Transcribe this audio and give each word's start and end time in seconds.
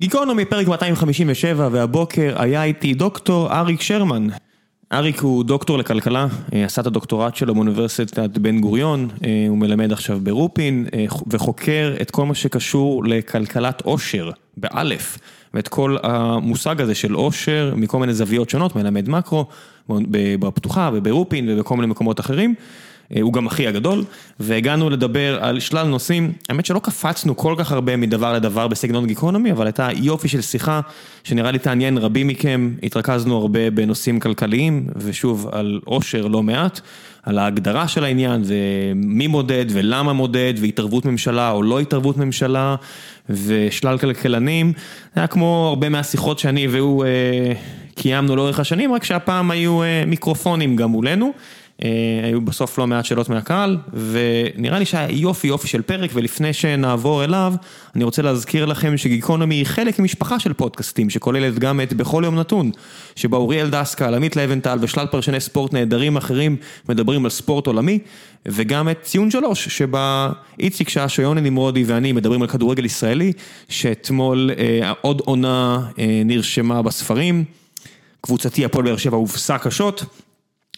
גיקונומי, 0.00 0.44
פרק 0.44 0.68
257, 0.68 1.68
והבוקר 1.72 2.34
היה 2.36 2.64
איתי 2.64 2.94
דוקטור 2.94 3.52
אריק 3.52 3.80
שרמן. 3.80 4.26
אריק 4.92 5.20
הוא 5.20 5.44
דוקטור 5.44 5.78
לכלכלה, 5.78 6.26
אה, 6.54 6.64
עשה 6.64 6.82
את 6.82 6.86
הדוקטורט 6.86 7.36
שלו 7.36 7.54
באוניברסיטת 7.54 8.38
בן 8.38 8.60
גוריון, 8.60 9.08
אה, 9.24 9.46
הוא 9.48 9.58
מלמד 9.58 9.92
עכשיו 9.92 10.20
ברופין, 10.22 10.86
אה, 10.94 11.04
וחוקר 11.26 11.94
את 12.00 12.10
כל 12.10 12.26
מה 12.26 12.34
שקשור 12.34 13.04
לכלכלת 13.04 13.80
עושר, 13.80 14.30
באלף, 14.56 15.18
ואת 15.54 15.68
כל 15.68 15.96
המושג 16.02 16.80
הזה 16.80 16.94
של 16.94 17.12
עושר 17.12 17.74
מכל 17.76 17.98
מיני 17.98 18.14
זוויות 18.14 18.50
שונות, 18.50 18.76
מלמד 18.76 19.08
מקרו, 19.08 19.46
בפתוחה 20.40 20.90
וברופין 20.92 21.48
ובכל 21.48 21.76
מיני 21.76 21.86
מקומות 21.86 22.20
אחרים. 22.20 22.54
אה, 23.16 23.20
הוא 23.22 23.32
גם 23.32 23.46
אחי 23.46 23.66
הגדול, 23.66 24.04
והגענו 24.40 24.90
לדבר 24.90 25.44
על 25.44 25.60
שלל 25.60 25.86
נושאים, 25.86 26.32
האמת 26.48 26.66
שלא 26.66 26.78
קפצנו 26.78 27.36
כל 27.36 27.54
כך 27.58 27.72
הרבה 27.72 27.96
מדבר 27.96 28.32
לדבר 28.32 28.68
בסגנון 28.68 29.06
גיקונומי, 29.06 29.52
אבל 29.52 29.66
הייתה 29.66 29.88
יופי 29.96 30.28
של 30.28 30.40
שיחה 30.40 30.80
שנראה 31.24 31.50
לי 31.50 31.58
תעניין 31.58 31.98
רבים 31.98 32.28
מכם, 32.28 32.74
התרכזנו 32.82 33.36
הרבה 33.36 33.70
בנושאים 33.70 34.20
כלכליים, 34.20 34.86
ושוב 34.96 35.48
על 35.52 35.80
עושר 35.84 36.26
לא 36.26 36.42
מעט, 36.42 36.80
על 37.22 37.38
ההגדרה 37.38 37.88
של 37.88 38.04
העניין, 38.04 38.42
ומי 38.44 39.26
מודד 39.26 39.64
ולמה 39.68 40.12
מודד, 40.12 40.54
והתערבות 40.60 41.04
ממשלה 41.04 41.50
או 41.50 41.62
לא 41.62 41.80
התערבות 41.80 42.16
ממשלה, 42.16 42.76
ושלל 43.30 43.98
כלכלנים, 43.98 44.72
זה 45.14 45.20
היה 45.20 45.26
כמו 45.26 45.66
הרבה 45.68 45.88
מהשיחות 45.88 46.38
שאני 46.38 46.66
והוא 46.66 47.04
אה, 47.04 47.52
קיימנו 47.94 48.36
לאורך 48.36 48.60
השנים, 48.60 48.92
רק 48.92 49.04
שהפעם 49.04 49.50
היו 49.50 49.82
אה, 49.82 50.02
מיקרופונים 50.06 50.76
גם 50.76 50.90
מולנו. 50.90 51.32
אה, 51.84 51.88
היו 52.22 52.40
בסוף 52.40 52.78
לא 52.78 52.86
מעט 52.86 53.04
שאלות 53.04 53.28
מהקהל, 53.28 53.78
ונראה 53.92 54.78
לי 54.78 54.84
שהיה 54.84 55.08
יופי 55.10 55.48
יופי 55.48 55.68
של 55.68 55.82
פרק, 55.82 56.10
ולפני 56.14 56.52
שנעבור 56.52 57.24
אליו, 57.24 57.54
אני 57.96 58.04
רוצה 58.04 58.22
להזכיר 58.22 58.66
לכם 58.66 58.96
שגיקונומי 58.96 59.54
היא 59.54 59.66
חלק 59.66 59.98
ממשפחה 59.98 60.40
של 60.40 60.52
פודקאסטים, 60.52 61.10
שכוללת 61.10 61.58
גם 61.58 61.80
את 61.80 61.92
בכל 61.92 62.22
יום 62.24 62.38
נתון, 62.38 62.70
שבה 63.16 63.36
אוריאל 63.36 63.70
דסקל, 63.70 64.14
עמית 64.14 64.36
לבנטל 64.36 64.78
ושלל 64.80 65.06
פרשני 65.06 65.40
ספורט 65.40 65.72
נהדרים 65.72 66.16
אחרים 66.16 66.56
מדברים 66.88 67.24
על 67.24 67.30
ספורט 67.30 67.66
עולמי, 67.66 67.98
וגם 68.46 68.88
את 68.88 69.02
ציון 69.02 69.30
שלוש, 69.30 69.68
שבה 69.68 70.30
איציק 70.60 70.88
שעה, 70.88 71.08
שיוני 71.08 71.40
נמרודי 71.40 71.84
ואני 71.84 72.12
מדברים 72.12 72.42
על 72.42 72.48
כדורגל 72.48 72.84
ישראלי, 72.84 73.32
שאתמול 73.68 74.50
אה, 74.58 74.92
עוד 75.00 75.22
עונה 75.24 75.80
אה, 75.98 76.22
נרשמה 76.24 76.82
בספרים. 76.82 77.44
קבוצתי 78.20 78.64
הפועל 78.64 78.84
באר 78.84 78.96
שבע 78.96 79.16
הובסה 79.16 79.58
קשות. 79.58 80.04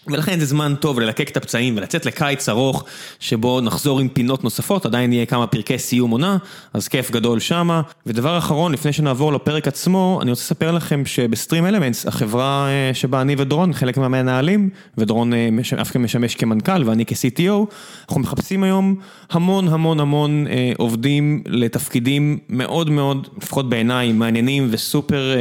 ולכן 0.06 0.40
זה 0.40 0.46
זמן 0.46 0.74
טוב 0.80 1.00
ללקק 1.00 1.30
את 1.30 1.36
הפצעים 1.36 1.76
ולצאת 1.76 2.06
לקיץ 2.06 2.48
ארוך 2.48 2.84
שבו 3.20 3.60
נחזור 3.60 4.00
עם 4.00 4.08
פינות 4.08 4.44
נוספות, 4.44 4.86
עדיין 4.86 5.12
יהיה 5.12 5.26
כמה 5.26 5.46
פרקי 5.46 5.78
סיום 5.78 6.10
עונה, 6.10 6.36
אז 6.74 6.88
כיף 6.88 7.10
גדול 7.10 7.40
שמה. 7.40 7.82
ודבר 8.06 8.38
אחרון, 8.38 8.72
לפני 8.72 8.92
שנעבור 8.92 9.32
לפרק 9.32 9.68
עצמו, 9.68 10.18
אני 10.22 10.30
רוצה 10.30 10.42
לספר 10.42 10.72
לכם 10.72 11.06
שבסטרים 11.06 11.66
אלמנטס, 11.66 12.06
החברה 12.06 12.68
אה, 12.68 12.94
שבה 12.94 13.20
אני 13.20 13.34
ודורון, 13.38 13.72
חלק 13.72 13.96
מהמנהלים, 13.96 14.70
ודורון 14.98 15.32
אה, 15.34 15.48
אף 15.80 15.90
אחד 15.90 16.00
משמש 16.00 16.34
כמנכ"ל 16.34 16.82
ואני 16.86 17.06
כ-CTO, 17.06 17.74
אנחנו 18.08 18.20
מחפשים 18.20 18.62
היום 18.62 18.94
המון 19.30 19.68
המון 19.68 20.00
המון 20.00 20.46
אה, 20.46 20.72
עובדים 20.78 21.42
לתפקידים 21.46 22.38
מאוד 22.48 22.90
מאוד, 22.90 23.28
לפחות 23.36 23.68
בעיניי, 23.68 24.12
מעניינים 24.12 24.68
וסופר 24.70 25.34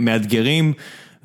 מאתגרים 0.00 0.72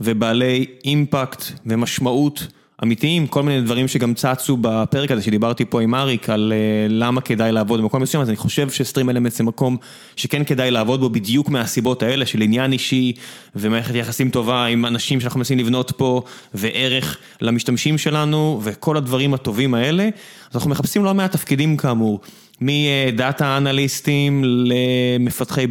ובעלי 0.02 0.66
אימפקט 0.86 1.44
ומשמעות. 1.66 2.48
אמיתיים, 2.84 3.28
כל 3.28 3.44
מיני 3.44 3.62
דברים 3.62 3.88
שגם 3.88 4.14
צצו 4.14 4.58
בפרק 4.62 5.12
הזה 5.12 5.22
שדיברתי 5.22 5.66
פה 5.66 5.82
עם 5.82 5.96
אריק 5.96 6.30
על 6.30 6.54
אה, 6.56 6.88
למה 6.90 7.22
כדאי 7.22 7.52
לעבוד 7.52 7.82
במקום 7.82 8.02
מסוים, 8.02 8.22
אז 8.22 8.30
אני 8.30 8.38
חושב 8.38 8.70
ש-StreamElements 8.70 9.32
זה 9.32 9.44
מקום 9.44 9.78
שכן 10.16 10.44
כדאי 10.44 10.72
לעבוד 10.72 11.00
בו 11.00 11.10
בדיוק 11.10 11.50
מהסיבות 11.50 12.04
האלה 12.04 12.26
של 12.26 12.42
עניין 12.42 12.72
אישי 12.72 13.14
ומערכת 13.56 13.96
יחסים 13.96 14.30
טובה 14.30 14.66
עם 14.66 14.86
אנשים 14.86 15.20
שאנחנו 15.20 15.38
מנסים 15.38 15.60
לבנות 15.60 15.92
פה 15.98 16.22
וערך 16.54 17.18
למשתמשים 17.42 17.98
שלנו 17.98 18.60
וכל 18.64 18.98
הדברים 18.98 19.34
הטובים 19.34 19.74
האלה, 19.74 20.10
אז 20.50 20.56
אנחנו 20.56 20.70
מחפשים 20.70 21.04
לא 21.04 21.14
מעט 21.14 21.32
תפקידים 21.32 21.78
כאמור. 21.78 22.20
מ-data 22.62 23.58
אנליסטים 23.58 24.44
למפתחי 24.46 25.68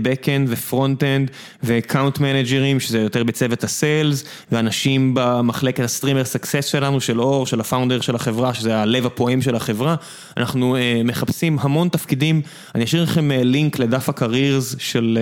פרונט-אנד 0.49 1.31
ו-account 1.63 2.19
מנג'רים, 2.19 2.81
שזה 2.81 2.99
יותר 2.99 3.25
בצוות 3.25 3.65
ה-sales, 3.65 4.25
ואנשים 4.53 5.13
במחלקת 5.15 5.85
הסטרימר 5.85 6.25
סקסס 6.25 6.65
שלנו, 6.65 7.01
של 7.01 7.21
אור, 7.21 7.47
של 7.47 7.61
ה-founder 7.61 8.01
של 8.01 8.15
החברה, 8.15 8.55
שזה 8.55 8.77
הלב 8.77 9.07
הפועם 9.07 9.43
של 9.43 9.55
החברה. 9.55 9.95
אנחנו 10.37 10.77
אה, 10.77 10.79
מחפשים 11.05 11.59
המון 11.61 11.89
תפקידים, 11.89 12.43
אני 12.75 12.85
אשאיר 12.85 13.03
לכם 13.03 13.31
אה, 13.31 13.45
לינק 13.45 13.79
לדף 13.79 14.09
ה-careers 14.09 14.77
של, 14.79 15.19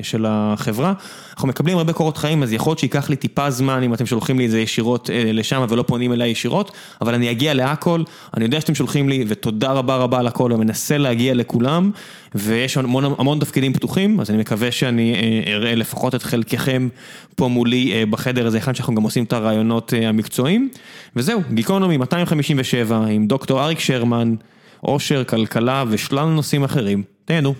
אה, 0.00 0.04
של 0.04 0.24
החברה. 0.28 0.92
אנחנו 1.32 1.48
מקבלים 1.48 1.78
הרבה 1.78 1.92
קורות 1.92 2.16
חיים, 2.16 2.42
אז 2.42 2.52
יכול 2.52 2.70
להיות 2.70 2.78
שייקח 2.78 3.10
לי 3.10 3.16
טיפה 3.16 3.50
זמן 3.50 3.82
אם 3.82 3.94
אתם 3.94 4.06
שולחים 4.06 4.38
לי 4.38 4.46
את 4.46 4.50
זה 4.50 4.60
ישירות 4.60 5.10
לשם 5.12 5.66
ולא 5.68 5.84
פונים 5.86 6.12
אליי 6.12 6.30
ישירות, 6.30 6.72
אבל 7.00 7.14
אני 7.14 7.30
אגיע 7.30 7.54
להכל, 7.54 8.02
אני 8.36 8.44
יודע 8.44 8.60
שאתם 8.60 8.74
שולחים 8.74 9.08
לי, 9.08 9.24
ותודה 9.28 9.72
רבה 9.72 9.96
רבה 9.96 10.18
על 10.18 10.26
הכל, 10.26 10.52
ומנסה 10.54 10.95
להגיע 10.98 11.34
לכולם, 11.34 11.90
ויש 12.34 12.76
המון, 12.76 13.04
המון 13.18 13.38
תפקידים 13.38 13.72
פתוחים, 13.72 14.20
אז 14.20 14.30
אני 14.30 14.38
מקווה 14.38 14.72
שאני 14.72 15.14
אה, 15.14 15.52
אראה 15.52 15.74
לפחות 15.74 16.14
את 16.14 16.22
חלקכם 16.22 16.88
פה 17.34 17.48
מולי 17.48 17.92
אה, 17.92 18.06
בחדר 18.06 18.46
הזה, 18.46 18.58
אחד 18.58 18.74
שאנחנו 18.74 18.94
גם 18.94 19.02
עושים 19.02 19.24
את 19.24 19.32
הרעיונות 19.32 19.94
אה, 19.94 20.08
המקצועיים. 20.08 20.68
וזהו, 21.16 21.40
גיקונומי 21.54 21.96
257 21.96 23.06
עם 23.06 23.26
דוקטור 23.26 23.64
אריק 23.64 23.78
שרמן, 23.78 24.34
עושר, 24.80 25.24
כלכלה 25.24 25.84
ושלל 25.88 26.28
נושאים 26.28 26.64
אחרים. 26.64 27.02
תהנו. 27.24 27.54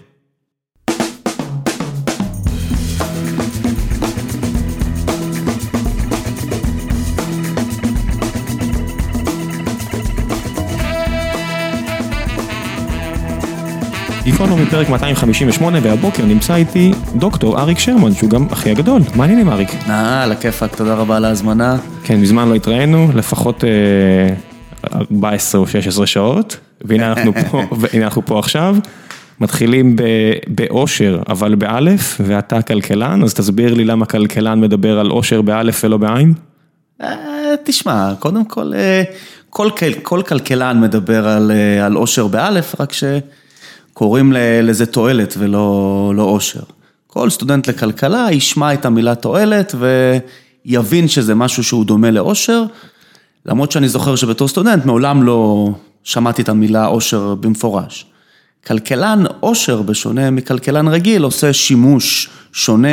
גיקונומי 14.37 14.67
פרק 14.67 14.89
258 14.89 15.79
והבוקר 15.83 16.25
נמצא 16.25 16.55
איתי 16.55 16.93
דוקטור 17.15 17.61
אריק 17.61 17.79
שרמן 17.79 18.15
שהוא 18.15 18.31
גם 18.31 18.47
אחי 18.53 18.71
הגדול, 18.71 19.03
מה 19.15 19.25
העניינים 19.25 19.49
אריק? 19.49 19.69
אה, 19.89 20.23
על 20.23 20.33
הכיפאק, 20.33 20.75
תודה 20.75 20.95
רבה 20.95 21.17
על 21.17 21.25
ההזמנה. 21.25 21.77
כן, 22.05 22.21
מזמן 22.21 22.49
לא 22.49 22.55
התראינו, 22.55 23.09
לפחות 23.15 23.65
14 25.11 25.61
או 25.61 25.67
16 25.67 26.07
שעות, 26.07 26.57
והנה 26.85 27.13
אנחנו 27.13 27.33
פה, 27.51 27.63
והנה 27.79 28.05
אנחנו 28.05 28.27
פה 28.27 28.39
עכשיו. 28.39 28.77
מתחילים 29.41 29.97
באושר, 30.49 31.23
אבל 31.29 31.55
באלף, 31.55 32.21
ואתה 32.25 32.63
כלכלן, 32.63 33.23
אז 33.23 33.35
תסביר 33.35 33.75
לי 33.75 33.85
למה 33.85 34.07
כלכלן 34.07 34.61
מדבר 34.61 34.99
על 34.99 35.11
אושר 35.11 35.43
באלף 35.43 35.85
ולא 35.85 35.97
בעין. 35.97 36.35
אה, 37.03 37.09
תשמע, 37.65 38.13
קודם 38.19 38.45
כל, 38.45 38.73
אה, 38.75 39.03
כל, 39.51 39.69
כל 40.03 40.23
כלכלן 40.23 40.81
מדבר 40.81 41.29
על 41.85 41.97
אושר 41.97 42.27
באלף, 42.27 42.81
רק 42.81 42.93
ש... 42.93 43.05
קוראים 43.99 44.33
לזה 44.63 44.87
תועלת 44.87 45.35
ולא 45.39 46.13
לא 46.17 46.23
עושר. 46.23 46.61
כל 47.07 47.31
סטודנט 47.31 47.69
לכלכלה 47.69 48.27
ישמע 48.31 48.75
את 48.75 48.85
המילה 48.85 49.15
תועלת 49.15 49.75
ויבין 50.67 51.09
שזה 51.09 51.35
משהו 51.35 51.65
שהוא 51.65 51.85
דומה 51.85 52.11
לעושר, 52.11 52.65
למרות 53.47 53.73
שאני 53.73 53.89
זוכר 53.89 54.17
שבתור 54.17 54.49
סטודנט 54.49 54.85
מעולם 54.85 55.23
לא 55.23 55.71
שמעתי 56.05 56.43
את 56.43 56.49
המילה 56.49 56.85
עושר 56.85 57.35
במפורש. 57.35 58.07
כלכלן 58.67 59.25
עושר, 59.41 59.83
בשונה 59.83 60.31
מכלכלן 60.31 60.89
רגיל, 60.89 61.23
עושה 61.23 61.53
שימוש 61.53 62.29
שונה 62.53 62.89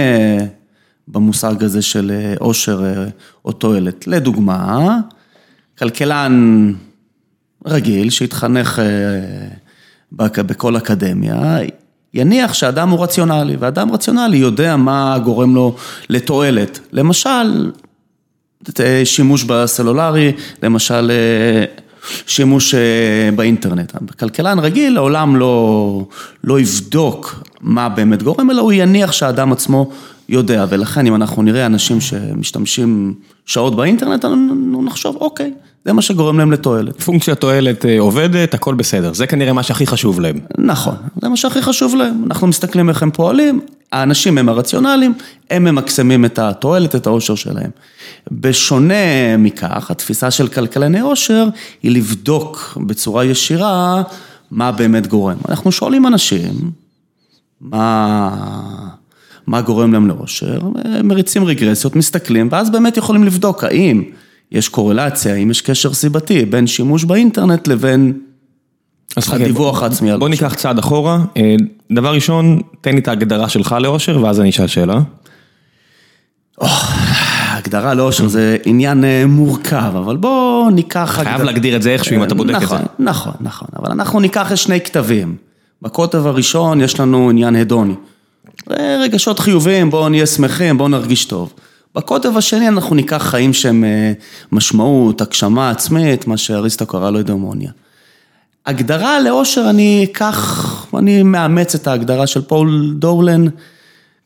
במושג 1.08 1.64
הזה 1.64 1.81
של 1.81 2.12
עושר 2.40 3.08
או 3.46 3.52
תועלת. 3.52 4.08
לדוגמה, 4.08 4.97
כלכלן 5.78 6.74
רגיל 7.66 8.09
שהתחנך 8.09 8.81
בכל 10.18 10.78
אקדמיה, 10.78 11.57
יניח 12.13 12.53
שאדם 12.53 12.90
הוא 12.90 13.03
רציונלי, 13.03 13.56
ואדם 13.59 13.91
רציונלי 13.91 14.38
יודע 14.38 14.76
מה 14.76 15.17
גורם 15.23 15.55
לו 15.55 15.76
לתועלת. 16.09 16.79
למשל, 16.91 17.72
שימוש 19.03 19.43
בסלולרי, 19.43 20.32
למשל 20.64 21.11
שימוש 22.28 22.76
באינטרנט. 23.35 23.93
כלכלן 24.20 24.59
רגיל 24.59 24.93
לעולם 24.93 25.35
לא, 25.35 26.05
לא 26.43 26.59
יבדוק 26.59 27.43
מה 27.61 27.90
באמת 27.90 28.23
גורם, 28.23 28.52
אלא 28.52 28.61
הוא 28.61 28.72
יניח 28.72 29.11
שהאדם 29.11 29.52
עצמו 29.52 29.90
יודע, 30.29 30.66
ולכן 30.70 31.08
אם 31.08 31.16
אנחנו 31.16 31.41
נראה 31.41 31.66
אנשים 31.66 32.02
שמשתמשים 32.02 33.14
שעות 33.46 33.76
באינטרנט, 33.76 34.26
אנחנו 34.26 34.84
נחשוב, 34.84 35.16
אוקיי, 35.16 35.53
זה 35.85 35.94
מה 35.94 36.02
שגורם 36.02 36.40
להם 36.40 36.52
לתועלת. 36.52 37.02
פונקציה 37.02 37.35
תועלת 37.35 37.85
אה, 37.85 38.00
עובדת, 38.00 38.53
הכל 38.53 38.76
בסדר, 38.76 39.14
זה 39.14 39.28
כנראה 39.28 39.53
מה 39.53 39.64
שהכי 39.64 39.88
חשוב 39.88 40.20
להם. 40.20 40.40
נכון, 40.58 40.96
זה 41.22 41.30
מה 41.30 41.38
שהכי 41.38 41.62
חשוב 41.62 41.96
להם. 41.96 42.24
אנחנו 42.28 42.47
מסתכלים 42.47 42.90
איך 42.90 43.03
הם 43.03 43.12
פועלים, 43.12 43.62
האנשים 43.91 44.38
הם 44.38 44.50
הרציונליים, 44.50 45.14
הם 45.50 45.64
ממקסמים 45.64 46.26
את 46.26 46.40
התועלת, 46.40 46.96
את 46.96 47.08
העושר 47.08 47.35
שלהם. 47.35 47.70
בשונה 48.32 49.38
מכך, 49.38 49.91
התפיסה 49.91 50.32
של 50.32 50.47
כלכלני 50.47 51.00
עושר 51.00 51.47
היא 51.84 51.91
לבדוק 51.91 52.78
בצורה 52.88 53.26
ישירה 53.26 54.03
מה 54.52 54.72
באמת 54.72 55.08
גורם. 55.08 55.38
אנחנו 55.50 55.72
שואלים 55.72 56.08
אנשים, 56.08 56.72
מה... 57.62 58.30
מה 59.47 59.62
גורם 59.62 59.94
להם 59.94 60.08
לאושר, 60.08 60.59
מריצים 61.03 61.46
רגרסיות, 61.46 61.96
מסתכלים, 61.96 62.47
ואז 62.52 62.70
באמת 62.70 62.97
יכולים 62.97 63.24
לבדוק 63.24 63.64
האם 63.64 64.03
יש 64.53 64.70
קורלציה, 64.70 65.34
האם 65.34 65.52
יש 65.52 65.61
קשר 65.61 65.94
סיבתי 65.94 66.46
בין 66.46 66.67
שימוש 66.67 67.03
באינטרנט 67.03 67.67
לבין 67.67 68.14
הדיווח 69.17 69.84
העצמי 69.84 70.11
על 70.11 70.20
בוא 70.20 70.29
ניקח 70.29 70.53
צעד 70.53 70.79
אחורה, 70.79 71.20
אה, 71.38 71.55
דבר 71.91 72.14
ראשון, 72.14 72.61
תן 72.82 72.94
לי 72.94 73.00
את 73.00 73.08
ההגדרה 73.08 73.50
שלך 73.50 73.76
לאושר, 73.79 74.23
ואז 74.23 74.40
אני 74.40 74.50
אשאל 74.50 74.67
שאלה. 74.67 75.00
הגדרה 77.52 77.94
לאושר 77.94 78.28
זה 78.28 78.58
עניין 78.66 79.03
אה, 79.03 79.26
מורכב, 79.28 79.94
אבל 79.97 80.17
בואו 80.17 80.70
ניקח... 80.70 81.20
חייב 81.23 81.41
להגדיר 81.41 81.76
את 81.76 81.82
זה 81.82 81.90
איכשהו 81.90 82.16
אם 82.16 82.23
אתה 82.23 82.35
בודק 82.35 82.56
את 82.56 82.59
זה. 82.59 82.66
נכון, 82.66 82.82
נכון, 82.99 83.34
נכון, 83.41 83.67
אבל 83.79 83.91
אנחנו 83.91 84.20
ניקח 84.20 84.56
שני 84.56 84.82
כתבים. 84.82 85.35
בקוטב 85.82 86.28
הראשון 86.28 86.82
יש 86.82 86.99
לנו 86.99 87.29
עניין 87.29 87.56
הדוני. 87.56 87.96
רגשות 89.03 89.40
חיוביים, 89.40 89.90
בואו 89.90 90.09
נהיה 90.09 90.26
שמחים, 90.26 90.78
בואו 90.78 90.90
נרגיש 90.90 91.26
טוב. 91.26 91.53
בקוטב 91.95 92.37
השני 92.37 92.67
אנחנו 92.67 92.95
ניקח 92.95 93.23
חיים 93.29 93.53
שהם 93.53 93.84
אה, 93.84 94.13
משמעות, 94.51 95.22
הגשמה 95.22 95.69
עצמית, 95.69 96.28
מה 96.28 96.37
שאריסטו 96.37 96.85
קרא 96.85 97.09
לו 97.11 97.19
אאודימוניה. 97.20 97.72
הגדרה 98.66 99.19
לאושר 99.19 99.66
אני 99.69 100.07
אקח, 100.11 100.85
אני 100.97 101.23
מאמץ 101.23 101.75
את 101.75 101.87
ההגדרה 101.87 102.28
של 102.28 102.41
פול 102.41 102.93
דולן, 102.97 103.46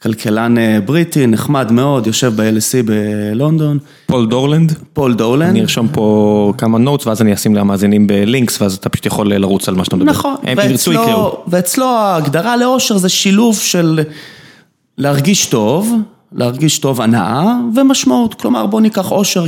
כלכלן 0.01 0.57
אה, 0.57 0.79
בריטי, 0.85 1.27
נחמד 1.27 1.71
מאוד, 1.71 2.07
יושב 2.07 2.33
ב-LSE 2.35 2.83
בלונדון. 2.85 3.79
פול 4.05 4.27
דולן? 4.27 4.73
פול 4.93 5.13
דולן. 5.13 5.49
אני 5.49 5.61
ארשום 5.61 5.87
פה 5.87 6.53
כמה 6.57 6.77
notes 6.77 7.07
ואז 7.07 7.21
אני 7.21 7.33
אשים 7.33 7.55
למאזינים 7.55 8.07
ב-links 8.07 8.61
ואז 8.61 8.75
אתה 8.75 8.89
פשוט 8.89 9.05
יכול 9.05 9.33
לרוץ 9.33 9.69
על 9.69 9.75
מה 9.75 9.85
שאתה 9.85 9.95
מדבר. 9.95 10.11
נכון, 10.11 10.35
הם 10.43 10.57
ירצו 10.69 10.91
יקראו. 10.91 11.43
ואצלו 11.47 11.85
ההגדרה 11.85 12.57
לאושר 12.57 12.97
זה 12.97 13.09
שילוב 13.09 13.59
של 13.59 13.99
להרגיש 14.97 15.45
טוב, 15.45 15.93
להרגיש 16.31 16.79
טוב 16.79 17.01
הנאה 17.01 17.55
ומשמעות. 17.75 18.33
כלומר 18.33 18.65
בוא 18.65 18.81
ניקח 18.81 19.11
אושר 19.11 19.45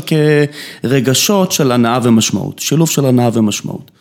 כרגשות 0.84 1.52
של 1.52 1.72
הנאה 1.72 2.00
ומשמעות, 2.04 2.60
שילוב 2.60 2.90
של 2.90 3.06
הנאה 3.06 3.30
ומשמעות. 3.34 3.92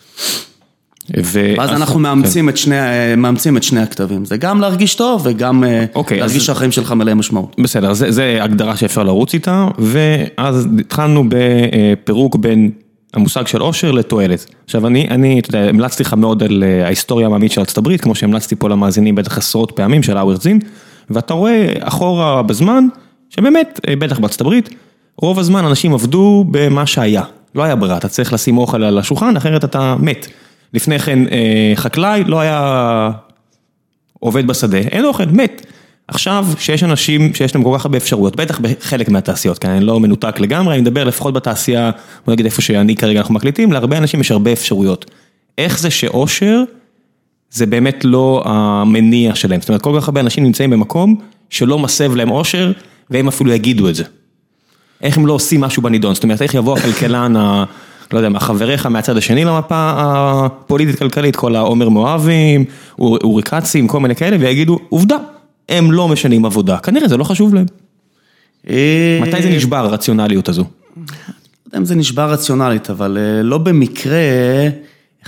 ו... 1.25 1.55
ואז 1.59 1.71
אנחנו. 1.71 1.99
מאמצים, 1.99 2.45
כן. 2.45 2.49
את 2.49 2.57
שני, 2.57 2.77
מאמצים 3.17 3.57
את 3.57 3.63
שני 3.63 3.81
הכתבים, 3.81 4.25
זה 4.25 4.37
גם 4.37 4.61
להרגיש 4.61 4.95
טוב 4.95 5.23
וגם 5.25 5.65
אוקיי, 5.95 6.19
להרגיש 6.19 6.37
אז... 6.37 6.43
שהחיים 6.47 6.73
שלך 6.73 6.93
מלא 6.93 7.15
משמעות. 7.15 7.57
בסדר, 7.63 7.93
זה, 7.93 8.11
זה 8.11 8.39
הגדרה 8.43 8.77
שאפשר 8.77 9.03
לרוץ 9.03 9.35
איתה, 9.35 9.69
ואז 9.79 10.69
התחלנו 10.81 11.25
בפירוק 11.29 12.37
בין 12.37 12.71
המושג 13.15 13.47
של 13.47 13.61
עושר 13.61 13.91
לתועלת. 13.93 14.47
עכשיו 14.65 14.87
אני, 14.87 15.09
אני, 15.11 15.41
אתה 15.41 15.49
יודע, 15.49 15.69
המלצתי 15.69 16.03
לך 16.03 16.15
מאוד 16.15 16.43
על 16.43 16.65
אה, 16.65 16.85
ההיסטוריה 16.85 17.27
המעמית 17.27 17.53
של 17.53 17.61
ארצות 17.61 17.79
הברית, 17.79 18.01
כמו 18.01 18.15
שהמלצתי 18.15 18.57
פה 18.57 18.69
למאזינים 18.69 19.15
בטח 19.15 19.39
עשרות 19.39 19.71
פעמים 19.71 20.03
של 20.03 20.17
האוורד 20.17 20.43
זין, 20.43 20.59
ואתה 21.11 21.35
רואה 21.35 21.73
אחורה 21.81 22.43
בזמן, 22.43 22.85
שבאמת, 23.31 23.81
אה, 23.89 23.97
בטח 23.97 24.19
בארצות 24.19 24.41
הברית, 24.41 24.69
רוב 25.17 25.39
הזמן 25.39 25.65
אנשים 25.65 25.95
עבדו 25.95 26.45
במה 26.51 26.87
שהיה, 26.87 27.23
לא 27.55 27.63
היה 27.63 27.77
ברירה, 27.77 27.97
אתה 27.97 28.09
צריך 28.09 28.33
לשים 28.33 28.59
אוכל 28.59 28.83
על 28.83 28.99
השולחן, 28.99 29.37
אחרת 29.37 29.65
אתה 29.65 29.97
מת. 29.99 30.27
לפני 30.75 30.99
כן 30.99 31.29
אה, 31.29 31.73
חקלאי 31.75 32.25
לא 32.25 32.41
היה 32.41 33.11
עובד 34.21 34.47
בשדה, 34.47 34.79
אין 34.79 35.05
אוכל, 35.05 35.25
מת. 35.25 35.67
עכשיו, 36.09 36.47
שיש 36.59 36.83
אנשים 36.83 37.35
שיש 37.35 37.55
להם 37.55 37.65
כל 37.65 37.75
כך 37.79 37.85
הרבה 37.85 37.99
אפשרויות, 37.99 38.37
בטח 38.37 38.59
בחלק 38.59 39.09
מהתעשיות, 39.09 39.59
כי 39.59 39.67
אני 39.67 39.85
לא 39.85 40.01
מנותק 40.01 40.41
לגמרי, 40.41 40.75
אני 40.75 40.83
מדבר 40.83 41.05
לפחות 41.05 41.35
בתעשייה, 41.35 41.91
בוא 42.27 42.35
נגיד 42.35 42.47
איפה 42.47 42.63
שאני 42.63 42.97
כרגע 42.97 43.21
אנחנו 43.21 43.35
מקליטים, 43.35 43.73
להרבה 43.73 43.99
אנשים 43.99 44.21
יש 44.21 44.31
הרבה 44.31 44.53
אפשרויות. 44.53 45.11
איך 45.59 45.79
זה 45.79 45.91
שאושר, 45.91 46.63
זה 47.51 47.67
באמת 47.67 48.05
לא 48.05 48.43
המניע 48.47 49.35
שלהם, 49.35 49.61
זאת 49.61 49.69
אומרת, 49.69 49.83
כל 49.83 49.99
כך 50.01 50.09
הרבה 50.09 50.21
אנשים 50.21 50.45
נמצאים 50.45 50.71
במקום 50.71 51.21
שלא 51.51 51.79
מסב 51.79 52.15
להם 52.15 52.31
אושר, 52.31 52.73
והם 53.11 53.29
אפילו 53.29 53.53
יגידו 53.53 53.89
את 53.89 53.95
זה. 53.95 54.05
איך 55.03 55.19
הם 55.19 55.27
לא 55.27 55.33
עושים 55.33 55.61
משהו 55.61 55.83
בנידון, 55.83 56.15
זאת 56.15 56.23
אומרת, 56.23 56.43
איך 56.43 56.55
יבוא 56.55 56.79
הכלכלן 56.79 57.37
ה... 57.37 57.65
לא 58.13 58.19
יודע 58.19 58.29
מה, 58.29 58.41
חבריך 58.41 58.87
מהצד 58.87 59.17
השני 59.17 59.45
למפה 59.45 59.93
הפוליטית-כלכלית, 59.97 61.37
כל 61.37 61.57
העומר 61.57 61.89
מואבים, 61.89 62.65
אורי 62.99 63.43
כצים, 63.43 63.89
כל 63.89 64.01
מיני 64.01 64.15
כאלה, 64.15 64.37
ויגידו, 64.41 64.79
עובדה, 64.89 65.17
הם 65.69 65.93
לא 65.93 66.09
משנים 66.09 66.45
עבודה, 66.45 66.79
כנראה 66.79 67.09
זה 67.09 67.17
לא 67.17 67.25
חשוב 67.25 67.55
להם. 67.55 67.67
אה, 68.71 69.19
מתי 69.23 69.43
זה 69.43 69.49
נשבר 69.49 69.77
הרציונליות 69.77 70.49
הזו? 70.49 70.65
לא 70.97 71.03
יודע 71.67 71.79
אם 71.79 71.85
זה 71.85 71.95
נשבר 71.95 72.31
רציונלית, 72.31 72.91
אבל 72.91 73.19
אה, 73.21 73.43
לא 73.43 73.59
במקרה, 73.59 74.19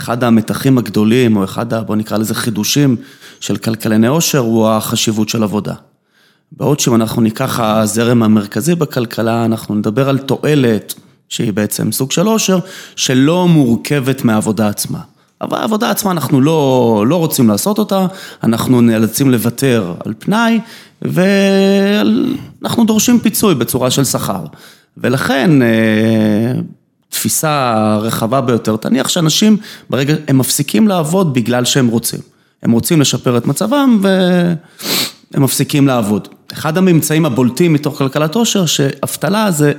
אחד 0.00 0.24
המתחים 0.24 0.78
הגדולים, 0.78 1.36
או 1.36 1.44
אחד, 1.44 1.74
בוא 1.74 1.96
נקרא 1.96 2.18
לזה 2.18 2.34
חידושים 2.34 2.96
של 3.40 3.56
כלכלני 3.56 4.06
עושר, 4.06 4.38
הוא 4.38 4.68
החשיבות 4.68 5.28
של 5.28 5.42
עבודה. 5.42 5.74
בעוד 6.52 6.80
שאם 6.80 6.94
אנחנו 6.94 7.22
ניקח 7.22 7.60
הזרם 7.60 8.22
המרכזי 8.22 8.74
בכלכלה, 8.74 9.44
אנחנו 9.44 9.74
נדבר 9.74 10.08
על 10.08 10.18
תועלת. 10.18 10.94
שהיא 11.30 11.52
בעצם 11.52 11.92
סוג 11.92 12.12
של 12.12 12.26
עושר, 12.26 12.58
שלא 12.96 13.48
מורכבת 13.48 14.24
מהעבודה 14.24 14.68
עצמה. 14.68 14.98
אבל 15.40 15.58
העבודה 15.58 15.90
עצמה 15.90 16.10
אנחנו 16.10 16.40
לא, 16.40 17.04
לא 17.06 17.16
רוצים 17.16 17.48
לעשות 17.48 17.78
אותה, 17.78 18.06
אנחנו 18.42 18.80
נאלצים 18.80 19.30
לוותר 19.30 19.94
על 20.04 20.14
פנאי, 20.18 20.60
ואנחנו 21.02 22.84
דורשים 22.84 23.18
פיצוי 23.20 23.54
בצורה 23.54 23.90
של 23.90 24.04
שכר. 24.04 24.44
ולכן, 24.96 25.50
אה, 27.10 27.20
תפיסה 27.20 27.96
רחבה 28.00 28.40
ביותר, 28.40 28.76
תניח 28.76 29.08
שאנשים 29.08 29.56
ברגע, 29.90 30.14
הם 30.28 30.38
מפסיקים 30.38 30.88
לעבוד 30.88 31.34
בגלל 31.34 31.64
שהם 31.64 31.88
רוצים. 31.88 32.20
הם 32.62 32.70
רוצים 32.70 33.00
לשפר 33.00 33.38
את 33.38 33.46
מצבם 33.46 33.98
והם 34.02 35.42
מפסיקים 35.42 35.86
לעבוד. 35.86 36.28
אחד 36.52 36.78
הממצאים 36.78 37.26
הבולטים 37.26 37.72
מתוך 37.72 37.98
כלכלת 37.98 38.34
עושר, 38.34 38.66
שאבטלה 38.66 39.50
זה 39.50 39.72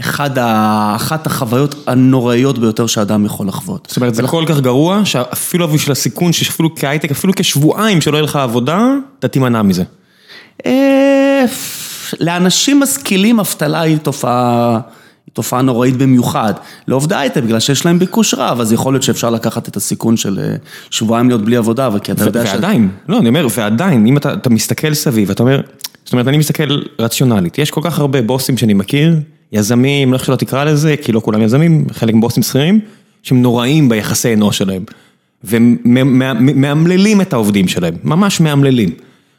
אחד 0.00 0.38
ה... 0.38 0.92
אחת 0.96 1.26
החוויות 1.26 1.74
הנוראיות 1.86 2.58
ביותר 2.58 2.86
שאדם 2.86 3.24
יכול 3.24 3.48
לחוות. 3.48 3.86
זאת 3.88 3.96
אומרת, 3.96 4.14
זה 4.14 4.22
כל 4.22 4.44
כך 4.48 4.60
גרוע, 4.60 5.04
שאפילו 5.04 5.68
בשביל 5.68 5.92
הסיכון, 5.92 6.32
שאפילו 6.32 6.74
כהייטק, 6.74 7.10
אפילו 7.10 7.32
כשבועיים 7.36 8.00
שלא 8.00 8.16
יהיה 8.16 8.24
לך 8.24 8.36
עבודה, 8.36 8.94
אתה 9.18 9.28
תימנע 9.28 9.62
מזה. 9.62 9.84
אה, 10.66 11.44
לאנשים 12.20 12.80
משכילים 12.80 13.40
אבטלה 13.40 13.80
היא 13.80 13.98
תופעה... 13.98 14.80
תופעה 15.32 15.62
נוראית 15.62 15.96
במיוחד. 15.96 16.54
לעובדי 16.88 17.14
הייטק, 17.14 17.42
בגלל 17.42 17.60
שיש 17.60 17.86
להם 17.86 17.98
ביקוש 17.98 18.34
רב, 18.34 18.60
אז 18.60 18.72
יכול 18.72 18.94
להיות 18.94 19.02
שאפשר 19.02 19.30
לקחת 19.30 19.68
את 19.68 19.76
הסיכון 19.76 20.16
של 20.16 20.38
אה, 20.38 20.56
שבועיים 20.90 21.28
להיות 21.28 21.44
בלי 21.44 21.56
עבודה, 21.56 21.88
וכי 21.94 22.12
אתה 22.12 22.24
יודע 22.24 22.46
ש... 22.46 22.48
ועדיין, 22.52 22.88
לא, 23.08 23.18
אני 23.18 23.28
אומר, 23.28 23.46
ועדיין, 23.56 24.06
אם 24.06 24.16
אתה, 24.16 24.32
אתה 24.32 24.50
מסתכל 24.50 24.94
סביב, 24.94 25.30
אתה 25.30 25.42
אומר, 25.42 25.60
זאת 26.04 26.12
אומרת, 26.12 26.28
אני 26.28 26.38
מסתכל 26.38 26.80
רציונלית, 26.98 27.58
יש 27.58 27.70
כל 27.70 27.80
כך 27.84 27.98
הרבה 27.98 28.22
בוסים 28.22 28.56
שאני 28.56 28.74
מכיר, 28.74 29.16
יזמים, 29.52 30.12
לא 30.12 30.16
איך 30.16 30.24
שלא 30.24 30.36
תקרא 30.36 30.64
לזה, 30.64 30.94
כי 31.02 31.12
לא 31.12 31.20
כולם 31.20 31.42
יזמים, 31.42 31.86
חלק 31.92 32.14
מבוסים 32.14 32.42
שכירים, 32.42 32.80
שהם 33.22 33.42
נוראים 33.42 33.88
ביחסי 33.88 34.34
אנוש 34.34 34.58
שלהם. 34.58 34.84
ומאמללים 35.44 37.20
את 37.20 37.32
העובדים 37.32 37.68
שלהם, 37.68 37.94
ממש 38.04 38.40
מאמללים. 38.40 38.88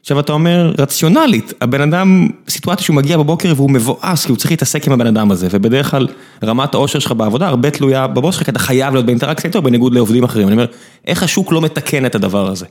עכשיו 0.03 0.19
אתה 0.19 0.33
אומר, 0.33 0.74
רציונלית, 0.77 1.53
הבן 1.62 1.81
אדם, 1.81 2.29
סיטואציה 2.50 2.83
שהוא 2.86 2.95
מגיע 2.95 3.17
בבוקר 3.17 3.53
והוא 3.55 3.72
מבואס, 3.72 4.25
כי 4.25 4.31
הוא 4.31 4.38
צריך 4.38 4.51
להתעסק 4.51 4.88
עם 4.88 4.93
הבן 4.93 5.07
אדם 5.07 5.31
הזה, 5.31 5.48
ובדרך 5.51 5.91
כלל 5.91 6.07
רמת 6.43 6.74
העושר 6.74 7.00
שלך 7.00 7.12
בעבודה 7.12 7.48
הרבה 7.48 7.69
תלויה 7.69 8.07
בבוס 8.07 8.36
שלך, 8.36 8.43
כי 8.43 8.51
אתה 8.51 8.60
חייב 8.60 8.93
להיות 8.93 9.05
באינטראקציה 9.05 9.48
איתו, 9.48 9.62
בניגוד 9.62 9.93
לעובדים 9.93 10.24
אחרים. 10.24 10.48
אני 10.48 10.53
אומר, 10.53 10.65
איך 11.07 11.24
השוק 11.24 11.51
לא 11.51 11.62
מתקן 11.62 12.05
את 12.05 12.15
הדבר 12.15 12.48
הזה? 12.48 12.65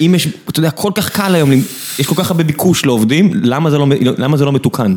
אם 0.00 0.12
יש, 0.16 0.28
אתה 0.48 0.58
יודע, 0.58 0.70
כל 0.70 0.92
כך 0.94 1.10
קל 1.10 1.34
היום, 1.34 1.50
יש 1.98 2.06
כל 2.06 2.14
כך 2.14 2.30
הרבה 2.30 2.44
ביקוש 2.44 2.86
לעובדים, 2.86 3.30
למה 3.34 3.70
זה 3.70 3.78
לא, 3.78 3.86
למה 4.18 4.36
זה 4.36 4.44
לא 4.44 4.52
מתוקן? 4.52 4.96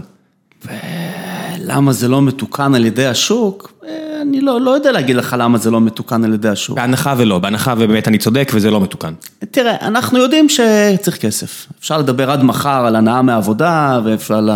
למה 1.67 1.93
זה 1.93 2.07
לא 2.07 2.21
מתוקן 2.21 2.75
על 2.75 2.85
ידי 2.85 3.05
השוק? 3.05 3.71
אה, 3.85 4.21
אני 4.21 4.41
לא, 4.41 4.61
לא 4.61 4.71
יודע 4.71 4.91
להגיד 4.91 5.15
לך 5.15 5.35
למה 5.39 5.57
זה 5.57 5.71
לא 5.71 5.81
מתוקן 5.81 6.23
על 6.23 6.33
ידי 6.33 6.49
השוק. 6.49 6.75
בהנחה 6.75 7.13
ולא, 7.17 7.39
בהנחה 7.39 7.73
ובאמת 7.77 8.07
אני 8.07 8.17
צודק 8.17 8.51
וזה 8.53 8.71
לא 8.71 8.81
מתוקן. 8.81 9.13
תראה, 9.51 9.75
אנחנו 9.81 10.19
יודעים 10.19 10.47
שצריך 10.49 11.17
כסף. 11.17 11.67
אפשר 11.79 11.97
לדבר 11.97 12.31
עד 12.31 12.43
מחר 12.43 12.85
על 12.85 12.95
הנאה 12.95 13.21
מעבודה 13.21 13.99
ועל 14.03 14.49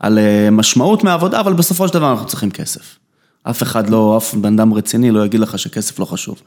על 0.00 0.18
אה, 0.18 0.50
משמעות 0.50 1.04
מעבודה, 1.04 1.40
אבל 1.40 1.52
בסופו 1.52 1.88
של 1.88 1.94
דבר 1.94 2.10
אנחנו 2.10 2.26
צריכים 2.26 2.50
כסף. 2.50 2.98
אף 3.42 3.62
אחד 3.62 3.90
לא, 3.90 4.16
אף 4.16 4.34
בן 4.34 4.54
אדם 4.54 4.74
רציני 4.74 5.10
לא 5.10 5.24
יגיד 5.24 5.40
לך 5.40 5.58
שכסף 5.58 5.98
לא 5.98 6.04
חשוב. 6.04 6.42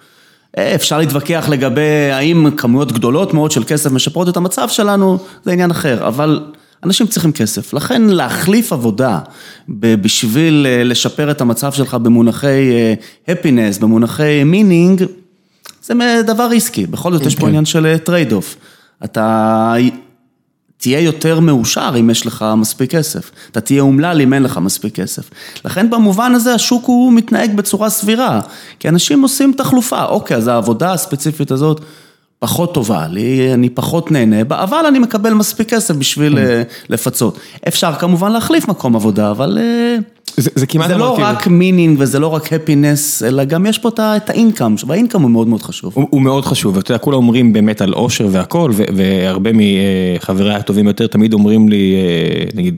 אה, 0.57 0.75
אפשר 0.75 0.97
להתווכח 0.97 1.45
לגבי 1.49 2.11
האם 2.11 2.51
כמויות 2.57 2.91
גדולות 2.91 3.33
מאוד 3.33 3.51
של 3.51 3.63
כסף 3.63 3.91
משפרות 3.91 4.29
את 4.29 4.37
המצב 4.37 4.69
שלנו, 4.69 5.17
זה 5.45 5.51
עניין 5.51 5.71
אחר, 5.71 6.07
אבל 6.07 6.39
אנשים 6.83 7.07
צריכים 7.07 7.31
כסף, 7.31 7.73
לכן 7.73 8.01
להחליף 8.01 8.73
עבודה 8.73 9.19
בשביל 9.69 10.67
אה, 10.69 10.83
לשפר 10.83 11.31
את 11.31 11.41
המצב 11.41 11.71
שלך 11.71 11.93
במונחי 11.93 12.71
אה, 12.71 12.93
happiness, 13.33 13.81
במונחי 13.81 14.43
meaning, 14.43 15.03
זה 15.83 16.21
דבר 16.27 16.47
risky, 16.47 16.85
בכל 16.85 17.13
זאת 17.13 17.25
יש 17.25 17.35
פה 17.35 17.41
כן. 17.41 17.47
עניין 17.47 17.65
של 17.65 17.97
trade-off. 17.97 18.55
אתה 19.03 19.75
תהיה 20.77 20.99
יותר 20.99 21.39
מאושר 21.39 21.95
אם 21.99 22.09
יש 22.09 22.25
לך 22.25 22.45
מספיק 22.57 22.91
כסף, 22.91 23.31
אתה 23.51 23.61
תהיה 23.61 23.81
אומלל 23.81 24.21
אם 24.21 24.33
אין 24.33 24.43
לך 24.43 24.57
מספיק 24.57 24.95
כסף. 24.95 25.29
לכן 25.65 25.89
במובן 25.89 26.35
הזה 26.35 26.53
השוק 26.53 26.85
הוא 26.85 27.13
מתנהג 27.13 27.55
בצורה 27.55 27.89
סבירה, 27.89 28.41
כי 28.79 28.89
אנשים 28.89 29.21
עושים 29.21 29.53
תחלופה, 29.57 30.05
אוקיי, 30.05 30.37
אז 30.37 30.47
העבודה 30.47 30.93
הספציפית 30.93 31.51
הזאת 31.51 31.81
פחות 32.39 32.73
טובה 32.73 33.07
לי, 33.07 33.53
אני 33.53 33.69
פחות 33.69 34.11
נהנה 34.11 34.43
בה, 34.43 34.63
אבל 34.63 34.85
אני 34.87 34.99
מקבל 34.99 35.33
מספיק 35.33 35.69
כסף 35.69 35.95
בשביל 35.95 36.37
אה, 36.37 36.61
לפצות. 36.89 37.39
אפשר 37.67 37.93
כמובן 37.93 38.31
להחליף 38.31 38.67
מקום 38.67 38.95
עבודה, 38.95 39.31
אבל 39.31 39.57
אה, 39.61 39.97
זה, 40.37 40.49
זה 40.55 40.65
כמעט 40.65 40.87
זה 40.87 40.97
לא. 40.97 41.17
רק 41.19 41.47
meaning 41.47 41.97
וזה 41.99 42.19
לא 42.19 42.27
רק 42.27 42.53
happiness, 42.53 43.23
אלא 43.23 43.43
גם 43.43 43.65
יש 43.65 43.77
פה 43.77 43.89
את 43.99 44.29
ה-income, 44.29 44.75
וה-income 44.87 45.21
הוא 45.21 45.31
מאוד 45.31 45.47
מאוד 45.47 45.61
חשוב. 45.61 45.93
הוא, 45.95 46.07
הוא 46.09 46.21
מאוד 46.21 46.45
חשוב, 46.45 46.77
אתה 46.77 46.91
יודע, 46.91 46.99
כולם 46.99 47.17
אומרים 47.17 47.53
באמת 47.53 47.81
על 47.81 47.93
אושר 47.93 48.27
והכל, 48.31 48.71
והרבה 48.95 49.49
מחבריי 49.53 50.55
הטובים 50.55 50.87
יותר 50.87 51.07
תמיד 51.07 51.33
אומרים 51.33 51.69
לי, 51.69 51.95
אה, 51.95 52.45
נגיד, 52.53 52.75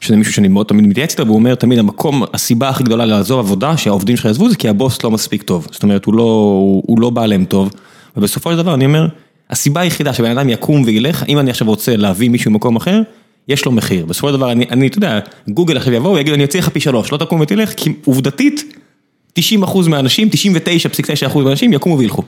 שזה 0.00 0.16
מישהו 0.16 0.32
שאני 0.32 0.48
מאוד 0.48 0.66
תמיד 0.66 0.86
מתייעץ 0.86 1.10
איתו, 1.10 1.26
והוא 1.26 1.36
אומר 1.36 1.54
תמיד 1.54 1.78
המקום, 1.78 2.22
הסיבה 2.34 2.68
הכי 2.68 2.84
גדולה 2.84 3.04
לעזוב 3.04 3.38
עבודה, 3.38 3.76
שהעובדים 3.76 4.16
שלך 4.16 4.24
יעזבו, 4.24 4.50
זה 4.50 4.56
כי 4.56 4.68
הבוס 4.68 5.04
לא 5.04 5.10
מספיק 5.10 5.42
טוב. 5.42 5.66
זאת 5.70 5.82
אומרת, 5.82 6.04
הוא 6.04 6.14
לא, 6.14 6.22
הוא, 6.22 6.82
הוא 6.86 7.00
לא 7.00 7.10
בא 7.10 7.26
להם 7.26 7.44
טוב, 7.44 7.70
ובסופו 8.16 8.50
של 8.50 8.56
דבר 8.56 8.74
אני 8.74 8.84
אומר, 8.84 9.06
הסיבה 9.50 9.80
היחידה 9.80 10.12
שבן 10.12 10.38
אדם 10.38 10.48
יקום 10.48 10.82
וילך, 10.82 11.24
אם 11.28 11.38
אני 11.38 11.50
עכשיו 11.50 11.66
רוצה 11.66 11.96
להביא 11.96 12.30
מישהו 12.30 12.50
ממקום 12.50 12.76
אחר, 12.76 13.00
יש 13.48 13.64
לו 13.64 13.72
מחיר. 13.72 14.06
בסופו 14.06 14.28
של 14.28 14.34
דבר, 14.34 14.52
אני, 14.52 14.66
אני, 14.70 14.86
אתה 14.86 14.98
יודע, 14.98 15.20
גוגל 15.48 15.76
עכשיו 15.76 15.92
יבוא 15.92 16.10
ויגיד, 16.10 16.34
אני 16.34 16.44
אציע 16.44 16.60
לך 16.60 16.68
פי 16.68 16.80
שלוש, 16.80 17.12
לא 17.12 17.16
תקום 17.16 17.40
ותלך, 17.40 17.72
כי 17.76 17.92
עובדתית, 18.04 18.74
90% 19.38 19.42
מהאנשים, 19.88 20.28
99.9% 21.28 21.38
מהאנשים 21.38 21.72
יקומו 21.72 21.98
וילכו. 21.98 22.22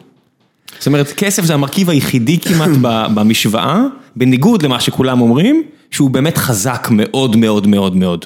זאת 0.79 0.87
אומרת, 0.87 1.13
כסף 1.13 1.45
זה 1.45 1.55
המרכיב 1.55 1.91
היחידי 1.91 2.39
כמעט 2.39 2.71
במשוואה, 3.15 3.83
בניגוד 4.17 4.63
למה 4.63 4.81
שכולם 4.81 5.21
אומרים, 5.21 5.63
שהוא 5.91 6.11
באמת 6.11 6.39
חזק 6.39 6.89
מאוד 6.91 7.37
מאוד 7.37 7.67
מאוד 7.67 7.97
מאוד. 7.97 8.25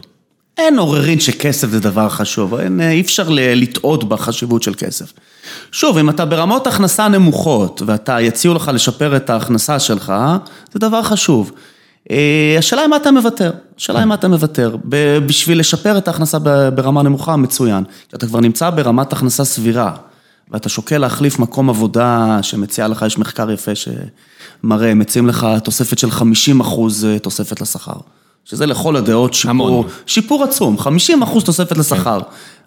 אין 0.59 0.79
עוררין 0.79 1.21
שכסף 1.21 1.69
זה 1.69 1.81
דבר 1.81 2.09
חשוב, 2.09 2.55
אין, 2.55 2.81
אי 2.81 3.01
אפשר 3.01 3.29
לטעות 3.31 4.05
בחשיבות 4.05 4.63
של 4.63 4.75
כסף. 4.75 5.13
שוב, 5.73 5.99
אם 5.99 6.11
אתה 6.11 6.25
ברמות 6.25 6.67
הכנסה 6.67 7.09
נמוכות, 7.09 7.83
ואתה 7.87 8.21
יציעו 8.21 8.55
לך 8.55 8.71
לשפר 8.75 9.17
את 9.17 9.31
ההכנסה 9.31 9.79
שלך, 9.79 10.13
זה 10.73 10.79
דבר 10.79 11.03
חשוב. 11.03 11.53
אה, 12.11 12.57
השאלה 12.59 12.83
היא 12.83 12.89
מה 12.89 12.97
אתה 12.97 13.11
מוותר, 13.11 13.51
השאלה 13.79 13.99
היא 13.99 14.07
מה 14.07 14.15
אתה 14.15 14.29
מוותר. 14.29 14.77
בשביל 15.27 15.61
לשפר 15.61 15.99
את 15.99 16.09
ההכנסה 16.09 16.39
ברמה 16.75 17.03
נמוכה, 17.03 17.37
מצוין. 17.37 17.85
כשאתה 18.09 18.27
כבר 18.27 18.41
נמצא 18.41 18.71
ברמת 18.71 19.13
הכנסה 19.13 19.45
סבירה, 19.45 19.93
ואתה 20.51 20.69
שוקל 20.69 20.99
להחליף 20.99 21.39
מקום 21.39 21.71
עבודה 21.71 22.39
שמציע 22.43 22.89
לך, 22.89 23.05
יש 23.07 23.19
מחקר 23.19 23.51
יפה 23.51 23.73
שמראה, 23.75 24.95
מציעים 24.95 25.29
לך 25.29 25.47
תוספת 25.65 25.99
של 25.99 26.11
50 26.11 26.61
אחוז 26.61 27.05
אה, 27.05 27.19
תוספת 27.19 27.61
לשכר. 27.61 27.97
שזה 28.45 28.67
לכל 28.67 28.97
הדעות 28.97 29.35
שיפור. 29.35 29.85
שיפור 30.07 30.45
עצום, 30.45 30.79
50 30.79 31.23
אחוז 31.23 31.45
תוספת 31.45 31.79
לשכר. 31.79 32.21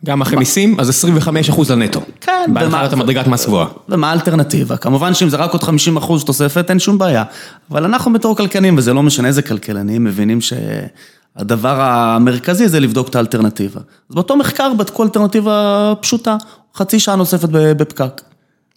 גם 0.05 0.21
אחרי 0.21 0.37
מיסים, 0.37 0.79
אז 0.79 1.05
25% 1.49 1.69
לנטו. 1.69 2.01
כן, 2.21 2.51
בהתחלת 2.53 2.93
המדרגת 2.93 3.27
מס 3.27 3.45
גבוהה. 3.45 3.67
ומה 3.89 4.09
האלטרנטיבה? 4.09 4.77
כמובן 4.77 5.13
שאם 5.13 5.29
זה 5.29 5.37
רק 5.37 5.51
עוד 5.51 5.63
50 5.63 5.97
אחוז 5.97 6.23
תוספת, 6.23 6.69
אין 6.69 6.79
שום 6.79 6.97
בעיה. 6.97 7.23
אבל 7.71 7.83
אנחנו 7.83 8.13
בתור 8.13 8.35
כלכלנים, 8.35 8.77
וזה 8.77 8.93
לא 8.93 9.03
משנה 9.03 9.27
איזה 9.27 9.41
כלכלנים, 9.41 10.03
מבינים 10.03 10.39
שהדבר 10.41 11.81
המרכזי 11.81 12.67
זה 12.67 12.79
לבדוק 12.79 13.09
את 13.09 13.15
האלטרנטיבה. 13.15 13.81
אז 14.09 14.15
באותו 14.15 14.35
מחקר 14.37 14.73
בדקו 14.77 15.03
אלטרנטיבה 15.03 15.93
פשוטה, 15.99 16.37
חצי 16.75 16.99
שעה 16.99 17.15
נוספת 17.15 17.49
בפקק. 17.51 18.21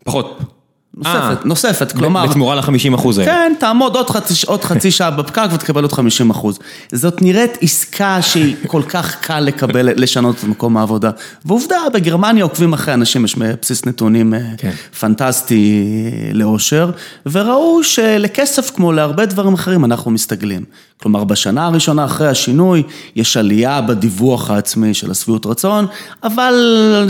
פחות. 0.04 0.57
נוספת, 0.98 1.44
נוספת, 1.44 1.92
כלומר... 1.92 2.26
בתמורה 2.26 2.54
ל-50% 2.54 3.08
האלה. 3.12 3.24
כן, 3.24 3.52
תעמוד 3.58 3.96
עוד 3.96 4.10
חצי, 4.10 4.34
עוד 4.46 4.64
חצי 4.64 4.90
שעה 4.90 5.10
בפקק 5.10 5.48
ותקבל 5.52 5.82
עוד 5.82 5.92
50 5.92 6.30
אחוז. 6.30 6.58
זאת 6.92 7.22
נראית 7.22 7.58
עסקה 7.60 8.22
שהיא 8.22 8.56
כל 8.66 8.82
כך 8.88 9.16
קל 9.20 9.40
לקבל, 9.40 9.88
לשנות 9.96 10.36
את 10.38 10.44
מקום 10.44 10.76
העבודה. 10.76 11.10
ועובדה, 11.44 11.76
בגרמניה 11.94 12.44
עוקבים 12.44 12.72
אחרי 12.72 12.94
אנשים, 12.94 13.24
יש 13.24 13.36
בסיס 13.36 13.86
נתונים 13.86 14.34
אה, 14.34 14.40
כן. 14.58 14.70
פנטסטי 15.00 15.84
לאושר, 16.32 16.90
וראו 17.26 17.84
שלכסף 17.84 18.70
כמו 18.70 18.92
להרבה 18.92 19.26
דברים 19.26 19.54
אחרים 19.54 19.84
אנחנו 19.84 20.10
מסתגלים. 20.10 20.64
כלומר, 21.02 21.24
בשנה 21.24 21.66
הראשונה 21.66 22.04
אחרי 22.04 22.28
השינוי, 22.28 22.82
יש 23.16 23.36
עלייה 23.36 23.80
בדיווח 23.80 24.50
העצמי 24.50 24.94
של 24.94 25.10
השביעות 25.10 25.46
רצון, 25.46 25.86
אבל 26.22 26.54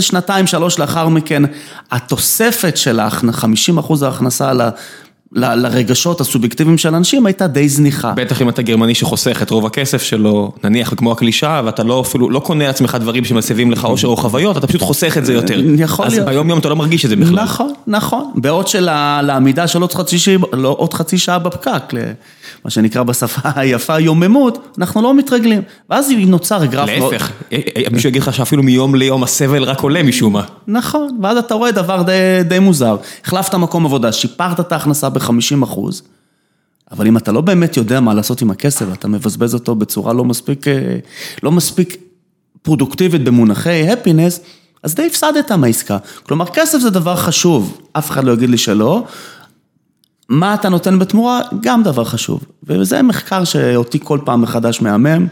שנתיים, 0.01 0.47
שלוש 0.47 0.79
לאחר 0.79 1.09
מכן, 1.09 1.43
התוספת 1.91 2.77
של 2.77 3.01
ה-50 3.01 3.78
אחוז 3.79 4.03
ההכנסה 4.03 4.53
ל... 4.53 4.63
ל- 5.33 5.55
לרגשות 5.55 6.21
הסובייקטיביים 6.21 6.79
של 6.79 6.95
אנשים 6.95 7.27
הייתה 7.27 7.47
די 7.47 7.69
זניחה. 7.69 8.13
בטח 8.17 8.43
אם 8.43 8.49
אתה 8.49 8.63
גרמני 8.63 8.95
שחוסך 8.95 9.43
את 9.43 9.51
רוב 9.51 9.67
הכסף 9.67 10.03
שלו, 10.03 10.53
נניח 10.65 10.95
כמו 10.97 11.13
הקלישאה, 11.13 11.63
ואתה 11.65 11.83
לא 11.85 12.01
אפילו, 12.01 12.31
לא 12.31 12.41
קונה 12.41 12.67
לעצמך 12.67 12.97
דברים 13.01 13.25
שמסבים 13.25 13.71
לך 13.71 13.85
אושר 13.85 14.09
או 14.09 14.17
חוויות, 14.17 14.57
אתה 14.57 14.67
פשוט 14.67 14.83
חוסך 14.83 15.19
את 15.19 15.25
זה 15.27 15.33
יותר. 15.35 15.61
יכול 15.79 16.07
אז 16.07 16.13
להיות. 16.13 16.29
ביום 16.29 16.51
יום 16.51 16.59
אתה 16.59 16.69
לא 16.69 16.77
מרגיש 16.77 17.05
את 17.05 17.11
זה 17.11 17.17
בכלל. 17.17 17.43
נכון, 17.43 17.73
נכון. 17.87 18.31
בעוד 18.35 18.69
שלעמידה 18.69 19.67
של 19.67 19.81
עוד 19.83 19.93
חצי, 19.95 20.19
שעה- 20.19 20.35
לא, 20.53 20.75
עוד 20.79 20.95
חצי 20.95 21.19
שעה 21.19 21.39
בפקק, 21.39 21.83
ל- 21.93 22.13
מה 22.65 22.71
שנקרא 22.71 23.03
בשפה 23.03 23.49
היפה 23.55 24.01
יוממות, 24.01 24.75
אנחנו 24.79 25.03
לא 25.03 25.15
מתרגלים. 25.15 25.63
ואז 25.91 26.11
נוצר 26.27 26.65
גרף... 26.65 26.89
להפך, 26.89 27.31
אה, 27.53 27.59
אה, 27.77 27.83
מישהו 27.93 28.09
יגיד 28.09 28.23
לך 28.23 28.35
שאפילו 28.35 28.63
מיום 28.63 28.95
ליום 28.95 29.23
הסבל 29.23 29.63
רק 29.63 29.81
עולה 29.81 30.03
משום 30.03 30.33
מה. 30.33 30.45
נכון, 30.67 31.19
ואז 31.23 31.39
אתה 31.39 31.55
רואה 31.55 31.71
דבר 31.71 32.03
די, 32.03 32.13
די 32.49 32.59
מוזר. 32.59 32.97
החלפת 33.25 33.55
מקום 33.55 33.87
עבודה, 33.87 34.13
שיפרת 34.13 34.61
את 34.61 34.73
ההכנסה 34.73 35.09
ב-50 35.09 35.65
אחוז, 35.65 36.03
אבל 36.91 37.07
אם 37.07 37.17
אתה 37.17 37.33
לא 37.33 37.41
באמת 37.41 37.77
יודע 37.77 38.01
מה 38.01 38.15
לעשות 38.15 38.43
עם 38.43 38.51
הכסף, 38.51 38.87
אתה 38.93 39.09
מבזבז 39.09 39.55
אותו 39.55 39.75
בצורה 39.75 40.13
לא 40.13 40.25
מספיק, 40.25 40.69
אה, 40.69 40.97
לא 41.43 41.53
מספיק 41.53 41.97
פרודוקטיבית 42.63 43.25
במונחי 43.25 43.91
הפינס, 43.91 44.41
אז 44.83 44.95
די 44.95 45.07
הפסדת 45.07 45.53
מהעסקה. 45.53 45.99
כלומר, 46.23 46.47
כסף 46.47 46.79
זה 46.79 46.91
דבר 46.91 47.17
חשוב, 47.17 47.79
אף 47.93 48.11
אחד 48.11 48.25
לא 48.25 48.33
יגיד 48.33 48.51
לי 48.51 48.59
שלא. 48.59 49.05
מה 50.29 50.55
אתה 50.55 50.69
נותן 50.69 50.99
בתמורה? 50.99 51.41
גם 51.61 51.83
דבר 51.83 52.05
חשוב. 52.05 52.41
וזה 52.63 53.03
מחקר 53.03 53.45
שאותי 53.45 53.99
כל 54.03 54.19
פעם 54.25 54.43
מחדש 54.43 54.83
מהמם. 54.83 55.27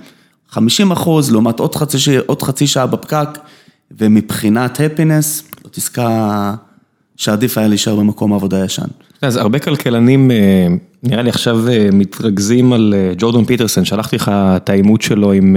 50 0.51 0.93
אחוז 0.93 1.33
לעומת 1.33 1.61
עוד 1.61 1.75
חצי, 1.75 1.99
עוד 2.27 2.43
חצי 2.43 2.67
שעה 2.67 2.87
בפקק, 2.87 3.29
ומבחינת 3.99 4.81
ה 4.81 4.86
happiness, 4.86 5.43
זאת 5.65 5.79
עסקה 5.79 6.55
שעדיף 7.17 7.59
היה 7.59 7.69
להישאר 7.69 7.97
במקום 7.97 8.33
העבודה 8.33 8.63
הישן. 8.63 8.87
אז 9.23 9.37
הרבה 9.37 9.59
כלכלנים, 9.59 10.31
אה, 10.31 10.67
נראה 11.03 11.23
לי 11.23 11.31
עכשיו 11.31 11.69
אה, 11.69 11.89
מתרכזים 11.93 12.73
על 12.73 12.95
אה, 12.97 13.13
ג'ורדן 13.19 13.45
פיטרסון, 13.45 13.85
שלחתי 13.85 14.17
לך 14.17 14.31
את 14.35 14.69
העימות 14.71 15.03
שלו 15.03 15.33
עם 15.33 15.57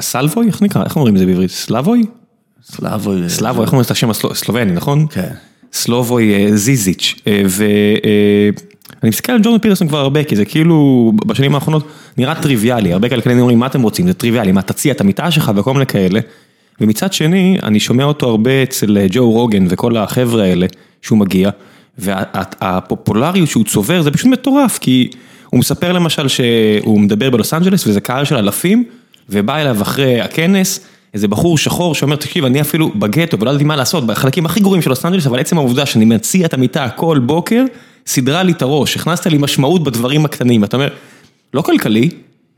סלבוי, 0.00 0.46
איך 0.46 0.62
נקרא? 0.62 0.84
איך 0.84 0.96
אומרים 0.96 1.14
את 1.14 1.18
זה 1.20 1.26
בעברית? 1.26 1.50
סלבוי? 1.50 2.02
סלאבוי. 2.64 3.28
סלבוי, 3.28 3.62
איך 3.62 3.72
אומרים 3.72 3.84
את 3.84 3.90
השם 3.90 4.10
הסלובני, 4.10 4.72
נכון? 4.72 5.06
כן. 5.10 5.32
סלובוי 5.72 6.34
אה, 6.34 6.56
זיזיץ', 6.56 7.14
אה, 7.26 7.42
ואני 7.46 9.08
מסתכל 9.08 9.32
על 9.32 9.38
ג'ורדון 9.42 9.60
פיטרסון 9.60 9.88
כבר 9.88 9.98
הרבה, 9.98 10.24
כי 10.24 10.36
זה 10.36 10.44
כאילו 10.44 11.12
בשנים 11.26 11.54
האחרונות 11.54 11.88
נראה 12.16 12.34
טריוויאלי, 12.34 12.92
הרבה 12.92 13.08
כלכלנים 13.08 13.40
אומרים 13.40 13.58
מה 13.58 13.66
אתם 13.66 13.82
רוצים, 13.82 14.06
זה 14.06 14.14
טריוויאלי, 14.14 14.52
מה 14.52 14.62
תציע 14.62 14.92
את 14.92 15.00
המיטה 15.00 15.30
שלך? 15.30 15.52
וכל 15.56 15.72
מיני 15.72 15.86
כאלה, 15.86 16.20
ומצד 16.80 17.12
שני, 17.12 17.58
אני 17.62 17.80
שומע 17.80 18.04
אותו 18.04 18.28
הרבה 18.28 18.62
אצל 18.62 18.98
אה, 18.98 19.06
ג'ו 19.10 19.30
רוגן 19.30 19.66
וכל 19.68 19.96
החבר'ה 19.96 20.44
האלה 20.44 20.66
שהוא 21.02 21.18
מגיע, 21.18 21.50
והפופולריות 21.98 23.48
שהוא 23.48 23.64
צובר 23.64 24.02
זה 24.02 24.10
פשוט 24.10 24.26
מטורף, 24.26 24.78
כי 24.78 25.10
הוא 25.50 25.60
מספר 25.60 25.92
למשל 25.92 26.28
שהוא 26.28 27.00
מדבר 27.00 27.30
בלוס 27.30 27.54
אנג'לס 27.54 27.86
וזה 27.86 28.00
קהל 28.00 28.24
של 28.24 28.36
אלפים, 28.36 28.84
ובא 29.28 29.56
אליו 29.56 29.82
אחרי 29.82 30.20
הכנס, 30.20 30.80
איזה 31.14 31.28
בחור 31.28 31.58
שחור 31.58 31.94
שאומר, 31.94 32.16
תקשיב, 32.16 32.44
אני 32.44 32.60
אפילו 32.60 32.90
בגטו 32.94 33.40
ולא 33.40 33.50
ידעתי 33.50 33.64
מה 33.64 33.76
לעשות, 33.76 34.06
בחלקים 34.06 34.46
הכי 34.46 34.60
גרועים 34.60 34.82
של 34.82 34.90
לוס 34.90 35.26
אבל 35.26 35.40
עצם 35.40 35.58
העובדה 35.58 35.86
שאני 35.86 36.04
מציע 36.04 36.46
את 36.46 36.54
המיטה 36.54 36.88
כל 36.88 37.18
בוקר, 37.18 37.64
סידרה 38.06 38.42
לי 38.42 38.52
את 38.52 38.62
הראש, 38.62 38.96
הכניסה 38.96 39.26
לי 39.26 39.38
משמעות 39.38 39.84
בדברים 39.84 40.24
הקטנים, 40.24 40.64
אתה 40.64 40.76
אומר, 40.76 40.88
לא 41.54 41.62
כלכלי, 41.62 42.08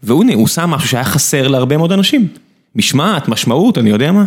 והנה, 0.02 0.34
הוא 0.34 0.46
שם 0.46 0.70
משהו 0.70 0.88
שהיה 0.88 1.04
חסר 1.04 1.49
להרבה 1.49 1.76
מאוד 1.76 1.92
אנשים. 1.92 2.28
משמעת, 2.76 3.28
משמעות, 3.28 3.78
אני 3.78 3.90
יודע 3.90 4.12
מה. 4.12 4.25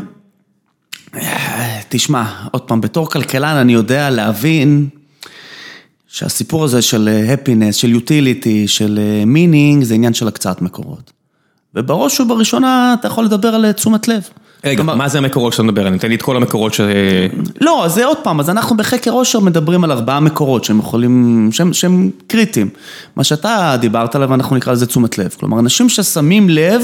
תשמע, 1.90 2.24
עוד 2.52 2.62
פעם, 2.62 2.82
בתור 2.82 3.10
כלכלן 3.10 3.56
אני 3.56 3.74
יודע 3.74 4.10
להבין 4.10 4.88
שהסיפור 6.08 6.64
הזה 6.64 6.82
של 6.82 7.10
happiness, 7.34 7.76
של 7.76 7.92
utility, 7.92 8.68
של 8.68 9.00
meaning, 9.26 9.84
זה 9.84 9.94
עניין 9.94 10.14
של 10.14 10.28
הקצאת 10.28 10.62
מקורות. 10.62 11.17
ובראש 11.78 12.20
ובראשונה 12.20 12.96
אתה 13.00 13.08
יכול 13.08 13.26
לדבר 13.26 13.48
על 13.48 13.72
תשומת 13.72 14.08
לב. 14.08 14.30
רגע, 14.66 14.84
מה 14.84 15.08
זה 15.08 15.18
המקורות 15.18 15.54
שאתה 15.54 15.64
מדבר 15.64 15.82
עליהם? 15.82 15.98
תן 15.98 16.10
לי 16.10 16.16
את 16.16 16.22
כל 16.22 16.38
המקורות 16.38 16.74
ש... 16.74 16.82
לא, 17.62 17.86
זה 17.88 18.06
עוד 18.06 18.18
פעם, 18.18 18.40
אז 18.40 18.50
אנחנו 18.50 18.78
בחקר 18.78 19.12
עושר 19.12 19.40
מדברים 19.40 19.84
על 19.84 19.92
ארבעה 19.92 20.20
מקורות 20.20 20.64
שהם 20.64 20.80
יכולים, 20.80 21.50
שהם, 21.52 21.74
שהם 21.74 22.10
קריטיים. 22.28 22.70
מה 23.16 23.24
שאתה 23.24 23.76
דיברת 23.80 24.16
עליו, 24.16 24.34
אנחנו 24.34 24.56
נקרא 24.56 24.74
לזה 24.74 24.86
תשומת 24.86 25.18
לב. 25.18 25.36
כלומר, 25.40 25.60
אנשים 25.60 25.90
ששמים 25.90 26.50
לב 26.50 26.82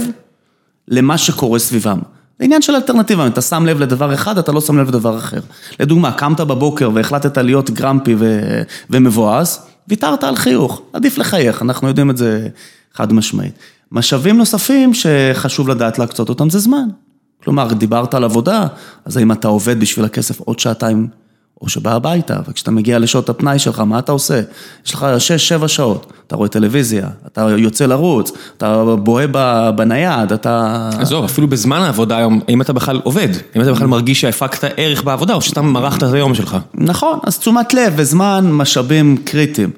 למה 0.88 1.18
שקורה 1.18 1.60
סביבם. 1.60 2.00
זה 2.40 2.46
עניין 2.46 2.62
של 2.62 2.76
אלטרנטיבה, 2.76 3.24
אם 3.24 3.32
אתה 3.32 3.42
שם 3.42 3.66
לב 3.66 3.80
לדבר 3.80 4.14
אחד, 4.14 4.38
אתה 4.38 4.52
לא 4.52 4.62
שם 4.62 4.78
לב 4.80 4.88
לדבר 4.88 5.18
אחר. 5.18 5.40
לדוגמה, 5.80 6.12
קמת 6.12 6.40
בבוקר 6.40 6.90
והחלטת 6.94 7.38
להיות 7.38 7.70
גרמפי 7.70 8.16
ו... 8.18 8.40
ומבואס, 8.90 9.68
ויתרת 9.88 10.24
על 10.24 10.36
חיוך, 10.36 10.82
עדיף 10.94 11.18
לחייך, 11.18 11.62
אנחנו 11.62 11.88
יודעים 11.88 12.10
את 12.10 12.18
זה 12.18 12.48
חד 12.94 13.14
משמעית. 13.14 13.54
משאבים 13.94 14.38
נוספים 14.38 14.92
שחשוב 14.94 15.70
לדעת 15.70 16.00
להקצות 16.00 16.30
אותם 16.30 16.50
זה 16.50 16.60
זמן. 16.60 16.88
כלומר, 17.44 17.74
דיברת 17.74 18.14
על 18.14 18.24
עבודה, 18.24 18.68
אז 19.06 19.18
האם 19.18 19.32
אתה 19.32 19.48
עובד 19.48 19.80
בשביל 19.80 20.06
הכסף 20.06 20.40
עוד 20.40 20.60
שעתיים 20.60 21.08
או 21.62 21.70
שבא 21.70 21.96
הביתה, 21.96 22.40
וכשאתה 22.48 22.72
מגיע 22.72 23.00
לשעות 23.00 23.30
הפנאי 23.30 23.60
שלך, 23.60 23.80
מה 23.80 24.00
אתה 24.00 24.12
עושה? 24.12 24.42
יש 24.86 24.94
לך 24.94 25.06
6-7 25.64 25.68
שעות, 25.68 26.14
אתה 26.28 26.36
רואה 26.36 26.50
טלוויזיה, 26.50 27.08
אתה 27.28 27.42
יוצא 27.58 27.86
לרוץ, 27.86 28.32
אתה 28.58 28.84
בוהה 28.96 29.72
בנייד, 29.72 30.32
אתה... 30.32 30.90
עזוב, 31.00 31.26
אפילו 31.26 31.48
בזמן 31.48 31.78
העבודה 31.82 32.18
היום, 32.18 32.40
אם 32.50 32.62
אתה 32.62 32.74
בכלל 32.74 33.02
עובד, 33.04 33.30
אם 33.56 33.62
אתה 33.62 33.72
בכלל 33.72 33.88
מרגיש 33.88 34.22
שהפקת 34.22 34.74
ערך 34.78 35.04
בעבודה, 35.04 35.34
או 35.34 35.42
שאתה 35.42 35.62
מרחת 35.62 36.04
את 36.04 36.14
היום 36.14 36.36
שלך. 36.36 36.58
נכון, 36.74 37.20
אז 37.24 37.38
תשומת 37.38 37.74
לב 37.74 37.94
וזמן, 37.96 38.50
משאבים 38.52 39.18
קריטיים. 39.26 39.70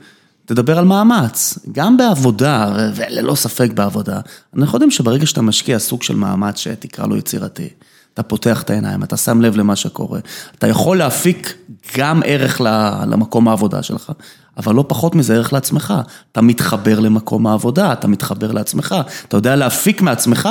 תדבר 0.45 0.77
על 0.77 0.85
מאמץ, 0.85 1.59
גם 1.71 1.97
בעבודה, 1.97 2.73
וללא 2.95 3.35
ספק 3.35 3.71
בעבודה, 3.73 4.19
אנחנו 4.57 4.75
יודעים 4.75 4.91
שברגע 4.91 5.25
שאתה 5.25 5.41
משקיע 5.41 5.79
סוג 5.79 6.03
של 6.03 6.15
מאמץ 6.15 6.57
שתקרא 6.57 7.07
לו 7.07 7.17
יצירתי, 7.17 7.69
אתה 8.13 8.23
פותח 8.23 8.61
את 8.61 8.69
העיניים, 8.69 9.03
אתה 9.03 9.17
שם 9.17 9.41
לב 9.41 9.57
למה 9.57 9.75
שקורה, 9.75 10.19
אתה 10.57 10.67
יכול 10.67 10.97
להפיק 10.97 11.57
גם 11.97 12.21
ערך 12.25 12.61
למקום 13.07 13.47
העבודה 13.47 13.83
שלך, 13.83 14.11
אבל 14.57 14.75
לא 14.75 14.85
פחות 14.87 15.15
מזה 15.15 15.35
ערך 15.35 15.53
לעצמך. 15.53 15.93
אתה 16.31 16.41
מתחבר 16.41 16.99
למקום 16.99 17.47
העבודה, 17.47 17.93
אתה 17.93 18.07
מתחבר 18.07 18.51
לעצמך, 18.51 18.95
אתה 19.27 19.37
יודע 19.37 19.55
להפיק 19.55 20.01
מעצמך 20.01 20.49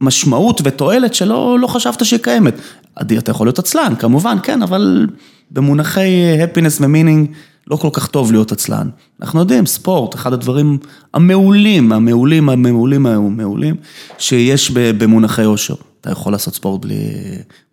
משמעות 0.00 0.60
ותועלת 0.64 1.14
שלא 1.14 1.58
לא 1.58 1.66
חשבת 1.66 2.04
שהיא 2.04 2.20
קיימת. 2.22 2.54
אתה 3.00 3.30
יכול 3.30 3.46
להיות 3.46 3.58
עצלן, 3.58 3.94
כמובן, 3.98 4.36
כן, 4.42 4.62
אבל 4.62 5.06
במונחי 5.50 6.10
happiness 6.44 6.80
ו-meaning 6.80 7.34
לא 7.70 7.76
כל 7.76 7.88
כך 7.92 8.06
טוב 8.06 8.32
להיות 8.32 8.52
עצלן. 8.52 8.88
אנחנו 9.20 9.40
יודעים, 9.40 9.66
ספורט, 9.66 10.14
אחד 10.14 10.32
הדברים 10.32 10.78
המעולים, 11.14 11.92
המעולים, 11.92 12.48
המעולים, 12.48 13.06
המעולים, 13.06 13.76
שיש 14.18 14.70
במונחי 14.70 15.44
אושר. 15.44 15.74
אתה 16.00 16.10
יכול 16.10 16.32
לעשות 16.32 16.54
ספורט 16.54 16.80
בלי, 16.80 16.98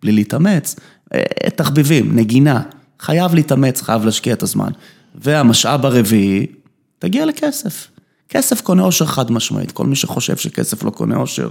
בלי 0.01 0.11
להתאמץ, 0.11 0.75
אה, 1.13 1.49
תחביבים, 1.55 2.15
נגינה, 2.15 2.61
חייב 2.99 3.35
להתאמץ, 3.35 3.81
חייב 3.81 4.05
להשקיע 4.05 4.33
את 4.33 4.43
הזמן. 4.43 4.69
והמשאב 5.15 5.85
הרביעי, 5.85 6.45
תגיע 6.99 7.25
לכסף. 7.25 7.87
כסף 8.29 8.61
קונה 8.61 8.83
אושר 8.83 9.05
חד 9.05 9.31
משמעית, 9.31 9.71
כל 9.71 9.85
מי 9.85 9.95
שחושב 9.95 10.37
שכסף 10.37 10.83
לא 10.83 10.89
קונה 10.89 11.15
אושר. 11.17 11.49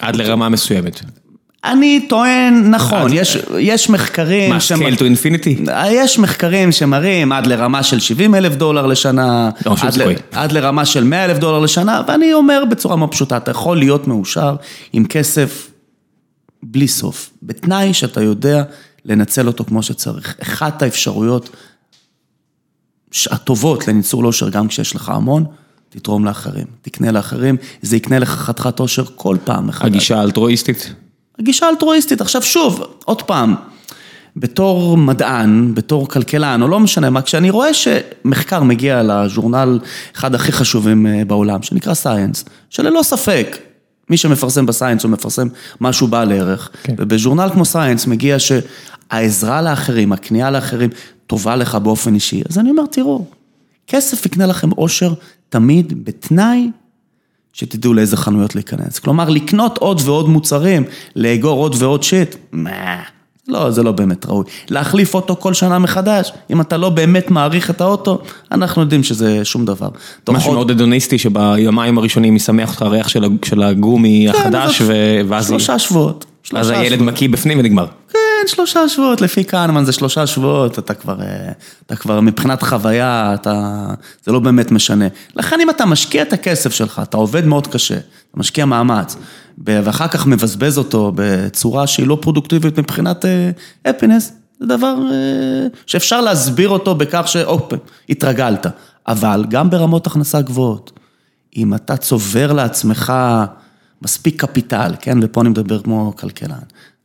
עד 0.00 0.16
לרמה 0.16 0.48
מסוימת. 0.48 1.00
אני 1.64 2.06
טוען, 2.08 2.70
נכון, 2.70 3.12
יש, 3.12 3.38
יש 3.58 3.90
מחקרים... 3.90 4.50
מה, 4.50 4.60
scale 4.60 4.96
to 4.96 5.04
infinity? 5.04 5.64
יש 5.90 6.18
מחקרים 6.18 6.72
שמראים 6.72 7.32
עד 7.32 7.46
לרמה 7.46 7.82
של 7.82 8.00
70 8.00 8.34
אלף 8.34 8.54
דולר 8.54 8.86
לשנה, 8.86 9.50
לא, 9.66 9.74
עד, 9.82 9.96
ל, 9.96 10.12
עד 10.32 10.52
לרמה 10.52 10.84
של 10.84 11.04
100 11.04 11.24
אלף 11.24 11.38
דולר 11.38 11.58
לשנה, 11.58 12.02
ואני 12.08 12.32
אומר 12.34 12.62
בצורה 12.70 12.96
מאוד 12.96 13.10
פשוטה, 13.10 13.36
אתה 13.36 13.50
יכול 13.50 13.78
להיות 13.78 14.08
מאושר 14.08 14.56
עם 14.92 15.04
כסף 15.04 15.70
בלי 16.62 16.88
סוף, 16.88 17.30
בתנאי 17.42 17.94
שאתה 17.94 18.22
יודע 18.22 18.62
לנצל 19.04 19.46
אותו 19.46 19.64
כמו 19.64 19.82
שצריך. 19.82 20.36
אחת 20.42 20.82
האפשרויות 20.82 21.56
הטובות 23.30 23.88
לניצול 23.88 24.26
אושר, 24.26 24.48
גם 24.48 24.68
כשיש 24.68 24.94
לך 24.96 25.08
המון, 25.08 25.44
תתרום 25.88 26.24
לאחרים, 26.24 26.66
תקנה 26.82 27.12
לאחרים, 27.12 27.56
זה 27.82 27.96
יקנה 27.96 28.18
לך 28.18 28.30
חתיכת 28.30 28.80
אושר 28.80 29.04
כל 29.16 29.36
פעם 29.44 29.66
מחדש. 29.66 29.86
הגישה 29.86 30.18
האלטרואיסטית? 30.18 30.94
הגישה 31.40 31.66
האלטרואיסטית. 31.66 32.20
עכשיו 32.20 32.42
שוב, 32.42 32.84
עוד 33.04 33.22
פעם, 33.22 33.54
בתור 34.36 34.96
מדען, 34.96 35.74
בתור 35.74 36.08
כלכלן, 36.08 36.62
או 36.62 36.68
לא 36.68 36.80
משנה 36.80 37.10
מה, 37.10 37.22
כשאני 37.22 37.50
רואה 37.50 37.70
שמחקר 37.74 38.62
מגיע 38.62 39.02
לז'ורנל 39.02 39.78
אחד 40.16 40.34
הכי 40.34 40.52
חשובים 40.52 41.06
אה, 41.06 41.24
בעולם, 41.24 41.62
שנקרא 41.62 41.94
סייאנס, 41.94 42.44
שללא 42.70 43.02
ספק, 43.02 43.58
מי 44.10 44.16
שמפרסם 44.16 44.66
בסייאנס 44.66 45.04
הוא 45.04 45.10
מפרסם 45.10 45.48
משהו 45.80 46.06
בעל 46.06 46.32
ערך, 46.32 46.70
כן. 46.82 46.94
ובז'ורנל 46.98 47.50
כמו 47.52 47.64
סייאנס 47.64 48.06
מגיע 48.06 48.36
שהעזרה 48.38 49.62
לאחרים, 49.62 50.12
הכניעה 50.12 50.50
לאחרים, 50.50 50.90
טובה 51.26 51.56
לך 51.56 51.74
באופן 51.74 52.14
אישי, 52.14 52.42
אז 52.48 52.58
אני 52.58 52.70
אומר, 52.70 52.86
תראו, 52.90 53.24
כסף 53.86 54.26
יקנה 54.26 54.46
לכם 54.46 54.72
אושר 54.72 55.12
תמיד 55.48 56.04
בתנאי 56.04 56.70
שתדעו 57.52 57.94
לאיזה 57.94 58.16
חנויות 58.16 58.54
להיכנס. 58.54 58.98
כלומר, 58.98 59.28
לקנות 59.28 59.78
עוד 59.78 60.00
ועוד 60.04 60.28
מוצרים, 60.28 60.84
לאגור 61.16 61.58
עוד 61.58 61.74
ועוד 61.78 62.02
שיט, 62.02 62.36
מה, 62.52 63.02
לא, 63.48 63.70
זה 63.70 63.82
לא 63.82 63.92
באמת 63.92 64.26
ראוי. 64.26 64.44
להחליף 64.70 65.14
אוטו 65.14 65.40
כל 65.40 65.54
שנה 65.54 65.78
מחדש, 65.78 66.32
אם 66.50 66.60
אתה 66.60 66.76
לא 66.76 66.88
באמת 66.88 67.30
מעריך 67.30 67.70
את 67.70 67.80
האוטו, 67.80 68.18
אנחנו 68.52 68.82
יודעים 68.82 69.02
שזה 69.02 69.44
שום 69.44 69.64
דבר. 69.64 69.88
משהו 70.28 70.52
מאוד 70.52 70.70
אדוניסטי 70.70 71.18
שביומיים 71.18 71.98
הראשונים 71.98 72.36
ישמח 72.36 72.70
אותך 72.70 72.82
הריח 72.82 73.08
של 73.44 73.62
הגומי 73.62 74.28
כן, 74.32 74.38
החדש, 74.38 74.82
ואז... 75.28 75.46
שלושה 75.48 75.78
שבועות. 75.78 76.24
אז 76.54 76.70
הילד 76.70 77.02
מקיא 77.02 77.28
בפנים 77.28 77.58
ונגמר. 77.58 77.86
כן, 78.40 78.46
שלושה 78.46 78.88
שבועות, 78.88 79.20
לפי 79.20 79.44
קהנמן 79.44 79.84
זה 79.84 79.92
שלושה 79.92 80.26
שבועות, 80.26 80.78
אתה 80.78 80.94
כבר, 80.94 81.20
אה, 81.20 81.52
אתה 81.86 81.96
כבר 81.96 82.20
מבחינת 82.20 82.62
חוויה, 82.62 83.34
אתה, 83.34 83.86
זה 84.24 84.32
לא 84.32 84.38
באמת 84.38 84.70
משנה. 84.70 85.04
לכן 85.36 85.60
אם 85.60 85.70
אתה 85.70 85.86
משקיע 85.86 86.22
את 86.22 86.32
הכסף 86.32 86.72
שלך, 86.72 87.00
אתה 87.02 87.16
עובד 87.16 87.46
מאוד 87.46 87.66
קשה, 87.66 87.94
אתה 87.94 88.40
משקיע 88.40 88.64
מאמץ, 88.64 89.16
ואחר 89.64 90.08
כך 90.08 90.26
מבזבז 90.26 90.78
אותו 90.78 91.12
בצורה 91.14 91.86
שהיא 91.86 92.06
לא 92.06 92.18
פרודוקטיבית 92.20 92.78
מבחינת 92.78 93.24
אה, 93.24 93.50
זה 94.60 94.66
דבר 94.66 94.94
אה, 95.12 95.66
שאפשר 95.86 96.20
להסביר 96.20 96.68
אותו 96.68 96.94
בכך 96.94 97.22
שהופ, 97.26 97.72
התרגלת. 98.08 98.66
אבל 99.08 99.44
גם 99.48 99.70
ברמות 99.70 100.06
הכנסה 100.06 100.40
גבוהות, 100.40 100.92
אם 101.56 101.74
אתה 101.74 101.96
צובר 101.96 102.52
לעצמך 102.52 103.12
מספיק 104.02 104.40
קפיטל, 104.40 104.94
כן, 105.00 105.18
ופה 105.22 105.40
אני 105.40 105.48
מדבר 105.48 105.82
כמו 105.82 106.12
כלכלן, 106.16 106.58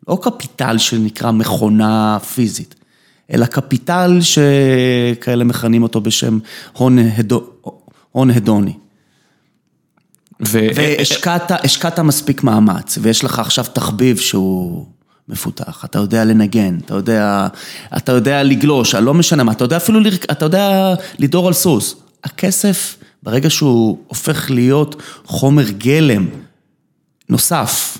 לא 0.07 0.19
קפיטל 0.21 0.77
שנקרא 0.77 1.31
מכונה 1.31 2.17
פיזית, 2.19 2.75
אלא 3.31 3.45
קפיטל 3.45 4.19
שכאלה 4.21 5.43
מכנים 5.43 5.83
אותו 5.83 6.01
בשם 6.01 6.39
הון, 6.73 6.97
הדו, 6.97 7.43
הון 8.11 8.29
הדוני. 8.29 8.73
ו... 10.47 10.67
והשקעת 10.75 11.99
מספיק 11.99 12.43
מאמץ, 12.43 12.97
ויש 13.01 13.23
לך 13.23 13.39
עכשיו 13.39 13.65
תחביב 13.73 14.17
שהוא 14.17 14.85
מפותח, 15.29 15.85
אתה 15.85 15.99
יודע 15.99 16.25
לנגן, 16.25 16.77
אתה 16.85 16.95
יודע, 16.95 17.47
אתה 17.97 18.11
יודע 18.11 18.43
לגלוש, 18.43 18.95
לא 18.95 19.13
משנה 19.13 19.43
מה, 19.43 19.51
אתה 19.51 19.63
יודע 19.63 19.77
אפילו, 19.77 19.99
אתה 20.31 20.45
יודע 20.45 20.93
לדור 21.19 21.47
על 21.47 21.53
סוס. 21.53 21.95
הכסף, 22.23 22.97
ברגע 23.23 23.49
שהוא 23.49 23.97
הופך 24.07 24.51
להיות 24.51 25.01
חומר 25.25 25.69
גלם 25.69 26.27
נוסף 27.29 27.97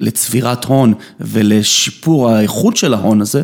לצבירת 0.00 0.64
הון 0.64 0.94
ולשיפור 1.20 2.30
האיכות 2.30 2.76
של 2.76 2.94
ההון 2.94 3.20
הזה, 3.20 3.42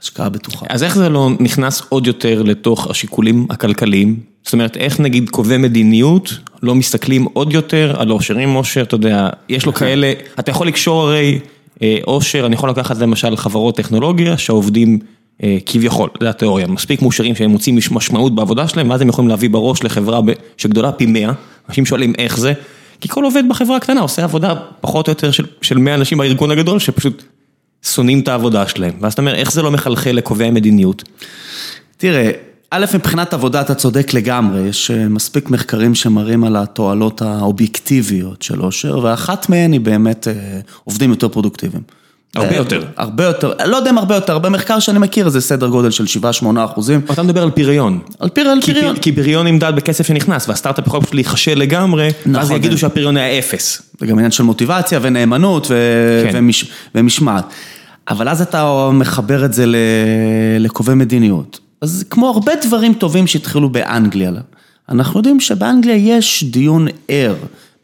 השקעה 0.00 0.28
בטוחה. 0.28 0.66
אז 0.68 0.82
איך 0.82 0.96
זה 0.96 1.08
לא 1.08 1.30
נכנס 1.40 1.82
עוד 1.88 2.06
יותר 2.06 2.42
לתוך 2.42 2.90
השיקולים 2.90 3.46
הכלכליים? 3.50 4.20
זאת 4.44 4.52
אומרת, 4.52 4.76
איך 4.76 5.00
נגיד 5.00 5.30
קובעי 5.30 5.58
מדיניות 5.58 6.38
לא 6.62 6.74
מסתכלים 6.74 7.24
עוד 7.32 7.52
יותר 7.52 7.94
על 7.98 8.10
עושרים 8.10 8.54
עושר, 8.54 8.82
אתה 8.82 8.94
יודע, 8.94 9.28
יש 9.48 9.66
לו. 9.66 9.72
כאלה, 9.72 10.12
אתה 10.38 10.50
יכול 10.50 10.66
לקשור 10.66 11.02
הרי 11.02 11.38
אה, 11.82 11.98
עושר, 12.04 12.46
אני 12.46 12.54
יכול 12.54 12.70
לקחת 12.70 12.98
למשל 12.98 13.36
חברות 13.36 13.76
טכנולוגיה 13.76 14.38
שהעובדים 14.38 14.98
אה, 15.42 15.58
כביכול, 15.66 16.10
זו 16.20 16.28
התיאוריה, 16.28 16.66
מספיק 16.66 17.02
מאושרים 17.02 17.34
שהם 17.34 17.50
מוצאים 17.50 17.78
משמעות 17.90 18.34
בעבודה 18.34 18.68
שלהם, 18.68 18.90
ואז 18.90 19.00
הם 19.00 19.08
יכולים 19.08 19.28
להביא 19.28 19.50
בראש 19.50 19.84
לחברה 19.84 20.20
שגדולה 20.56 20.92
פי 20.92 21.06
100, 21.06 21.32
אנשים 21.68 21.86
שואלים 21.86 22.12
איך 22.18 22.38
זה. 22.38 22.52
כי 23.00 23.08
כל 23.08 23.24
עובד 23.24 23.42
בחברה 23.48 23.76
הקטנה 23.76 24.00
עושה 24.00 24.24
עבודה 24.24 24.54
פחות 24.80 25.08
או 25.08 25.10
יותר 25.10 25.30
של, 25.30 25.46
של 25.62 25.78
100 25.78 25.94
אנשים 25.94 26.18
בארגון 26.18 26.50
הגדול, 26.50 26.78
שפשוט 26.78 27.22
שונאים 27.82 28.20
את 28.20 28.28
העבודה 28.28 28.68
שלהם. 28.68 28.94
ואז 29.00 29.12
אתה 29.12 29.22
אומר, 29.22 29.34
איך 29.34 29.52
זה 29.52 29.62
לא 29.62 29.70
מחלחל 29.70 30.10
לקובעי 30.10 30.50
מדיניות? 30.50 31.04
תראה, 31.96 32.30
א', 32.70 32.86
מבחינת 32.94 33.34
עבודה 33.34 33.60
אתה 33.60 33.74
צודק 33.74 34.14
לגמרי, 34.14 34.60
יש 34.60 34.90
אה, 34.90 35.08
מספיק 35.08 35.50
מחקרים 35.50 35.94
שמראים 35.94 36.44
על 36.44 36.56
התועלות 36.56 37.22
האובייקטיביות 37.22 38.42
של 38.42 38.62
אושר, 38.62 38.98
ואחת 38.98 39.48
מהן 39.48 39.72
היא 39.72 39.80
באמת 39.80 40.28
אה, 40.28 40.60
עובדים 40.84 41.10
יותר 41.10 41.28
פרודוקטיביים. 41.28 41.82
הרבה 42.36 42.56
יותר. 42.56 42.84
הרבה 42.96 43.24
יותר, 43.24 43.52
לא 43.64 43.76
יודע 43.76 43.90
אם 43.90 43.98
הרבה 43.98 44.14
יותר, 44.14 44.32
הרבה 44.32 44.48
מחקר 44.48 44.78
שאני 44.78 44.98
מכיר 44.98 45.28
זה 45.28 45.40
סדר 45.40 45.66
גודל 45.66 45.90
של 45.90 46.04
7-8 46.42 46.46
אחוזים. 46.64 47.00
אתה 47.10 47.22
מדבר 47.22 47.42
על 47.42 47.50
פריון. 47.50 47.98
על 48.20 48.28
פריון. 48.28 48.60
כי 49.00 49.12
פריון 49.12 49.46
נמדד 49.46 49.72
בכסף 49.76 50.06
שנכנס, 50.06 50.48
והסטארט-אפ 50.48 50.86
יכול 50.86 51.00
פשוט 51.00 51.14
להיכשל 51.14 51.58
לגמרי, 51.58 52.08
ואז 52.26 52.36
נכון. 52.46 52.56
יגידו 52.56 52.78
שהפריון 52.78 53.16
היה 53.16 53.38
אפס. 53.38 53.82
זה 54.00 54.06
גם 54.06 54.16
עניין 54.18 54.30
של 54.30 54.42
מוטיבציה 54.42 54.98
ונאמנות 55.02 55.66
כן. 56.32 56.44
ומשמעת. 56.94 57.44
אבל 58.08 58.28
אז 58.28 58.42
אתה 58.42 58.90
מחבר 58.92 59.44
את 59.44 59.52
זה 59.52 59.64
לקובעי 60.58 60.94
מדיניות. 60.94 61.60
אז 61.80 62.04
כמו 62.10 62.28
הרבה 62.28 62.52
דברים 62.62 62.94
טובים 62.94 63.26
שהתחילו 63.26 63.68
באנגליה, 63.68 64.30
אנחנו 64.88 65.20
יודעים 65.20 65.40
שבאנגליה 65.40 65.96
יש 65.96 66.44
דיון 66.44 66.86
ער. 67.08 67.34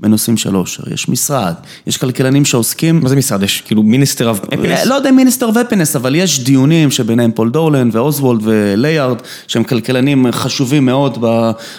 בנושאים 0.02 0.36
של 0.36 0.56
אושר, 0.56 0.82
יש 0.92 1.08
משרד, 1.08 1.54
יש 1.86 1.96
כלכלנים 1.96 2.44
שעוסקים... 2.44 3.00
מה 3.00 3.08
זה 3.08 3.16
משרד? 3.16 3.42
יש 3.42 3.60
כאילו 3.60 3.82
minister 3.82 4.28
of 4.28 4.40
happiness? 4.54 4.86
לא 4.86 4.94
יודע 4.94 5.10
אם 5.10 5.16
minister 5.16 5.46
of 5.46 5.56
happiness, 5.56 5.96
אבל 5.96 6.14
יש 6.14 6.40
דיונים 6.40 6.90
שביניהם 6.90 7.32
פול 7.32 7.50
דולן 7.50 7.88
ואוזוולד 7.92 8.40
ולייארד, 8.44 9.16
שהם 9.46 9.64
כלכלנים 9.64 10.26
חשובים 10.32 10.86
מאוד 10.86 11.24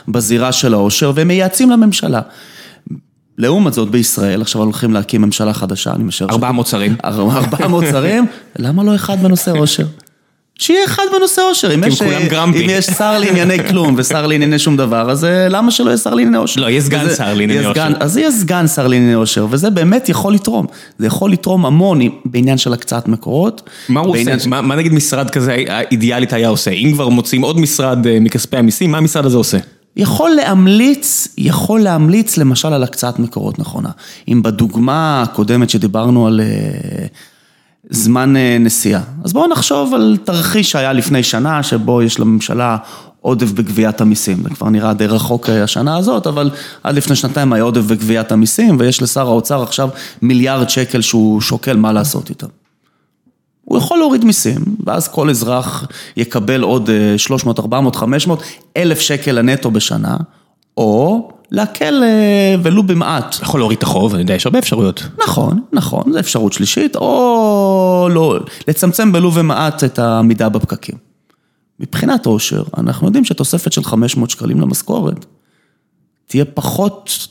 בזירה 0.07 0.51
של 0.51 0.73
האושר, 0.73 1.11
והם 1.15 1.27
מייעצים 1.27 1.69
לממשלה. 1.69 2.21
לעומת 3.37 3.73
זאת 3.73 3.89
בישראל, 3.89 4.41
עכשיו 4.41 4.61
הולכים 4.61 4.93
להקים 4.93 5.21
ממשלה 5.21 5.53
חדשה, 5.53 5.93
אני 5.93 6.03
משער... 6.03 6.29
ארבעה 6.29 6.51
מוצרים. 6.51 6.95
ארבעה 7.05 7.67
מוצרים, 7.67 8.25
למה 8.59 8.83
לא 8.83 8.95
אחד 8.95 9.23
בנושא 9.23 9.51
אושר? 9.51 9.85
שיהיה 10.59 10.85
אחד 10.85 11.03
בנושא 11.17 11.41
עושר. 11.49 11.73
אם 11.73 11.83
יש, 11.83 12.01
אה. 12.01 12.43
אם 12.45 12.69
יש 12.69 12.85
שר 12.85 13.19
לענייני 13.19 13.67
כלום 13.69 13.95
ושר 13.97 14.27
לענייני 14.27 14.59
שום 14.59 14.77
דבר, 14.77 15.11
אז 15.11 15.25
אה, 15.25 15.49
למה 15.49 15.71
שלא 15.71 15.89
יהיה 15.89 15.97
שר 15.97 16.13
לענייני 16.13 16.37
עושר? 16.37 16.61
לא, 16.61 16.69
יהיה 16.69 16.81
סגן 16.81 17.05
וזה- 17.05 17.15
שר 17.15 17.33
לענייני. 17.33 17.63
סגן- 17.73 17.93
אז 17.99 18.17
יהיה 18.17 18.31
סגן 18.31 18.67
שר 18.67 18.87
לענייני 18.87 19.13
עושר, 19.13 19.47
וזה 19.49 19.69
באמת 19.69 20.09
יכול 20.09 20.33
לתרום. 20.33 20.65
זה 20.97 21.07
יכול 21.07 21.31
לתרום 21.31 21.65
המון 21.65 21.99
בעניין 22.25 22.57
של 22.57 22.73
הקצאת 22.73 23.07
מקורות. 23.07 23.69
מה 23.89 23.99
הוא 23.99 24.17
עושה? 24.17 24.35
מה 24.47 24.61
מה 24.61 24.75
נגיד 24.75 24.93
משרד 24.93 25.29
כזה 25.29 25.55
אידיאלית 25.91 26.33
היה 26.33 26.47
עושה? 26.47 26.71
אם 26.71 26.91
כבר 26.93 27.09
מוצאים 27.09 27.41
עוד 27.41 27.59
משרד 27.59 28.07
אה, 28.07 28.17
מכספי 28.21 28.57
המיסים, 28.57 28.91
מה 28.91 28.97
המשרד 28.97 29.25
הזה 29.25 29.37
עושה? 29.37 29.57
יכול 29.95 30.31
להמליץ, 30.31 31.27
יכול 31.37 31.79
להמליץ 31.81 32.37
למשל 32.37 32.73
על 32.73 32.83
הקצאת 32.83 33.19
מקורות 33.19 33.59
נכונה. 33.59 33.89
אם 34.27 34.43
בדוגמה 34.43 35.21
הקודמת 35.21 35.69
שדיברנו 35.69 36.27
על 36.27 36.41
זמן 37.95 38.37
אה, 38.37 38.57
נסיעה, 38.59 39.01
אז 39.23 39.33
בואו 39.33 39.47
נחשוב 39.47 39.93
על 39.93 40.17
תרחיש 40.23 40.71
שהיה 40.71 40.93
לפני 40.93 41.23
שנה, 41.23 41.63
שבו 41.63 42.01
יש 42.01 42.19
לממשלה 42.19 42.77
עודף 43.21 43.51
בגביית 43.51 44.01
המיסים. 44.01 44.43
זה 44.43 44.49
כבר 44.49 44.69
נראה 44.69 44.93
די 44.93 45.07
רחוק 45.07 45.49
אה, 45.49 45.63
השנה 45.63 45.97
הזאת, 45.97 46.27
אבל 46.27 46.49
עד 46.83 46.95
לפני 46.95 47.15
שנתיים 47.15 47.53
היה 47.53 47.63
עודף 47.63 47.81
בגביית 47.81 48.31
המיסים, 48.31 48.75
ויש 48.79 49.01
לשר 49.01 49.27
האוצר 49.27 49.63
עכשיו 49.63 49.89
מיליארד 50.21 50.69
שקל 50.69 51.01
שהוא 51.01 51.41
שוקל 51.41 51.77
מה 51.77 51.91
לעשות 51.91 52.29
איתם. 52.29 52.47
הוא 53.65 53.77
יכול 53.77 53.97
להוריד 53.97 54.25
מיסים, 54.25 54.61
ואז 54.85 55.07
כל 55.07 55.29
אזרח 55.29 55.87
יקבל 56.17 56.61
עוד 56.61 56.89
אה, 56.89 57.17
300, 57.17 57.59
400, 57.59 57.95
500, 57.95 58.43
אלף 58.77 58.99
שקל 58.99 59.31
לנטו 59.31 59.71
בשנה, 59.71 60.17
או 60.77 61.29
להקל 61.53 62.03
אה, 62.03 62.55
ולו 62.63 62.83
במעט. 62.83 63.35
יכול 63.41 63.59
להוריד 63.59 63.77
את 63.77 63.83
החוב, 63.83 64.13
אני 64.13 64.21
יודע, 64.21 64.33
יש 64.33 64.45
הרבה 64.45 64.59
אפשרויות. 64.59 65.03
נכון, 65.17 65.61
נכון, 65.73 66.11
זו 66.11 66.19
אפשרות 66.19 66.53
שלישית, 66.53 66.95
או 66.95 68.07
לא, 68.11 68.39
לצמצם 68.67 69.11
ולו 69.13 69.31
במעט 69.31 69.83
את 69.83 69.99
העמידה 69.99 70.49
בפקקים. 70.49 70.95
מבחינת 71.79 72.25
עושר, 72.25 72.63
אנחנו 72.77 73.07
יודעים 73.07 73.25
שתוספת 73.25 73.73
של 73.73 73.83
500 73.83 74.29
שקלים 74.29 74.61
למשכורת 74.61 75.25
תהיה 76.27 76.45
פחות 76.45 77.27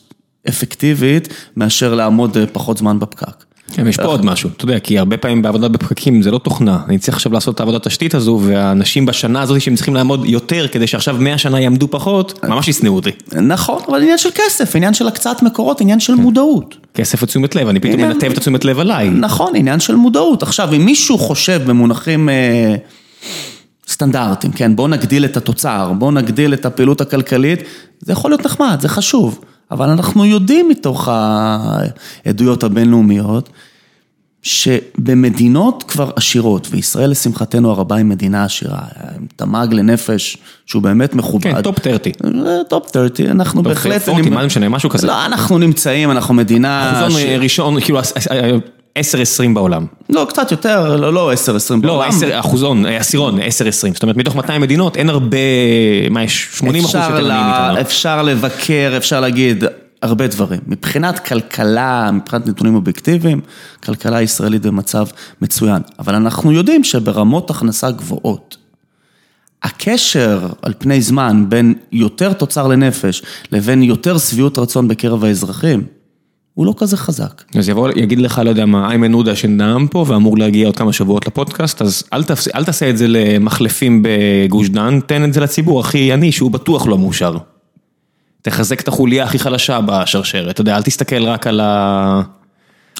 אפקטיבית 0.49 1.29
מאשר 1.57 1.95
לעמוד 1.95 2.37
אה, 2.37 2.47
פחות 2.47 2.79
זמן 2.79 2.99
בפקק. 2.99 3.45
כן, 3.73 3.87
יש 3.87 3.97
פה 3.97 4.03
עוד 4.03 4.25
משהו, 4.25 4.51
אתה 4.57 4.65
יודע, 4.65 4.79
כי 4.79 4.99
הרבה 4.99 5.17
פעמים 5.17 5.43
בעבודה 5.43 5.69
בפקקים 5.69 6.23
זה 6.23 6.31
לא 6.31 6.39
תוכנה, 6.39 6.79
אני 6.89 6.99
צריך 6.99 7.17
עכשיו 7.17 7.33
לעשות 7.33 7.55
את 7.55 7.61
העבודת 7.61 7.87
תשתית 7.87 8.15
הזו, 8.15 8.41
והאנשים 8.43 9.07
בשנה 9.07 9.43
הזאת 9.43 9.61
שהם 9.61 9.75
צריכים 9.75 9.95
לעמוד 9.95 10.27
יותר, 10.27 10.69
כדי 10.69 10.87
שעכשיו 10.87 11.17
100 11.19 11.39
שנה 11.39 11.61
יעמדו 11.61 11.89
פחות, 11.91 12.45
ממש 12.45 12.69
ישנאו 12.69 12.95
אותי. 12.95 13.11
נכון, 13.33 13.83
אבל 13.89 14.03
עניין 14.03 14.19
של 14.19 14.29
כסף, 14.35 14.77
עניין 14.77 14.95
של 14.95 15.09
הקצאת 15.09 15.43
מקורות, 15.43 15.81
עניין 15.81 16.01
של 16.01 16.15
מודעות. 16.15 16.77
כסף 16.95 17.23
ותשומת 17.23 17.55
לב, 17.55 17.69
אני 17.69 17.81
פתאום 17.81 18.01
מנתב 18.01 18.31
את 18.31 18.37
התשומת 18.37 18.65
לב 18.65 18.79
עליי. 18.79 19.11
נכון, 19.11 19.57
עניין 19.57 19.81
של 19.81 19.95
מודעות. 19.95 20.43
עכשיו, 20.43 20.73
אם 20.73 20.85
מישהו 20.85 21.19
חושב 21.19 21.63
במונחים 21.67 22.29
אה, 22.29 22.75
סטנדרטיים, 23.89 24.53
כן, 24.53 24.77
בואו 24.77 24.89
נגדיל 24.89 25.25
את 25.25 25.37
התוצר, 25.37 25.93
בואו 25.99 26.11
נגדיל 26.11 26.55
את 26.55 26.67
הפעילות 26.67 27.01
הכלכלית, 27.01 27.61
זה 28.01 28.13
יכול 28.13 28.31
להיות 28.31 28.47
נחמד, 28.47 28.79
זה 28.81 28.89
חשוב, 28.89 29.41
אבל 29.73 29.89
אנחנו 29.91 30.25
יודעים 30.25 30.69
מתוך 30.69 31.09
העדויות 31.09 32.65
הבינלאומיות, 32.65 33.49
שבמדינות 34.43 35.85
כבר 35.89 36.11
עשירות, 36.17 36.69
וישראל 36.71 37.11
לשמחתנו 37.11 37.71
הרבה 37.71 37.97
היא 37.97 38.05
מדינה 38.05 38.45
עשירה, 38.45 38.79
עם 39.17 39.27
תמ"ג 39.37 39.67
לנפש 39.71 40.37
שהוא 40.67 40.83
באמת 40.83 41.15
מכובד. 41.15 41.55
כן, 41.55 41.63
top 41.63 41.83
30. 41.83 42.13
זה 42.45 42.59
top 42.69 42.89
30, 42.93 43.27
אנחנו 43.27 43.63
top 43.63 43.73
בהחלט... 43.73 44.09
40, 44.09 44.35
מה 44.35 44.41
זה 44.41 44.47
משנה, 44.47 44.69
משהו 44.69 44.91
כזה. 44.91 45.07
לא, 45.07 45.27
אנחנו 45.27 45.59
נמצאים, 45.59 46.11
אנחנו 46.11 46.35
מדינה... 46.35 47.01
אחוזון 47.01 47.23
ראשון, 47.39 47.81
כאילו 47.81 47.99
10-20 48.99 49.03
בעולם. 49.55 49.87
לא, 50.11 50.27
קצת 50.29 50.51
יותר, 50.51 50.97
לא, 50.97 51.13
לא 51.13 51.33
10-20 51.33 51.47
לא, 51.83 51.93
בעולם. 51.93 52.09
10 52.09 52.41
אחוזון, 52.41 52.87
אה, 52.87 52.97
עשירון, 52.97 53.39
10-20. 53.41 53.43
זאת 53.95 54.03
אומרת, 54.03 54.17
מתוך 54.17 54.37
200 54.37 54.61
מדינות 54.63 54.97
אין 54.97 55.09
הרבה, 55.11 55.37
מה 56.11 56.23
יש, 56.25 56.49
80 56.53 56.85
אחוז 56.85 56.95
יותר 56.95 57.21
לה- 57.21 57.35
עניים 57.41 57.63
מאיתנו. 57.63 57.81
אפשר 57.81 58.23
לבקר, 58.23 58.95
אפשר 58.97 59.21
להגיד 59.21 59.65
הרבה 60.03 60.27
דברים. 60.27 60.61
מבחינת 60.67 61.19
כלכלה, 61.19 62.11
מבחינת 62.13 62.47
נתונים 62.47 62.75
אובייקטיביים, 62.75 63.41
כלכלה 63.85 64.17
הישראלית 64.17 64.63
במצב 64.63 65.07
מצוין. 65.43 65.83
אבל 65.99 66.15
אנחנו 66.15 66.53
יודעים 66.53 66.85
שברמות 66.85 67.51
הכנסה 67.51 67.91
גבוהות, 67.91 68.57
הקשר 69.63 70.47
על 70.63 70.73
פני 70.79 71.01
זמן 71.03 71.45
בין 71.49 71.75
יותר 71.93 72.33
תוצר 72.33 72.67
לנפש 72.67 73.23
לבין 73.53 73.83
יותר 73.83 74.19
שביעות 74.19 74.59
רצון 74.59 74.89
בקרב 74.89 75.25
האזרחים, 75.25 75.85
הוא 76.55 76.67
לא 76.67 76.75
כזה 76.77 76.97
חזק. 76.97 77.43
אז 77.55 77.69
יבוא, 77.69 77.91
יגיד 77.97 78.19
לך, 78.19 78.41
לא 78.45 78.51
יודע 78.51 78.67
מה, 78.67 78.91
איימן 78.91 79.13
עודה 79.13 79.37
שנאם 79.37 79.87
פה 79.87 80.05
ואמור 80.09 80.39
להגיע 80.39 80.67
עוד 80.67 80.77
כמה 80.77 80.93
שבועות 80.93 81.27
לפודקאסט, 81.27 81.83
אז 81.83 82.05
אל, 82.13 82.25
תפס, 82.25 82.49
אל 82.55 82.65
תעשה 82.65 82.91
את 82.91 82.99
זה 82.99 83.07
למחלפים 83.09 84.03
בגוש 84.03 84.69
דן, 84.69 85.01
תן 85.07 85.25
את 85.25 85.33
זה 85.33 85.41
לציבור 85.41 85.81
הכי 85.81 86.13
עני 86.13 86.33
שהוא 86.33 86.51
בטוח 86.51 86.87
לא 86.87 86.99
מאושר. 86.99 87.37
תחזק 88.43 88.81
את 88.81 88.89
החוליה 88.89 89.25
הכי 89.25 89.39
חלשה 89.39 89.81
בשרשרת, 89.87 90.51
אתה 90.51 90.61
יודע, 90.61 90.77
אל 90.77 90.83
תסתכל 90.83 91.25
רק 91.25 91.47
על 91.47 91.61
ה... 91.61 92.23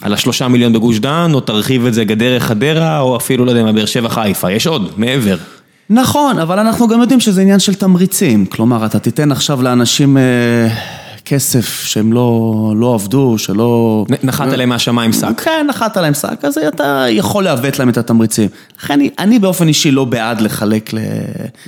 על 0.03 0.15
השלושה 0.15 0.49
מיליון 0.49 0.73
בגוש 0.73 0.99
דן, 0.99 1.31
או 1.35 1.41
תרחיב 1.41 1.87
את 1.87 1.95
זה 1.95 2.05
גדרה 2.05 2.41
חדרה, 2.41 3.01
או 3.01 3.17
אפילו, 3.17 3.45
לא 3.45 3.51
יודע 3.51 3.63
מה, 3.63 3.73
באר 3.73 3.87
שבע 3.87 4.09
חיפה, 4.09 4.53
יש 4.53 4.67
עוד, 4.67 4.91
מעבר. 4.97 5.37
נכון, 5.91 6.39
אבל 6.39 6.59
אנחנו 6.59 6.89
גם 6.89 7.01
יודעים 7.01 7.21
שזה 7.21 7.43
עניין 7.43 7.59
של 7.59 7.75
תמריצים. 7.75 8.47
כלומר, 8.47 8.87
אתה 8.87 8.99
תיתן 8.99 9.33
עכשיו 9.33 9.63
לאנשים 9.63 10.17
אה, 10.17 10.23
כסף 11.25 11.85
שהם 11.85 12.13
לא, 12.13 12.75
לא 12.77 12.95
עבדו, 12.95 13.39
שלא... 13.39 14.05
נחת 14.23 14.49
עליהם 14.49 14.69
מהשמיים 14.69 15.13
שק. 15.13 15.41
כן, 15.41 15.67
נחת 15.69 15.97
עליהם 15.97 16.15
שק, 16.15 16.45
אז 16.45 16.59
אתה 16.69 17.05
יכול 17.09 17.45
לעוות 17.45 17.79
להם 17.79 17.89
את 17.89 17.97
התמריצים. 17.97 18.49
לכן 18.79 18.95
אני, 18.95 19.11
אני 19.19 19.39
באופן 19.39 19.69
אישי 19.69 19.91
לא 19.91 20.05
בעד 20.05 20.41
לחלק, 20.41 20.95
ל... 20.95 20.99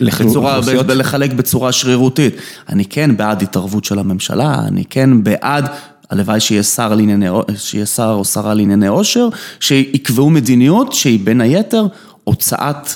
בצורה, 0.01 0.55
לאוכלוסיות? 0.55 0.87
ב, 0.87 0.91
לחלק 0.91 1.33
בצורה 1.33 1.73
שרירותית. 1.73 2.35
אני 2.69 2.85
כן 2.85 3.17
בעד 3.17 3.43
התערבות 3.43 3.85
של 3.85 3.99
הממשלה, 3.99 4.55
אני 4.69 4.85
כן 4.91 5.23
בעד... 5.23 5.69
הלוואי 6.11 6.41
שיהיה 6.41 6.63
שר, 6.63 6.95
לענייני, 6.95 7.27
שיהיה 7.57 7.87
שר 7.87 8.15
או 8.19 8.25
שרה 8.25 8.55
לענייני 8.55 8.87
עושר, 8.87 9.29
שיקבעו 9.61 10.31
מדיניות 10.31 10.93
שהיא 10.93 11.21
בין 11.25 11.41
היתר 11.41 11.87
הוצאת 12.25 12.89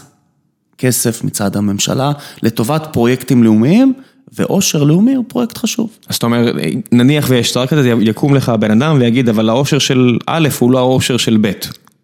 כסף 0.78 1.24
מצד 1.24 1.56
הממשלה 1.56 2.12
לטובת 2.42 2.88
פרויקטים 2.92 3.44
לאומיים, 3.44 3.92
ועושר 4.32 4.82
לאומי 4.82 5.14
הוא 5.14 5.24
פרויקט 5.28 5.58
חשוב. 5.58 5.90
אז 6.08 6.16
אתה 6.16 6.26
אומר, 6.26 6.52
נניח 6.92 7.26
ויש 7.28 7.52
שר 7.52 7.66
כזה, 7.66 7.94
יקום 8.00 8.34
לך 8.34 8.48
בן 8.48 8.70
אדם 8.70 8.96
ויגיד, 9.00 9.28
אבל 9.28 9.48
האושר 9.48 9.78
של 9.78 10.18
א' 10.26 10.48
הוא 10.58 10.72
לא 10.72 10.78
האושר 10.78 11.16
של 11.16 11.38
ב'. 11.40 11.52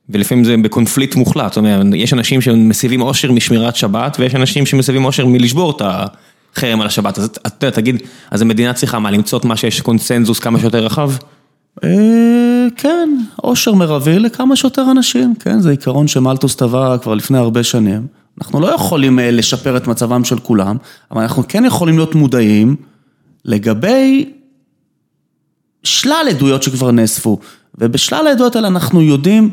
ולפעמים 0.08 0.44
זה 0.44 0.56
בקונפליקט 0.56 1.16
מוחלט, 1.16 1.52
זאת 1.52 1.56
אומרת, 1.56 1.86
יש 1.94 2.12
אנשים 2.12 2.40
שמסבים 2.40 3.02
אושר 3.02 3.32
משמירת 3.32 3.76
שבת, 3.76 4.16
ויש 4.20 4.34
אנשים 4.34 4.66
שמסבים 4.66 5.04
אושר 5.04 5.26
מלשבור 5.26 5.70
את 5.70 5.82
החרם 5.84 6.80
על 6.80 6.86
השבת. 6.86 7.18
אז 7.18 7.24
אתה 7.24 7.66
יודע, 7.66 7.76
תגיד, 7.76 8.02
אז 8.30 8.42
המדינה 8.42 8.72
צריכה 8.72 8.98
מה, 8.98 9.10
למצוא 9.10 9.38
את 9.38 9.44
מה 9.44 9.56
שיש 9.56 9.80
קונצנזוס 9.80 10.38
כמה 10.38 10.60
שיותר 10.60 10.84
רחב? 10.84 11.10
אה, 11.84 11.90
כן, 12.76 13.08
עושר 13.36 13.74
מרבי 13.74 14.18
לכמה 14.18 14.56
שיותר 14.56 14.90
אנשים, 14.90 15.34
כן, 15.40 15.60
זה 15.60 15.70
עיקרון 15.70 16.08
שמלטוס 16.08 16.56
טבע 16.56 16.98
כבר 16.98 17.14
לפני 17.14 17.38
הרבה 17.38 17.62
שנים. 17.62 18.06
אנחנו 18.38 18.60
לא 18.60 18.74
יכולים 18.74 19.18
אה, 19.18 19.30
לשפר 19.30 19.76
את 19.76 19.86
מצבם 19.86 20.24
של 20.24 20.38
כולם, 20.38 20.76
אבל 21.10 21.22
אנחנו 21.22 21.42
כן 21.48 21.64
יכולים 21.64 21.96
להיות 21.96 22.14
מודעים 22.14 22.76
לגבי 23.44 24.32
שלל 25.82 26.26
עדויות 26.30 26.62
שכבר 26.62 26.90
נאספו, 26.90 27.38
ובשלל 27.78 28.26
העדויות 28.26 28.56
האלה 28.56 28.68
אנחנו 28.68 29.02
יודעים 29.02 29.50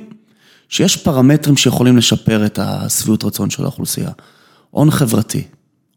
שיש 0.69 0.97
פרמטרים 0.97 1.57
שיכולים 1.57 1.97
לשפר 1.97 2.45
את 2.45 2.59
השביעות 2.61 3.23
רצון 3.23 3.49
של 3.49 3.63
האוכלוסייה. 3.63 4.09
הון 4.69 4.91
חברתי, 4.91 5.43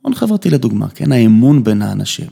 הון 0.02 0.14
חברתי 0.14 0.50
לדוגמה, 0.50 0.88
כן, 0.88 1.12
האמון 1.12 1.64
בין 1.64 1.82
האנשים. 1.82 2.26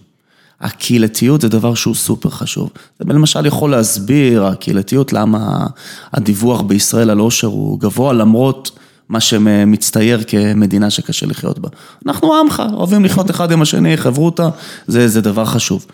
הקהילתיות 0.60 1.40
זה 1.40 1.48
דבר 1.48 1.74
שהוא 1.74 1.94
סופר 1.94 2.30
חשוב. 2.30 2.70
זה 2.98 3.04
למשל 3.12 3.46
יכול 3.46 3.70
להסביר, 3.70 4.46
הקהילתיות, 4.46 5.12
למה 5.12 5.66
הדיווח 6.12 6.60
בישראל 6.60 7.10
על 7.10 7.18
עושר 7.18 7.46
הוא 7.46 7.80
גבוה, 7.80 8.12
למרות 8.12 8.78
מה 9.12 9.20
שמצטייר 9.20 10.22
כמדינה 10.26 10.90
שקשה 10.90 11.26
לחיות 11.26 11.58
בה. 11.58 11.68
אנחנו 12.06 12.34
עמך, 12.34 12.62
אוהבים 12.72 13.04
לחיות 13.04 13.30
אחד 13.30 13.52
עם 13.52 13.62
השני, 13.62 13.96
חברותא, 13.96 14.48
זה, 14.86 15.08
זה 15.08 15.20
דבר 15.20 15.44
חשוב. 15.44 15.86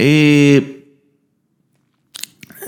אה, 0.00 0.58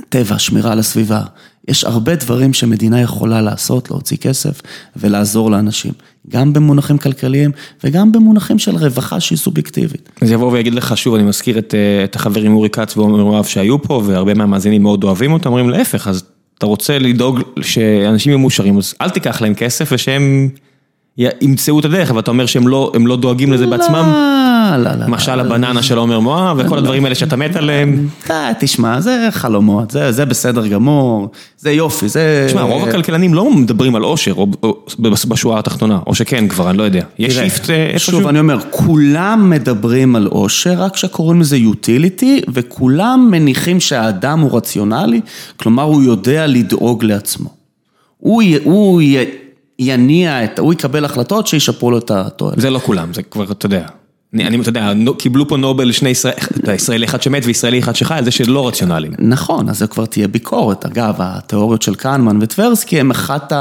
טבע, 0.09 0.39
שמירה 0.39 0.73
על 0.73 0.79
הסביבה. 0.79 1.21
יש 1.69 1.85
הרבה 1.85 2.15
דברים 2.15 2.53
שמדינה 2.53 3.01
יכולה 3.01 3.41
לעשות, 3.41 3.91
להוציא 3.91 4.17
כסף 4.17 4.61
ולעזור 4.97 5.51
לאנשים. 5.51 5.93
גם 6.29 6.53
במונחים 6.53 6.99
כלכליים 6.99 7.51
וגם 7.85 8.13
במונחים 8.13 8.59
של 8.59 8.77
רווחה 8.77 9.21
שהיא 9.21 9.39
סובייקטיבית. 9.39 10.09
אז 10.21 10.31
יבוא 10.31 10.53
ויגיד 10.53 10.75
לך 10.75 10.97
שוב, 10.97 11.15
אני 11.15 11.23
מזכיר 11.23 11.59
את, 11.59 11.75
אה, 11.75 12.05
את 12.05 12.17
החברים 12.17 12.55
אורי 12.55 12.71
כץ 12.71 12.97
ועומר 12.97 13.19
יואב 13.19 13.45
שהיו 13.45 13.83
פה, 13.83 14.03
והרבה 14.07 14.35
מהמאזינים 14.35 14.83
מאוד 14.83 15.05
אוהבים 15.05 15.33
אותם, 15.33 15.49
אומרים 15.49 15.71
להפך, 15.71 16.09
אז 16.09 16.25
אתה 16.63 16.69
רוצה 16.69 16.99
לדאוג 16.99 17.41
שאנשים 17.61 18.31
יהיו 18.31 18.39
מאושרים, 18.39 18.79
אז 18.79 18.95
אל 19.01 19.11
תיקח 19.11 19.41
להם 19.43 19.55
כסף 19.55 19.89
ושהם 19.93 20.49
ימצאו 21.19 21.81
את 21.81 21.85
הדרך, 21.85 22.11
אבל 22.11 22.21
אתה 22.21 22.31
אומר 22.31 22.47
שהם 22.47 22.69
לא, 22.69 22.93
לא 23.07 23.17
דואגים 23.17 23.53
לזה 23.53 23.67
בעצמם? 23.67 24.13
לא, 24.73 24.77
לא, 24.77 24.91
לא. 24.99 25.05
למשל 25.05 25.41
הבננה 25.41 25.83
של 25.83 25.99
עומר 25.99 26.21
מואב 26.21 26.57
וכל 26.61 26.79
הדברים 26.79 27.05
האלה 27.05 27.15
שאתה 27.15 27.37
מת 27.37 27.57
עליהם. 27.57 28.09
אתה, 28.25 28.51
תשמע, 28.61 29.01
זה 29.01 29.29
חלומות, 29.31 29.91
זה, 29.91 30.13
זה 30.13 30.25
בסדר 30.25 30.67
גמור, 30.67 31.29
זה 31.59 31.73
יופי, 31.73 32.09
זה... 32.09 32.45
תשמע, 32.49 32.63
רוב 32.63 32.89
הכלכלנים 32.89 33.35
לא 33.35 33.51
מדברים 33.53 33.95
על 33.95 34.03
או 34.05 34.17
בשורה 35.29 35.59
התחתונה, 35.59 35.99
או 36.07 36.15
שכן 36.15 36.49
כבר, 36.49 36.71
אני 36.71 36.79
לא 36.79 36.83
יודע. 36.83 37.05
יש 37.19 37.35
שיפט 37.35 37.71
אה, 37.71 37.87
איפשהו? 37.87 38.13
שוב, 38.13 38.27
אני 38.27 38.39
אומר, 38.39 38.59
כולם 38.71 39.51
מדברים 39.51 40.17
על 40.17 40.27
עושר, 40.27 40.75
רק 40.83 40.97
שקוראים 40.97 41.41
לזה 41.41 41.57
יוטיליטי, 41.57 42.41
וכולם 42.49 43.29
מניחים 43.31 43.81
שהאדם 43.81 44.41
הוא 44.41 44.57
רציונלי, 44.57 45.21
כלומר 45.57 45.83
הוא 45.83 46.03
יודע 46.03 46.47
לדאוג 46.47 47.05
לעצמו. 47.05 47.51
הוא, 48.19 48.43
הוא 48.65 49.01
יניע, 49.79 50.45
את, 50.45 50.59
הוא 50.59 50.73
יקבל 50.73 51.05
החלטות 51.05 51.47
שישפרו 51.47 51.91
לו 51.91 51.99
את 51.99 52.11
התועלת. 52.11 52.61
זה 52.61 52.71
לא 52.71 52.79
כולם, 52.79 53.15
זה 53.15 53.23
כבר, 53.23 53.53
אתה 53.53 53.67
יודע. 53.67 53.87
אני, 54.35 54.61
אתה 54.61 54.69
יודע, 54.69 54.93
קיבלו 55.19 55.49
פה 55.49 55.57
נובל 55.57 55.93
שני 55.93 56.09
ישראל, 56.09 56.35
ישראלי 56.75 57.07
אחד 57.07 57.23
שמת 57.23 57.43
וישראלי 57.47 57.79
אחד 57.79 57.97
שחי, 57.97 58.15
על 58.15 58.25
זה 58.25 58.31
שלא 58.31 58.69
רציונליים. 58.69 59.13
נכון, 59.19 59.69
אז 59.69 59.79
זה 59.79 59.87
כבר 59.87 60.07
תהיה 60.07 60.29
ביקורת. 60.29 60.87
אגב, 60.87 61.15
התיאוריות 61.19 61.83
של 61.83 61.95
קהנמן 61.95 62.39
וטברסקי 62.43 63.01
הם 63.01 63.11
אחת 63.11 63.53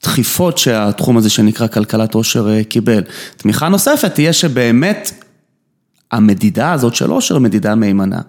הדחיפות 0.00 0.58
שהתחום 0.58 1.16
הזה 1.16 1.30
שנקרא 1.30 1.66
כלכלת 1.66 2.14
עושר 2.14 2.48
אה, 2.50 2.64
קיבל. 2.64 3.02
תמיכה 3.36 3.68
נוספת 3.68 4.14
תהיה 4.14 4.32
שבאמת 4.32 5.12
המדידה 6.12 6.72
הזאת 6.72 6.94
של 6.94 7.10
עושר 7.10 7.38
מדידה 7.38 7.74
מהימנה. 7.74 8.20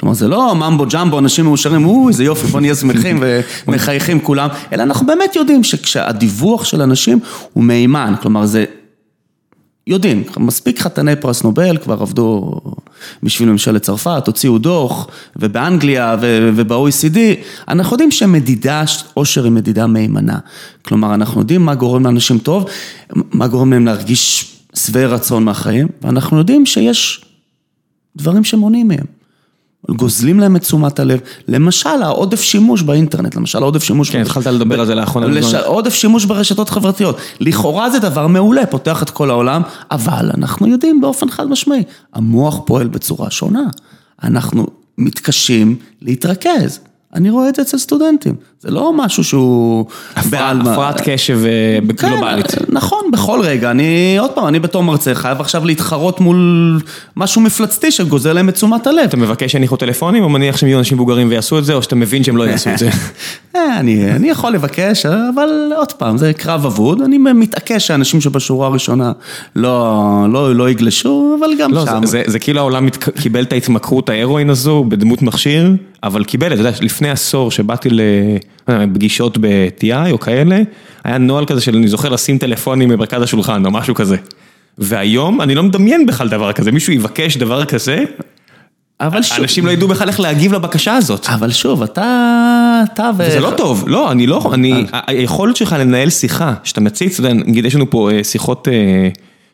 כלומר, 0.00 0.14
זה 0.14 0.28
לא 0.28 0.54
ממבו 0.54 0.86
ג'מבו, 0.92 1.18
אנשים 1.18 1.44
מאושרים, 1.44 1.84
אוי, 1.84 2.08
איזה 2.08 2.24
יופי, 2.24 2.46
בוא 2.46 2.60
נהיה 2.60 2.74
שמחים 2.74 3.22
ומחייכים 3.68 4.20
כולם, 4.20 4.48
אלא 4.72 4.82
אנחנו 4.82 5.06
באמת 5.06 5.36
יודעים 5.36 5.64
שכשהדיווח 5.64 6.64
של 6.64 6.82
אנשים 6.82 7.20
הוא 7.52 7.64
מהימן, 7.64 8.14
כלומר, 8.22 8.46
זה 8.46 8.64
יודעים, 9.86 10.24
מספיק 10.36 10.80
חתני 10.80 11.16
פרס 11.16 11.42
נובל 11.42 11.76
כבר 11.76 12.02
עבדו 12.02 12.60
בשביל 13.22 13.48
ממשלת 13.48 13.82
צרפת, 13.82 14.22
הוציאו 14.26 14.58
דוח, 14.58 15.06
ובאנגליה 15.36 16.16
וב-OECD, 16.54 17.18
אנחנו 17.68 17.94
יודעים 17.94 18.10
שמדידה, 18.10 18.84
עושר 19.14 19.44
היא 19.44 19.52
מדידה 19.52 19.86
מהימנה. 19.86 20.38
כלומר, 20.82 21.14
אנחנו 21.14 21.40
יודעים 21.40 21.64
מה 21.64 21.74
גורם 21.74 22.04
לאנשים 22.04 22.38
טוב, 22.38 22.64
מה 23.14 23.46
גורם 23.46 23.72
להם 23.72 23.86
להרגיש 23.86 24.56
שבעי 24.74 25.06
רצון 25.06 25.44
מהחיים, 25.44 25.88
ואנחנו 26.02 26.38
יודעים 26.38 26.66
שיש 26.66 27.24
דברים 28.16 28.44
שמונעים 28.44 28.88
מהם. 28.88 29.19
גוזלים 29.88 30.40
להם 30.40 30.56
את 30.56 30.60
תשומת 30.60 31.00
הלב, 31.00 31.20
למשל 31.48 32.02
העודף 32.02 32.40
שימוש 32.40 32.82
באינטרנט, 32.82 33.34
למשל 33.34 33.58
העודף 33.58 33.82
שימוש... 33.82 34.10
כן, 34.10 34.20
התחלת 34.20 34.46
לדבר 34.46 34.80
על 34.80 34.86
זה 34.86 34.94
לאחרונה. 34.94 35.26
לש... 35.26 35.54
עודף 35.54 35.94
שימוש 35.94 36.24
ברשתות 36.24 36.68
חברתיות, 36.70 37.16
לכאורה 37.40 37.90
זה 37.90 37.98
דבר 37.98 38.26
מעולה, 38.26 38.66
פותח 38.66 39.02
את 39.02 39.10
כל 39.10 39.30
העולם, 39.30 39.62
אבל 39.90 40.30
אנחנו 40.34 40.66
יודעים 40.66 41.00
באופן 41.00 41.30
חד 41.30 41.48
משמעי, 41.48 41.82
המוח 42.14 42.60
פועל 42.64 42.88
בצורה 42.88 43.30
שונה, 43.30 43.62
אנחנו 44.22 44.66
מתקשים 44.98 45.76
להתרכז. 46.02 46.80
אני 47.14 47.30
רואה 47.30 47.48
את 47.48 47.54
זה 47.54 47.62
אצל 47.62 47.78
סטודנטים, 47.78 48.34
זה 48.60 48.70
לא 48.70 48.92
משהו 48.96 49.24
שהוא. 49.24 49.86
הפרעת 50.16 51.00
קשב 51.04 51.40
אה, 51.44 51.94
כן, 51.96 52.08
גלובלית. 52.08 52.46
נכון, 52.68 52.98
בכל 53.12 53.40
רגע, 53.42 53.70
אני, 53.70 54.16
עוד 54.18 54.30
פעם, 54.30 54.46
אני 54.46 54.58
בתור 54.58 54.82
מרצה 54.82 55.14
חייב 55.14 55.40
עכשיו 55.40 55.64
להתחרות 55.64 56.20
מול 56.20 56.80
משהו 57.16 57.40
מפלצתי 57.40 57.90
שגוזל 57.90 58.32
להם 58.32 58.48
את 58.48 58.54
תשומת 58.54 58.86
הלב. 58.86 59.04
אתה 59.04 59.16
מבקש 59.16 59.52
שיניחו 59.52 59.76
טלפונים, 59.76 60.22
או 60.22 60.28
מניח 60.28 60.56
שהם 60.56 60.68
יהיו 60.68 60.78
אנשים 60.78 60.96
מבוגרים 60.98 61.28
ויעשו 61.28 61.58
את 61.58 61.64
זה, 61.64 61.74
או 61.74 61.82
שאתה 61.82 61.96
מבין 61.96 62.24
שהם 62.24 62.36
לא 62.36 62.44
יעשו 62.44 62.70
את 62.70 62.78
זה? 62.78 62.90
אה, 63.56 63.78
אני, 63.80 64.12
אני 64.12 64.30
יכול 64.30 64.52
לבקש, 64.52 65.06
אבל 65.06 65.48
עוד 65.76 65.92
פעם, 65.92 66.18
זה 66.18 66.32
קרב 66.32 66.66
אבוד, 66.66 67.02
אני 67.02 67.18
מתעקש 67.18 67.86
שאנשים 67.86 68.20
שבשורה 68.20 68.66
הראשונה 68.66 69.12
לא, 69.56 70.26
לא, 70.32 70.54
לא 70.54 70.70
יגלשו, 70.70 71.36
אבל 71.40 71.50
גם 71.58 71.72
לא, 71.72 71.86
שם. 71.86 72.00
זה, 72.04 72.10
זה, 72.10 72.22
זה 72.26 72.38
כאילו 72.38 72.60
העולם 72.60 72.88
קיבל 73.22 73.42
את 73.42 73.52
ההתמכרות 73.52 74.08
ההרואין 74.08 74.50
הזו 74.50 74.84
בדמות 74.88 75.22
מכשיר, 75.22 75.76
אבל 76.02 76.24
קיבל, 76.24 76.52
אתה 76.52 76.60
יודע, 76.60 76.70
לפני 76.80 77.10
עשור 77.10 77.50
שבאתי 77.50 77.88
לפגישות 78.68 79.38
ב-TI 79.40 80.10
או 80.10 80.20
כאלה, 80.20 80.62
היה 81.04 81.18
נוהל 81.18 81.44
כזה 81.44 81.60
של 81.60 81.76
אני 81.76 81.88
זוכר 81.88 82.08
לשים 82.08 82.38
טלפונים 82.38 82.88
במרכז 82.88 83.22
השולחן 83.22 83.66
או 83.66 83.70
משהו 83.70 83.94
כזה. 83.94 84.16
והיום 84.78 85.40
אני 85.40 85.54
לא 85.54 85.62
מדמיין 85.62 86.06
בכלל 86.06 86.28
דבר 86.28 86.52
כזה, 86.52 86.72
מישהו 86.72 86.92
יבקש 86.92 87.36
דבר 87.36 87.64
כזה, 87.64 88.04
אבל 89.00 89.22
שוב, 89.22 89.38
אנשים 89.40 89.66
לא 89.66 89.70
ידעו 89.70 89.88
בכלל 89.88 90.08
איך 90.08 90.20
להגיב 90.20 90.52
לבקשה 90.54 90.94
הזאת. 90.94 91.26
אבל 91.28 91.50
שוב, 91.50 91.82
אתה, 91.82 92.82
אתה 92.92 93.10
ו... 93.18 93.30
זה 93.30 93.40
לא 93.40 93.52
טוב, 93.56 93.84
לא, 93.86 94.12
אני 94.12 94.26
לא, 94.26 94.50
אני, 94.54 94.86
היכולת 95.06 95.56
שלך 95.56 95.76
לנהל 95.78 96.10
שיחה, 96.10 96.54
שאתה 96.64 96.80
מציץ, 96.80 97.20
נגיד 97.20 97.64
יש 97.64 97.74
לנו 97.74 97.90
פה 97.90 98.10
אה, 98.10 98.24
שיחות 98.24 98.68
אה, 98.68 99.08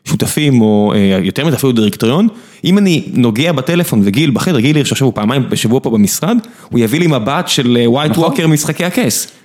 שותפים, 0.07 0.61
או 0.61 0.93
אה, 0.95 1.19
יותר 1.23 1.45
מזה 1.45 1.55
אפילו 1.55 1.71
דירקטוריון, 1.71 2.27
אם 2.63 2.77
אני 2.77 3.03
נוגע 3.13 3.51
בטלפון 3.51 4.01
וגיל 4.03 4.31
בחדר, 4.31 4.59
גיל 4.59 4.75
הירש 4.75 4.91
עכשיו 4.91 5.05
הוא 5.05 5.13
פעמיים 5.15 5.49
בשבוע 5.49 5.79
פה 5.79 5.89
במשרד, 5.89 6.37
הוא 6.69 6.79
יביא 6.79 6.99
לי 6.99 7.07
מבט 7.07 7.47
של 7.47 7.77
ווייט 7.85 8.11
נכון. 8.11 8.23
ווקר 8.23 8.47
משחקי 8.47 8.85
הכס. 8.85 9.36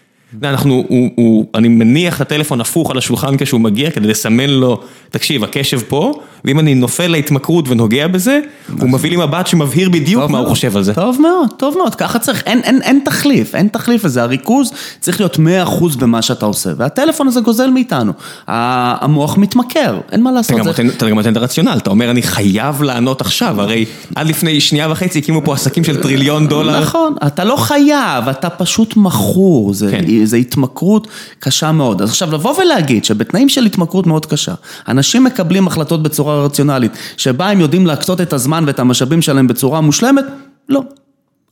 אנחנו, 0.42 0.84
הוא, 0.88 1.08
הוא, 1.14 1.46
אני 1.54 1.68
מניח 1.68 2.16
את 2.16 2.20
הטלפון 2.20 2.60
הפוך 2.60 2.90
על 2.90 2.98
השולחן 2.98 3.36
כשהוא 3.36 3.60
מגיע 3.60 3.90
כדי 3.90 4.08
לסמן 4.08 4.50
לו, 4.50 4.80
תקשיב, 5.10 5.44
הקשב 5.44 5.80
פה, 5.88 6.12
ואם 6.44 6.58
אני 6.58 6.74
נופל 6.74 7.06
להתמכרות 7.06 7.68
ונוגע 7.68 8.08
בזה, 8.08 8.40
הוא 8.80 8.90
מביא 8.90 9.10
לי 9.10 9.16
מבט 9.16 9.46
שמבהיר 9.46 9.88
בדיוק 9.90 10.18
מה 10.18 10.24
הוא 10.24 10.32
מאוד. 10.32 10.48
חושב 10.48 10.76
על 10.76 10.82
זה. 10.82 10.94
טוב 10.94 11.20
מאוד, 11.20 11.48
טוב 11.56 11.76
מאוד, 11.78 11.94
ככה 11.94 12.18
צריך, 12.18 12.42
אין, 12.46 12.60
אין, 12.64 12.82
אין 12.82 13.00
תחליף, 13.04 13.54
אין 13.54 13.68
תחליף 13.68 14.04
לזה, 14.04 14.22
הריכוז 14.22 14.72
צריך 15.00 15.20
להיות 15.20 15.36
100% 15.36 15.98
במה 15.98 16.22
שאתה 16.22 16.46
עושה, 16.46 16.70
והטלפון 16.76 17.28
הזה 17.28 17.40
גוזל 17.40 17.70
מאיתנו, 17.70 18.12
המוח 18.48 19.38
מתמכר, 19.38 20.00
אין 20.12 20.22
מה 20.22 20.32
לעשות, 20.32 20.60
אתה 20.96 21.08
גם 21.08 21.16
נותן 21.16 21.32
את 21.32 21.36
הרציונל, 21.36 21.76
אתה 21.76 21.90
אומר 21.90 22.10
אני 22.10 22.22
חייב 22.22 22.82
לענות 22.82 23.20
עכשיו, 23.20 23.60
הרי 23.60 23.84
עד 24.14 24.26
לפני 24.26 24.60
שנייה 24.60 24.90
וחצי 24.90 25.18
הקימו 25.18 25.44
פה 25.44 25.54
עסקים 25.54 25.84
של 25.84 26.02
טריליון 26.02 26.48
דולר. 26.48 26.80
נכון, 26.80 27.14
אתה 27.26 27.44
לא 27.44 27.56
חייב, 27.56 28.28
אתה 28.30 28.50
פשוט 28.50 28.96
מכור, 28.96 29.74
זה, 29.74 29.90
זה 30.26 30.36
התמכרות 30.36 31.08
קשה 31.38 31.72
מאוד. 31.72 32.02
אז 32.02 32.08
עכשיו 32.08 32.32
לבוא 32.32 32.60
ולהגיד 32.60 33.04
שבתנאים 33.04 33.48
של 33.48 33.64
התמכרות 33.64 34.06
מאוד 34.06 34.26
קשה, 34.26 34.54
אנשים 34.88 35.24
מקבלים 35.24 35.66
החלטות 35.66 36.02
בצורה 36.02 36.44
רציונלית, 36.44 36.92
שבה 37.16 37.50
הם 37.50 37.60
יודעים 37.60 37.86
להקצות 37.86 38.20
את 38.20 38.32
הזמן 38.32 38.64
ואת 38.66 38.78
המשאבים 38.78 39.22
שלהם 39.22 39.46
בצורה 39.46 39.80
מושלמת, 39.80 40.24
לא. 40.68 40.82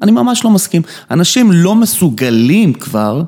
אני 0.03 0.11
ממש 0.11 0.45
לא 0.45 0.51
מסכים. 0.51 0.83
אנשים 1.11 1.53
לא 1.53 1.75
מסוגלים 1.75 2.73
כבר 2.73 3.23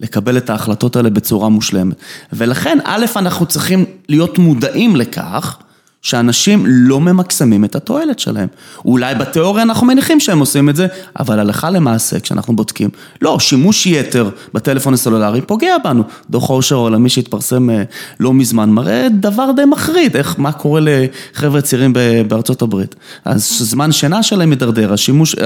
לקבל 0.00 0.36
את 0.36 0.50
ההחלטות 0.50 0.96
האלה 0.96 1.10
בצורה 1.10 1.48
מושלמת. 1.48 1.96
ולכן, 2.32 2.78
א', 2.84 3.06
אנחנו 3.16 3.46
צריכים 3.46 3.84
להיות 4.08 4.38
מודעים 4.38 4.96
לכך 4.96 5.58
שאנשים 6.02 6.64
לא 6.66 7.00
ממקסמים 7.00 7.64
את 7.64 7.76
התועלת 7.76 8.18
שלהם. 8.18 8.48
אולי 8.84 9.14
בתיאוריה 9.14 9.62
אנחנו 9.62 9.86
מניחים 9.86 10.20
שהם 10.20 10.38
עושים 10.38 10.68
את 10.68 10.76
זה, 10.76 10.86
אבל 11.20 11.38
הלכה 11.38 11.70
למעשה, 11.70 12.20
כשאנחנו 12.20 12.56
בודקים, 12.56 12.88
לא, 13.22 13.38
שימוש 13.40 13.86
יתר 13.86 14.30
בטלפון 14.54 14.94
הסלולרי 14.94 15.40
פוגע 15.40 15.74
בנו. 15.84 16.02
דוח 16.30 16.50
העושר 16.50 16.74
העולמי 16.76 17.08
שהתפרסם 17.08 17.70
אה, 17.70 17.82
לא 18.20 18.34
מזמן 18.34 18.70
מראה 18.70 19.06
דבר 19.20 19.50
די 19.56 19.64
מחריד, 19.64 20.16
איך, 20.16 20.34
מה 20.38 20.52
קורה 20.52 20.80
לחבר'ה 20.82 21.60
צעירים 21.60 21.92
בארצות 22.28 22.62
הברית. 22.62 22.94
אז 23.24 23.48
זמן 23.60 23.92
שינה 23.92 24.22
שלהם 24.22 24.50
מידרדר, 24.50 24.92
השימוש, 24.92 25.36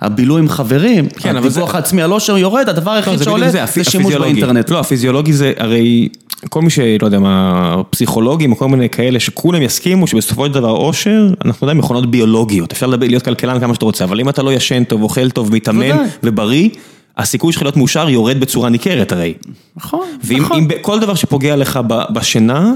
הבילוי 0.00 0.40
עם 0.40 0.48
חברים, 0.48 1.08
כן, 1.08 1.36
הדיווח 1.36 1.74
העצמי 1.74 2.02
על 2.02 2.10
עושר 2.10 2.38
יורד, 2.38 2.68
הדבר 2.68 2.90
לא, 2.90 2.96
היחיד 2.96 3.18
זה 3.18 3.24
שעולה 3.24 3.46
זה 3.46 3.52
זה, 3.52 3.62
הפ- 3.64 3.82
שימוש. 3.82 4.14
באינטרנט. 4.14 4.70
לא, 4.70 4.80
הפיזיולוגי 4.80 5.32
זה 5.32 5.52
הרי 5.58 6.08
כל 6.48 6.62
מי 6.62 6.70
שלא 6.70 7.06
יודע 7.06 7.18
מה, 7.18 7.76
פסיכולוגים 7.90 8.52
או 8.52 8.56
כל 8.56 8.68
מיני 8.68 8.88
כאלה 8.88 9.20
שכולם 9.20 9.62
יסכימו 9.62 10.06
שבסופו 10.06 10.46
של 10.46 10.52
דבר 10.52 10.68
עושר, 10.70 11.28
אנחנו 11.44 11.64
יודעים 11.66 11.78
מכונות 11.78 12.10
ביולוגיות, 12.10 12.72
אפשר 12.72 12.86
לדבר- 12.86 13.06
להיות 13.06 13.22
כלכלן 13.24 13.60
כמה 13.60 13.74
שאתה 13.74 13.84
רוצה, 13.84 14.04
אבל 14.04 14.20
אם 14.20 14.28
אתה 14.28 14.42
לא 14.42 14.52
ישן 14.52 14.84
טוב, 14.84 15.02
אוכל 15.02 15.30
טוב, 15.30 15.54
מתאמן. 15.54 15.96
ובריא, 16.22 16.68
הסיכוי 17.18 17.52
שלך 17.52 17.62
להיות 17.62 17.76
מאושר 17.76 18.08
יורד 18.08 18.40
בצורה 18.40 18.68
ניכרת 18.68 19.12
הרי. 19.12 19.34
נכון, 19.76 20.06
ואם 20.24 20.42
נכון. 20.42 20.58
אם 20.58 20.68
ב- 20.68 20.74
כל 20.82 21.00
דבר 21.00 21.14
שפוגע 21.14 21.56
לך 21.56 21.80
בשינה, 22.12 22.72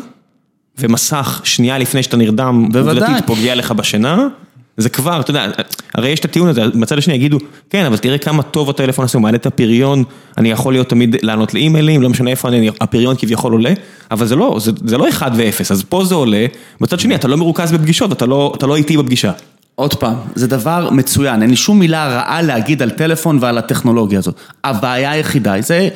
ומסך 0.79 1.41
שנייה 1.45 1.79
לפני 1.79 2.03
שאתה 2.03 2.17
נרדם, 2.17 2.69
בוודאי. 2.73 3.05
עובדתית 3.05 3.27
פוגע 3.27 3.55
לך 3.55 3.73
בשינה, 3.73 4.29
זה 4.77 4.89
כבר, 4.89 5.21
אתה 5.21 5.31
יודע, 5.31 5.47
הרי 5.95 6.09
יש 6.09 6.21
את 6.21 6.25
הטיעון 6.25 6.49
הזה, 6.49 6.63
מצד 6.75 6.99
השני 6.99 7.15
יגידו, 7.15 7.39
כן, 7.71 7.85
אבל 7.85 7.97
תראה 7.97 8.19
כמה 8.19 8.43
טוב 8.43 8.71
הטלפון 8.71 9.05
הזה, 9.05 9.19
הוא 9.19 9.23
מעלה 9.23 9.37
את 9.37 9.47
הפריון, 9.47 10.05
אני 10.39 10.51
יכול 10.51 10.73
להיות 10.73 10.89
תמיד 10.89 11.17
לענות 11.23 11.55
לאימיילים, 11.55 12.03
לא 12.03 12.09
משנה 12.09 12.31
איפה 12.31 12.49
אני, 12.49 12.71
הפריון 12.81 13.17
כביכול 13.19 13.53
עולה, 13.53 13.73
אבל 14.11 14.27
זה 14.27 14.37
לא, 14.37 14.57
זה, 14.61 14.73
זה 14.85 14.99
לא 14.99 15.09
אחד 15.09 15.31
ואפס, 15.37 15.73
אז 15.73 15.85
פה 15.89 16.05
זה 16.05 16.15
עולה, 16.15 16.47
מצד 16.81 17.01
שני 17.01 17.15
אתה 17.15 17.29
לא 17.29 17.37
מרוכז 17.37 17.73
בפגישות, 17.73 18.13
אתה 18.13 18.27
לא, 18.27 18.53
אתה 18.57 18.67
לא 18.67 18.77
איטי 18.77 18.97
בפגישה. 18.97 19.33
עוד 19.75 19.95
פעם, 19.95 20.15
זה 20.35 20.47
דבר 20.47 20.89
מצוין, 20.91 21.43
אין 21.43 21.51
לי 21.51 21.57
שום 21.57 21.79
מילה 21.79 22.09
רעה 22.09 22.43
להגיד 22.43 22.83
על 22.83 22.91
טלפון 22.91 23.39
ועל 23.41 23.59
הטכנולוגיה 23.59 24.19
הזאת. 24.19 24.35
הבעיה 24.65 25.11
היחידה 25.11 25.53
היא 25.53 25.63
זה 25.63 25.89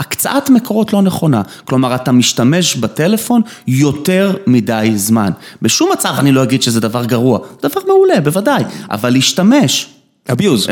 הקצאת 0.00 0.50
מקורות 0.50 0.92
לא 0.92 1.02
נכונה. 1.02 1.42
כלומר, 1.64 1.94
אתה 1.94 2.12
משתמש 2.12 2.76
בטלפון 2.76 3.42
יותר 3.66 4.36
מדי 4.46 4.92
זמן. 4.94 5.30
בשום 5.62 5.90
מצב 5.92 6.14
אני 6.18 6.32
לא 6.32 6.42
אגיד 6.42 6.62
שזה 6.62 6.80
דבר 6.80 7.04
גרוע. 7.04 7.38
דבר 7.62 7.80
מעולה, 7.86 8.20
בוודאי. 8.20 8.64
אבל 8.90 9.10
להשתמש. 9.10 9.86
אביוז. 10.32 10.68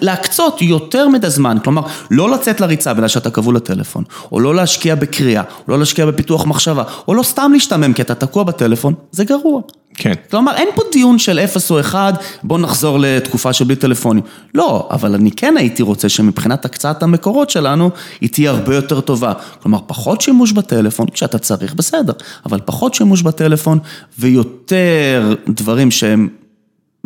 להקצות 0.00 0.62
יותר 0.62 1.08
מדי 1.08 1.30
זמן, 1.30 1.56
כלומר, 1.64 1.82
לא 2.10 2.30
לצאת 2.30 2.60
לריצה 2.60 2.94
בגלל 2.94 3.08
שאתה 3.08 3.30
כבול 3.30 3.56
לטלפון, 3.56 4.04
או 4.32 4.40
לא 4.40 4.54
להשקיע 4.54 4.94
בקריאה, 4.94 5.42
או 5.42 5.72
לא 5.72 5.78
להשקיע 5.78 6.06
בפיתוח 6.06 6.46
מחשבה, 6.46 6.82
או 7.08 7.14
לא 7.14 7.22
סתם 7.22 7.50
להשתמם 7.52 7.92
כי 7.92 8.02
אתה 8.02 8.14
תקוע 8.14 8.42
בטלפון, 8.42 8.94
זה 9.12 9.24
גרוע. 9.24 9.60
כן. 9.94 10.12
כלומר, 10.30 10.54
אין 10.56 10.68
פה 10.74 10.82
דיון 10.92 11.18
של 11.18 11.38
אפס 11.38 11.70
או 11.70 11.80
אחד, 11.80 12.12
בוא 12.42 12.58
נחזור 12.58 12.98
לתקופה 12.98 13.52
של 13.52 13.64
בלי 13.64 13.76
טלפונים. 13.76 14.22
לא, 14.54 14.88
אבל 14.90 15.14
אני 15.14 15.30
כן 15.30 15.54
הייתי 15.56 15.82
רוצה 15.82 16.08
שמבחינת 16.08 16.64
הקצאת 16.64 17.02
המקורות 17.02 17.50
שלנו, 17.50 17.90
היא 18.20 18.28
תהיה 18.28 18.50
הרבה 18.50 18.74
יותר 18.74 19.00
טובה. 19.00 19.32
כלומר, 19.62 19.78
פחות 19.86 20.20
שימוש 20.20 20.52
בטלפון, 20.52 21.06
כשאתה 21.08 21.38
צריך, 21.38 21.74
בסדר, 21.74 22.12
אבל 22.46 22.60
פחות 22.64 22.94
שימוש 22.94 23.22
בטלפון, 23.22 23.78
ויותר 24.18 25.34
דברים 25.48 25.90
שהם 25.90 26.28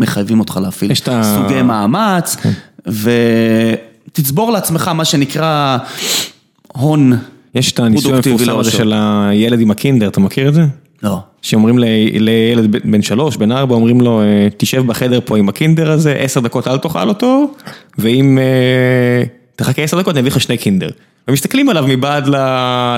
מחייבים 0.01 0.41
אותך 0.41 0.59
להפעיל 0.63 0.93
סוגי 1.23 1.63
מאמץ, 1.63 2.37
כן. 2.37 2.51
ותצבור 4.13 4.53
לעצמך 4.53 4.89
מה 4.89 5.05
שנקרא 5.05 5.79
הון. 6.73 7.13
יש 7.55 7.73
את 7.73 7.79
הניסוי 7.81 8.13
המפורסם 8.15 8.59
הזה. 8.59 8.71
של 8.71 8.93
הילד 8.97 9.61
עם 9.61 9.71
הקינדר, 9.71 10.09
אתה 10.09 10.21
מכיר 10.21 10.49
את 10.49 10.55
זה? 10.55 10.63
לא. 11.03 11.19
שאומרים 11.43 11.79
לילד 12.19 12.71
בן- 12.85 13.03
שלוש, 13.03 13.37
בן 13.37 13.53
ארבע, 13.53 13.75
אומרים 13.75 14.01
לו, 14.01 14.21
אה, 14.23 14.49
תשב 14.57 14.87
בחדר 14.87 15.21
פה 15.25 15.39
עם 15.39 15.49
הקינדר 15.49 15.91
הזה, 15.91 16.13
עשר 16.13 16.41
דקות 16.41 16.69
אל 16.69 16.79
תאכל 16.79 17.09
אותו, 17.09 17.51
ואם 17.99 18.39
אה, 18.39 19.25
תחכה 19.57 19.83
עשר 19.83 20.01
דקות 20.01 20.15
אני 20.15 20.21
אביא 20.21 20.31
לך 20.31 20.41
שני 20.41 20.57
קינדר. 20.59 20.91
ומסתכלים 21.29 21.69
עליו 21.69 21.85
מבעד 21.89 22.29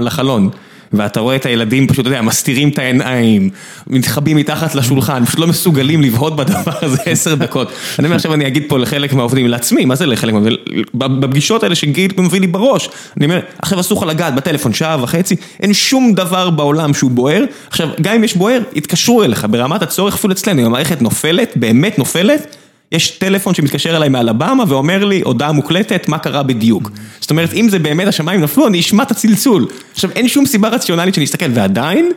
לחלון. 0.01 0.51
ואתה 0.93 1.21
רואה 1.21 1.37
את 1.37 1.47
הילדים 1.47 1.87
פשוט, 1.87 2.01
אתה 2.01 2.09
יודע, 2.09 2.23
מסתירים 2.23 2.69
את 2.69 2.79
העיניים, 2.79 3.51
מתחבאים 3.87 4.37
מתחת 4.37 4.75
לשולחן, 4.75 5.25
פשוט 5.25 5.39
לא 5.39 5.47
מסוגלים 5.47 6.03
לבהות 6.03 6.37
בדבר 6.37 6.73
הזה 6.83 7.03
עשר 7.11 7.35
דקות. 7.35 7.73
אני 7.99 8.07
אומר 8.07 8.17
עכשיו 8.17 8.35
אני 8.35 8.47
אגיד 8.47 8.65
פה 8.69 8.79
לחלק 8.79 9.13
מהעובדים, 9.13 9.49
לעצמי, 9.49 9.85
מה 9.85 9.95
זה 9.95 10.07
לחלק 10.07 10.33
מהעובדים? 10.33 10.57
בפגישות 10.95 11.63
האלה 11.63 11.75
שגיל 11.75 12.11
מביא 12.19 12.41
לי 12.41 12.47
בראש, 12.47 12.89
אני 13.17 13.25
אומר, 13.25 13.41
עכשיו 13.63 13.81
אסור 13.81 13.99
לך 13.99 14.09
לגעת 14.09 14.35
בטלפון 14.35 14.73
שעה 14.73 15.03
וחצי, 15.03 15.37
אין 15.61 15.75
שום 15.75 16.15
דבר 16.15 16.51
בעולם 16.51 16.95
שהוא 16.95 17.11
בוער, 17.11 17.45
עכשיו 17.71 17.89
גם 18.01 18.15
אם 18.15 18.25
יש 18.25 18.37
בוער, 18.37 18.61
יתקשרו 18.75 19.23
אליך, 19.23 19.47
ברמת 19.51 19.83
הצורך 19.83 20.15
אפילו 20.15 20.33
אצלנו, 20.33 20.67
המערכת 20.67 21.03
נופלת, 21.03 21.53
באמת 21.57 21.99
נופלת, 21.99 22.57
יש 22.93 23.11
טלפון 23.11 23.55
שמתקשר 23.55 23.97
אליי 23.97 24.09
מאלבמה 24.09 24.65
ואומר 24.69 25.05
לי, 25.05 25.21
הודעה 25.21 25.53
מוקלטת, 25.53 26.09
מה 26.09 26.19
קרה 26.19 26.43
בדיוק. 26.43 26.91
זאת 27.21 27.31
אומרת, 27.31 27.53
אם 27.53 27.69
זה 27.69 27.79
באמת 27.79 28.09
השמיים 28.09 28.41
נפלו, 28.41 28.67
אני 28.67 28.81
אשמע 28.81 29.03
את 29.03 29.11
הצלצול. 29.11 29.67
עכשיו, 29.93 30.11
אין 30.11 30.29
שום 30.29 30.47
סיבה 30.47 30.69
רציונלית 30.69 31.15
שאני 31.15 31.25
אסתכל, 31.27 31.47
ועדיין, 31.55 32.11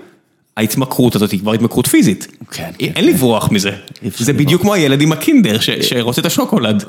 ההתמכרות 0.57 1.15
הזאת 1.15 1.31
היא 1.31 1.39
כבר 1.39 1.53
התמכרות 1.53 1.88
פיזית. 1.88 2.27
כן, 2.51 2.69
אין 2.79 3.05
לברוח 3.07 3.51
מזה. 3.51 3.71
זה 4.17 4.33
בדיוק 4.33 4.61
כמו 4.61 4.73
הילד 4.73 5.01
עם 5.01 5.11
הקינדר 5.11 5.59
ש- 5.59 5.69
שרוצה 5.69 6.21
את 6.21 6.25
השוקולד. 6.25 6.83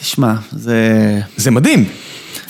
תשמע, 0.00 0.34
זה... 0.52 0.78
זה 1.36 1.50
מדהים. 1.50 1.84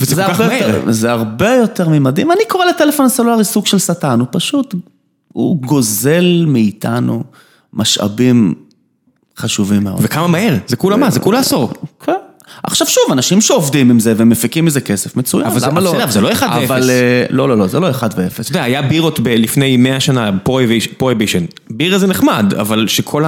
וזה 0.01 0.15
זה 0.15 0.23
כל 0.27 0.33
כך 0.33 0.41
מהר. 0.41 0.69
יותר- 0.69 0.93
זה 0.93 1.11
הרבה 1.13 1.55
יותר 1.55 1.89
ממדהים. 1.89 2.33
אני 2.33 2.41
קורא 2.49 2.65
לטלפון 2.67 3.07
הסלולרי 3.07 3.45
סוג 3.45 3.67
של 3.67 3.79
שטן, 3.79 4.21
הוא 4.21 4.29
פשוט, 4.33 4.75
הוא 5.33 5.57
גוזל 5.63 6.45
מאיתנו 6.49 7.25
משאבים 7.73 8.55
חשובים 9.39 9.85
מאוד. 9.85 9.97
וכמה 10.03 10.27
מהר, 10.27 10.55
זה 10.67 10.77
כולה 10.77 10.97
מה? 10.97 11.11
זה 11.11 11.21
כולה 11.21 11.39
עשור. 11.39 11.73
כן. 12.05 12.13
עכשיו 12.63 12.87
שוב, 12.87 13.03
אנשים 13.13 13.41
שעובדים 13.41 13.91
עם 13.91 14.01
זה 14.01 14.15
ומפיקים 14.17 14.65
מזה 14.65 14.81
כסף, 14.81 15.17
מצוין, 15.17 15.47
אבל 15.47 15.61
זה- 15.61 15.67
למה 15.67 15.81
לא? 15.81 16.07
זה 16.11 16.21
לא 16.21 16.33
אחד 16.33 16.49
ואפס. 16.55 16.71
אבל 16.71 16.91
אה, 16.91 17.25
לא, 17.31 17.49
לא, 17.49 17.57
לא, 17.59 17.67
זה 17.67 17.81
לא 17.81 17.91
אחד 17.91 18.09
ואפס. 18.17 18.41
אתה 18.41 18.59
יודע, 18.59 18.63
היה 18.63 18.83
בירות 18.83 19.21
לפני 19.25 19.77
100 19.77 20.01
שנה, 20.01 20.31
Prohibition. 20.99 21.45
בירה 21.71 21.99
זה 21.99 22.07
נחמד, 22.07 22.55
אבל 22.61 22.87
שכל 22.89 23.25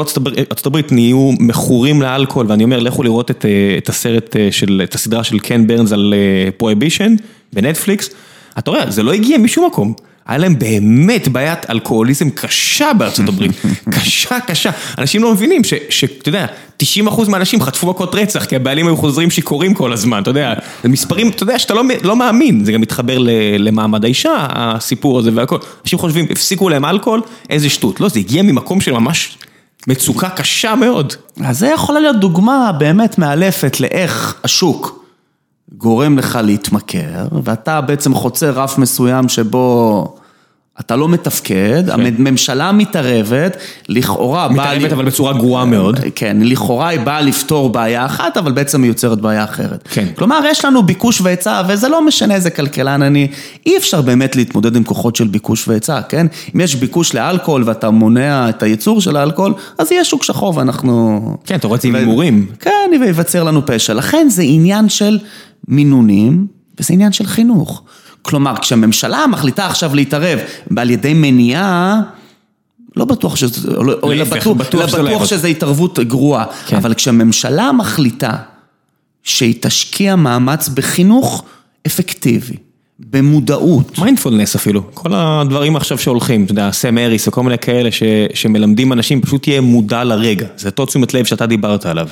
ארצות 0.00 0.66
הברית- 0.66 0.92
נהיו 0.92 1.30
מכורים 1.40 2.02
לאלכוהול, 2.02 2.46
ואני 2.48 2.64
אומר, 2.64 2.78
לכו 2.80 3.02
לראות 3.02 3.30
את, 3.30 3.44
אה, 3.44 3.50
הסרט 3.88 4.36
אה, 4.36 4.48
של, 4.50 4.80
את 4.84 4.94
הסדרה 4.94 5.24
של 5.24 5.38
קן 5.38 5.66
ברנס 5.66 5.92
על 5.92 6.14
Prohibition 6.56 7.14
ב 7.52 7.58
Netflix, 7.58 8.10
אתה 8.58 8.70
רואה, 8.70 8.90
זה 8.90 9.02
לא 9.02 9.12
הגיע 9.12 9.38
משום 9.38 9.66
מקום. 9.66 9.94
היה 10.26 10.38
להם 10.38 10.58
באמת 10.58 11.28
בעיית 11.28 11.70
אלכוהוליזם 11.70 12.30
קשה 12.30 12.92
בארצות 12.98 13.28
הברית, 13.28 13.52
קשה, 13.94 14.40
קשה. 14.40 14.70
אנשים 14.98 15.22
לא 15.22 15.32
מבינים 15.32 15.62
שאתה 15.88 16.28
יודע, 16.28 16.46
90% 16.82 16.84
מהאנשים 17.28 17.62
חטפו 17.62 17.86
מכות 17.90 18.14
רצח, 18.14 18.44
כי 18.44 18.56
הבעלים 18.56 18.86
היו 18.86 18.96
חוזרים 18.96 19.30
שיכורים 19.30 19.74
כל 19.74 19.92
הזמן, 19.92 20.22
אתה 20.22 20.30
יודע, 20.30 20.54
זה 20.82 20.88
מספרים, 20.88 21.28
אתה 21.28 21.42
יודע, 21.42 21.58
שאתה 21.58 21.74
לא, 21.74 21.82
לא 22.02 22.16
מאמין, 22.16 22.64
זה 22.64 22.72
גם 22.72 22.80
מתחבר 22.80 23.18
ל- 23.18 23.30
למעמד 23.58 24.04
האישה, 24.04 24.46
הסיפור 24.50 25.18
הזה 25.18 25.30
והכל. 25.34 25.58
אנשים 25.84 25.98
חושבים, 25.98 26.26
הפסיקו 26.30 26.68
להם 26.68 26.84
אלכוהול, 26.84 27.20
איזה 27.50 27.68
שטות. 27.70 28.00
לא, 28.00 28.08
זה 28.08 28.18
הגיע 28.18 28.42
ממקום 28.42 28.80
של 28.80 28.92
ממש 28.92 29.38
מצוקה 29.86 30.28
קשה 30.28 30.74
מאוד. 30.74 31.12
אז 31.44 31.58
זה 31.58 31.68
יכולה 31.74 32.00
להיות 32.00 32.20
דוגמה 32.20 32.72
באמת 32.78 33.18
מאלפת 33.18 33.80
לאיך 33.80 34.36
השוק 34.44 35.01
גורם 35.72 36.18
לך 36.18 36.38
להתמכר, 36.42 37.28
ואתה 37.44 37.80
בעצם 37.80 38.14
חוצה 38.14 38.50
רף 38.50 38.78
מסוים 38.78 39.28
שבו 39.28 40.16
אתה 40.86 40.96
לא 40.96 41.08
מתפקד, 41.08 41.90
הממשלה 41.90 42.72
מתערבת, 42.72 43.56
לכאורה 43.88 44.48
באה... 44.48 44.56
מתערבת 44.56 44.92
אבל 44.92 45.04
בצורה 45.04 45.32
גרועה 45.32 45.64
מאוד. 45.64 46.00
כן, 46.14 46.36
לכאורה 46.40 46.88
היא 46.88 47.00
באה 47.00 47.20
לפתור 47.20 47.70
בעיה 47.70 48.06
אחת, 48.06 48.36
אבל 48.36 48.52
בעצם 48.52 48.82
היא 48.82 48.90
יוצרת 48.90 49.20
בעיה 49.20 49.44
אחרת. 49.44 49.88
כן. 49.90 50.06
כלומר, 50.16 50.40
יש 50.50 50.64
לנו 50.64 50.82
ביקוש 50.82 51.20
והיצע, 51.20 51.62
וזה 51.68 51.88
לא 51.88 52.06
משנה 52.06 52.34
איזה 52.34 52.50
כלכלן 52.50 53.02
אני, 53.02 53.28
אי 53.66 53.76
אפשר 53.76 54.00
באמת 54.00 54.36
להתמודד 54.36 54.76
עם 54.76 54.84
כוחות 54.84 55.16
של 55.16 55.26
ביקוש 55.26 55.68
והיצע, 55.68 56.02
כן? 56.02 56.26
אם 56.54 56.60
יש 56.60 56.74
ביקוש 56.74 57.14
לאלכוהול 57.14 57.62
ואתה 57.66 57.90
מונע 57.90 58.48
את 58.48 58.62
הייצור 58.62 59.00
של 59.00 59.16
האלכוהול, 59.16 59.54
אז 59.78 59.92
יהיה 59.92 60.04
שוק 60.04 60.22
שחור 60.22 60.56
ואנחנו... 60.56 61.20
כן, 61.44 61.54
אתה 61.54 61.66
רואה 61.66 61.76
את 61.76 61.82
זה 61.82 61.88
עם 61.88 61.94
הימורים. 61.94 62.46
כן, 62.60 62.90
וייווצר 63.00 63.44
לנו 63.44 63.66
פשע. 63.66 63.94
לכן 63.94 64.26
זה 64.30 64.42
עניין 64.42 64.88
של 64.88 65.18
מינונים, 65.68 66.46
וזה 66.80 66.94
עניין 66.94 67.12
של 67.12 67.26
חינוך. 67.26 67.82
כלומר, 68.22 68.54
כשהממשלה 68.60 69.26
מחליטה 69.26 69.66
עכשיו 69.66 69.94
להתערב 69.94 70.38
על 70.76 70.90
ידי 70.90 71.14
מניעה, 71.14 72.00
לא 72.96 73.04
בטוח 73.04 73.36
שזה, 73.36 73.68
או 74.02 74.12
אלא 74.12 74.14
להפך, 74.14 74.46
בטוח, 74.46 74.56
בטוח 74.56 74.80
אלא 74.80 74.88
שזה 74.88 75.02
לא 75.02 75.08
בטוח. 75.08 75.26
שזה 75.26 75.48
התערבות 75.48 75.98
גרועה. 75.98 76.44
כן. 76.66 76.76
אבל 76.76 76.94
כשהממשלה 76.94 77.72
מחליטה 77.72 78.36
שהיא 79.22 79.54
תשקיע 79.60 80.16
מאמץ 80.16 80.68
בחינוך 80.68 81.44
אפקטיבי, 81.86 82.56
במודעות, 82.98 83.98
מיינדפולנס 83.98 84.56
אפילו, 84.56 84.82
כל 84.94 85.10
הדברים 85.14 85.76
עכשיו 85.76 85.98
שהולכים, 85.98 86.44
אתה 86.44 86.52
יודע, 86.52 86.72
סם 86.72 86.98
אריס 86.98 87.28
וכל 87.28 87.42
מיני 87.42 87.58
כאלה 87.58 87.92
ש, 87.92 88.02
שמלמדים 88.34 88.92
אנשים, 88.92 89.20
פשוט 89.20 89.42
תהיה 89.42 89.60
מודע 89.60 90.04
לרגע, 90.04 90.46
זה 90.56 90.68
אותו 90.68 90.86
תשומת 90.86 91.14
לב 91.14 91.24
שאתה 91.24 91.46
דיברת 91.46 91.86
עליו. 91.86 92.08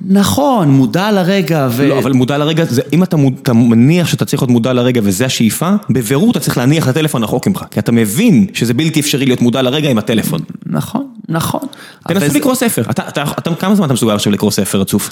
נכון, 0.00 0.68
מודע 0.70 1.10
לרגע, 1.12 1.68
ו... 1.70 1.88
לא, 1.88 1.98
אבל 1.98 2.12
מודע 2.12 2.38
לרגע, 2.38 2.64
זה, 2.64 2.82
אם 2.92 3.02
אתה, 3.02 3.16
מוד, 3.16 3.34
אתה 3.42 3.52
מניח 3.52 4.06
שאתה 4.06 4.24
צריך 4.24 4.42
להיות 4.42 4.50
מודע 4.50 4.72
לרגע 4.72 5.00
וזה 5.04 5.26
השאיפה, 5.26 5.70
בבירור 5.90 6.30
אתה 6.30 6.40
צריך 6.40 6.58
להניח 6.58 6.84
את 6.84 6.88
הטלפון 6.88 7.22
רחוק 7.24 7.46
ממך, 7.46 7.64
כי 7.70 7.80
אתה 7.80 7.92
מבין 7.92 8.46
שזה 8.54 8.74
בלתי 8.74 9.00
אפשרי 9.00 9.26
להיות 9.26 9.40
מודע 9.40 9.62
לרגע 9.62 9.90
עם 9.90 9.98
הטלפון. 9.98 10.40
נכון, 10.66 11.06
נכון. 11.28 11.60
אבל 12.08 12.14
תנסו 12.20 12.32
זה- 12.32 12.38
לקרוא 12.38 12.54
ספר, 12.54 12.82
אתה, 12.90 13.08
אתה, 13.08 13.22
אתה, 13.38 13.54
כמה 13.54 13.74
זמן 13.74 13.84
אתה 13.86 13.94
מסוגל 13.94 14.14
עכשיו 14.14 14.32
לקרוא 14.32 14.50
ספר 14.50 14.80
רצוף? 14.80 15.10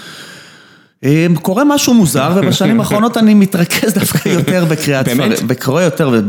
אה, 1.05 1.27
קורה 1.43 1.65
משהו 1.65 1.95
מוזר, 1.95 2.33
ובשנים 2.37 2.81
האחרונות 2.81 3.17
אני 3.17 3.35
מתרכז 3.35 3.93
דווקא 3.95 4.29
יותר 4.29 4.65
בקריאת 4.65 5.07
באמת? 5.09 5.33
ספרים. 5.37 5.49
בקורא 5.49 5.83
יותר, 5.83 6.21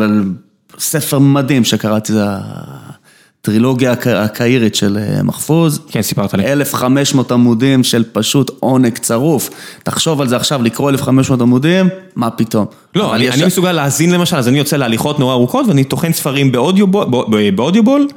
בספר 0.78 1.20
מדהים 1.20 1.64
שקראתי, 1.64 2.14
זה 2.14 2.24
הטרילוגיה 3.50 3.92
הק- 3.92 4.08
הקהירית 4.08 4.76
של 4.76 4.98
אה, 4.98 5.24
מחפוז. 5.24 5.80
כן, 5.90 6.02
סיפרת 6.02 6.34
לי. 6.34 6.52
1,500 6.54 7.32
עמודים 7.32 7.84
של 7.84 8.04
פשוט 8.14 8.52
עונג 8.60 8.98
צרוף. 8.98 9.50
תחשוב 9.84 10.22
על 10.22 10.28
זה 10.28 10.36
עכשיו, 10.36 10.64
לקרוא 10.64 10.90
1,500 10.92 11.42
עמודים, 11.42 11.88
מה 12.16 12.30
פתאום. 12.30 12.66
לא, 12.96 13.16
אני, 13.16 13.24
יש- 13.24 13.36
אני 13.36 13.46
מסוגל 13.46 13.72
להאזין 13.72 14.12
למשל, 14.12 14.36
אז 14.36 14.48
אני 14.48 14.58
יוצא 14.58 14.78
להליכות 14.78 15.20
נורא 15.20 15.34
ארוכות 15.34 15.68
ואני 15.68 15.84
טוחן 15.84 16.14
ספרים 16.14 16.52
באודיובול, 16.52 17.06
ב 17.56 17.61
Audible, 17.61 18.08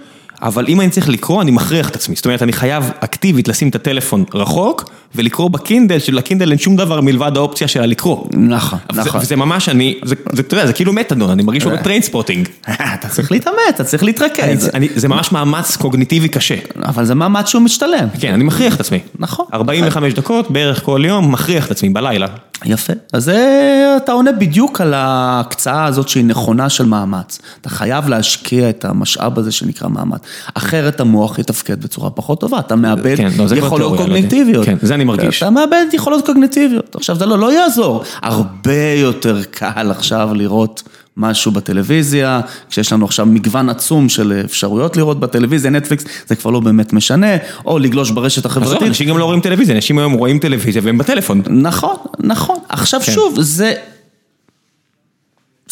אבל 0.43 0.65
אם 0.69 0.81
אני 0.81 0.91
צריך 0.91 1.09
לקרוא, 1.09 1.43
אני 1.43 1.51
מכריח 1.51 1.89
את 1.89 1.97
עצמי. 1.97 2.17
זאת 2.17 2.25
אומרת, 2.25 2.43
אני 2.43 2.53
חייב 2.53 2.91
אקטיבית 3.01 3.49
לשים 3.49 3.69
את 3.69 3.75
הטלפון 3.75 4.25
רחוק, 4.35 4.91
ולקרוא 5.15 5.51
ב 5.51 5.57
Kindle, 5.57 5.99
של 5.99 6.16
Kindle 6.16 6.51
אין 6.51 6.59
שום 6.59 6.77
דבר 6.77 7.01
מלבד 7.01 7.37
האופציה 7.37 7.69
שלה 7.69 7.87
לקרוא. 7.87 8.25
נכון, 8.33 8.79
נכון. 8.95 9.21
וזה 9.21 9.37
ממש, 9.37 9.69
אני, 9.69 10.01
זה, 10.05 10.15
אתה 10.41 10.55
יודע, 10.55 10.67
זה 10.67 10.73
כאילו 10.73 10.93
מתדון, 10.93 11.31
אני 11.31 11.43
מרגיש 11.43 11.63
שהוא 11.63 11.73
ב 11.73 11.78
Trainspotting. 11.78 12.49
אתה 12.65 13.09
צריך 13.09 13.33
להתאמץ, 13.33 13.57
אתה 13.75 13.85
צריך 13.85 14.03
להתרכז. 14.03 14.71
זה 14.95 15.09
ממש 15.09 15.33
מאמץ 15.33 15.77
קוגניטיבי 15.77 16.29
קשה. 16.29 16.57
אבל 16.85 17.05
זה 17.05 17.15
מאמץ 17.15 17.49
שהוא 17.49 17.63
משתלם. 17.63 18.09
כן, 18.21 18.33
אני 18.33 18.45
מכריח 18.45 18.75
את 18.75 18.81
עצמי. 18.81 18.99
נכון. 19.19 19.47
45 19.55 20.15
דקות 20.15 20.51
בערך 20.51 20.85
כל 20.85 21.03
יום, 21.07 21.33
מכריח 21.33 21.67
את 21.67 21.71
עצמי 21.71 21.89
בלילה. 21.89 22.27
יפה. 22.65 22.93
אז 23.13 23.25
זה, 23.25 23.95
אתה 23.97 24.13
עונה 24.13 24.33
בדיוק 24.33 24.81
על 24.81 24.95
ההקצאה 24.95 25.85
הזאת 25.85 26.09
שהיא 26.09 26.25
נכונה 26.25 26.69
של 26.69 26.87
מאמץ. 26.87 27.39
אתה 27.61 27.69
חייב 27.69 28.09
להשקיע 28.09 28.71
את 28.71 28.85
המשאב 28.85 29.39
הזה 29.39 29.53
שנקרא 29.53 29.89
מאמץ. 29.89 30.21
אחרת 30.55 31.01
המוח 31.01 31.39
יתפקד 31.39 31.83
בצורה 31.83 32.11
פחות 32.11 32.41
טובה, 32.41 32.59
אתה 32.59 32.77
מאבד 32.77 33.17
כן, 33.17 33.31
לא, 33.39 33.57
יכולות 33.57 33.79
תיאוריה, 33.79 34.01
לא. 34.01 34.05
קוגניטיביות. 34.05 34.67
כן, 34.67 34.77
זה 34.83 34.95
אני 34.95 35.05
מרגיש. 35.05 35.43
אתה 35.43 35.51
מאבד 35.51 35.87
יכולות 35.93 36.27
קוגניטיביות. 36.27 36.97
עכשיו, 36.97 37.17
זה 37.17 37.27
לא, 37.27 37.39
לא 37.39 37.53
יעזור. 37.53 38.03
הרבה 38.23 38.93
יותר 38.97 39.43
קל 39.51 39.91
עכשיו 39.91 40.31
לראות 40.35 40.83
משהו 41.19 41.53
בטלוויזיה, 41.53 42.41
כשיש 42.71 42.93
לנו 42.93 43.05
עכשיו 43.05 43.27
מגוון 43.27 43.69
עצום 43.69 44.09
של 44.09 44.41
אפשרויות 44.45 44.97
לראות 44.97 45.21
בטלוויזיה, 45.21 45.71
נטפליקס, 45.71 46.05
זה 46.27 46.37
כבר 46.37 46.51
לא 46.51 46.61
באמת 46.61 46.93
משנה, 46.93 47.27
או 47.67 47.79
לגלוש 47.79 48.11
ברשת 48.11 48.47
החברתית. 48.47 48.73
עזוב, 48.77 48.89
אנשים 48.89 49.09
גם 49.09 49.19
לא 49.19 49.25
רואים 49.25 49.41
טלוויזיה, 49.41 49.75
אנשים 49.77 49.99
היום 49.99 50.13
רואים 50.13 50.39
טלוויזיה 50.39 50.83
והם 50.85 50.99
בטלפון. 50.99 51.43
נכון, 51.49 51.97
נכון. 52.19 52.57
עכשיו 52.69 53.01
כן. 53.05 53.13
שוב, 53.13 53.37
זה... 53.41 53.75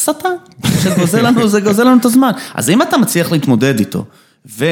שטן, 0.00 0.28
שגוזל 0.82 1.26
לנו, 1.26 1.48
זה 1.48 1.60
גוזל 1.60 1.84
לנו 1.84 1.96
את 2.00 2.04
הזמן. 2.04 2.30
אז 2.54 2.70
אם 2.70 2.82
אתה 2.82 2.96
מצליח 2.98 3.32
להתמודד 3.32 3.78
איתו, 3.78 4.04
ו... 4.58 4.64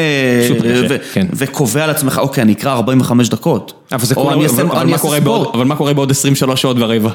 ו... 0.88 0.96
כן. 1.12 1.26
וקובע 1.32 1.86
לעצמך, 1.86 2.18
אוקיי, 2.18 2.42
אני 2.42 2.52
אקרא 2.52 2.72
45 2.72 3.28
דקות. 3.28 3.72
אבל 3.92 4.04
זה 4.04 4.14
קורה, 4.14 4.34
אבל- 4.34 4.44
אבל 4.60 4.86
מה. 4.86 4.96
בעוד- 5.20 5.48
אבל 5.54 5.64
מה 5.64 5.76
קורה 5.76 5.94
בעוד 5.94 6.10
23 6.10 6.62
שעות 6.62 6.76
ורבע? 6.80 7.10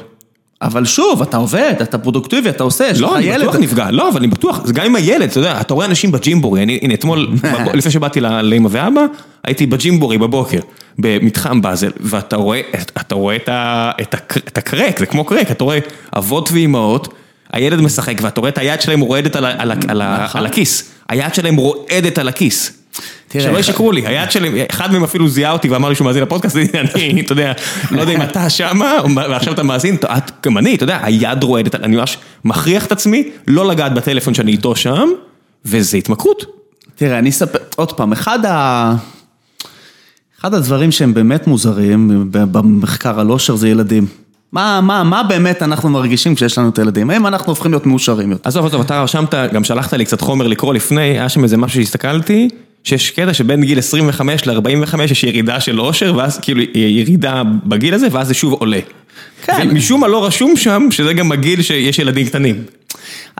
אבל 0.62 0.84
שוב, 0.84 1.22
אתה 1.22 1.36
עובד, 1.36 1.74
אתה 1.82 1.98
פרודוקטיבי, 1.98 2.48
אתה 2.48 2.62
עושה, 2.62 2.86
יש 2.86 2.98
לך 2.98 3.02
לא, 3.02 3.16
אני 3.16 3.24
ילד. 3.24 3.40
בטוח 3.42 3.56
נפגע, 3.56 3.90
לא, 3.90 4.08
אבל 4.08 4.18
אני 4.18 4.26
בטוח, 4.26 4.60
זה 4.66 4.72
גם 4.72 4.86
עם 4.86 4.96
הילד, 4.96 5.22
אתה 5.30 5.38
יודע, 5.38 5.60
אתה 5.60 5.74
רואה 5.74 5.86
אנשים 5.86 6.12
בג'ימבורי, 6.12 6.62
אני, 6.62 6.78
הנה 6.82 6.94
אתמול, 6.94 7.28
לפני 7.74 7.90
שבאתי 7.92 8.20
לאמא 8.20 8.68
ואבא, 8.70 9.00
הייתי 9.44 9.66
בג'ימבורי 9.66 10.18
בבוקר, 10.18 10.58
במתחם 10.98 11.62
באזל, 11.62 11.90
ואתה 12.00 12.36
רואה, 12.36 12.60
אתה 13.00 13.14
רואה 13.14 13.36
את, 13.36 13.48
ה, 13.48 13.90
את, 14.00 14.14
הקר, 14.14 14.40
את 14.48 14.58
הקרק, 14.58 14.98
זה 14.98 15.06
כמו 15.06 15.24
קרק, 15.24 15.50
אתה 15.50 15.64
רואה 15.64 15.78
אבות 16.16 16.48
ואימהות, 16.52 17.14
הילד 17.52 17.80
משחק, 17.80 18.14
ואתה 18.22 18.40
רואה 18.40 18.50
את 18.50 18.58
היד 18.58 18.80
שלהם 18.80 19.00
רועדת 19.00 19.36
על, 19.36 19.44
על, 19.44 19.72
על, 19.88 20.00
ה- 20.02 20.24
נכון. 20.24 20.40
על 20.40 20.46
הכיס, 20.46 20.90
היד 21.08 21.34
שלהם 21.34 21.56
רועדת 21.56 22.18
על 22.18 22.28
הכיס. 22.28 22.79
שלא 23.38 23.58
ישקרו 23.58 23.92
לי, 23.92 24.06
היד 24.06 24.30
שלהם, 24.30 24.54
אחד 24.70 24.92
מהם 24.92 25.04
אפילו 25.04 25.28
זיהה 25.28 25.52
אותי 25.52 25.68
ואמר 25.68 25.88
לי 25.88 25.94
שהוא 25.94 26.04
מאזין 26.04 26.22
לפודקאסט, 26.22 26.56
אני, 26.94 27.20
אתה 27.20 27.32
יודע, 27.32 27.52
לא 27.90 28.00
יודע 28.00 28.12
אם 28.12 28.22
אתה 28.22 28.50
שמה, 28.50 28.92
ועכשיו 29.16 29.52
אתה 29.52 29.62
מאזין, 29.62 29.94
את- 29.94 30.30
גם 30.46 30.58
אני, 30.58 30.74
אתה 30.74 30.84
יודע, 30.84 30.98
היד 31.02 31.42
רועדת, 31.42 31.74
אני 31.74 31.96
ממש 31.96 32.18
מכריח 32.44 32.86
את 32.86 32.92
עצמי 32.92 33.24
לא 33.46 33.66
לגעת 33.66 33.94
בטלפון 33.94 34.34
שאני 34.34 34.52
איתו 34.52 34.76
שם, 34.76 35.08
וזה 35.64 35.96
התמכרות. 35.96 36.44
תראה, 36.94 37.18
אני 37.18 37.30
אספר, 37.30 37.58
עוד 37.76 37.92
פעם, 37.92 38.12
אחד 38.12 38.44
ה... 38.46 38.94
אחד 40.40 40.54
הדברים 40.54 40.92
שהם 40.92 41.14
באמת 41.14 41.46
מוזרים 41.46 42.26
במחקר 42.30 43.20
על 43.20 43.30
אושר 43.30 43.56
זה 43.56 43.68
ילדים. 43.68 44.06
מה, 44.52 44.80
מה, 44.80 45.02
מה 45.04 45.22
באמת 45.22 45.62
אנחנו 45.62 45.88
מרגישים 45.88 46.34
כשיש 46.34 46.58
לנו 46.58 46.68
את 46.68 46.78
הילדים? 46.78 47.10
האם 47.10 47.26
אנחנו 47.26 47.46
הופכים 47.52 47.70
להיות 47.70 47.86
מאושרים 47.86 48.30
יותר? 48.30 48.48
עזוב, 48.48 48.66
עזוב, 48.66 48.80
אתה 48.80 49.02
רשמת, 49.02 49.34
גם 49.52 49.64
שלחת 49.64 49.92
לי 49.94 50.04
קצת 50.04 50.20
חומר 50.20 50.46
לקרוא 50.46 50.74
לפני, 50.74 51.00
היה 51.02 51.28
שם 51.28 51.44
איזה 51.44 51.56
משהו 51.56 51.80
שהסתכלתי, 51.80 52.48
שיש 52.84 53.10
קטע 53.10 53.34
שבין 53.34 53.64
גיל 53.64 53.78
25 53.78 54.46
ל-45 54.46 55.02
יש 55.02 55.24
ירידה 55.24 55.60
של 55.60 55.80
אושר, 55.80 56.14
ואז 56.16 56.38
כאילו 56.38 56.62
ירידה 56.74 57.42
בגיל 57.66 57.94
הזה, 57.94 58.08
ואז 58.10 58.28
זה 58.28 58.34
שוב 58.34 58.52
עולה. 58.52 58.80
כן. 59.42 59.68
ומשום 59.70 60.00
מה 60.00 60.08
לא 60.08 60.26
רשום 60.26 60.56
שם, 60.56 60.86
שזה 60.90 61.12
גם 61.12 61.32
הגיל 61.32 61.62
שיש 61.62 61.98
ילדים 61.98 62.26
קטנים. 62.26 62.64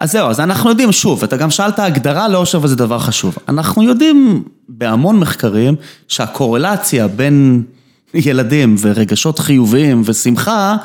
אז 0.00 0.12
זהו, 0.12 0.28
אז 0.28 0.40
אנחנו 0.40 0.70
יודעים, 0.70 0.92
שוב, 0.92 1.22
אתה 1.24 1.36
גם 1.36 1.50
שאלת 1.50 1.78
הגדרה 1.78 2.28
לאושר 2.28 2.60
וזה 2.62 2.76
דבר 2.76 2.98
חשוב. 2.98 3.36
אנחנו 3.48 3.82
יודעים 3.82 4.42
בהמון 4.68 5.18
מחקרים 5.18 5.74
שהקורלציה 6.08 7.08
בין 7.08 7.62
ילדים 8.14 8.76
ורגשות 8.80 9.38
חיוביים 9.38 10.02
ושמחה 10.04 10.76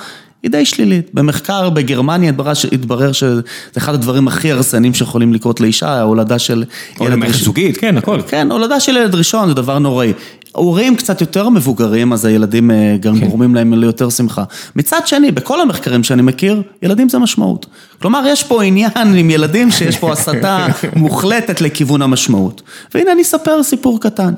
היא 0.45 0.51
די 0.51 0.65
שלילית. 0.65 1.09
במחקר 1.13 1.69
בגרמניה 1.69 2.31
התברר, 2.71 3.11
שזה 3.11 3.41
אחד 3.77 3.93
הדברים 3.93 4.27
הכי 4.27 4.51
הרסניים 4.51 4.93
שיכולים 4.93 5.33
לקרות 5.33 5.61
לאישה, 5.61 5.89
ההולדה 5.89 6.39
של 6.39 6.63
או 6.99 7.05
ילד 7.05 7.23
ראשון. 7.23 7.43
זוגית, 7.43 7.77
כן, 7.77 7.97
הכל. 7.97 8.19
כן, 8.27 8.51
הולדה 8.51 8.79
של 8.79 8.97
ילד 8.97 9.15
ראשון 9.15 9.47
זה 9.47 9.53
דבר 9.53 9.79
נוראי. 9.79 10.13
הורים 10.51 10.95
קצת 10.95 11.21
יותר 11.21 11.49
מבוגרים, 11.49 12.13
אז 12.13 12.25
הילדים 12.25 12.71
אה, 12.71 12.97
גם 12.99 13.19
כן. 13.19 13.27
גורמים 13.27 13.55
להם 13.55 13.73
ליותר 13.73 14.09
שמחה. 14.09 14.43
מצד 14.75 15.01
שני, 15.05 15.31
בכל 15.31 15.61
המחקרים 15.61 16.03
שאני 16.03 16.21
מכיר, 16.21 16.61
ילדים 16.81 17.09
זה 17.09 17.19
משמעות. 17.19 17.65
כלומר, 18.01 18.23
יש 18.27 18.43
פה 18.43 18.63
עניין 18.63 18.91
עם 19.15 19.29
ילדים 19.29 19.71
שיש 19.71 19.97
פה 19.97 20.11
הסתה 20.11 20.67
מוחלטת 20.95 21.61
לכיוון 21.61 22.01
המשמעות. 22.01 22.61
והנה 22.93 23.11
אני 23.11 23.21
אספר 23.21 23.63
סיפור 23.63 23.99
קטן. 24.01 24.33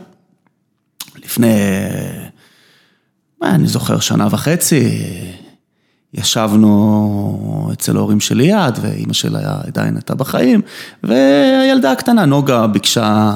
לפני, 1.25 1.55
מה, 3.41 3.49
אני 3.49 3.67
זוכר, 3.67 3.99
שנה 3.99 4.27
וחצי, 4.31 4.89
ישבנו 6.17 7.69
אצל 7.73 7.97
ההורים 7.97 8.19
של 8.19 8.37
ליעד, 8.37 8.79
ואימא 8.81 9.13
שלה 9.13 9.39
עדיין 9.67 9.95
הייתה 9.95 10.15
בחיים, 10.15 10.61
והילדה 11.03 11.91
הקטנה, 11.91 12.25
נוגה, 12.25 12.67
ביקשה 12.67 13.31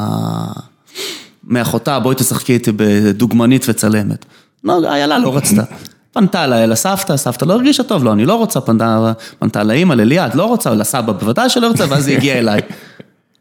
מאחותה, 1.43 1.99
בואי 1.99 2.15
תשחקי 2.15 2.53
איתי 2.53 2.71
בדוגמנית 2.75 3.65
וצלמת. 3.69 4.25
נוגה, 4.63 4.93
איילה 4.93 5.19
לא 5.19 5.38
רצתה. 5.38 5.63
פנתה 6.13 6.43
אליי 6.43 6.67
לסבתא, 6.67 7.17
סבתא 7.17 7.45
לא 7.45 7.53
הרגישה 7.53 7.84
טוב, 7.84 8.03
לא, 8.03 8.13
אני 8.13 8.25
לא 8.25 8.36
רוצה, 8.36 8.61
פנתה, 8.61 9.13
פנתה 9.39 9.63
לאימא, 9.63 9.93
לליעד, 9.93 10.36
לא 10.36 10.45
רוצה, 10.45 10.73
לסבא 10.73 11.11
בוודאי 11.11 11.49
שלא 11.49 11.67
רוצה, 11.67 11.86
ואז 11.89 12.07
היא 12.07 12.17
הגיעה 12.17 12.38
אליי. 12.38 12.61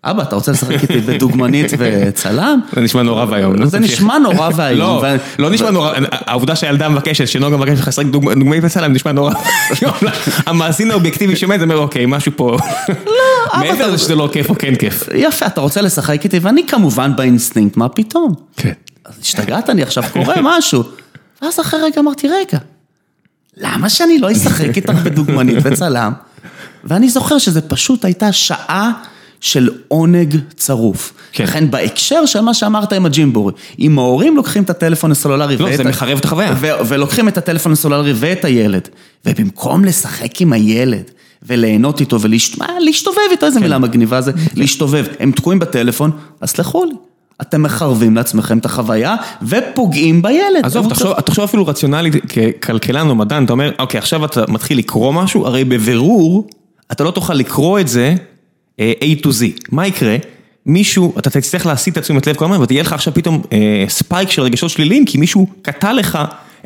אבא, 0.04 0.22
אתה 0.22 0.34
רוצה 0.36 0.52
לשחק 0.52 0.82
איתי 0.82 1.00
בדוגמנית 1.00 1.72
וצלם? 1.78 2.60
זה 2.74 2.80
נשמע 2.80 3.02
נורא 3.02 3.24
ואיום. 3.28 3.66
זה. 3.66 3.78
נשמע 3.78 4.18
נורא 4.18 4.50
ואיום. 4.56 4.78
לא, 4.78 5.02
לא 5.38 5.50
נשמע 5.50 5.70
נורא, 5.70 5.92
העובדה 6.10 6.56
שהילדה 6.56 6.88
מבקשת, 6.88 7.28
שנוגה 7.28 7.56
מבקשת 7.56 7.78
לך 7.82 7.88
לשחק 7.88 8.06
דוג- 8.06 8.32
דוגמאי 8.32 8.60
בצלם, 8.60 8.92
נשמע 8.92 9.12
נורא 9.12 9.32
ואיום. 9.70 9.94
המאזין 10.46 10.90
האובייקטיבי 10.90 11.36
שומע 11.36 11.54
את 11.54 11.60
זה 11.60 11.64
אומר, 11.64 11.76
אוקיי, 11.78 12.06
משהו 12.06 12.32
פה... 12.36 12.56
לא, 12.88 12.94
אבא, 13.54 13.58
מעבר 13.60 13.86
לזה 13.86 13.98
שזה 13.98 14.14
לא 14.14 14.28
כיף 14.32 14.50
או 14.50 14.54
כן 14.58 14.74
כיף. 14.74 15.08
יפה, 15.14 15.46
אתה 15.46 15.60
רוצה 15.60 15.80
לשחק 15.82 16.24
איתי, 16.24 16.38
ואני 16.38 16.66
כמובן 16.66 17.16
באינסטינקט, 17.16 17.76
מה 17.76 17.88
פתאום? 17.88 18.34
כן. 18.56 18.72
השתגעת, 19.20 19.70
אני 19.70 19.82
עכשיו 19.82 20.04
קורא 20.12 20.34
משהו. 20.42 20.82
ואז 21.42 21.60
אחרי 21.60 21.80
רגע 21.82 22.00
אמרתי, 22.00 22.28
רגע, 22.28 22.58
למה 23.56 23.88
שאני 23.88 24.18
לא 24.18 24.32
אשחק 24.32 24.76
איתך 24.76 24.92
בדוגמנית 24.94 25.56
וצלם? 25.62 26.12
ואני 26.84 27.08
זוכר 27.08 27.38
שזה 27.38 27.60
פשוט 27.60 28.04
הייתה 28.04 28.32
שעה 28.32 28.92
של 29.40 29.70
עונג 29.88 30.36
צרוף. 30.56 31.12
כן. 31.32 31.44
לכן 31.44 31.70
בהקשר 31.70 32.26
של 32.26 32.40
מה 32.40 32.54
שאמרת 32.54 32.92
עם 32.92 33.06
הג'ימבורי, 33.06 33.52
אם 33.78 33.98
ההורים 33.98 34.36
לוקחים 34.36 34.62
את 34.62 34.70
הטלפון 34.70 35.10
הסלולרי 35.10 35.56
לא, 35.56 35.64
ואת 35.64 35.76
זה 35.76 35.82
ה- 35.82 35.86
מחרב 35.88 36.18
את 36.18 36.24
החוויה. 36.24 36.54
ו- 36.60 36.68
ולוקחים 36.88 37.28
את 37.28 37.38
הטלפון 37.38 37.72
הסלולרי 37.72 38.12
ואת 38.16 38.44
הילד, 38.44 38.88
ובמקום 39.26 39.84
לשחק 39.84 40.40
עם 40.40 40.52
הילד 40.52 41.02
וליהנות 41.42 42.00
איתו 42.00 42.20
ולהשתובב 42.20 42.68
איתו, 43.30 43.40
כן. 43.40 43.46
איזה 43.46 43.60
מילה 43.60 43.78
מגניבה 43.78 44.20
זה, 44.20 44.32
להשתובב, 44.54 45.06
הם 45.20 45.32
תקועים 45.32 45.58
בטלפון, 45.58 46.10
אז 46.40 46.50
סלחו 46.50 46.84
לי, 46.84 46.94
אתם 47.40 47.62
מחרבים 47.62 48.16
לעצמכם 48.16 48.58
את 48.58 48.64
החוויה 48.64 49.16
ופוגעים 49.42 50.22
בילד. 50.22 50.64
עזוב, 50.64 50.88
תחשוב, 50.90 51.20
תחשוב 51.20 51.44
אפילו 51.44 51.66
רציונלית 51.66 52.14
ככלכלן 52.60 53.08
או 53.10 53.14
מדען, 53.14 53.44
אתה 53.44 53.52
אומר, 53.52 53.72
אוקיי, 53.78 53.98
עכשיו 53.98 54.24
אתה 54.24 54.44
מתחיל 54.48 54.78
לקרוא 54.78 55.12
משהו, 55.12 55.46
הרי 55.46 55.64
בבירור, 55.64 56.46
אתה 56.92 57.04
לא 57.04 57.10
תוכל 57.10 57.34
לקרוא 57.34 57.80
את 57.80 57.88
זה 57.88 58.14
A 58.80 58.82
to 59.22 59.26
Z. 59.26 59.44
מה 59.72 59.86
יקרה? 59.86 60.16
מישהו, 60.66 61.14
אתה 61.18 61.30
תצטרך 61.30 61.66
להסיט 61.66 61.98
את 61.98 62.02
תשומת 62.02 62.26
לב 62.26 62.36
כל 62.36 62.44
הזמן, 62.44 62.60
ותהיה 62.62 62.82
לך 62.82 62.92
עכשיו 62.92 63.14
פתאום 63.14 63.42
אה, 63.52 63.84
ספייק 63.88 64.30
של 64.30 64.42
רגשות 64.42 64.70
שליליים, 64.70 65.04
כי 65.04 65.18
מישהו 65.18 65.46
קטע 65.62 65.92
לך 65.92 66.18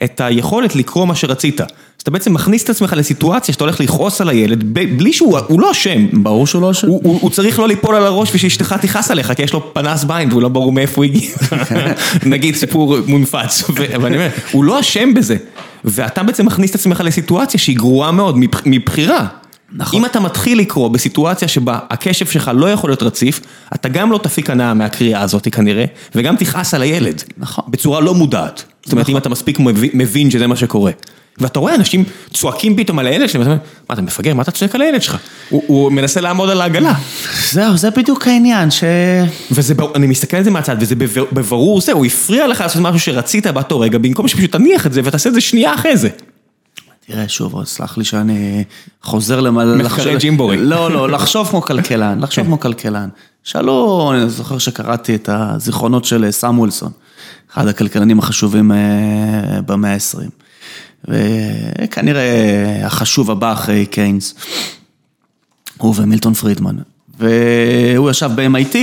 את 0.04 0.20
היכולת 0.20 0.76
לקרוא 0.76 1.06
מה 1.06 1.14
שרצית. 1.14 1.60
אז 1.60 1.66
אתה 2.02 2.10
בעצם 2.10 2.34
מכניס 2.34 2.64
את 2.64 2.70
עצמך 2.70 2.94
לסיטואציה 2.96 3.52
שאתה 3.52 3.64
הולך 3.64 3.80
לכעוס 3.80 4.20
על 4.20 4.28
הילד, 4.28 4.64
בלי 4.72 5.12
שהוא 5.12 5.38
הוא 5.38 5.60
לא 5.60 5.70
אשם. 5.70 6.06
ברור 6.22 6.46
שהוא 6.46 6.62
לא 6.62 6.70
אשם. 6.70 6.86
הוא, 6.88 7.00
הוא, 7.04 7.18
הוא 7.22 7.30
צריך 7.30 7.58
לא 7.58 7.68
ליפול 7.68 7.94
על 7.94 8.06
הראש 8.06 8.30
ושאשתך 8.34 8.74
תכעס 8.80 9.10
עליך, 9.10 9.32
כי 9.32 9.42
יש 9.42 9.52
לו 9.52 9.74
פנס 9.74 10.04
בעין 10.04 10.28
והוא 10.30 10.42
לא 10.42 10.48
ברור 10.48 10.72
מאיפה 10.72 10.94
הוא 10.96 11.04
הגיע. 11.04 11.30
נגיד 12.26 12.54
סיפור 12.56 12.96
מונפץ, 13.06 13.62
אבל 13.96 14.06
אני 14.06 14.16
אומר, 14.16 14.28
הוא 14.52 14.64
לא 14.64 14.80
אשם 14.80 15.14
בזה. 15.14 15.36
ואתה 15.84 16.22
בעצם 16.22 16.46
מכניס 16.46 16.70
את 16.70 16.74
עצמך 16.74 17.02
לסיטואציה 17.04 17.60
שהיא 17.60 17.76
גרועה 17.76 18.12
מאוד 18.12 18.36
מבח- 18.38 18.62
מבחירה. 18.66 19.26
נכון. 19.74 20.00
אם 20.00 20.06
אתה 20.06 20.20
מתחיל 20.20 20.58
לקרוא 20.58 20.88
בסיטואציה 20.88 21.48
שבה 21.48 21.78
הקשב 21.90 22.26
שלך 22.26 22.50
לא 22.54 22.70
יכול 22.72 22.90
להיות 22.90 23.02
רציף, 23.02 23.40
אתה 23.74 23.88
גם 23.88 24.12
לא 24.12 24.18
תפיק 24.22 24.50
הנאה 24.50 24.74
מהקריאה 24.74 25.20
הזאת 25.20 25.48
כנראה, 25.52 25.84
וגם 26.14 26.36
תכעס 26.36 26.74
על 26.74 26.82
הילד. 26.82 27.22
נכון. 27.38 27.64
בצורה 27.68 28.00
לא 28.00 28.14
מודעת. 28.14 28.64
זאת 28.84 28.92
אומרת, 28.92 29.08
אם 29.08 29.16
אתה 29.16 29.28
מספיק 29.28 29.58
מבין- 29.94 30.30
שזה 30.30 30.46
מה 30.46 30.56
שקורה. 30.56 30.92
ואתה 31.38 31.58
רואה 31.58 31.74
אנשים 31.74 32.04
צועקים 32.32 32.76
פתאום 32.76 32.98
על 32.98 33.06
הילד 33.06 33.28
שלהם, 33.28 33.40
ואתה 33.42 33.50
אומר, 33.52 33.62
מה 33.88 33.94
אתה 33.94 34.02
מפגר, 34.02 34.34
מה 34.34 34.42
אתה 34.42 34.50
צועק 34.50 34.74
על 34.74 34.80
הילד 34.82 35.02
שלך? 35.02 35.16
הוא, 35.48 35.62
הוא 35.66 35.92
מנסה 35.92 36.20
לעמוד 36.20 36.50
על 36.50 36.60
העגלה. 36.60 36.92
זהו, 37.50 37.76
זה 37.76 37.90
בדיוק 37.90 38.28
העניין, 38.28 38.70
ש... 38.70 38.84
וזה, 39.50 39.74
אני 39.94 40.06
מסתכל 40.06 40.36
על 40.36 40.42
זה 40.44 40.50
מהצד, 40.50 40.76
וזה 40.80 40.94
בבר- 40.94 41.24
בברור 41.32 41.80
זה, 41.80 41.92
הוא 41.92 42.04
הפריע 42.06 42.46
לך 42.46 42.60
לעשות 42.60 42.82
משהו 42.82 42.98
שרצית 43.00 43.46
באותו 43.46 43.80
רגע, 43.80 43.98
במקום 43.98 44.28
שפשוט 44.28 44.52
תניח 44.52 44.86
את 44.86 44.92
זה 44.92 45.00
ותעשה 45.04 45.28
את 45.28 45.34
זה 45.34 45.40
שנייה 45.40 45.74
אחרי 45.74 45.96
זה. 45.96 46.08
תראה, 47.06 47.28
שוב, 47.28 47.64
סלח 47.64 47.98
לי 47.98 48.04
שאני 48.04 48.64
חוזר 49.02 49.40
למעלה... 49.40 49.74
מחקרי 49.76 50.16
ג'ימבורי. 50.16 50.56
לא, 50.56 50.90
לא, 50.90 51.10
לחשוב 51.10 51.48
כמו 51.48 51.62
כלכלן, 51.62 52.20
לחשוב 52.20 52.44
כמו 52.44 52.60
כלכלן. 52.60 53.08
שאלו, 53.42 54.12
אני 54.14 54.30
זוכר 54.30 54.58
שקראתי 54.58 55.14
את 55.14 55.28
הזיכרונות 55.32 56.04
של 56.04 56.30
סמואלסון, 56.30 56.92
אחד 57.52 57.66
הכלכלנים 57.66 58.18
החשובים 58.18 58.72
אה, 58.72 59.60
במאה 59.66 59.92
ה-20. 59.92 60.28
וכנראה 61.08 62.86
החשוב 62.86 63.30
הבא 63.30 63.52
אחרי 63.52 63.86
קיינס, 63.86 64.34
הוא 65.78 65.94
ומילטון 65.96 66.34
פרידמן. 66.34 66.76
והוא 67.18 68.10
ישב 68.10 68.30
ב-MIT 68.34 68.76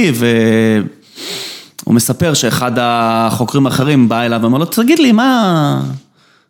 והוא 1.84 1.96
מספר 1.96 2.34
שאחד 2.34 2.72
החוקרים 2.78 3.66
האחרים 3.66 4.10
בא 4.10 4.22
אליו 4.22 4.40
ואמר 4.44 4.58
לו, 4.58 4.66
תגיד 4.66 5.00
לי, 5.00 5.12
מה... 5.12 5.82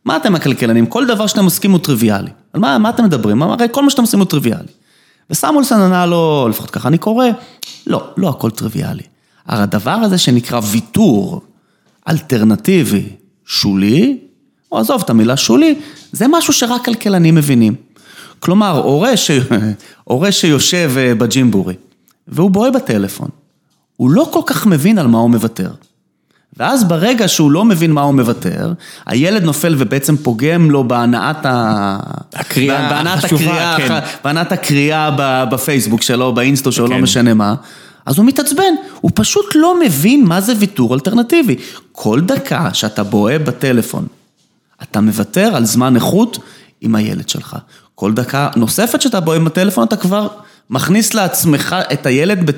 מה 0.05 0.17
אתם 0.17 0.35
הכלכלנים? 0.35 0.85
כל 0.85 1.05
דבר 1.05 1.27
שאתם 1.27 1.43
עוסקים 1.43 1.71
הוא 1.71 1.79
טריוויאלי. 1.79 2.29
על 2.53 2.59
מה, 2.61 2.77
מה 2.77 2.89
אתם 2.89 3.03
מדברים? 3.03 3.43
הרי 3.43 3.67
כל 3.71 3.83
מה 3.83 3.89
שאתם 3.89 4.01
עושים 4.01 4.19
הוא 4.19 4.27
טריוויאלי. 4.27 4.67
וסמולסון 5.29 5.81
ענה 5.81 6.05
לו, 6.05 6.47
לפחות 6.49 6.71
ככה 6.71 6.87
אני 6.87 6.97
קורא, 6.97 7.25
לא, 7.87 8.03
לא 8.17 8.29
הכל 8.29 8.51
טריוויאלי. 8.51 9.03
הרי 9.47 9.63
הדבר 9.63 9.91
הזה 9.91 10.17
שנקרא 10.17 10.59
ויתור 10.63 11.41
אלטרנטיבי 12.09 13.09
שולי, 13.45 14.17
או 14.71 14.79
עזוב 14.79 15.01
את 15.01 15.09
המילה 15.09 15.37
שולי, 15.37 15.75
זה 16.11 16.25
משהו 16.27 16.53
שרק 16.53 16.85
כלכלנים 16.85 17.35
מבינים. 17.35 17.75
כלומר, 18.39 18.83
הורה, 18.83 19.17
ש... 19.17 19.31
הורה 20.03 20.31
שיושב 20.31 20.91
אה, 20.97 21.15
בג'ימבורי, 21.15 21.75
והוא 22.27 22.51
בוהה 22.51 22.71
בטלפון, 22.71 23.29
הוא 23.97 24.11
לא 24.11 24.29
כל 24.31 24.41
כך 24.45 24.65
מבין 24.65 24.97
על 24.97 25.07
מה 25.07 25.17
הוא 25.17 25.29
מוותר. 25.29 25.71
ואז 26.57 26.83
ברגע 26.83 27.27
שהוא 27.27 27.51
לא 27.51 27.65
מבין 27.65 27.91
מה 27.91 28.01
הוא 28.01 28.13
מוותר, 28.13 28.73
הילד 29.05 29.43
נופל 29.43 29.75
ובעצם 29.77 30.17
פוגם 30.17 30.71
לו 30.71 30.83
בהנעת 30.83 31.45
ה... 31.45 31.97
הקריאה 32.33 32.89
בהנעת 32.89 33.17
החשובה, 33.17 33.73
הקריאה, 33.73 34.01
כן. 34.01 34.07
בהנעת 34.23 34.51
הקריאה 34.51 35.09
בפייסבוק 35.51 36.01
שלו, 36.01 36.33
באינסטו 36.33 36.71
שלו, 36.71 36.87
לא 36.87 36.95
כן. 36.95 37.01
משנה 37.01 37.33
מה. 37.33 37.55
אז 38.05 38.17
הוא 38.17 38.25
מתעצבן, 38.25 38.73
הוא 39.01 39.11
פשוט 39.15 39.45
לא 39.55 39.79
מבין 39.79 40.25
מה 40.25 40.41
זה 40.41 40.53
ויתור 40.59 40.93
אלטרנטיבי. 40.93 41.55
כל 41.91 42.21
דקה 42.21 42.73
שאתה 42.73 43.03
בוהה 43.03 43.39
בטלפון, 43.39 44.07
אתה 44.83 45.01
מוותר 45.01 45.55
על 45.55 45.65
זמן 45.65 45.95
איכות 45.95 46.37
עם 46.81 46.95
הילד 46.95 47.29
שלך. 47.29 47.57
כל 47.95 48.13
דקה 48.13 48.49
נוספת 48.55 49.01
שאתה 49.01 49.19
בוהה 49.19 49.39
בטלפון, 49.39 49.83
אתה 49.83 49.95
כבר 49.95 50.27
מכניס 50.69 51.13
לעצמך 51.13 51.75
את 51.93 52.05
הילד 52.05 52.51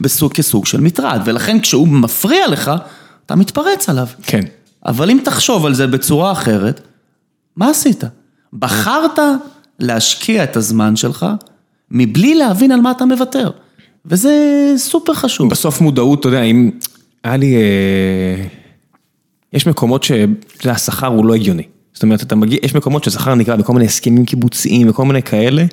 בסוג, 0.00 0.32
כסוג 0.32 0.66
של 0.66 0.80
מטרד, 0.80 1.20
ולכן 1.24 1.60
כשהוא 1.60 1.88
מפריע 1.88 2.48
לך, 2.48 2.70
אתה 3.26 3.36
מתפרץ 3.36 3.88
עליו. 3.88 4.06
כן. 4.22 4.40
אבל 4.86 5.10
אם 5.10 5.18
תחשוב 5.24 5.66
על 5.66 5.74
זה 5.74 5.86
בצורה 5.86 6.32
אחרת, 6.32 6.80
מה 7.56 7.70
עשית? 7.70 8.04
בחרת 8.52 9.18
להשקיע 9.78 10.44
את 10.44 10.56
הזמן 10.56 10.96
שלך 10.96 11.26
מבלי 11.90 12.34
להבין 12.34 12.72
על 12.72 12.80
מה 12.80 12.90
אתה 12.90 13.04
מוותר. 13.04 13.50
וזה 14.06 14.32
סופר 14.76 15.14
חשוב. 15.14 15.50
בסוף 15.50 15.80
מודעות, 15.80 16.20
אתה 16.20 16.28
יודע, 16.28 16.42
אם... 16.42 16.70
היה 17.24 17.36
לי... 17.36 17.56
אה, 17.56 18.44
יש 19.52 19.66
מקומות 19.66 20.06
שהשכר 20.62 21.06
הוא 21.06 21.26
לא 21.26 21.34
הגיוני. 21.34 21.62
זאת 21.92 22.02
אומרת, 22.02 22.22
אתה 22.22 22.36
מגיע, 22.36 22.58
יש 22.62 22.74
מקומות 22.74 23.04
ששכר 23.04 23.34
נקרא 23.34 23.56
בכל 23.56 23.72
מיני 23.72 23.84
הסכמים 23.84 24.24
קיבוציים 24.24 24.90
וכל 24.90 25.04
מיני 25.04 25.22
כאלה, 25.22 25.64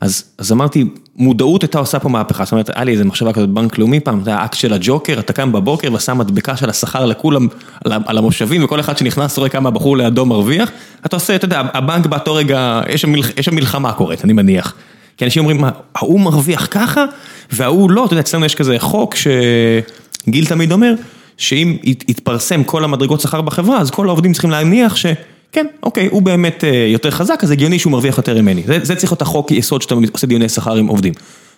אז, 0.00 0.24
אז 0.38 0.52
אמרתי, 0.52 0.84
מודעות 1.16 1.62
הייתה 1.62 1.78
עושה 1.78 1.98
פה 1.98 2.08
מהפכה. 2.08 2.44
זאת 2.44 2.52
אומרת, 2.52 2.70
היה 2.74 2.84
לי 2.84 2.92
איזה 2.92 3.04
מחשבה 3.04 3.32
כזאת 3.32 3.48
בנק 3.48 3.78
לאומי 3.78 4.00
פעם, 4.00 4.24
זה 4.24 4.30
היה 4.30 4.44
אקט 4.44 4.54
של 4.54 4.72
הג'וקר, 4.72 5.18
אתה 5.18 5.32
קם 5.32 5.52
בבוקר 5.52 5.92
ושם 5.92 6.18
מדבקה 6.18 6.56
של 6.56 6.70
השכר 6.70 7.06
לכולם 7.06 7.48
על 7.84 7.92
על 8.06 8.18
המושבים, 8.18 8.64
וכל 8.64 8.80
אחד 8.80 8.98
שנכנס 8.98 9.38
רואה 9.38 9.48
כמה 9.48 9.68
הבחור 9.68 9.96
לידו 9.96 10.26
מרוויח, 10.26 10.70
אתה 11.06 11.16
עושה, 11.16 11.36
אתה 11.36 11.44
יודע, 11.44 11.62
הבנק 11.74 12.06
באותו 12.06 12.34
רגע, 12.34 12.80
יש 12.88 13.04
שם 13.40 13.54
מלחמה 13.54 13.92
קורית, 13.92 14.24
אני 14.24 14.32
מניח. 14.32 14.74
כי 15.16 15.24
אנשים 15.24 15.40
אומרים, 15.40 15.60
מה, 15.60 15.70
ההוא 15.94 16.20
מרוויח 16.20 16.68
ככה, 16.70 17.04
וההוא 17.50 17.90
לא, 17.90 18.04
אתה 18.04 18.12
יודע, 18.12 18.20
אצלנו 18.20 18.44
יש 18.44 18.54
כזה 18.54 18.76
חוק 18.78 19.14
שגיל 19.14 20.46
תמיד 20.46 20.72
אומר, 20.72 20.94
שאם 21.36 21.76
ית- 21.82 22.04
יתפרסם 22.08 22.64
כל 22.64 22.84
המדרגות 22.84 23.20
שכר 23.20 23.40
בחברה, 23.40 23.78
אז 23.78 23.90
כל 23.90 24.08
העובדים 24.08 24.32
צריכים 24.32 24.50
להניח 24.50 24.96
ש... 24.96 25.06
כן, 25.52 25.66
אוקיי, 25.82 26.06
הוא 26.06 26.22
באמת 26.22 26.64
אה, 26.64 26.88
יותר 26.92 27.10
חזק, 27.10 27.40
אז 27.42 27.50
הגיוני 27.50 27.78
שהוא 27.78 27.92
מרוויח 27.92 28.18
יותר 28.18 28.42
ממני. 28.42 28.62
זה, 28.66 28.78
זה 28.82 28.96
צריך 28.96 29.12
להיות 29.12 29.22
החוק 29.22 29.50
יסוד 29.50 29.82
שאתה 29.82 29.94
עושה 30.12 30.26
דיוני 30.26 30.48
שכר 30.48 30.74
עם 30.74 30.86
עובדים. 30.86 31.12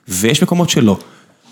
ויש 0.08 0.42
מקומות 0.42 0.70
שלא. 0.70 0.98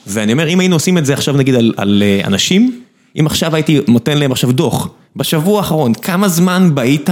ואני 0.07 0.33
אומר, 0.33 0.49
אם 0.49 0.61
היינו 0.61 0.77
עושים 0.77 0.99
את 0.99 1.07
זה 1.07 1.13
עכשיו 1.13 1.37
נגיד 1.37 1.55
על, 1.55 1.73
על 1.77 2.03
אה, 2.07 2.27
אנשים, 2.27 2.81
אם 3.21 3.27
עכשיו 3.27 3.55
הייתי 3.55 3.81
נותן 3.89 4.19
להם 4.19 4.33
עכשיו 4.33 4.53
דוח, 4.53 4.89
בשבוע 5.17 5.59
האחרון, 5.59 5.95
כמה 5.95 6.29
זמן 6.29 6.71
בהית 6.75 7.11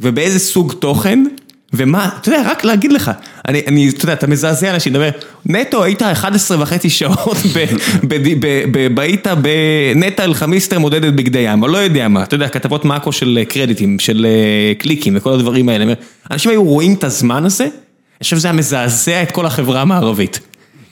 ובאיזה 0.00 0.38
סוג 0.38 0.72
תוכן, 0.72 1.24
ומה, 1.72 2.08
אתה 2.20 2.28
יודע, 2.28 2.50
רק 2.50 2.64
להגיד 2.64 2.92
לך, 2.92 3.10
אני, 3.48 3.62
אני, 3.66 3.88
אתה 3.88 4.04
יודע, 4.04 4.12
אתה 4.12 4.26
מזעזע 4.26 4.74
אנשים, 4.74 4.92
אתה 4.92 4.98
אומר, 4.98 5.10
נטו 5.46 5.84
היית 5.84 6.02
11 6.02 6.62
וחצי 6.62 6.90
שעות, 6.90 7.36
ב- 7.54 7.64
ב- 8.08 8.38
ב- 8.40 8.64
ב- 8.72 8.94
בהית 8.94 9.26
בנטע 9.42 10.24
אלחמיסטר 10.24 10.78
מודדת 10.78 11.12
בגדי 11.12 11.38
ים, 11.38 11.62
או 11.62 11.68
לא 11.68 11.78
יודע 11.78 12.08
מה, 12.08 12.22
אתה 12.22 12.34
יודע, 12.34 12.48
כתבות 12.48 12.84
מאקו 12.84 13.12
של 13.12 13.42
קרדיטים, 13.48 13.98
של 13.98 14.26
אה, 14.26 14.74
קליקים 14.74 15.16
וכל 15.16 15.32
הדברים 15.32 15.68
האלה, 15.68 15.92
אנשים 16.30 16.50
היו 16.50 16.64
רואים 16.64 16.94
את 16.94 17.04
הזמן 17.04 17.44
הזה, 17.44 17.64
אני 17.64 18.24
חושב 18.24 18.36
שזה 18.36 18.48
היה 18.48 18.56
מזעזע 18.56 19.22
את 19.22 19.30
כל 19.30 19.46
החברה 19.46 19.82
המערבית. 19.82 20.40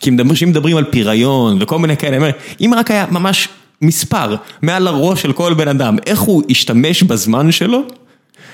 כי 0.01 0.11
כשהם 0.33 0.49
מדברים 0.49 0.77
על 0.77 0.85
פיריון 0.85 1.59
וכל 1.61 1.79
מיני 1.79 1.97
כאלה, 1.97 2.31
אם 2.61 2.75
רק 2.77 2.91
היה 2.91 3.07
ממש 3.11 3.49
מספר 3.83 4.37
מעל 4.63 4.87
הראש 4.87 5.23
של 5.23 5.33
כל 5.33 5.55
בן 5.55 5.69
אדם, 5.69 5.97
איך 6.07 6.21
הוא 6.21 6.43
השתמש 6.51 7.03
בזמן 7.03 7.53
שלו, 7.53 7.83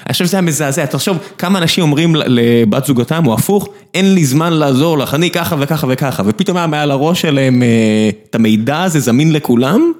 אני 0.07 0.13
חושב 0.13 0.27
שזה 0.27 0.37
היה 0.37 0.43
מזעזע, 0.43 0.87
תחשוב 0.87 1.19
כמה 1.39 1.59
אנשים 1.59 1.85
אומרים 1.85 2.17
לבת 2.17 2.85
זוגתם, 2.85 3.27
או 3.27 3.35
הפוך, 3.35 3.69
אין 3.95 4.15
לי 4.15 4.25
זמן 4.25 4.53
לעזור 4.53 4.99
לך, 4.99 5.15
אני 5.15 5.31
ככה 5.31 5.57
וככה 5.59 5.87
וככה, 5.91 6.23
ופתאום 6.27 6.57
היה 6.57 6.67
מעל 6.67 6.91
הראש 6.91 7.21
שלהם 7.23 7.63
אה, 7.63 7.69
את 8.31 8.35
המידע 8.35 8.83
הזה 8.83 9.01
זמין 9.01 9.33
לכולם, 9.33 9.93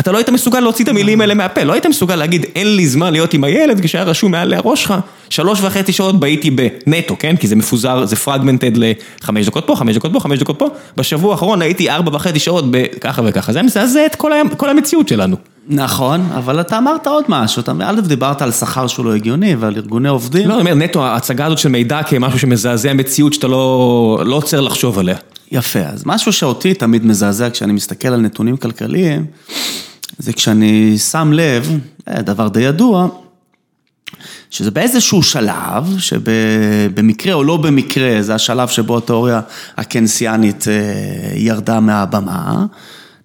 אתה 0.00 0.12
לא 0.12 0.18
היית 0.18 0.28
מסוגל 0.28 0.60
להוציא 0.60 0.84
את 0.84 0.88
המילים 0.88 1.20
האלה 1.20 1.34
מהפה, 1.34 1.62
לא 1.62 1.72
היית 1.72 1.86
מסוגל 1.86 2.16
להגיד 2.16 2.46
אין 2.54 2.76
לי 2.76 2.86
זמן 2.86 3.12
להיות 3.12 3.34
עם 3.34 3.44
הילד 3.44 3.80
כשהיה 3.80 4.04
רשום 4.04 4.32
מעל 4.32 4.54
הראש 4.54 4.82
שלך, 4.82 4.94
שלוש 5.30 5.60
וחצי 5.60 5.92
שעות 5.92 6.20
בהיתי 6.20 6.50
בנטו, 6.50 7.16
כן? 7.18 7.36
כי 7.36 7.46
זה 7.46 7.56
מפוזר, 7.56 8.04
זה 8.04 8.16
פרגמנטד 8.16 8.70
לחמש 8.76 9.46
דקות 9.46 9.66
פה, 9.66 9.76
חמש 9.76 9.96
דקות 9.96 10.12
פה, 10.12 10.20
חמש 10.20 10.38
דקות 10.38 10.58
פה, 10.58 10.68
בשבוע 10.96 11.32
האחרון 11.32 11.62
הייתי 11.62 11.90
ארבע 11.90 12.16
וחצי 12.16 12.38
שעות 12.38 12.64
בככה 12.70 13.22
וככה, 13.24 13.52
זה 13.52 13.58
היה 13.58 13.66
מזעזע 13.66 14.06
את 14.06 14.14
כל, 14.14 14.32
ה- 14.32 14.54
כל 14.56 14.70
המציאות 14.70 15.08
שלנו. 15.08 15.36
נכון, 15.68 16.28
אבל 16.34 16.60
אתה 16.60 16.78
אמרת 16.78 17.06
עוד 17.06 17.24
משהו, 17.28 17.60
אתה 17.60 17.72
א' 17.84 18.00
דיברת 18.00 18.42
על 18.42 18.52
שכר 18.52 18.86
שהוא 18.86 19.04
לא 19.04 19.14
הגיוני 19.14 19.54
ועל 19.54 19.74
ארגוני 19.76 20.08
עובדים. 20.08 20.48
לא, 20.48 20.54
אני 20.54 20.60
אומר, 20.60 20.74
נטו, 20.74 21.04
ההצגה 21.04 21.46
הזאת 21.46 21.58
של 21.58 21.68
מידע 21.68 22.02
כמשהו 22.02 22.38
שמזעזע 22.38 22.92
מציאות 22.92 23.34
שאתה 23.34 23.48
לא 23.48 24.22
לא 24.24 24.36
עוצר 24.36 24.60
לחשוב 24.60 24.98
עליה. 24.98 25.16
יפה, 25.52 25.80
אז 25.80 26.02
משהו 26.06 26.32
שאותי 26.32 26.74
תמיד 26.74 27.06
מזעזע 27.06 27.50
כשאני 27.50 27.72
מסתכל 27.72 28.08
על 28.08 28.20
נתונים 28.20 28.56
כלכליים, 28.56 29.26
זה 30.18 30.32
כשאני 30.32 30.98
שם 30.98 31.30
לב, 31.32 31.78
אה, 32.08 32.22
דבר 32.22 32.48
די 32.48 32.60
ידוע, 32.60 33.08
שזה 34.50 34.70
באיזשהו 34.70 35.22
שלב, 35.22 35.98
שבמקרה 35.98 37.34
או 37.34 37.44
לא 37.44 37.56
במקרה, 37.56 38.22
זה 38.22 38.34
השלב 38.34 38.68
שבו 38.68 38.98
התיאוריה 38.98 39.40
הקיינסיאנית 39.76 40.68
אה, 40.68 40.72
ירדה 41.34 41.80
מהבמה, 41.80 42.66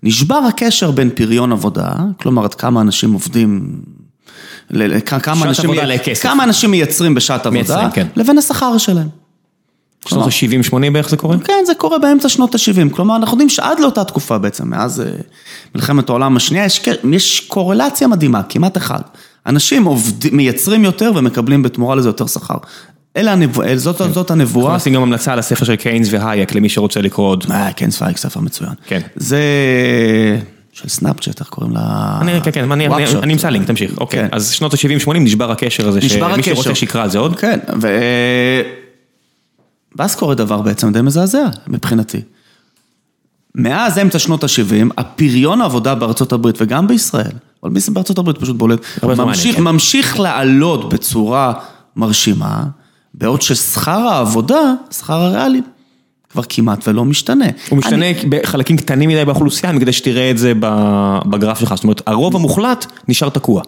נשבר 0.04 0.36
הקשר 0.36 0.92
בין 0.92 1.10
פריון 1.16 1.52
עבודה, 1.52 1.90
כלומר 2.22 2.44
עד 2.44 2.54
כמה 2.54 2.82
אנשים 2.82 3.14
עובדים, 3.14 3.82
כמה 5.22 5.46
אנשים, 5.46 5.70
עבודה 5.70 5.86
לכסף. 5.86 6.24
כמה 6.24 6.44
אנשים 6.44 6.72
מייצרים 6.72 7.14
בשעת 7.16 7.46
עבודה, 7.46 7.52
מייצרים, 7.52 7.92
כן. 7.92 8.08
לבין 8.16 8.38
השכר 8.38 8.78
שלהם. 8.78 9.08
שנות 10.08 10.28
ה-70-80 10.28 10.94
בערך 10.94 11.10
זה 11.10 11.18
קורה? 11.18 11.38
כן, 11.40 11.64
זה 11.66 11.74
קורה 11.74 12.00
באמצע 12.00 12.30
שנות 12.30 12.56
ה-70. 12.56 12.96
כלומר, 12.96 13.16
אנחנו 13.16 13.34
יודעים 13.34 13.50
שעד 13.50 13.80
לאותה 13.80 14.04
תקופה 14.04 14.38
בעצם, 14.38 14.70
מאז 14.70 15.02
אה, 15.02 15.06
מלחמת 15.76 16.10
העולם 16.10 16.38
השנייה, 16.38 16.66
יש, 16.66 16.82
יש 17.12 17.40
קורלציה 17.40 18.08
מדהימה, 18.08 18.44
כמעט 18.44 18.78
אחד. 18.78 19.02
אנשים 19.46 19.86
עובד, 19.86 20.34
מייצרים 20.34 20.84
יותר 20.84 21.12
ומקבלים 21.16 21.64
בתמורה 21.64 21.96
לזה 21.96 22.10
יותר 22.10 22.28
שכר. 22.28 22.58
אלה 23.18 23.32
הנבואה, 23.32 23.78
זאת, 23.78 23.98
זאת 23.98 24.18
אנחנו 24.18 24.34
הנבואה. 24.34 24.76
נשים 24.76 24.94
גם 24.94 25.02
המלצה 25.02 25.34
על 25.34 25.40
הספר 25.40 25.66
של 25.66 25.76
קיינס 25.76 26.08
והייק 26.12 26.56
למי 26.56 26.70
שרוצה 26.70 27.02
לקרוא 27.02 27.28
עוד. 27.28 27.46
אה, 27.52 27.74
כן, 27.76 27.92
ספייק, 27.92 28.18
ספר 28.18 28.40
מצוין. 28.40 28.72
כן. 28.86 29.00
זה 29.16 29.40
של 30.74 30.90
וואפשוט, 30.90 31.40
איך 31.40 31.50
קוראים 31.50 31.74
לה? 31.74 32.18
אני, 32.22 32.42
כן, 32.44 32.52
כן, 32.52 32.72
אני, 32.72 32.88
אני. 32.88 33.06
אני 33.24 33.34
אמצא 33.34 33.50
לינק, 33.50 33.68
תמשיך. 33.68 33.98
אוקיי, 33.98 34.20
כן. 34.20 34.28
אז 34.32 34.52
שנות 34.52 34.74
ה-70-80 34.74 35.14
נשבר 35.20 35.52
הקשר 35.52 35.88
הזה, 35.88 36.00
נשבר 36.00 36.34
שמי. 36.34 36.44
שרוצה 36.44 36.76
שיקרא 36.76 37.04
על 37.04 37.10
זה 37.10 37.20
עוד. 37.20 37.36
כן, 37.40 37.60
ו... 37.82 37.88
ואז 39.96 40.16
קורה 40.16 40.36
דבר 40.36 40.62
בעצם 40.62 40.92
די 40.94 41.02
מזעזע 41.02 41.44
מבחינתי. 41.68 42.22
מאז 43.56 43.98
אמצע 44.00 44.20
שנות 44.20 44.44
ה-70, 44.44 44.94
הפריון 44.98 45.62
העבודה 45.62 45.96
בארצות 45.96 46.34
הברית 46.34 46.56
וגם 46.62 46.88
בישראל, 46.88 47.32
אבל 47.64 47.72
מי- 47.72 47.80
בארצות 47.94 48.18
הברית 48.18 48.38
פשוט 48.38 48.56
בולט, 48.56 48.80
ממשיך, 49.04 49.56
כן. 49.56 49.64
ממשיך 49.64 50.20
לעלות 50.20 50.94
בצורה 50.94 51.54
מרשימה, 51.96 52.64
בעוד 53.14 53.42
ששכר 53.42 53.92
העבודה, 54.00 54.60
שכר 54.92 55.14
הריאלי, 55.22 55.62
כבר 56.32 56.42
כמעט 56.50 56.88
ולא 56.88 57.06
משתנה. 57.06 57.46
הוא 57.70 57.78
משתנה 57.80 58.06
בחלקים 58.30 58.78
קטנים 58.78 59.10
מדי 59.10 59.26
באוכלוסייה, 59.26 59.74
כדי 59.80 59.94
שתראה 59.94 60.32
את 60.32 60.38
זה 60.38 60.54
בגרף 61.26 61.60
שלך. 61.60 61.74
זאת 61.76 61.84
אומרת, 61.84 62.02
הרוב 62.08 62.36
המוחלט 62.36 62.86
נשאר 63.08 63.30
תקוע. 63.30 63.62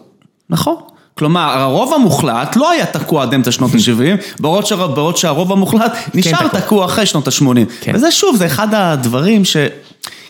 נכון. 0.50 0.76
כלומר, 1.18 1.40
הרוב 1.58 1.94
המוחלט 1.94 2.56
לא 2.56 2.70
היה 2.70 2.86
תקוע 2.86 3.22
עד 3.22 3.34
אמצע 3.34 3.50
שנות 3.50 3.70
ה-70, 3.74 4.40
בעוד, 4.40 4.66
שה- 4.66 4.86
בעוד 4.86 5.16
שהרוב 5.16 5.52
המוחלט 5.52 5.92
נשאר 6.14 6.48
תקוע. 6.48 6.60
תקוע 6.60 6.84
אחרי 6.84 7.06
שנות 7.06 7.28
ה-80. 7.28 7.44
כן. 7.80 7.92
וזה 7.94 8.10
שוב, 8.10 8.36
זה 8.36 8.46
אחד 8.46 8.74
הדברים 8.74 9.44
ש... 9.44 9.56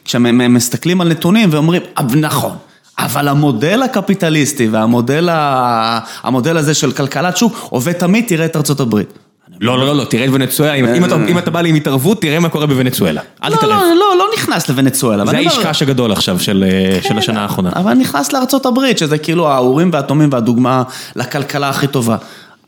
כשמסתכלים 0.05 1.01
על 1.01 1.09
נתונים 1.09 1.49
ואומרים, 1.53 1.83
"אבל 1.97 2.19
נכון, 2.19 2.53
אבל 2.99 3.29
המודל 3.29 3.83
הקפיטליסטי 3.83 4.69
והמודל 4.69 5.29
ה... 5.29 5.99
המודל 6.23 6.57
הזה 6.57 6.75
של 6.75 6.93
כלכלת 6.93 7.37
שוק 7.37 7.67
עובד 7.71 7.93
תמיד, 7.93 8.25
תראה 8.29 8.45
את 8.47 8.57
ארצות 8.57 8.81
הברית. 8.81 9.13
לא, 9.61 9.79
לא, 9.79 9.87
לא, 9.87 9.97
לא, 9.97 10.05
תראה 10.05 10.25
את 10.25 10.31
ונצואלה, 10.33 10.75
אם- 10.75 11.05
אתה- 11.05 11.15
אם 11.29 11.39
אתה 11.39 11.51
בא 11.51 11.61
לי 11.61 11.69
עם 11.69 11.75
התערבות, 11.75 12.21
תראה 12.23 12.39
מה 12.41 12.49
קורה 12.49 12.67
בוונצואלה. 12.67 13.21
אל 13.45 13.51
לא, 13.51 13.57
תתערב. 13.57 13.71
לא, 13.73 13.95
לא, 13.95 14.19
לא 14.19 14.25
נכנס 14.37 14.69
לוונצואלה. 14.69 15.27
זה 15.27 15.37
האיש 15.37 15.57
אומר- 15.59 15.69
קש 15.71 15.83
הגדול 15.83 16.13
עכשיו 16.13 16.39
של 16.41 16.65
של 17.03 17.19
השנה 17.19 17.43
האחרונה. 17.43 17.71
אבל 17.77 17.95
נכנס 17.95 18.33
לארצות 18.33 18.67
הברית, 18.67 18.99
שזה 18.99 19.19
כאילו 19.19 19.49
האורים 19.49 19.91
והתומים 19.93 20.29
והדוגמה 20.33 20.83
לכלכלה 21.17 21.69
הכי 21.69 21.87
טובה. 21.87 22.17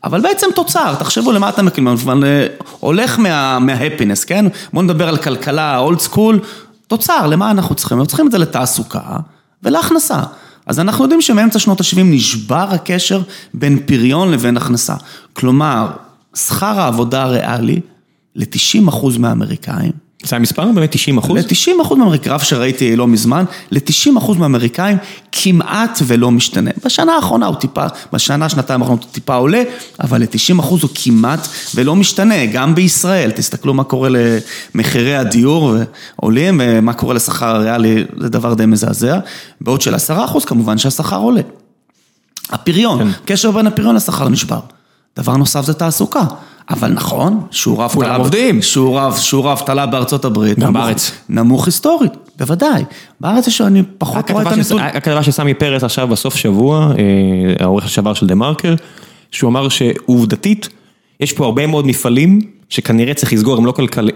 אבל 0.03 0.21
בעצם 0.21 0.47
תוצר, 0.55 0.95
תחשבו 0.95 1.31
למה 1.31 1.49
אתם 1.49 1.65
מקבלים, 1.65 1.87
אבל 1.87 2.23
אה, 2.25 2.47
הולך 2.79 3.19
מה-happiness, 3.19 4.27
כן? 4.27 4.45
בואו 4.73 4.83
נדבר 4.85 5.07
על 5.09 5.17
כלכלה 5.17 5.77
אולד 5.77 5.99
סקול, 5.99 6.39
תוצר, 6.87 7.27
למה 7.27 7.51
אנחנו 7.51 7.75
צריכים? 7.75 7.97
אנחנו 7.97 8.07
צריכים 8.07 8.27
את 8.27 8.31
זה 8.31 8.37
לתעסוקה 8.37 8.99
ולהכנסה. 9.63 10.21
אז 10.65 10.79
אנחנו 10.79 11.03
יודעים 11.03 11.21
שמאמצע 11.21 11.59
שנות 11.59 11.81
ה-70 11.81 12.03
נשבר 12.03 12.67
הקשר 12.71 13.21
בין 13.53 13.79
פריון 13.85 14.31
לבין 14.31 14.57
הכנסה. 14.57 14.95
כלומר, 15.33 15.87
שכר 16.35 16.79
העבודה 16.79 17.23
הריאלי 17.23 17.81
ל-90% 18.35 19.19
מהאמריקאים, 19.19 19.91
זה 20.23 20.35
המספר 20.35 20.71
באמת 20.71 20.91
90 20.91 21.17
אחוז? 21.17 21.37
ל-90 21.37 21.81
אחוז 21.81 21.97
מהאמריקאים, 21.97 22.33
רב 22.33 22.39
שראיתי 22.39 22.95
לא 22.95 23.07
מזמן, 23.07 23.45
ל-90 23.71 24.17
אחוז 24.17 24.37
מהאמריקאים 24.37 24.97
כמעט 25.31 25.99
ולא 26.07 26.31
משתנה. 26.31 26.71
בשנה 26.85 27.15
האחרונה 27.15 27.45
הוא 27.45 27.55
טיפה, 27.55 27.85
בשנה, 28.13 28.49
שנתיים 28.49 28.81
האחרונות 28.81 29.03
הוא 29.03 29.11
טיפה 29.11 29.35
עולה, 29.35 29.63
אבל 29.99 30.21
ל-90 30.21 30.59
אחוז 30.59 30.81
הוא 30.83 30.89
כמעט 30.95 31.47
ולא 31.75 31.95
משתנה, 31.95 32.45
גם 32.45 32.75
בישראל. 32.75 33.31
תסתכלו 33.31 33.73
מה 33.73 33.83
קורה 33.83 34.09
למחירי 34.75 35.15
הדיור 35.15 35.75
עולים, 36.15 36.61
ומה 36.63 36.93
קורה 36.93 37.13
לשכר 37.13 37.55
הריאלי, 37.55 38.05
זה 38.17 38.29
דבר 38.29 38.53
די 38.53 38.65
מזעזע. 38.65 39.19
בעוד 39.61 39.81
של 39.81 39.95
10 39.95 40.25
אחוז 40.25 40.45
כמובן 40.45 40.77
שהשכר 40.77 41.19
עולה. 41.19 41.41
הפריון, 42.49 42.99
כן. 42.99 43.09
קשר 43.25 43.51
בין 43.51 43.67
הפריון 43.67 43.95
לשכר 43.95 44.29
נשבר. 44.29 44.59
דבר 45.17 45.37
נוסף 45.37 45.65
זה 45.65 45.73
תעסוקה. 45.73 46.23
אבל 46.69 46.91
נכון, 46.91 47.41
שיעור 47.51 47.81
האבטלה... 47.83 48.05
כולם 48.05 48.19
עובדים. 48.19 48.61
שיעור 48.61 49.49
האבטלה 49.49 49.85
בארצות 49.85 50.25
הברית. 50.25 50.59
גם 50.59 50.73
בארץ. 50.73 51.11
נמוך 51.29 51.65
היסטורית, 51.65 52.11
בוודאי. 52.39 52.83
בארץ 53.19 53.47
יש, 53.47 53.61
אני 53.61 53.83
פחות 53.97 54.31
רואה 54.31 54.43
את 54.43 54.47
הנתון. 54.47 54.79
הכתבה 54.79 55.23
של 55.23 55.31
סמי 55.31 55.53
פרץ 55.53 55.83
עכשיו 55.83 56.07
בסוף 56.07 56.35
שבוע, 56.35 56.91
אה, 56.97 57.65
העורך 57.65 57.85
השעבר 57.85 58.13
של 58.13 58.27
דה 58.27 58.35
מרקר, 58.35 58.75
שהוא 59.31 59.49
אמר 59.49 59.69
שעובדתית, 59.69 60.69
יש 61.19 61.33
פה 61.33 61.45
הרבה 61.45 61.67
מאוד 61.67 61.87
מפעלים 61.87 62.41
שכנראה 62.69 63.13
צריך 63.13 63.33
לסגור, 63.33 63.57
הם 63.57 63.65
לא 63.65 63.73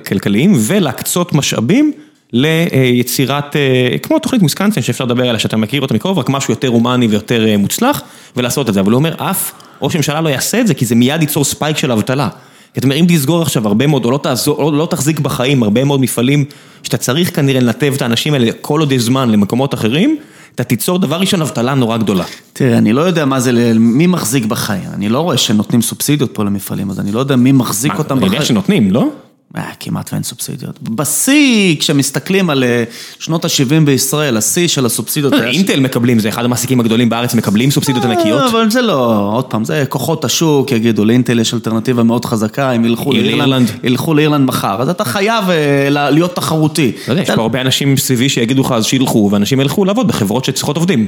כלכליים, 0.07 0.53
ולהקצות 0.57 1.33
משאבים. 1.33 1.91
ליצירת, 2.33 3.55
אה, 3.55 3.97
כמו 4.03 4.19
תוכנית 4.19 4.41
מוסקנסין 4.41 4.83
שאפשר 4.83 5.05
לדבר 5.05 5.23
עליה, 5.23 5.39
שאתה 5.39 5.57
מכיר 5.57 5.81
אותה 5.81 5.93
מקרוב, 5.93 6.17
רק 6.17 6.29
משהו 6.29 6.53
יותר 6.53 6.67
הומני 6.67 7.07
ויותר 7.07 7.47
אה, 7.47 7.57
מוצלח, 7.57 8.01
ולעשות 8.35 8.69
את 8.69 8.73
זה. 8.73 8.79
אבל 8.79 8.91
הוא 8.91 8.97
אומר, 8.97 9.15
אף 9.17 9.51
ראש 9.81 9.95
ממשלה 9.95 10.21
לא 10.21 10.29
יעשה 10.29 10.61
את 10.61 10.67
זה, 10.67 10.73
כי 10.73 10.85
זה 10.85 10.95
מיד 10.95 11.21
ייצור 11.21 11.43
ספייק 11.43 11.77
של 11.77 11.91
אבטלה. 11.91 12.29
זאת 12.75 12.83
אומרת, 12.83 12.99
אם 12.99 13.05
תסגור 13.09 13.41
עכשיו 13.41 13.67
הרבה 13.67 13.87
מאוד, 13.87 14.05
או 14.05 14.11
לא, 14.11 14.19
תעזור, 14.23 14.63
או 14.63 14.71
לא 14.71 14.87
תחזיק 14.91 15.19
בחיים 15.19 15.63
הרבה 15.63 15.83
מאוד 15.83 16.01
מפעלים, 16.01 16.45
שאתה 16.83 16.97
צריך 16.97 17.35
כנראה 17.35 17.59
לנתב 17.59 17.93
את 17.95 18.01
האנשים 18.01 18.33
האלה 18.33 18.51
כל 18.61 18.79
עוד 18.79 18.91
יש 18.91 19.01
זמן 19.01 19.29
למקומות 19.29 19.73
אחרים, 19.73 20.17
אתה 20.55 20.63
תיצור 20.63 20.99
דבר 20.99 21.19
ראשון 21.19 21.41
אבטלה 21.41 21.73
נורא 21.73 21.97
גדולה. 21.97 22.23
תראה, 22.53 22.77
אני 22.77 22.93
לא 22.93 23.01
יודע 23.01 23.25
מה 23.25 23.39
זה, 23.39 23.73
מי 23.75 24.07
מחזיק 24.07 24.45
בחיים. 24.45 24.89
אני 24.93 25.09
לא 25.09 25.19
רואה 25.19 25.37
שנותנים 25.37 25.81
סובסידיות 25.81 26.33
פה 26.33 26.43
למפעלים, 26.43 26.89
אז 26.89 26.99
אני 26.99 27.11
לא 27.11 27.19
יודע 27.19 27.35
מי 27.35 27.51
מחזיק 27.51 27.91
אותם 27.97 28.15
בחיים. 28.15 28.23
אני 28.23 28.35
יודע 28.35 28.45
שנותנים, 28.45 28.91
לא? 28.91 29.09
אה, 29.57 29.69
כמעט 29.79 30.13
ואין 30.13 30.23
סובסידיות. 30.23 30.79
בשיא, 30.81 31.75
כשמסתכלים 31.79 32.49
על 32.49 32.63
אה, 32.63 32.83
שנות 33.19 33.45
ה-70 33.45 33.85
בישראל, 33.85 34.37
השיא 34.37 34.67
של 34.67 34.85
הסובסידיות... 34.85 35.33
אה, 35.33 35.49
אינטל 35.49 35.79
מקבלים, 35.79 36.19
זה 36.19 36.29
אחד 36.29 36.45
המעסיקים 36.45 36.79
הגדולים 36.79 37.09
בארץ, 37.09 37.33
מקבלים 37.33 37.71
סובסידיות 37.71 38.05
ענקיות. 38.05 38.51
אבל 38.51 38.69
זה 38.69 38.81
לא, 38.81 39.29
עוד 39.33 39.45
פעם, 39.45 39.65
זה 39.65 39.83
כוחות 39.89 40.25
השוק 40.25 40.71
יגידו, 40.71 41.05
לאינטל 41.05 41.39
יש 41.39 41.53
אלטרנטיבה 41.53 42.03
מאוד 42.03 42.25
חזקה, 42.25 42.71
הם 42.71 42.85
ילכו 42.85 43.13
לאירלנד, 43.13 43.71
ילכו 43.83 44.13
לאירלנד 44.13 44.47
מחר, 44.47 44.81
אז 44.81 44.89
אתה 44.89 45.05
חייב 45.05 45.45
להיות 45.89 46.35
תחרותי. 46.35 46.91
אתה 47.03 47.11
יודע, 47.11 47.21
יש 47.21 47.31
פה 47.31 47.41
הרבה 47.41 47.61
אנשים 47.61 47.97
סביבי 47.97 48.29
שיגידו 48.29 48.61
לך, 48.61 48.71
אז 48.71 48.85
שילכו, 48.85 49.29
ואנשים 49.31 49.59
ילכו 49.59 49.85
לעבוד 49.85 50.07
בחברות 50.07 50.45
שצריכות 50.45 50.75
עובדים. 50.75 51.07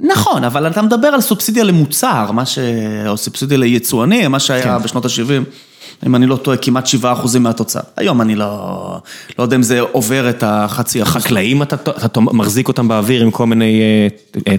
נכון, 0.00 0.44
אבל 0.44 0.66
אתה 0.66 0.82
מדבר 0.82 1.08
על 1.08 1.20
סובסידיה 1.20 1.64
למוצר, 1.64 2.32
מה 2.32 2.46
ש... 2.46 2.58
או 3.08 3.16
סובסידיה 3.16 3.58
ליצואני, 3.58 4.28
מה 4.28 4.40
שהיה 4.40 4.78
כן. 4.78 4.84
בשנות 4.84 5.04
ה-70. 5.04 5.71
אם 6.06 6.14
אני 6.14 6.26
לא 6.26 6.36
טועה, 6.36 6.56
כמעט 6.56 6.86
7 6.86 7.12
אחוזים 7.12 7.42
מהתוצר. 7.42 7.80
היום 7.96 8.20
אני 8.20 8.34
לא, 8.34 9.00
לא 9.38 9.44
יודע 9.44 9.56
אם 9.56 9.62
זה 9.62 9.80
עובר 9.80 10.30
את 10.30 10.42
החצי 10.46 11.02
אחוז. 11.02 11.22
חקלאים 11.22 11.62
אתה, 11.62 11.76
אתה 12.04 12.20
מחזיק 12.20 12.68
אותם 12.68 12.88
באוויר 12.88 13.22
עם 13.22 13.30
כל 13.30 13.46
מיני 13.46 13.80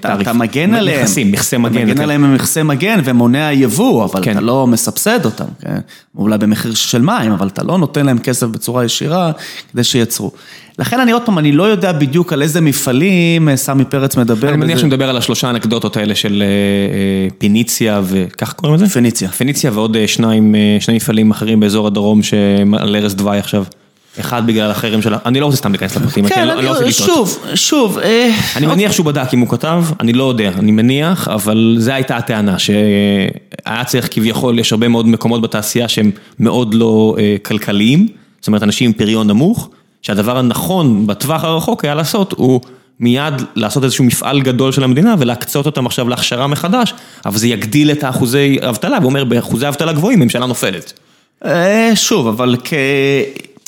תעריפים. 0.01 0.21
אתה 0.21 0.33
מגן 0.33 0.73
עליהם. 0.73 1.01
מכסים, 1.01 1.31
מכסי 1.31 1.57
מגן. 1.57 1.83
אתה 1.83 1.91
מגן 1.91 2.01
עליהם 2.01 2.23
עם 2.23 2.33
מכסי 2.33 2.63
מגן 2.63 2.99
ומונע 3.03 3.51
יבוא, 3.53 4.05
אבל 4.05 4.23
כן. 4.23 4.31
אתה 4.31 4.41
לא 4.41 4.67
מסבסד 4.67 5.25
אותם, 5.25 5.45
כן? 5.61 5.77
אולי 6.17 6.37
במחיר 6.37 6.73
של 6.73 7.01
מים, 7.01 7.31
אבל 7.31 7.47
אתה 7.47 7.63
לא 7.63 7.77
נותן 7.77 8.05
להם 8.05 8.19
כסף 8.19 8.47
בצורה 8.47 8.85
ישירה 8.85 9.31
כדי 9.71 9.83
שייצרו. 9.83 10.31
לכן 10.79 10.99
אני 10.99 11.11
עוד 11.11 11.21
פעם, 11.25 11.37
אני 11.37 11.51
לא 11.51 11.63
יודע 11.63 11.91
בדיוק 11.91 12.33
על 12.33 12.41
איזה 12.41 12.61
מפעלים 12.61 13.49
אה, 13.49 13.57
סמי 13.57 13.85
פרץ 13.85 14.17
מדבר. 14.17 14.49
אני 14.49 14.57
מניח 14.57 14.77
שהוא 14.77 14.87
מדבר 14.87 15.09
על 15.09 15.17
השלושה 15.17 15.49
אנקדוטות 15.49 15.97
האלה 15.97 16.15
של 16.15 16.43
אה, 16.45 16.47
אה, 16.47 17.27
פיניציה 17.37 18.01
וכך 18.03 18.53
קוראים 18.53 18.75
לזה? 18.75 18.89
פיניציה. 18.89 19.29
פיניציה 19.29 19.71
ועוד 19.73 19.97
שניים, 20.07 20.55
שני 20.79 20.95
מפעלים 20.95 21.12
אחרים 21.31 21.59
באזור 21.59 21.87
הדרום 21.87 22.21
על 22.77 22.95
ערש 22.95 23.13
דווי 23.13 23.37
עכשיו. 23.37 23.63
אחד 24.19 24.47
בגלל 24.47 24.71
החרם 24.71 25.01
שלה, 25.01 25.17
אני 25.25 25.39
לא 25.39 25.45
רוצה 25.45 25.57
סתם 25.57 25.71
להיכנס 25.71 25.95
לפרטים, 25.95 26.27
כן, 26.27 26.49
אני 26.49 26.65
לא 26.65 26.69
רוצה 26.69 26.83
לטעות. 26.83 27.07
שוב, 27.07 27.39
שוב. 27.55 27.97
אני 28.55 28.65
מניח 28.65 28.91
שהוא 28.91 29.05
בדק 29.05 29.33
אם 29.33 29.39
הוא 29.39 29.49
כתב, 29.49 29.83
אני 29.99 30.13
לא 30.13 30.23
יודע, 30.23 30.51
אני 30.59 30.71
מניח, 30.71 31.27
אבל 31.27 31.75
זו 31.79 31.91
הייתה 31.91 32.17
הטענה, 32.17 32.59
שהיה 32.59 33.83
צריך 33.85 34.07
כביכול, 34.11 34.59
יש 34.59 34.71
הרבה 34.71 34.87
מאוד 34.87 35.07
מקומות 35.07 35.41
בתעשייה 35.41 35.87
שהם 35.87 36.11
מאוד 36.39 36.73
לא 36.73 37.15
כלכליים, 37.45 38.07
זאת 38.39 38.47
אומרת 38.47 38.63
אנשים 38.63 38.85
עם 38.87 38.93
פריון 38.93 39.27
נמוך. 39.27 39.69
שהדבר 40.01 40.37
הנכון 40.37 41.07
בטווח 41.07 41.43
הרחוק 41.43 41.85
היה 41.85 41.95
לעשות 41.95 42.33
הוא 42.37 42.61
מיד 42.99 43.33
לעשות 43.55 43.83
איזשהו 43.83 44.03
מפעל 44.03 44.41
גדול 44.41 44.71
של 44.71 44.83
המדינה 44.83 45.15
ולהקצות 45.19 45.65
אותם 45.65 45.85
עכשיו 45.85 46.09
להכשרה 46.09 46.47
מחדש, 46.47 46.93
אבל 47.25 47.37
זה 47.37 47.47
יגדיל 47.47 47.91
את 47.91 48.03
האחוזי 48.03 48.57
אבטלה, 48.69 48.97
והוא 48.97 49.09
אומר 49.09 49.23
באחוזי 49.23 49.67
אבטלה 49.67 49.93
גבוהים 49.93 50.19
ממשלה 50.19 50.45
נופלת. 50.45 50.93
אה, 51.45 51.91
שוב, 51.95 52.27
אבל 52.27 52.55
כ... 52.63 52.73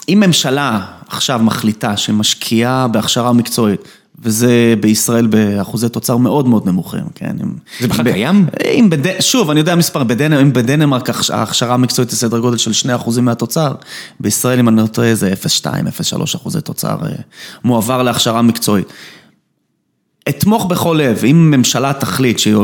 אם 0.09 0.23
ממשלה 0.25 0.79
עכשיו 1.07 1.39
מחליטה 1.43 1.97
שמשקיעה 1.97 2.87
בהכשרה 2.87 3.33
מקצועית, 3.33 3.81
וזה 4.19 4.73
בישראל 4.79 5.27
באחוזי 5.27 5.89
תוצר 5.89 6.17
מאוד 6.17 6.47
מאוד 6.47 6.67
נמוכים, 6.67 7.03
כן? 7.15 7.35
זה 7.79 7.87
בכלל 7.87 8.11
קיים? 8.11 8.45
אם 8.65 8.89
בד... 8.89 9.21
שוב, 9.21 9.49
אני 9.49 9.59
יודע 9.59 9.75
מספר, 9.75 10.03
בדנמרק, 10.03 10.41
אם 10.41 10.53
בדנמרק 10.53 11.09
ההכשרה 11.29 11.73
המקצועית 11.73 12.09
היא 12.09 12.17
סדר 12.17 12.39
גודל 12.39 12.57
של 12.57 12.89
2% 12.99 13.21
מהתוצר, 13.21 13.73
בישראל 14.19 14.59
אם 14.59 14.69
אני 14.69 14.81
לא 14.81 14.87
טועה 14.87 15.15
זה 15.15 15.33
0.2, 15.61 15.65
0.3 15.65 16.23
אחוזי 16.35 16.61
תוצר 16.61 16.97
אה, 17.03 17.09
מועבר 17.63 18.03
להכשרה 18.03 18.41
מקצועית. 18.41 18.87
אתמוך 20.29 20.65
בכל 20.65 20.99
לב, 21.03 21.25
אם 21.25 21.51
ממשלה 21.51 21.93
תחליט 21.93 22.39
שהיא 22.39 22.55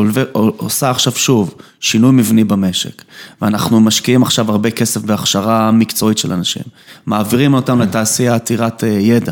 עושה 0.57 0.89
עכשיו 0.89 1.13
שוב 1.15 1.55
שינוי 1.79 2.11
מבני 2.11 2.43
במשק, 2.43 3.03
ואנחנו 3.41 3.79
משקיעים 3.79 4.23
עכשיו 4.23 4.51
הרבה 4.51 4.71
כסף 4.71 5.01
בהכשרה 5.01 5.71
מקצועית 5.71 6.17
של 6.17 6.33
אנשים, 6.33 6.63
מעבירים 7.05 7.53
אותם 7.53 7.81
לתעשייה 7.81 8.35
עתירת 8.35 8.83
אה, 8.83 8.89
ידע. 8.89 9.31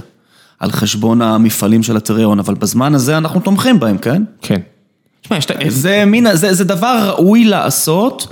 על 0.60 0.72
חשבון 0.72 1.22
המפעלים 1.22 1.84
של 1.84 1.98
הטריון, 1.98 2.40
אבל 2.40 2.54
בזמן 2.54 2.96
הזה 2.96 3.18
אנחנו 3.18 3.40
תומכים 3.40 3.80
בהם, 3.80 3.98
כן? 3.98 4.24
כן. 4.42 4.60
זה 5.68 6.04
מין, 6.06 6.36
זה, 6.36 6.54
זה 6.54 6.64
דבר 6.64 7.14
ראוי 7.18 7.44
לעשות. 7.44 8.28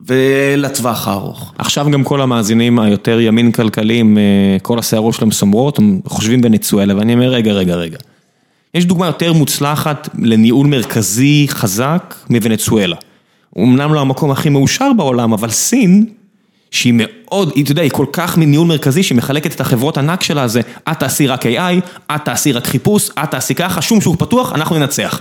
ולטווח 0.00 1.08
הארוך. 1.08 1.52
עכשיו 1.58 1.86
גם 1.90 2.04
כל 2.04 2.20
המאזינים 2.20 2.78
היותר 2.78 3.20
ימין 3.20 3.52
כלכליים, 3.52 4.18
אה, 4.18 4.56
כל 4.62 4.78
השערות 4.78 5.14
שלהם 5.14 5.30
סומרות, 5.30 5.78
הם 5.78 6.00
חושבים 6.06 6.40
בנצואלה, 6.40 6.96
ואני 6.96 7.14
אומר, 7.14 7.28
רגע, 7.28 7.52
רגע, 7.52 7.74
רגע. 7.74 7.98
יש 8.76 8.84
דוגמה 8.84 9.06
יותר 9.06 9.32
מוצלחת 9.32 10.08
לניהול 10.18 10.66
מרכזי 10.66 11.46
חזק 11.48 12.14
מוונצואלה. 12.30 12.96
אמנם 13.58 13.94
לא 13.94 14.00
המקום 14.00 14.30
הכי 14.30 14.48
מאושר 14.48 14.92
בעולם, 14.96 15.32
אבל 15.32 15.50
סין 15.50 16.06
שהיא 16.70 16.94
מאוד, 16.96 17.52
אתה 17.62 17.72
יודע, 17.72 17.82
היא 17.82 17.90
כל 17.90 18.06
כך 18.12 18.38
מניהול 18.38 18.66
מרכזי 18.66 19.02
שהיא 19.02 19.18
מחלקת 19.18 19.54
את 19.54 19.60
החברות 19.60 19.98
ענק 19.98 20.22
שלה, 20.22 20.48
זה 20.48 20.60
את 20.90 20.98
תעשי 20.98 21.26
רק 21.26 21.46
AI, 21.46 22.00
את 22.14 22.24
תעשי 22.24 22.52
רק 22.52 22.66
חיפוש, 22.66 23.10
את 23.22 23.30
תעשי 23.30 23.54
ככה, 23.54 23.82
שום 23.82 24.00
שוק 24.00 24.20
פתוח, 24.20 24.52
אנחנו 24.52 24.78
ננצח. 24.78 25.20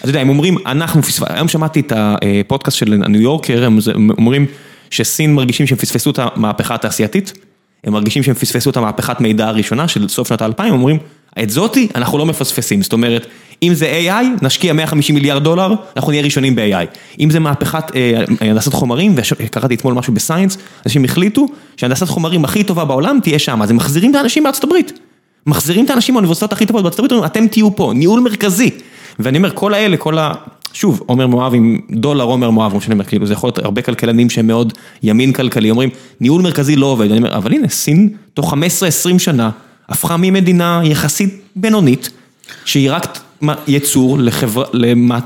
אתה 0.00 0.08
יודע, 0.08 0.20
הם 0.20 0.28
אומרים, 0.28 0.58
אנחנו 0.66 1.02
פספסנו, 1.02 1.26
היום 1.36 1.48
שמעתי 1.48 1.80
את 1.80 1.92
הפודקאסט 1.96 2.76
של 2.76 2.92
הניו 2.92 3.20
יורקר, 3.20 3.64
הם 3.64 3.78
אומרים 4.18 4.46
שסין 4.90 5.34
מרגישים 5.34 5.66
שהם 5.66 5.78
פספסו 5.78 6.10
את 6.10 6.18
המהפכה 6.18 6.74
התעשייתית, 6.74 7.32
הם 7.84 7.92
מרגישים 7.92 8.22
שהם 8.22 8.34
פספסו 8.34 8.70
את 8.70 8.76
המהפכת 8.76 9.20
מידע 9.20 9.48
הראשונה 9.48 9.88
של 9.88 10.08
סוף 10.08 10.28
שנת 10.28 10.42
האלפיים, 10.42 10.72
הם 10.72 10.78
אומרים, 10.78 10.98
את 11.42 11.50
זאתי 11.50 11.88
אנחנו 11.94 12.18
לא 12.18 12.26
מפספסים, 12.26 12.82
זאת 12.82 12.92
אומרת, 12.92 13.26
אם 13.62 13.74
זה 13.74 14.00
AI, 14.06 14.44
נשקיע 14.44 14.72
150 14.72 15.14
מיליארד 15.14 15.44
דולר, 15.44 15.74
אנחנו 15.96 16.10
נהיה 16.10 16.22
ראשונים 16.22 16.56
ב-AI. 16.56 16.86
אם 17.20 17.30
זה 17.30 17.40
מהפכת 17.40 17.96
אה, 17.96 18.24
הנדסת 18.40 18.72
חומרים, 18.72 19.14
וקראתי 19.16 19.74
אתמול 19.74 19.94
משהו 19.94 20.12
בסיינס, 20.12 20.58
אנשים 20.86 21.04
החליטו 21.04 21.46
שהנדסת 21.76 22.08
חומרים 22.08 22.44
הכי 22.44 22.64
טובה 22.64 22.84
בעולם 22.84 23.18
תהיה 23.22 23.38
שם, 23.38 23.62
אז 23.62 23.70
הם 23.70 23.76
מחזירים 23.76 24.10
את 24.10 24.16
האנשים 24.16 24.42
מארצות 24.42 24.64
הברית. 24.64 24.92
מחזירים 25.46 25.84
את 25.84 25.90
האנשים 25.90 26.14
מהאוניברסיטאות 26.14 26.52
הכי 26.52 26.66
טובות 26.66 26.82
בארצות 26.82 26.98
הברית, 26.98 27.12
אומרים, 27.12 27.26
אתם 27.26 27.46
תהיו 27.46 27.76
פה, 27.76 27.92
ניהול 27.94 28.20
מרכזי. 28.20 28.70
ואני 29.18 29.38
אומר, 29.38 29.50
כל 29.54 29.74
האלה, 29.74 29.96
כל 29.96 30.18
ה... 30.18 30.32
שוב, 30.72 31.02
עומר 31.06 31.26
מואב 31.26 31.54
עם 31.54 31.80
דולר 31.90 32.24
עומר 32.24 32.50
מואב, 32.50 32.80
שאני 32.80 32.92
אומר, 32.92 33.04
כאילו, 33.04 33.26
זה 33.26 33.32
יכול 33.32 33.48
להיות 33.48 33.58
הרבה 33.58 33.82
כלכלנים 33.82 34.30
שהם 34.30 34.46
מאוד 34.46 34.72
ימין 35.02 35.32
כלכלי, 35.32 35.70
אומרים, 35.70 35.90
ניהול 36.20 36.42
מרכזי 36.42 36.76
לא 36.76 36.86
עובד, 36.86 37.10
אני 37.10 37.18
אומר, 37.18 37.36
אבל 37.36 37.52
הנה, 37.52 37.68
סין, 37.68 38.08
תוך 38.34 38.52
15-20 38.52 39.18
שנה, 39.18 39.50
הפכה 39.88 40.16
ממדינה 40.16 40.80
יחסית 40.84 41.42
בינונית, 41.56 42.10
שהיא 42.64 42.90
רק 42.90 43.18
יצור 43.66 44.18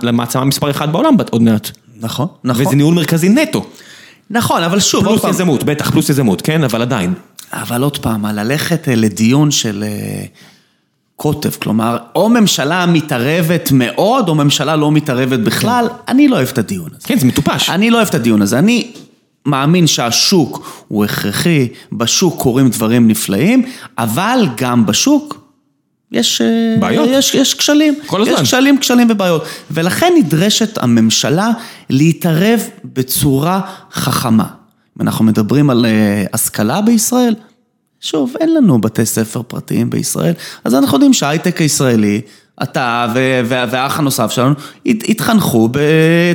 למעצמה 0.02 0.44
מספר 0.44 0.70
אחת 0.70 0.88
בעולם 0.88 1.16
עוד 1.30 1.42
מעט. 1.42 1.70
נכון, 2.00 2.26
נכון. 2.44 2.66
וזה 2.66 2.76
ניהול 2.76 2.94
מרכזי 2.94 3.28
נטו. 3.28 3.66
נכון, 4.30 4.62
אבל 4.62 4.80
שוב, 4.80 5.04
פלוס 5.04 5.24
יזמות, 5.24 5.64
בטח, 5.64 5.90
פלוס 5.90 6.08
יזמות, 6.08 6.42
כן? 6.42 6.64
אבל 6.64 6.82
עדיין. 6.82 7.14
אבל 7.52 7.82
עוד 7.82 7.98
פעם, 7.98 8.26
ללכת 8.26 8.88
אה, 8.88 8.94
לדיון 8.94 9.50
של 9.50 9.84
אה, 9.86 10.24
קוטב, 11.16 11.50
כלומר, 11.50 11.96
או 12.14 12.28
ממשלה 12.28 12.86
מתערבת 12.86 13.68
מאוד, 13.72 14.28
או 14.28 14.34
ממשלה 14.34 14.76
לא 14.76 14.92
מתערבת 14.92 15.38
בכלל, 15.38 15.86
אני 16.08 16.28
לא 16.28 16.36
אוהב 16.36 16.48
את 16.48 16.58
הדיון 16.58 16.88
הזה. 16.96 17.08
כן, 17.08 17.18
זה 17.18 17.26
מטופש. 17.26 17.70
אני 17.70 17.90
לא 17.90 17.96
אוהב 17.96 18.08
את 18.08 18.14
הדיון 18.14 18.42
הזה. 18.42 18.58
אני 18.58 18.92
מאמין 19.46 19.86
שהשוק 19.86 20.84
הוא 20.88 21.04
הכרחי, 21.04 21.68
בשוק 21.92 22.42
קורים 22.42 22.68
דברים 22.68 23.08
נפלאים, 23.08 23.62
אבל 23.98 24.46
גם 24.56 24.86
בשוק 24.86 25.40
יש... 26.12 26.40
אה, 26.40 26.76
בעיות. 26.80 27.08
יש, 27.12 27.34
יש 27.34 27.54
כשלים. 27.54 27.94
כל 28.06 28.22
הזמן. 28.22 28.34
יש 28.34 28.40
כשלים, 28.40 28.78
כשלים 28.78 29.08
ובעיות. 29.10 29.44
ולכן 29.70 30.12
נדרשת 30.18 30.78
הממשלה 30.82 31.50
להתערב 31.90 32.60
בצורה 32.84 33.60
חכמה. 33.92 34.46
אם 34.96 35.02
אנחנו 35.02 35.24
מדברים 35.24 35.70
על 35.70 35.86
אה, 35.86 36.24
השכלה 36.32 36.80
בישראל, 36.80 37.34
שוב, 38.00 38.34
אין 38.40 38.54
לנו 38.54 38.80
בתי 38.80 39.06
ספר 39.06 39.42
פרטיים 39.42 39.90
בישראל, 39.90 40.34
אז 40.64 40.74
אנחנו 40.74 40.96
יודעים 40.96 41.12
שההייטק 41.12 41.60
הישראלי, 41.60 42.20
אתה 42.62 43.06
והאח 43.46 43.98
הנוסף 43.98 44.30
שלנו, 44.30 44.54
הת- 44.86 45.08
התחנכו 45.08 45.68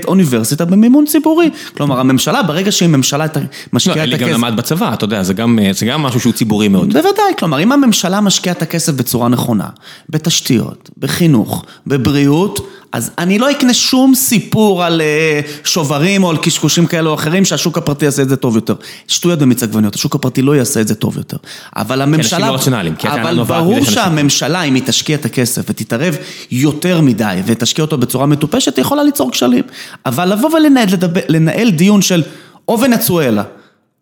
באוניברסיטה 0.03 0.65
במימון 0.65 1.05
ציבורי. 1.05 1.49
כלומר, 1.77 1.99
הממשלה, 1.99 2.43
ברגע 2.43 2.71
שהיא 2.71 2.89
ממשלה 2.89 3.25
את 3.25 3.37
ה- 3.37 3.39
לא, 3.39 3.45
משקיעה 3.73 3.95
את 3.95 4.01
אלי 4.01 4.17
גם 4.17 4.27
הכסף... 4.27 4.37
למד 4.37 4.57
בצבא, 4.57 4.93
אתה 4.93 5.05
יודע, 5.05 5.21
גם 5.35 5.59
זה 5.71 5.85
גם 5.85 6.01
משהו 6.03 6.19
שהוא 6.19 6.33
ציבורי 6.33 6.67
מאוד. 6.67 6.87
בוודאי, 6.93 7.09
כלומר, 7.39 7.59
אם 7.63 7.71
הממשלה 7.71 8.21
משקיעה 8.21 8.55
את 8.55 8.61
הכסף 8.61 8.93
בצורה 8.93 9.29
נכונה, 9.29 9.67
בתשתיות, 10.09 10.89
בחינוך, 10.97 11.65
בבריאות, 11.87 12.59
אז 12.95 13.11
אני 13.17 13.39
לא 13.39 13.51
אקנה 13.51 13.73
שום 13.73 14.15
סיפור 14.15 14.83
על 14.83 15.01
אה, 15.01 15.41
שוברים 15.63 16.23
או 16.23 16.29
על 16.29 16.37
קשקושים 16.37 16.85
כאלה 16.85 17.09
או 17.09 17.13
אחרים 17.13 17.45
שהשוק 17.45 17.77
הפרטי 17.77 18.05
יעשה 18.05 18.21
את 18.21 18.29
זה 18.29 18.35
טוב 18.35 18.55
יותר. 18.55 18.75
שטויות 19.07 19.39
במיץ 19.39 19.63
עגבניות, 19.63 19.95
השוק 19.95 20.15
הפרטי 20.15 20.41
לא 20.41 20.55
יעשה 20.55 20.81
את 20.81 20.87
זה 20.87 20.95
טוב 20.95 21.17
יותר. 21.17 21.37
אבל 21.75 22.01
הממשלה... 22.01 22.37
אנשים 22.37 22.49
לא 22.49 22.53
רציונליים, 22.53 22.95
כי 22.95 23.07
הטענה 23.07 23.29
אבל 23.29 23.43
ברור 23.43 23.85
שהממשלה, 23.85 24.63
אם 24.63 24.75
היא 24.75 24.83
תשקיע 24.85 25.15
את 25.15 25.25
הכסף 25.25 25.61
ותתערב 25.69 26.17
יותר 26.51 27.01
מדי 27.01 27.41
ותשקיע 27.45 27.85
אותו 27.85 27.97
בצורה 27.97 28.25
מטופשת, 28.25 28.75
היא 28.75 28.81
יכולה 28.81 29.03
ליצור 29.03 29.31
כשלים. 29.31 29.63
אבל 30.05 30.33
לבוא 30.33 30.49
ולנהל 30.49 30.87
לנהל 31.29 31.69
דיון 31.69 32.01
של 32.01 32.23
או 32.67 32.79
ונצואלה, 32.79 33.43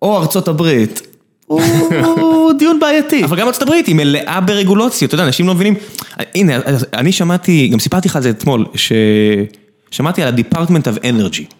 או 0.01 0.17
ארצות 0.17 0.47
הברית, 0.47 1.01
הוא 1.47 2.53
דיון 2.53 2.79
בעייתי. 2.79 3.23
אבל 3.23 3.37
גם 3.37 3.47
ארצות 3.47 3.61
הברית 3.61 3.87
היא 3.87 3.95
מלאה 3.95 4.41
ברגולציה, 4.41 5.05
אתה 5.05 5.15
יודע, 5.15 5.25
אנשים 5.25 5.47
לא 5.47 5.53
מבינים. 5.53 5.75
הנה, 6.35 6.59
אני 6.93 7.11
שמעתי, 7.11 7.67
גם 7.67 7.79
סיפרתי 7.79 8.07
לך 8.07 8.15
על 8.15 8.21
זה 8.21 8.29
אתמול, 8.29 8.65
ששמעתי 9.91 10.23
על 10.23 10.33
ה-Department 10.33 10.83
of 10.83 11.03
Energy. 11.03 11.53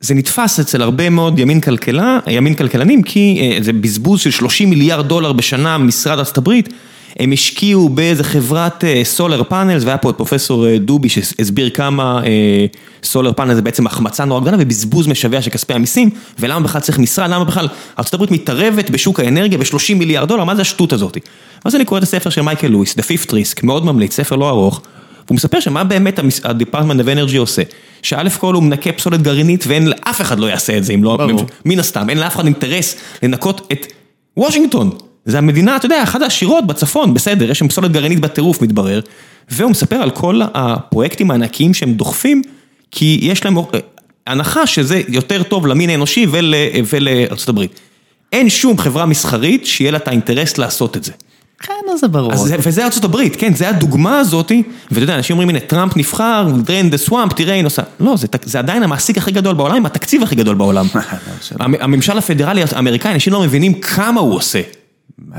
זה 0.00 0.14
נתפס 0.14 0.60
אצל 0.60 0.82
הרבה 0.82 1.10
מאוד 1.10 1.38
ימין 1.38 1.60
כלכלה, 1.60 2.18
ימין 2.26 2.54
כלכלנים, 2.54 3.02
כי 3.02 3.38
אה, 3.40 3.62
זה 3.62 3.72
בזבוז 3.72 4.20
של 4.20 4.30
30 4.30 4.70
מיליארד 4.70 5.08
דולר 5.08 5.32
בשנה 5.32 5.78
ממשרד 5.78 6.18
ארצות 6.18 6.38
הברית. 6.38 6.68
הם 7.18 7.32
השקיעו 7.32 7.88
באיזה 7.88 8.24
חברת 8.24 8.84
סולר 9.04 9.42
פאנלס, 9.42 9.84
והיה 9.84 9.98
פה 9.98 10.10
את 10.10 10.16
פרופסור 10.16 10.66
אה, 10.66 10.78
דובי 10.78 11.08
שהסביר 11.08 11.70
כמה 11.70 12.20
סולר 13.02 13.32
פאנל 13.32 13.54
זה 13.54 13.62
בעצם 13.62 13.86
החמצה 13.86 14.24
נורא 14.24 14.40
גדולה 14.40 14.56
ובזבוז 14.60 15.06
משווע 15.06 15.42
של 15.42 15.50
כספי 15.50 15.74
המיסים, 15.74 16.10
ולמה 16.38 16.60
בכלל 16.60 16.80
צריך 16.80 16.98
משרד, 16.98 17.30
למה 17.30 17.44
בכלל 17.44 17.68
ארה"ב 17.98 18.32
מתערבת 18.32 18.90
בשוק 18.90 19.20
האנרגיה 19.20 19.58
ב-30 19.58 19.94
מיליארד 19.94 20.28
דולר, 20.28 20.44
מה 20.44 20.54
זה 20.54 20.62
השטות 20.62 20.92
הזאת? 20.92 21.18
ואז 21.64 21.74
אני 21.74 21.84
קורא 21.84 21.98
את 21.98 22.02
הספר 22.02 22.30
של 22.30 22.42
מייקל 22.42 22.68
לואיס, 22.68 22.94
The 22.98 23.02
Fifth 23.02 23.30
Risk, 23.30 23.60
מאוד 23.62 23.84
ממליץ, 23.84 24.14
ספר 24.14 24.36
לא 24.36 24.48
ארוך, 24.48 24.80
והוא 25.26 25.36
מספר 25.36 25.60
שמה 25.60 25.84
באמת 25.84 26.18
ה-Department 26.18 27.00
of 27.00 27.30
Energy 27.30 27.38
עושה, 27.38 27.62
שא' 28.02 28.28
כל 28.38 28.54
הוא 28.54 28.62
מנקה 28.62 28.92
פסולת 28.92 29.22
גרעינית 29.22 29.64
ואין 29.66 29.88
לאף 29.88 30.20
אחד 30.20 30.38
לא 30.38 30.46
יעשה 30.46 30.78
את 30.78 30.84
זה, 30.84 30.92
אם 30.92 31.04
לא. 31.04 31.18
מן 31.64 31.78
הסתם, 31.78 32.10
אין 32.10 32.18
לאף 32.18 32.36
אחד 32.36 32.44
אינטרס 32.44 32.96
לנקות 33.22 33.68
את 33.72 33.86
וושינגטון. 34.36 34.90
זה 35.24 35.38
המדינה, 35.38 35.76
אתה 35.76 35.86
יודע, 35.86 36.02
אחת 36.02 36.22
העשירות 36.22 36.66
בצפון, 36.66 37.14
בסדר, 37.14 37.50
יש 37.50 37.58
שם 37.58 37.68
פסולת 37.68 37.92
גרעינית 37.92 38.20
בטירוף 38.20 38.62
מתברר, 38.62 39.00
והוא 39.50 39.70
מספר 39.70 39.96
על 39.96 40.10
כל 40.10 40.40
הפרויקטים 40.54 41.30
הענקיים 41.30 41.74
שהם 41.74 41.92
דוחפים, 41.94 42.42
כי 42.90 43.18
יש 43.22 43.44
להם 43.44 43.56
הנחה 44.26 44.66
שזה 44.66 45.00
יותר 45.08 45.42
טוב 45.42 45.66
למין 45.66 45.90
האנושי 45.90 46.26
ול, 46.30 46.54
ולארצות 46.92 47.48
הברית. 47.48 47.80
אין 48.32 48.48
שום 48.48 48.78
חברה 48.78 49.06
מסחרית 49.06 49.66
שיהיה 49.66 49.90
לה 49.90 49.98
את 49.98 50.08
האינטרס 50.08 50.58
לעשות 50.58 50.96
את 50.96 51.04
זה. 51.04 51.12
כן, 51.62 51.72
אז 51.94 52.00
זה 52.00 52.08
ברור. 52.08 52.32
אז 52.32 52.38
זה, 52.38 52.56
וזה 52.58 52.84
ארצות 52.84 53.04
הברית, 53.04 53.36
כן, 53.36 53.54
זה 53.54 53.68
הדוגמה 53.68 54.18
הזאתי, 54.18 54.62
ואתה 54.90 55.02
יודע, 55.04 55.16
אנשים 55.16 55.34
אומרים, 55.34 55.48
הנה, 55.48 55.60
טראמפ 55.60 55.96
נבחר, 55.96 56.46
drain 56.66 56.94
the 56.94 57.10
swamp, 57.10 57.34
תראה, 57.36 57.54
היא 57.54 57.62
נוסעה. 57.62 57.84
לא, 58.00 58.16
זה, 58.16 58.26
זה 58.44 58.58
עדיין 58.58 58.82
המעסיק 58.82 59.18
הכי 59.18 59.30
גדול 59.30 59.54
בעולם, 59.54 59.76
עם 59.76 59.86
התקציב 59.86 60.22
הכי 60.22 60.34
גדול 60.34 60.54
בעולם. 60.54 60.86
המ- 61.60 61.74
הממשל 61.80 62.18
הפדרלי 62.18 62.62
האמריקאי, 62.72 63.12
אנשים 63.14 63.32
לא 63.32 63.40
מבינים 63.42 63.74
כמה 63.74 64.20
הוא 64.20 64.34
עושה. 64.34 64.60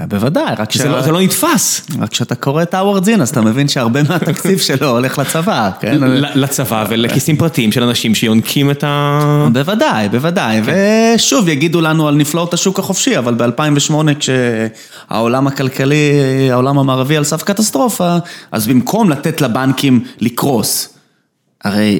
בוודאי, 0.08 0.56
רק 0.58 0.72
ש... 0.72 0.78
זה 0.78 0.90
לא, 0.90 1.02
זה 1.02 1.12
לא 1.12 1.22
נתפס. 1.22 1.88
רק 2.00 2.10
כשאתה 2.10 2.36
קורא 2.36 2.64
את 2.64 2.74
האוורד 2.74 3.04
זין, 3.04 3.22
אז 3.22 3.30
אתה 3.30 3.42
מבין 3.42 3.68
שהרבה 3.68 4.04
מהתקציב 4.04 4.60
שלו 4.68 4.90
הולך 4.90 5.20
לצבא, 5.20 5.70
כן? 5.80 5.98
לצבא 6.36 6.86
ולכיסים 6.90 7.38
פרטיים 7.38 7.72
של 7.72 7.84
אנשים 7.84 8.16
שיונקים 8.16 8.72
את 8.72 8.84
ה... 8.84 9.48
בוודאי, 9.54 10.10
בוודאי, 10.10 10.62
ושוב 10.66 11.50
יגידו 11.50 11.82
לנו 11.82 12.08
על 12.08 12.16
נפלאות 12.16 12.54
השוק 12.54 12.80
החופשי, 12.80 13.18
אבל 13.18 13.34
ב-2008 13.34 13.94
כשהעולם 14.20 15.48
הכלכלי, 15.48 16.12
העולם 16.52 16.80
המערבי 16.80 17.18
על 17.18 17.24
סף 17.24 17.44
קטסטרופה, 17.44 18.18
אז 18.52 18.68
במקום 18.68 19.10
לתת 19.10 19.42
לבנקים 19.42 20.04
לקרוס, 20.20 20.94
הרי 21.64 22.00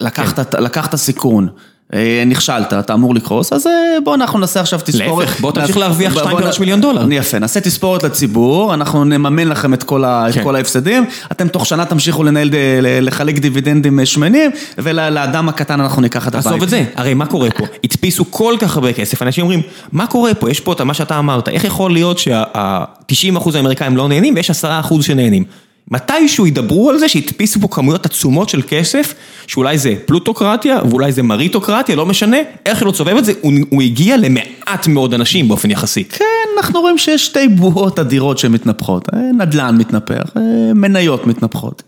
לקחת, 0.00 0.54
לקחת 0.54 0.94
סיכון. 0.94 1.48
אה, 1.94 2.22
נכשלת, 2.26 2.72
אתה 2.72 2.94
אמור 2.94 3.14
לקרוס, 3.14 3.52
אז 3.52 3.66
אה, 3.66 3.72
בוא 4.04 4.14
אנחנו 4.14 4.38
נעשה 4.38 4.60
עכשיו 4.60 4.80
תספורת. 4.84 5.26
להפך, 5.28 5.40
בוא 5.40 5.52
תמשיך 5.52 5.76
להרוויח 5.76 6.12
בוא- 6.14 6.22
2.3 6.22 6.30
בוא- 6.40 6.60
מיליון 6.60 6.80
דולר. 6.80 7.06
יפה, 7.12 7.38
נעשה 7.38 7.60
תספורת 7.60 8.02
לציבור, 8.02 8.74
אנחנו 8.74 9.04
נממן 9.04 9.48
לכם 9.48 9.74
את 9.74 9.82
כל, 9.82 10.02
כן. 10.34 10.54
ההפסדים, 10.54 11.04
אתם 11.32 11.48
תוך 11.48 11.66
שנה 11.66 11.84
תמשיכו 11.84 12.24
לנהל, 12.24 12.50
ל- 12.82 13.06
לחלק 13.06 13.38
דיבידנדים 13.38 14.00
אה, 14.00 14.06
שמנים, 14.06 14.50
ולאדם 14.78 15.48
הקטן 15.48 15.80
אנחנו 15.80 16.02
ניקח 16.02 16.28
את 16.28 16.34
הבית. 16.34 16.46
עזוב 16.46 16.62
את 16.62 16.68
זה, 16.68 16.84
הרי 16.94 17.14
מה 17.14 17.26
קורה 17.26 17.50
פה? 17.50 17.64
הדפיסו 17.84 18.30
כל 18.30 18.54
כך 18.60 18.74
הרבה 18.76 18.92
כסף, 18.92 19.22
אנשים 19.22 19.42
אומרים, 19.44 19.62
מה 19.92 20.06
קורה 20.06 20.34
פה? 20.34 20.50
יש 20.50 20.60
פה 20.60 20.72
את 20.72 20.80
מה 20.80 20.94
שאתה 20.94 21.18
אמרת, 21.18 21.48
איך 21.48 21.64
יכול 21.64 21.90
להיות 21.92 22.18
שה-90% 22.18 23.56
האמריקאים 23.56 23.96
לא 23.96 24.08
נהנים 24.08 24.34
ויש 24.36 24.50
10% 24.50 24.54
שנהנים? 25.02 25.44
מתישהו 25.90 26.46
ידברו 26.46 26.90
על 26.90 26.98
זה 26.98 27.08
שהדפיסו 27.08 27.60
פה 27.60 27.68
כמויות 27.68 28.06
עצומות 28.06 28.48
של 28.48 28.62
כסף, 28.68 29.14
שאולי 29.46 29.78
זה 29.78 29.94
פלוטוקרטיה 30.06 30.78
ואולי 30.90 31.12
זה 31.12 31.22
מריטוקרטיה, 31.22 31.96
לא 31.96 32.06
משנה, 32.06 32.36
איך 32.66 32.82
לא 32.82 32.90
תסובב 32.90 33.16
את 33.16 33.24
זה, 33.24 33.32
הוא, 33.40 33.52
הוא 33.70 33.82
הגיע 33.82 34.16
למעט 34.16 34.86
מאוד 34.86 35.14
אנשים 35.14 35.48
באופן 35.48 35.70
יחסי. 35.70 36.04
כן, 36.04 36.24
אנחנו 36.56 36.80
רואים 36.80 36.98
שיש 36.98 37.26
שתי 37.26 37.48
בועות 37.48 37.98
אדירות 37.98 38.38
שמתנפחות, 38.38 39.08
אה, 39.14 39.18
נדל"ן 39.38 39.76
מתנפח, 39.76 40.30
אה, 40.36 40.74
מניות 40.74 41.26
מתנפחות. 41.26 41.82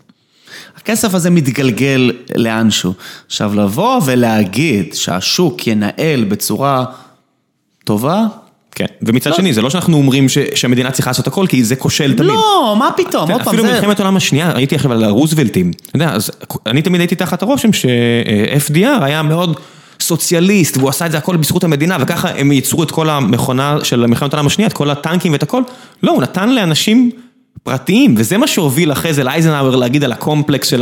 הכסף 0.76 1.14
הזה 1.14 1.30
מתגלגל 1.30 2.12
לאנשהו. 2.34 2.92
עכשיו 3.26 3.54
לבוא 3.54 4.00
ולהגיד 4.04 4.94
שהשוק 4.94 5.66
ינהל 5.66 6.24
בצורה 6.24 6.84
טובה, 7.84 8.26
כן, 8.74 8.86
ומצד 9.02 9.34
שני, 9.34 9.52
זה 9.52 9.62
לא 9.62 9.70
שאנחנו 9.70 9.96
אומרים 9.96 10.28
ש, 10.28 10.38
שהמדינה 10.54 10.90
צריכה 10.90 11.10
לעשות 11.10 11.26
הכל, 11.26 11.46
כי 11.46 11.64
זה 11.64 11.76
כושל 11.76 12.14
תמיד. 12.16 12.30
לא, 12.30 12.76
מה 12.78 12.90
פתאום, 12.96 13.30
עוד 13.30 13.42
פעם, 13.42 13.48
אפילו 13.48 13.62
זה... 13.62 13.72
מלחמת 13.72 14.00
העולם 14.00 14.16
השנייה, 14.16 14.52
ראיתי 14.52 14.74
עכשיו 14.74 14.92
על 14.92 15.04
הרוזוולטים, 15.04 15.70
אתה 15.70 15.96
יודע, 15.96 16.10
אז 16.10 16.30
אני 16.66 16.82
תמיד 16.82 17.00
הייתי 17.00 17.14
תחת 17.14 17.42
הרושם 17.42 17.72
ש-FDR 17.72 19.04
היה 19.04 19.22
מאוד 19.22 19.60
סוציאליסט, 20.00 20.76
והוא 20.76 20.88
עשה 20.88 21.06
את 21.06 21.12
זה 21.12 21.18
הכל 21.18 21.36
בזכות 21.36 21.64
המדינה, 21.64 21.96
וככה 22.00 22.28
הם 22.30 22.52
ייצרו 22.52 22.82
את 22.82 22.90
כל 22.90 23.10
המכונה 23.10 23.76
של 23.82 24.06
מלחמת 24.06 24.34
העולם 24.34 24.46
השנייה, 24.46 24.68
את 24.68 24.72
כל 24.72 24.90
הטנקים 24.90 25.32
ואת 25.32 25.42
הכל, 25.42 25.62
לא, 26.02 26.12
הוא 26.12 26.22
נתן 26.22 26.48
לאנשים 26.50 27.10
פרטיים, 27.62 28.14
וזה 28.18 28.38
מה 28.38 28.46
שהוביל 28.46 28.92
אחרי 28.92 29.14
זה 29.14 29.24
לאייזנהאואר 29.24 29.76
להגיד 29.76 30.04
על 30.04 30.12
הקומפלקס 30.12 30.72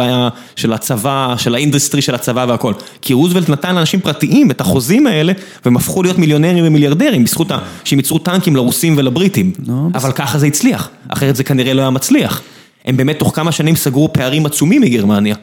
של, 0.56 0.72
הצבא, 0.72 1.34
של 1.38 1.54
ה 1.54 1.60
industry 1.60 2.02
של 2.02 2.14
הצבא 2.14 2.46
והכל. 2.48 2.72
כי 3.02 3.12
רוזוולט 3.12 3.48
נתן 3.48 3.74
לאנשים 3.74 4.00
פרטיים 4.00 4.50
את 4.50 4.60
החוזים 4.60 5.06
האלה, 5.06 5.32
והם 5.64 5.76
הפכו 5.76 6.02
להיות 6.02 6.18
מיליונרים 6.18 6.64
ומיליארדרים, 6.66 7.24
בזכות 7.24 7.50
ה... 7.50 7.58
שהם 7.84 7.98
ייצרו 7.98 8.18
טנקים 8.18 8.56
לרוסים 8.56 8.94
ולבריטים. 8.98 9.52
אבל 9.94 10.12
ככה 10.12 10.38
זה 10.38 10.46
הצליח, 10.46 10.88
אחרת 11.08 11.36
זה 11.36 11.44
כנראה 11.44 11.74
לא 11.74 11.80
היה 11.80 11.90
מצליח. 11.90 12.42
הם 12.84 12.96
באמת 12.96 13.18
תוך 13.18 13.36
כמה 13.36 13.52
שנים 13.52 13.76
סגרו 13.76 14.12
פערים 14.12 14.46
עצומים 14.46 14.82
מגרמניה. 14.82 15.36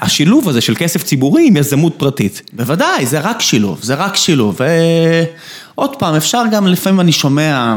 השילוב 0.00 0.48
הזה 0.48 0.60
של 0.60 0.74
כסף 0.74 1.02
ציבורי 1.02 1.46
עם 1.46 1.56
יזמות 1.56 1.94
פרטית. 1.96 2.42
בוודאי, 2.52 3.06
זה 3.06 3.20
רק 3.20 3.40
שילוב, 3.40 3.78
זה 3.82 3.94
רק 3.94 4.16
שילוב. 4.16 4.60
ועוד 5.74 5.96
פעם, 5.96 6.14
אפשר 6.14 6.42
גם, 6.52 6.66
לפעמים 6.66 7.00
אני 7.00 7.12
שומע, 7.12 7.76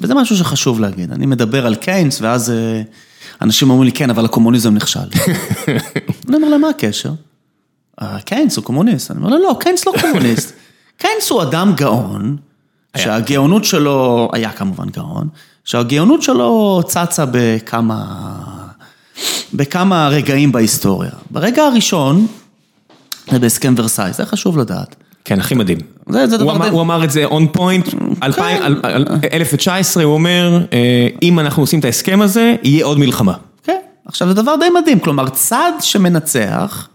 וזה 0.00 0.14
משהו 0.14 0.36
שחשוב 0.36 0.80
להגיד, 0.80 1.12
אני 1.12 1.26
מדבר 1.26 1.66
על 1.66 1.74
קיינס, 1.74 2.20
ואז 2.20 2.50
אה, 2.50 2.82
אנשים 3.42 3.70
אומרים 3.70 3.86
לי, 3.86 3.92
כן, 3.92 4.10
אבל 4.10 4.24
הקומוניזם 4.24 4.74
נכשל. 4.74 5.00
אני 6.28 6.36
אומר 6.36 6.48
להם, 6.48 6.60
מה 6.60 6.68
הקשר? 6.68 7.12
"אה, 8.02 8.20
קיינס 8.20 8.56
הוא 8.56 8.64
קומוניסט. 8.64 9.10
אני 9.10 9.18
אומר 9.18 9.30
לו, 9.30 9.38
לא, 9.38 9.56
קיינס 9.60 9.86
לא 9.86 9.92
קומוניסט. 10.00 10.52
קיינס 10.98 11.30
הוא 11.30 11.42
אדם 11.42 11.72
גאון, 11.76 12.36
שהגאונות 12.96 13.64
שלו, 13.64 14.28
היה 14.32 14.52
כמובן 14.52 14.88
גאון, 14.88 15.28
שהגאונות 15.64 16.22
שלו 16.22 16.82
צצה 16.86 17.24
בכמה, 17.30 18.34
בכמה 19.54 20.08
רגעים 20.08 20.52
בהיסטוריה. 20.52 21.10
ברגע 21.30 21.62
הראשון, 21.62 22.26
זה 23.30 23.38
בהסכם 23.38 23.74
ורסאי, 23.76 24.12
זה 24.12 24.26
חשוב 24.26 24.58
לדעת. 24.58 24.96
כן, 25.24 25.40
הכי 25.40 25.54
מדהים. 25.54 25.78
זה, 26.08 26.26
זה 26.26 26.36
דבר 26.36 26.50
הוא 26.50 26.56
אמר. 26.56 26.70
הוא 26.70 26.80
אמר 26.80 27.04
את 27.04 27.10
זה 27.10 27.24
און 27.24 27.46
פוינט, 27.52 27.88
1019 29.32 30.04
הוא 30.04 30.14
אומר, 30.14 30.66
אה, 30.72 31.08
אם 31.22 31.38
אנחנו 31.38 31.62
עושים 31.62 31.80
את 31.80 31.84
ההסכם 31.84 32.22
הזה, 32.22 32.54
יהיה 32.62 32.84
עוד 32.84 32.98
מלחמה. 32.98 33.34
כן, 33.62 33.78
עכשיו 34.06 34.28
זה 34.28 34.34
דבר 34.34 34.54
די 34.60 34.66
מדהים, 34.80 35.00
כלומר 35.00 35.28
צד 35.28 35.72
שמנצח 35.80 36.88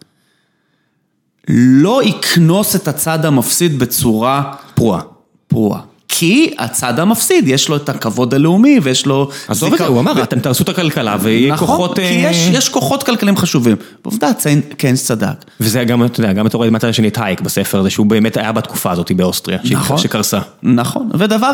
לא 1.49 2.03
יקנוס 2.03 2.75
את 2.75 2.87
הצד 2.87 3.25
המפסיד 3.25 3.79
בצורה 3.79 4.53
פרועה. 4.75 5.01
פרועה. 5.47 5.81
כי 6.19 6.53
הצד 6.57 6.99
המפסיד, 6.99 7.47
יש 7.47 7.69
לו 7.69 7.75
את 7.75 7.89
הכבוד 7.89 8.33
הלאומי 8.33 8.79
ויש 8.83 9.05
לו... 9.05 9.29
עזוב 9.47 9.73
את 9.73 9.79
זה, 9.79 9.85
הוא 9.85 9.99
אמר, 9.99 10.23
אתם 10.23 10.39
תהרסו 10.39 10.63
את 10.63 10.69
הכלכלה 10.69 11.17
ויהיה 11.21 11.53
נכון, 11.53 11.67
כוחות... 11.67 11.95
כי 11.95 12.01
אה, 12.01 12.31
יש, 12.31 12.47
יש 12.51 12.69
כוחות 12.69 13.03
כלכליים 13.03 13.37
חשובים. 13.37 13.75
ועובדה, 14.05 14.33
ציין- 14.33 14.61
קיינס 14.77 15.05
צדק. 15.05 15.45
וזה 15.59 15.83
גם, 15.83 16.05
אתה 16.05 16.19
יודע, 16.19 16.33
גם 16.33 16.47
אתה 16.47 16.57
רואה 16.57 16.69
מהצד 16.69 16.87
השני 16.87 17.07
את 17.07 17.17
הייק 17.21 17.41
בספר 17.41 17.79
הזה, 17.79 17.89
שהוא 17.89 18.05
באמת 18.05 18.37
היה 18.37 18.51
בתקופה 18.51 18.91
הזאת 18.91 19.11
באוסטריה, 19.11 19.57
נכון. 19.71 19.97
שקרסה. 19.97 20.39
נכון, 20.63 21.09
ודבר, 21.13 21.51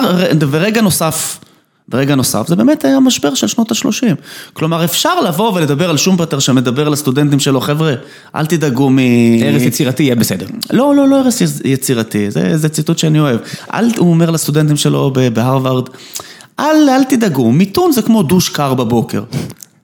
ורגע 0.52 0.82
נוסף, 0.82 1.38
ורגע 1.94 2.16
נוסף, 2.16 2.48
זה 2.48 2.56
באמת 2.56 2.86
היה 2.86 3.00
משבר 3.00 3.34
של 3.34 3.48
שנות 3.48 3.72
ה-30. 3.72 4.16
כלומר, 4.54 4.84
אפשר 4.84 5.20
לבוא 5.22 5.52
ולדבר 5.54 5.90
על 5.90 5.98
שומפטר 5.98 6.40
שמדבר 6.40 6.90
לסטודנטים 6.90 7.40
שלו, 7.40 7.62
חבר'ה, 7.62 7.94
אל 8.36 8.46
תדאגו 8.46 8.90
מ... 8.90 9.00
ארץ 9.44 9.62
יצירתי 9.62 10.04
יהיה 10.04 10.16
בסדר. 10.16 10.46
לא, 10.74 10.96
לא, 10.96 11.08
לא 11.08 11.16
הרס 11.16 11.42
יצירתי, 11.66 12.32
זה, 12.32 12.58
זה 12.58 12.70
ציטוט 12.70 12.98
שאני 12.98 13.20
אוהב. 13.20 13.40
אל, 13.74 13.86
הוא 13.98 14.10
אומר 14.10 14.32
לסטודנטים 14.32 14.78
שלו 14.78 15.14
בהרווארד, 15.34 15.90
אל, 16.60 16.90
אל 16.90 17.04
תדאגו, 17.04 17.52
מיתון 17.52 17.92
זה 17.92 18.02
כמו 18.02 18.24
דוש 18.24 18.50
קר 18.50 18.74
בבוקר. 18.74 19.24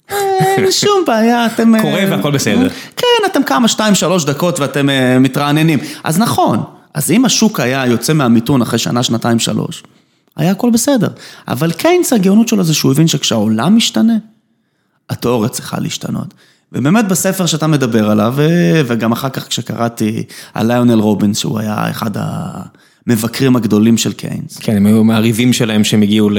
אין 0.09 0.71
שום 0.71 1.03
בעיה, 1.07 1.45
אתם... 1.45 1.75
אה, 1.75 1.81
קורה 1.81 2.03
והכל 2.09 2.31
בסדר. 2.31 2.69
כן, 2.97 3.25
אתם 3.31 3.43
כמה, 3.43 3.67
שתיים, 3.67 3.95
שלוש 3.95 4.25
דקות 4.25 4.59
ואתם 4.59 4.89
אה, 4.89 5.19
מתרעננים. 5.19 5.79
אז 6.03 6.19
נכון, 6.19 6.59
אז 6.93 7.11
אם 7.11 7.25
השוק 7.25 7.59
היה 7.59 7.85
יוצא 7.85 8.13
מהמיתון 8.13 8.61
אחרי 8.61 8.79
שנה, 8.79 9.03
שנתיים, 9.03 9.39
שלוש, 9.39 9.83
היה 10.37 10.51
הכל 10.51 10.69
בסדר. 10.69 11.07
אבל 11.47 11.71
קיינס, 11.71 12.13
הגאונות 12.13 12.47
שלו 12.47 12.63
זה 12.63 12.73
שהוא 12.73 12.91
הבין 12.91 13.07
שכשהעולם 13.07 13.75
משתנה, 13.75 14.17
התיאוריה 15.09 15.49
צריכה 15.49 15.79
להשתנות. 15.79 16.33
ובאמת 16.71 17.07
בספר 17.07 17.45
שאתה 17.45 17.67
מדבר 17.67 18.09
עליו, 18.09 18.33
ו- 18.35 18.81
וגם 18.85 19.11
אחר 19.11 19.29
כך 19.29 19.47
כשקראתי 19.47 20.23
על 20.53 20.67
ליונל 20.67 20.99
רובינס, 20.99 21.37
שהוא 21.37 21.59
היה 21.59 21.89
אחד 21.89 22.11
המבקרים 23.07 23.55
הגדולים 23.55 23.97
של 23.97 24.13
קיינס. 24.13 24.57
כן, 24.57 24.77
הם 24.77 24.85
היו 24.85 25.03
מהיריבים 25.03 25.53
שלהם 25.53 25.83
שהם 25.83 26.01
הגיעו 26.01 26.29
ל... 26.29 26.37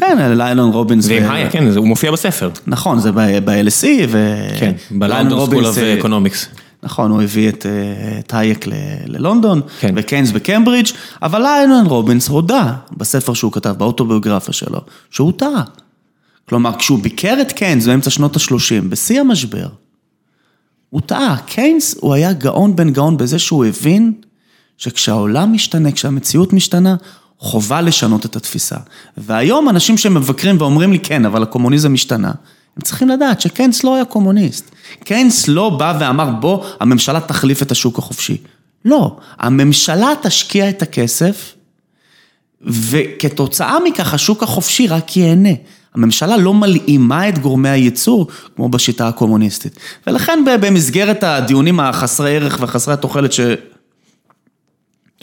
כן, 0.00 0.32
ליונל 0.38 0.60
רובינס. 0.72 1.08
ועם 1.08 1.24
ו- 1.24 1.32
הייק, 1.32 1.52
כן, 1.52 1.66
הוא 1.76 1.86
מופיע 1.86 2.10
בספר. 2.10 2.50
נכון, 2.66 2.98
זה 2.98 3.12
ב-LSE, 3.12 3.86
ו... 4.08 4.36
כן, 4.60 4.72
ב 4.90 4.98
London 4.98 5.46
School 5.46 5.66
of 5.66 5.78
אה, 5.78 5.98
Economics. 5.98 6.48
נכון, 6.82 7.10
הוא 7.10 7.22
הביא 7.22 7.48
את, 7.48 7.66
אה, 7.66 8.18
את 8.18 8.34
הייק 8.34 8.66
ל- 8.66 8.72
ללונדון, 9.06 9.60
כן. 9.80 9.94
וקיינס 9.96 10.30
בקיימברידג', 10.30 10.88
אבל 11.22 11.42
ליונל 11.42 11.88
רובינס 11.88 12.28
הודה 12.28 12.74
בספר 12.96 13.34
שהוא 13.34 13.52
כתב, 13.52 13.74
באוטוביוגרפיה 13.78 14.54
שלו, 14.54 14.80
שהוא 15.10 15.32
טעה. 15.36 15.62
כלומר, 16.48 16.78
כשהוא 16.78 16.98
ביקר 17.02 17.38
את 17.40 17.52
קיינס 17.52 17.86
באמצע 17.86 18.10
שנות 18.10 18.36
ה-30, 18.36 18.88
בשיא 18.88 19.20
המשבר, 19.20 19.66
הוא 20.90 21.00
טעה. 21.06 21.36
קיינס 21.46 21.94
הוא 22.00 22.14
היה 22.14 22.32
גאון 22.32 22.76
בן 22.76 22.90
גאון 22.90 23.16
בזה 23.16 23.38
שהוא 23.38 23.64
הבין 23.64 24.12
שכשהעולם 24.78 25.52
משתנה, 25.52 25.92
כשהמציאות 25.92 26.52
משתנה, 26.52 26.96
חובה 27.38 27.80
לשנות 27.80 28.26
את 28.26 28.36
התפיסה. 28.36 28.76
והיום 29.16 29.68
אנשים 29.68 29.98
שמבקרים 29.98 30.56
ואומרים 30.58 30.92
לי, 30.92 30.98
כן, 30.98 31.24
אבל 31.24 31.42
הקומוניזם 31.42 31.94
השתנה, 31.94 32.32
הם 32.76 32.82
צריכים 32.82 33.08
לדעת 33.08 33.40
שקיינס 33.40 33.84
לא 33.84 33.94
היה 33.94 34.04
קומוניסט. 34.04 34.70
קיינס 35.04 35.48
לא 35.48 35.70
בא 35.70 35.96
ואמר, 36.00 36.30
בוא, 36.30 36.64
הממשלה 36.80 37.20
תחליף 37.20 37.62
את 37.62 37.70
השוק 37.70 37.98
החופשי. 37.98 38.36
לא, 38.84 39.16
הממשלה 39.38 40.12
תשקיע 40.22 40.68
את 40.68 40.82
הכסף, 40.82 41.54
וכתוצאה 42.62 43.78
מכך 43.84 44.14
השוק 44.14 44.42
החופשי 44.42 44.86
רק 44.86 45.16
ייהנה. 45.16 45.54
הממשלה 45.94 46.36
לא 46.36 46.54
מלאימה 46.54 47.28
את 47.28 47.38
גורמי 47.38 47.68
הייצור 47.68 48.26
כמו 48.56 48.68
בשיטה 48.68 49.08
הקומוניסטית. 49.08 49.76
ולכן 50.06 50.44
במסגרת 50.60 51.24
הדיונים 51.24 51.80
החסרי 51.80 52.36
ערך 52.36 52.58
וחסרי 52.60 52.94
התוחלת 52.94 53.32
ש... 53.32 53.40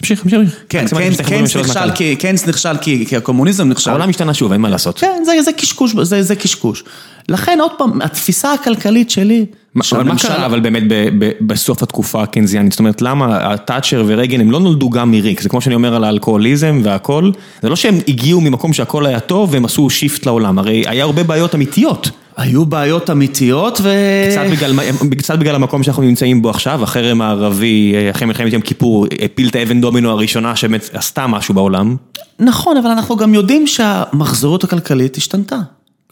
תמשיך, 0.00 0.22
תמשיך. 0.22 0.38
כן, 0.68 0.84
קיינס- 1.24 1.48
שאלות 1.50 1.66
נכשל. 1.66 2.76
כי, 3.06 3.16
הקומוניזם 3.16 3.68
נכשל. 3.68 3.90
העולם 3.90 4.08
השתנה 4.10 4.34
שוב, 4.34 4.52
אין 4.52 4.60
מה 4.60 4.68
לעשות. 4.68 4.98
כן, 4.98 5.22
זה, 5.24 5.42
זה 5.42 5.52
קשקוש, 5.52 5.94
זה, 6.02 6.22
זה 6.22 6.34
קשקוש. 6.36 6.84
לכן 7.28 7.58
עוד 7.60 7.70
פעם, 7.78 8.02
התפיסה 8.02 8.52
הכלכלית 8.52 9.10
שלי, 9.10 9.46
אבל 9.92 10.04
מה 10.04 10.14
קרה 10.34 10.46
אבל 10.46 10.60
באמת 10.60 10.82
ב- 10.88 11.08
ב- 11.18 11.30
בסוף 11.40 11.82
התקופה 11.82 12.22
הקיינזיאנית? 12.22 12.72
זאת 12.72 12.78
אומרת, 12.78 13.02
למה 13.02 13.56
תאצ'ר 13.56 14.04
ורייגן 14.06 14.40
הם 14.40 14.50
לא 14.50 14.60
נולדו 14.60 14.90
גם 14.90 15.10
מריק? 15.10 15.40
זה 15.40 15.48
כמו 15.48 15.60
שאני 15.60 15.74
אומר 15.74 15.94
על 15.94 16.04
האלכוהוליזם 16.04 16.80
והכל, 16.84 17.30
זה 17.62 17.68
לא 17.68 17.76
שהם 17.76 17.98
הגיעו 18.08 18.40
ממקום 18.40 18.72
שהכל 18.72 19.06
היה 19.06 19.20
טוב 19.20 19.54
והם 19.54 19.64
עשו 19.64 19.90
שיפט 19.90 20.26
לעולם, 20.26 20.58
הרי 20.58 20.84
היה 20.86 21.04
הרבה 21.04 21.22
בעיות 21.22 21.54
אמיתיות. 21.54 22.10
היו 22.38 22.66
בעיות 22.66 23.10
אמיתיות 23.10 23.80
ו... 23.82 23.90
קצת 24.30 24.44
בגלל, 24.52 24.72
קצת 25.18 25.38
בגלל 25.38 25.54
המקום 25.54 25.82
שאנחנו 25.82 26.02
נמצאים 26.02 26.42
בו 26.42 26.50
עכשיו, 26.50 26.82
החרם 26.82 27.20
הערבי, 27.20 27.94
אחרי 28.10 28.26
מלחמת 28.26 28.52
יום 28.52 28.62
כיפור, 28.62 29.06
הפיל 29.24 29.48
את 29.48 29.54
האבן 29.54 29.80
דומינו 29.80 30.10
הראשונה 30.10 30.56
שבאמת 30.56 30.90
עשתה 30.92 31.26
משהו 31.26 31.54
בעולם. 31.54 31.96
נכון, 32.38 32.76
אבל 32.76 32.90
אנחנו 32.90 33.16
גם 33.16 33.34
יודעים 33.34 33.66
שהמחזוריות 33.66 34.64
הכלכלית 34.64 35.16
השתנתה. 35.16 35.56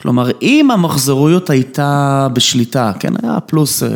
כלומר, 0.02 0.30
אם 0.42 0.70
המחזוריות 0.70 1.50
הייתה 1.50 2.28
בשליטה, 2.32 2.92
כן, 3.00 3.12
היה 3.22 3.40
פלוס, 3.40 3.82
אה, 3.82 3.88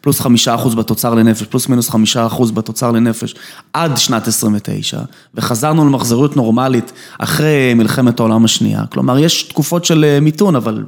פלוס 0.00 0.20
חמישה 0.20 0.54
אחוז 0.54 0.74
בתוצר 0.74 1.14
לנפש, 1.14 1.42
פלוס 1.42 1.68
מינוס 1.68 1.88
חמישה 1.88 2.26
אחוז 2.26 2.50
בתוצר 2.50 2.90
לנפש, 2.90 3.34
עד 3.72 3.96
שנת 3.96 4.28
29, 4.28 5.00
וחזרנו 5.34 5.84
למחזוריות 5.84 6.36
נורמלית 6.36 6.92
אחרי 7.18 7.74
מלחמת 7.74 8.20
העולם 8.20 8.44
השנייה. 8.44 8.86
כלומר, 8.92 9.18
יש 9.18 9.42
תקופות 9.42 9.84
של 9.84 10.04
אה, 10.04 10.20
מיתון, 10.20 10.56
אבל 10.56 10.84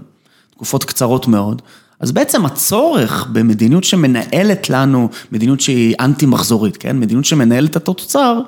תקופות 0.62 0.84
קצרות 0.84 1.28
מאוד. 1.28 1.62
אז 2.00 2.12
בעצם 2.12 2.46
הצורך 2.46 3.26
במדיניות 3.32 3.84
שמנהלת 3.84 4.70
לנו, 4.70 5.08
מדיניות 5.32 5.60
שהיא 5.60 5.94
אנטי-מחזורית, 6.00 6.76
כן? 6.76 6.98
מדיניות 6.98 7.24
שמנהלת 7.24 7.70
את 7.70 7.88
התוצר, 7.88 8.40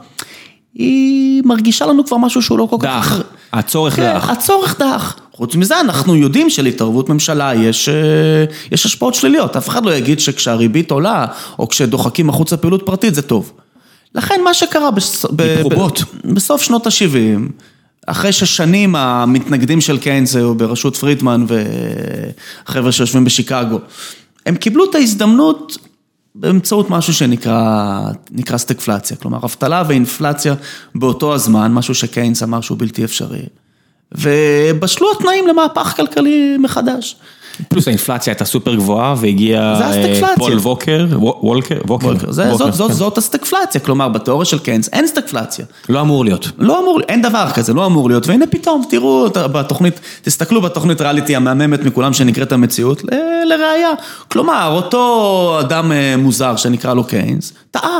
היא 0.74 1.42
מרגישה 1.44 1.86
לנו 1.86 2.06
כבר 2.06 2.16
משהו 2.16 2.42
שהוא 2.42 2.58
לא 2.58 2.66
כל 2.70 2.76
כך... 2.80 3.12
דח, 3.18 3.22
הצורך 3.52 3.96
כן, 3.96 4.14
דח. 4.14 4.30
הצורך 4.30 4.80
דח. 4.80 5.16
חוץ 5.32 5.54
מזה, 5.54 5.80
אנחנו 5.80 6.16
יודעים 6.16 6.50
שלהתערבות 6.50 7.08
ממשלה 7.08 7.54
יש, 7.54 7.88
אה, 7.88 7.94
יש 8.72 8.86
השפעות 8.86 9.14
שליליות. 9.14 9.56
אף 9.56 9.68
אחד 9.68 9.84
לא 9.84 9.94
יגיד 9.94 10.20
שכשהריבית 10.20 10.90
עולה, 10.90 11.26
או 11.58 11.68
כשדוחקים 11.68 12.28
החוצה 12.28 12.56
פעילות 12.56 12.82
פרטית, 12.86 13.14
זה 13.14 13.22
טוב. 13.22 13.52
לכן 14.14 14.40
מה 14.44 14.54
שקרה 14.54 14.90
בס... 14.90 15.26
ב- 15.30 15.56
מתרומות. 15.58 16.02
ב- 16.24 16.34
בסוף 16.34 16.62
שנות 16.62 16.86
ה-70, 16.86 17.40
אחרי 18.06 18.32
ששנים 18.32 18.96
המתנגדים 18.96 19.80
של 19.80 19.98
קיינס 19.98 20.36
היו 20.36 20.54
בראשות 20.54 20.96
פרידמן 20.96 21.46
וחבר'ה 21.48 22.92
שיושבים 22.92 23.24
בשיקגו, 23.24 23.78
הם 24.46 24.56
קיבלו 24.56 24.84
את 24.90 24.94
ההזדמנות 24.94 25.78
באמצעות 26.34 26.90
משהו 26.90 27.14
שנקרא 27.14 28.00
נקרא 28.30 28.56
סטגפלציה, 28.56 29.16
כלומר 29.16 29.38
אבטלה 29.38 29.82
ואינפלציה 29.88 30.54
באותו 30.94 31.34
הזמן, 31.34 31.72
משהו 31.72 31.94
שקיינס 31.94 32.42
אמר 32.42 32.60
שהוא 32.60 32.78
בלתי 32.78 33.04
אפשרי. 33.04 33.42
ובשלו 34.12 35.12
התנאים 35.12 35.46
למהפך 35.46 35.92
כלכלי 35.96 36.56
מחדש. 36.58 37.16
פלוס 37.68 37.88
האינפלציה 37.88 38.32
הייתה 38.32 38.44
סופר 38.44 38.74
גבוהה 38.74 39.14
והגיע 39.18 39.60
אה. 39.80 40.36
פול 40.36 40.58
ווקר, 40.58 41.06
וו- 41.12 41.38
וולקר, 41.42 41.78
ווקר, 41.86 42.14
זאת, 42.32 42.62
כן. 42.88 42.92
זאת 42.92 43.18
הסטגפלציה, 43.18 43.80
כלומר 43.80 44.08
בתיאוריה 44.08 44.44
של 44.44 44.58
קיינס 44.58 44.88
אין 44.92 45.06
סטגפלציה. 45.06 45.64
לא 45.88 46.00
אמור 46.00 46.24
להיות. 46.24 46.48
לא 46.58 46.80
אמור, 46.80 47.00
אין 47.08 47.22
דבר 47.22 47.46
כזה, 47.54 47.72
לא 47.74 47.86
אמור 47.86 48.08
להיות, 48.08 48.26
והנה 48.26 48.46
פתאום, 48.46 48.84
תראו 48.90 49.26
בתוכנית, 49.34 50.00
תסתכלו 50.22 50.60
בתוכנית 50.60 51.00
ריאליטי 51.00 51.36
המהממת 51.36 51.80
מכולם 51.84 52.12
שנקראת 52.12 52.52
המציאות, 52.52 53.02
לראיה. 53.46 53.88
כלומר, 54.28 54.68
אותו 54.72 55.56
אדם 55.60 55.92
אה, 55.92 56.16
מוזר 56.16 56.56
שנקרא 56.56 56.94
לו 56.94 57.04
קיינס, 57.04 57.52
טעה. 57.70 57.98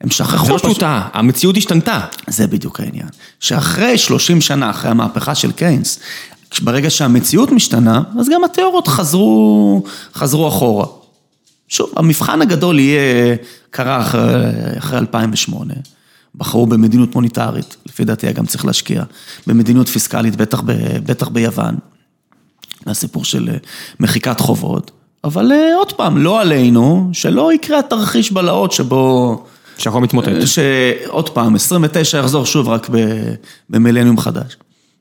הם 0.00 0.10
שכחו 0.10 0.46
זה 0.46 0.52
לא 0.52 0.58
שהוא 0.58 0.70
פשוט- 0.70 0.80
טעה, 0.80 1.08
המציאות 1.12 1.56
השתנתה. 1.56 2.00
זה 2.26 2.46
בדיוק 2.46 2.80
העניין. 2.80 3.06
שאחרי 3.40 3.98
30 3.98 4.40
שנה, 4.40 4.70
אחרי 4.70 4.90
המהפכה 4.90 5.34
של 5.34 5.52
קיינס, 5.52 5.98
ברגע 6.60 6.90
שהמציאות 6.90 7.52
משתנה, 7.52 8.02
אז 8.20 8.28
גם 8.28 8.44
התיאוריות 8.44 8.88
חזרו, 8.88 9.82
חזרו 10.14 10.48
אחורה. 10.48 10.86
שוב, 11.68 11.92
המבחן 11.96 12.42
הגדול 12.42 12.78
יהיה, 12.78 13.36
קרה 13.70 14.00
אחרי, 14.00 14.78
אחרי 14.78 14.98
2008. 14.98 15.74
בחרו 16.34 16.66
במדיניות 16.66 17.14
מוניטרית, 17.14 17.76
לפי 17.86 18.04
דעתי 18.04 18.26
היה 18.26 18.32
גם 18.32 18.46
צריך 18.46 18.64
להשקיע, 18.64 19.02
במדיניות 19.46 19.88
פיסקלית, 19.88 20.36
בטח, 20.36 20.60
ב, 20.60 20.72
בטח 21.06 21.28
ביוון, 21.28 21.76
הסיפור 22.86 23.24
של 23.24 23.48
אה, 23.48 23.56
מחיקת 24.00 24.40
חובות, 24.40 24.90
אבל 25.24 25.52
אה, 25.52 25.76
עוד 25.76 25.92
פעם, 25.92 26.18
לא 26.18 26.40
עלינו, 26.40 27.10
שלא 27.12 27.52
יקרה 27.52 27.78
התרחיש 27.78 28.32
בלהות 28.32 28.72
שבו... 28.72 29.44
שהכל 29.78 30.00
מתמוטט. 30.00 30.30
שעוד 30.46 31.30
פעם, 31.30 31.54
29 31.54 32.18
יחזור 32.18 32.46
שוב 32.46 32.68
רק 32.68 32.90
במילניום 33.70 34.18
חדש. 34.18 34.56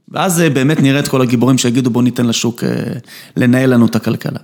ואז 0.09 0.41
אה, 0.41 0.49
באמת 0.49 0.79
נראה 0.79 0.99
את 0.99 1.07
כל 1.07 1.21
הגיבורים 1.21 1.57
שיגידו 1.57 1.89
בוא 1.89 2.03
ניתן 2.03 2.25
לשוק 2.25 2.63
אה, 2.63 2.69
לנהל 3.37 3.73
לנו 3.73 3.85
את 3.85 3.95
הכלכלה. 3.95 4.39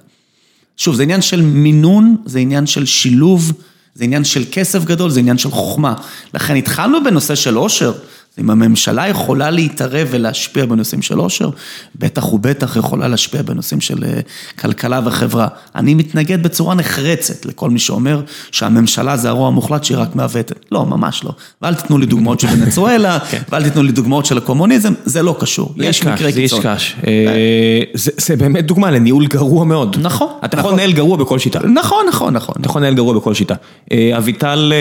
שוב, 0.77 0.95
זה 0.95 1.03
עניין 1.03 1.21
של 1.21 1.41
מינון, 1.41 2.15
זה 2.25 2.39
עניין 2.39 2.65
של 2.65 2.85
שילוב 2.85 3.53
זה 3.99 4.03
עניין 4.03 4.23
של 4.23 4.43
כסף 4.51 4.83
גדול, 4.85 5.09
זה 5.09 5.19
עניין 5.19 5.37
של 5.37 5.51
חוכמה. 5.51 5.93
לכן 6.33 6.55
התחלנו 6.55 7.03
בנושא 7.03 7.35
של 7.35 7.55
עושר. 7.55 7.93
אם 8.39 8.49
הממשלה 8.49 9.07
יכולה 9.07 9.49
להתערב 9.49 10.07
ולהשפיע 10.11 10.65
בנושאים 10.65 11.01
של 11.01 11.17
עושר, 11.17 11.49
בטח 11.95 12.33
ובטח 12.33 12.75
יכולה 12.75 13.07
להשפיע 13.07 13.41
בנושאים 13.41 13.81
של 13.81 14.03
אה, 14.03 14.19
כלכלה 14.59 14.99
וחברה. 15.05 15.47
אני 15.75 15.93
מתנגד 15.93 16.43
בצורה 16.43 16.75
נחרצת 16.75 17.45
לכל 17.45 17.69
מי 17.69 17.79
שאומר 17.79 18.21
שהממשלה 18.51 19.17
זה 19.17 19.29
הרוע 19.29 19.47
המוחלט 19.47 19.83
שהיא 19.83 19.97
רק 19.97 20.15
מעוותת. 20.15 20.65
לא, 20.71 20.85
ממש 20.85 21.23
לא. 21.23 21.31
ואל 21.61 21.75
תיתנו 21.75 21.97
לי 21.97 22.05
דוגמאות 22.05 22.39
של 22.39 22.47
ונצואלה, 22.47 23.19
כן. 23.31 23.41
ואל 23.49 23.63
תיתנו 23.63 23.83
לי 23.83 23.91
דוגמאות 23.91 24.25
של 24.25 24.37
הקומוניזם, 24.37 24.93
זה 25.05 25.23
לא 25.23 25.35
קשור. 25.39 25.73
יש 25.77 26.03
מקרה 26.03 26.31
קיצון. 26.31 26.61
זה 26.61 26.69
יש 26.69 26.75
קש. 26.75 26.95
אה, 27.07 27.83
זה 27.93 28.35
באמת 28.35 28.65
דוגמה 28.65 28.91
לניהול 28.91 29.27
גרוע 29.27 29.65
מאוד. 29.65 29.97
נכון. 30.01 30.27
אתה 30.45 30.59
יכול 30.59 30.69
נכון. 30.69 30.73
לנהל 30.73 30.91
גרוע 30.91 31.17
בכל 31.17 31.39
שיטה. 31.39 31.59
נכון, 31.59 32.05
נכון, 32.07 32.33
נכון. 32.33 32.55
אתה 32.59 32.67
יכול 32.67 32.81
לנהל 32.81 32.93
גרוע 32.93 33.13
בכל 33.13 33.33
שיטה. 33.33 33.55
אה, 33.91 34.17
אביטל 34.17 34.73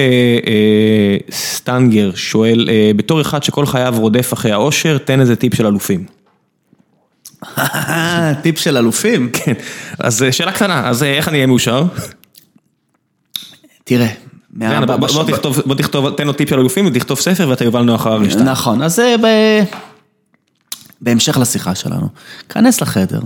סטנגר 1.32 2.11
שואל, 2.14 2.68
בתור 2.96 3.20
אחד 3.20 3.42
שכל 3.49 3.66
חייו 3.66 3.94
רודף 3.96 4.32
אחרי 4.32 4.53
האושר, 4.53 4.99
תן 4.99 5.20
איזה 5.20 5.36
טיפ 5.36 5.55
של 5.55 5.66
אלופים. 5.66 6.05
טיפ 8.42 8.59
של 8.59 8.76
אלופים? 8.76 9.30
כן, 9.32 9.53
אז 9.99 10.22
אה, 10.22 10.32
שאלה 10.32 10.53
קטנה, 10.53 10.88
אז 10.88 11.03
אה, 11.03 11.16
איך 11.16 11.28
אני 11.28 11.36
אהיה 11.36 11.46
מאושר? 11.46 11.84
תראה. 13.84 14.09
בוא 15.66 15.74
תכתוב, 15.74 16.11
תן 16.16 16.26
לו 16.26 16.32
טיפ 16.32 16.49
של 16.49 16.59
אלופים 16.59 16.86
ותכתוב 16.86 17.18
ספר 17.18 17.49
ואתה 17.49 17.64
יובל 17.64 17.82
נוח 17.82 18.07
הררי. 18.07 18.28
נכון, 18.44 18.82
אז 18.82 18.94
זה 18.94 19.14
בהמשך 21.01 21.38
לשיחה 21.38 21.74
שלנו. 21.74 22.09
כנס 22.49 22.80
לחדר, 22.80 23.20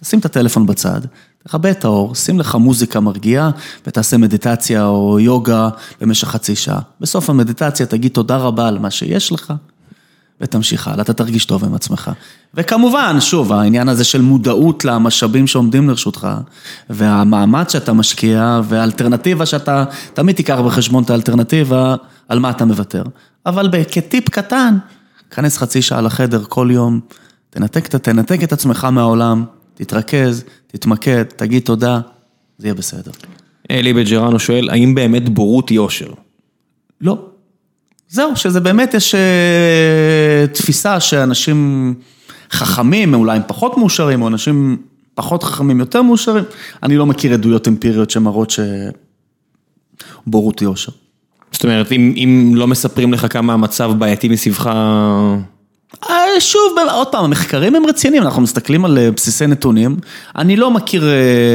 תשים 0.00 0.18
את 0.18 0.24
הטלפון 0.24 0.66
בצד, 0.66 1.00
תכבה 1.44 1.70
את 1.70 1.84
האור, 1.84 2.14
שים 2.14 2.40
לך 2.40 2.54
מוזיקה 2.54 3.00
מרגיעה 3.00 3.50
ותעשה 3.86 4.16
מדיטציה 4.16 4.86
או 4.86 5.20
יוגה 5.20 5.68
במשך 6.00 6.28
חצי 6.28 6.56
שעה. 6.56 6.80
בסוף 7.00 7.30
המדיטציה 7.30 7.86
תגיד 7.86 8.12
תודה 8.12 8.36
רבה 8.36 8.68
על 8.68 8.78
מה 8.78 8.90
שיש 8.90 9.32
לך. 9.32 9.52
ותמשיך 10.40 10.88
הלאה, 10.88 11.02
אתה 11.02 11.12
תרגיש 11.12 11.44
טוב 11.44 11.64
עם 11.64 11.74
עצמך. 11.74 12.10
וכמובן, 12.54 13.16
שוב, 13.20 13.52
העניין 13.52 13.88
הזה 13.88 14.04
של 14.04 14.20
מודעות 14.22 14.84
למשאבים 14.84 15.46
שעומדים 15.46 15.88
לרשותך, 15.88 16.28
והמאמץ 16.90 17.72
שאתה 17.72 17.92
משקיע, 17.92 18.60
והאלטרנטיבה 18.64 19.46
שאתה, 19.46 19.84
תמיד 20.14 20.36
תיקח 20.36 20.58
בחשבון 20.58 21.04
את 21.04 21.10
האלטרנטיבה, 21.10 21.94
על 22.28 22.38
מה 22.38 22.50
אתה 22.50 22.64
מוותר. 22.64 23.02
אבל 23.46 23.70
כטיפ 23.90 24.28
קטן, 24.28 24.78
כנס 25.30 25.58
חצי 25.58 25.82
שעה 25.82 26.00
לחדר 26.00 26.44
כל 26.48 26.68
יום, 26.72 27.00
תנתק, 27.50 27.86
תנתק 27.86 28.42
את 28.42 28.52
עצמך 28.52 28.84
מהעולם, 28.84 29.44
תתרכז, 29.78 30.44
תתמקד, 30.66 31.22
תגיד 31.22 31.62
תודה, 31.62 32.00
זה 32.58 32.66
יהיה 32.66 32.74
בסדר. 32.74 33.10
אלי 33.70 33.92
בג'רנו 33.92 34.38
שואל, 34.38 34.70
האם 34.70 34.94
באמת 34.94 35.28
בורות 35.28 35.68
היא 35.68 35.78
אושר? 35.78 36.10
לא. 37.00 37.18
זהו, 38.08 38.36
שזה 38.36 38.60
באמת 38.60 38.94
יש 38.94 39.14
אה, 39.14 40.46
תפיסה 40.52 41.00
שאנשים 41.00 41.94
חכמים, 42.50 43.14
אולי 43.14 43.36
הם 43.36 43.42
פחות 43.46 43.76
מאושרים, 43.76 44.22
או 44.22 44.28
אנשים 44.28 44.76
פחות 45.14 45.42
חכמים 45.42 45.80
יותר 45.80 46.02
מאושרים. 46.02 46.44
אני 46.82 46.96
לא 46.96 47.06
מכיר 47.06 47.32
עדויות 47.32 47.68
אמפיריות 47.68 48.10
שמראות 48.10 48.52
שבורות 50.26 50.58
היא 50.58 50.68
אושר. 50.68 50.92
זאת 51.52 51.64
אומרת, 51.64 51.92
אם, 51.92 52.14
אם 52.16 52.52
לא 52.54 52.66
מספרים 52.66 53.12
לך 53.12 53.32
כמה 53.32 53.52
המצב 53.52 53.92
בעייתי 53.98 54.28
מסביבך... 54.28 54.70
אה, 56.38 56.42
שוב, 56.42 56.76
עוד 56.92 57.08
פעם, 57.08 57.24
המחקרים 57.24 57.74
הם 57.74 57.86
רציניים, 57.86 58.22
אנחנו 58.22 58.42
מסתכלים 58.42 58.84
על 58.84 58.98
אה, 58.98 59.10
בסיסי 59.10 59.46
נתונים. 59.46 59.96
אני 60.36 60.56
לא 60.56 60.70
מכיר 60.70 61.04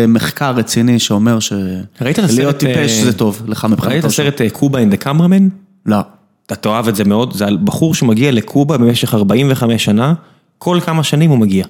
מחקר 0.08 0.52
רציני 0.52 1.00
שאומר 1.00 1.40
ש... 1.40 1.54
ראית 2.02 2.20
את 2.20 2.24
הסרט... 2.24 2.38
להיות 2.38 2.58
טיפש 2.58 2.92
זה 2.92 3.14
טוב, 3.14 3.42
לך 3.48 3.66
מבחינתו. 3.66 3.94
ראית 3.94 4.06
את 4.06 4.10
הסרט 4.10 4.42
קובה 4.52 4.80
אין 4.80 4.90
דה 4.90 4.98
קמרמן? 4.98 5.48
לא. 5.86 5.98
אתה 6.46 6.56
תאהב 6.56 6.88
את 6.88 6.96
זה 6.96 7.04
מאוד, 7.04 7.34
זה 7.34 7.46
על 7.46 7.58
בחור 7.64 7.96
שמגיע 7.96 8.32
לקובה 8.32 8.78
במשך 8.78 9.14
45 9.14 9.86
שנה, 9.86 10.14
כל 10.58 10.80
כמה 10.86 11.04
שנים 11.04 11.30
הוא 11.30 11.38
מגיע. 11.38 11.66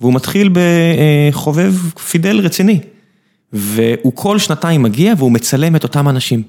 והוא 0.00 0.14
מתחיל 0.14 0.50
בחובב 0.52 1.74
פידל 2.10 2.40
רציני. 2.40 2.80
והוא 3.52 4.12
כל 4.14 4.38
שנתיים 4.38 4.82
מגיע 4.82 5.14
והוא 5.18 5.32
מצלם 5.32 5.76
את 5.76 5.82
אותם 5.82 6.08
אנשים. 6.08 6.42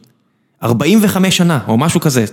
45 0.63 1.37
שנה, 1.37 1.59
או 1.67 1.77
משהו 1.77 1.99
כזה. 1.99 2.25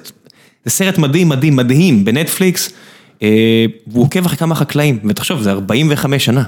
זה 0.64 0.70
סרט 0.70 0.98
מדהים, 0.98 1.28
מדהים, 1.28 1.56
מדהים 1.56 2.04
בנטפליקס, 2.04 2.68
אה, 2.68 2.74
והוא 3.22 4.04
עוקב 4.04 4.24
אחרי 4.26 4.36
כמה 4.36 4.54
חקלאים, 4.54 4.98
ותחשוב, 5.08 5.42
זה 5.42 5.50
45 5.50 6.24
שנה. 6.24 6.42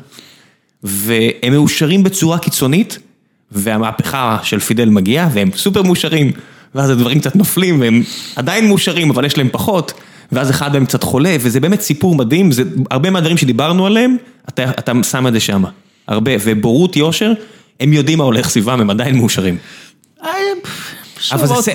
והם 0.83 1.53
מאושרים 1.53 2.03
בצורה 2.03 2.39
קיצונית, 2.39 2.99
והמהפכה 3.53 4.39
של 4.43 4.59
פידל 4.59 4.89
מגיעה, 4.89 5.29
והם 5.33 5.51
סופר 5.57 5.83
מאושרים. 5.83 6.33
ואז 6.75 6.91
הדברים 6.91 7.21
קצת 7.21 7.37
נופלים 7.37 7.81
והם 7.81 8.03
עדיין 8.37 8.69
מאושרים, 8.69 9.11
אבל 9.11 9.25
יש 9.25 9.39
להם 9.39 9.49
פחות, 9.53 9.93
ואז 10.33 10.51
אחד 10.51 10.73
מהם 10.73 10.87
קצת 10.87 11.03
חולה, 11.03 11.37
וזה 11.41 11.61
באמת 11.61 11.81
סיפור 11.81 12.15
מדהים, 12.15 12.53
זה 12.53 12.63
הרבה 12.91 13.11
מהדברים 13.11 13.37
שדיברנו 13.37 13.87
עליהם, 13.87 14.17
אתה, 14.49 14.71
אתה 14.71 14.93
שם 15.11 15.27
את 15.27 15.33
זה 15.33 15.41
שם. 15.41 15.65
הרבה, 16.09 16.33
ובורות 16.45 16.97
יושר, 16.97 17.33
הם 17.81 17.93
יודעים 17.93 18.19
מה 18.19 18.25
הולך 18.25 18.49
סביבם, 18.49 18.81
הם 18.81 18.91
עדיין 18.91 19.17
מאושרים. 19.17 19.57
אבל 21.33 21.47
זה, 21.47 21.73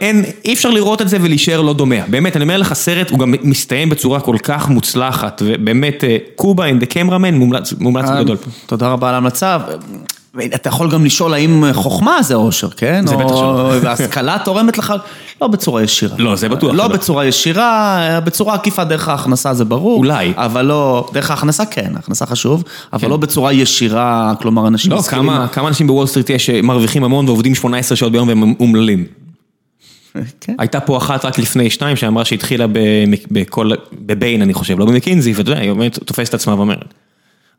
אין, 0.00 0.24
אי 0.44 0.52
אפשר 0.52 0.70
לראות 0.70 1.02
את 1.02 1.08
זה 1.08 1.16
ולהישאר 1.20 1.60
לא 1.60 1.72
דומה. 1.72 1.96
באמת, 2.08 2.36
אני 2.36 2.42
אומר 2.42 2.56
לך, 2.56 2.72
סרט 2.72 3.10
הוא 3.10 3.18
גם 3.18 3.34
מסתיים 3.42 3.88
בצורה 3.88 4.20
כל 4.20 4.36
כך 4.42 4.68
מוצלחת, 4.68 5.42
ובאמת, 5.44 6.04
אה, 6.04 6.16
קובה 6.36 6.66
אין 6.66 6.78
דה 6.78 6.86
קמרמן 6.86 7.34
מומלץ, 7.34 7.72
מומלץ 7.80 8.04
אה, 8.08 8.22
גדול. 8.22 8.36
תודה 8.66 8.88
רבה 8.88 9.08
על 9.08 9.14
ההמלצה. 9.14 9.58
אתה 10.54 10.68
יכול 10.68 10.90
גם 10.90 11.04
לשאול 11.04 11.34
האם 11.34 11.64
חוכמה 11.72 12.22
זה 12.22 12.34
אושר, 12.34 12.68
כן? 12.70 13.06
זה 13.06 13.16
בטח 13.16 13.36
שלא. 13.36 13.72
והשכלה 13.82 14.36
תורמת 14.44 14.78
לך, 14.78 14.94
לא 15.40 15.46
בצורה 15.46 15.82
ישירה. 15.82 16.16
לא, 16.18 16.36
זה 16.36 16.48
בטוח. 16.48 16.74
לא 16.74 16.88
בצורה 16.88 17.26
ישירה, 17.26 18.20
בצורה 18.24 18.54
עקיפה 18.54 18.84
דרך 18.84 19.08
ההכנסה 19.08 19.54
זה 19.54 19.64
ברור. 19.64 19.98
אולי. 19.98 20.32
אבל 20.36 20.62
לא, 20.62 21.08
דרך 21.12 21.30
ההכנסה 21.30 21.66
כן, 21.66 21.92
הכנסה 21.96 22.26
חשוב, 22.26 22.64
אבל 22.92 23.02
כן. 23.02 23.10
לא 23.10 23.16
בצורה 23.16 23.52
ישירה, 23.52 24.32
כלומר 24.40 24.68
אנשים... 24.68 24.92
לא, 24.92 25.02
כמה, 25.02 25.48
כמה 25.48 25.68
אנשים 25.68 25.86
בוול 25.86 26.06
סטריט 26.06 26.30
יש 26.30 26.46
שמרוויחים 26.46 27.04
המון 27.04 27.28
ועובדים 27.28 27.54
18 27.54 27.96
שעות 27.96 28.12
ביום 28.12 28.28
והם 28.28 28.54
אומללים. 28.60 29.04
כן. 30.40 30.54
הייתה 30.58 30.80
פה 30.80 30.96
אחת 30.96 31.24
רק 31.24 31.38
לפני 31.38 31.70
שתיים 31.70 31.96
שאמרה 31.96 32.24
שהתחילה 32.24 32.66
בכל, 33.30 33.70
בביין 33.92 34.42
אני 34.42 34.54
חושב, 34.54 34.78
לא 34.78 34.86
במקינזי, 34.86 35.32
ואתה 35.32 35.50
יודע, 35.50 35.60
היא 35.60 35.88
תופסת 36.04 36.34
עצמה 36.34 36.54
ואומרת. 36.54 36.94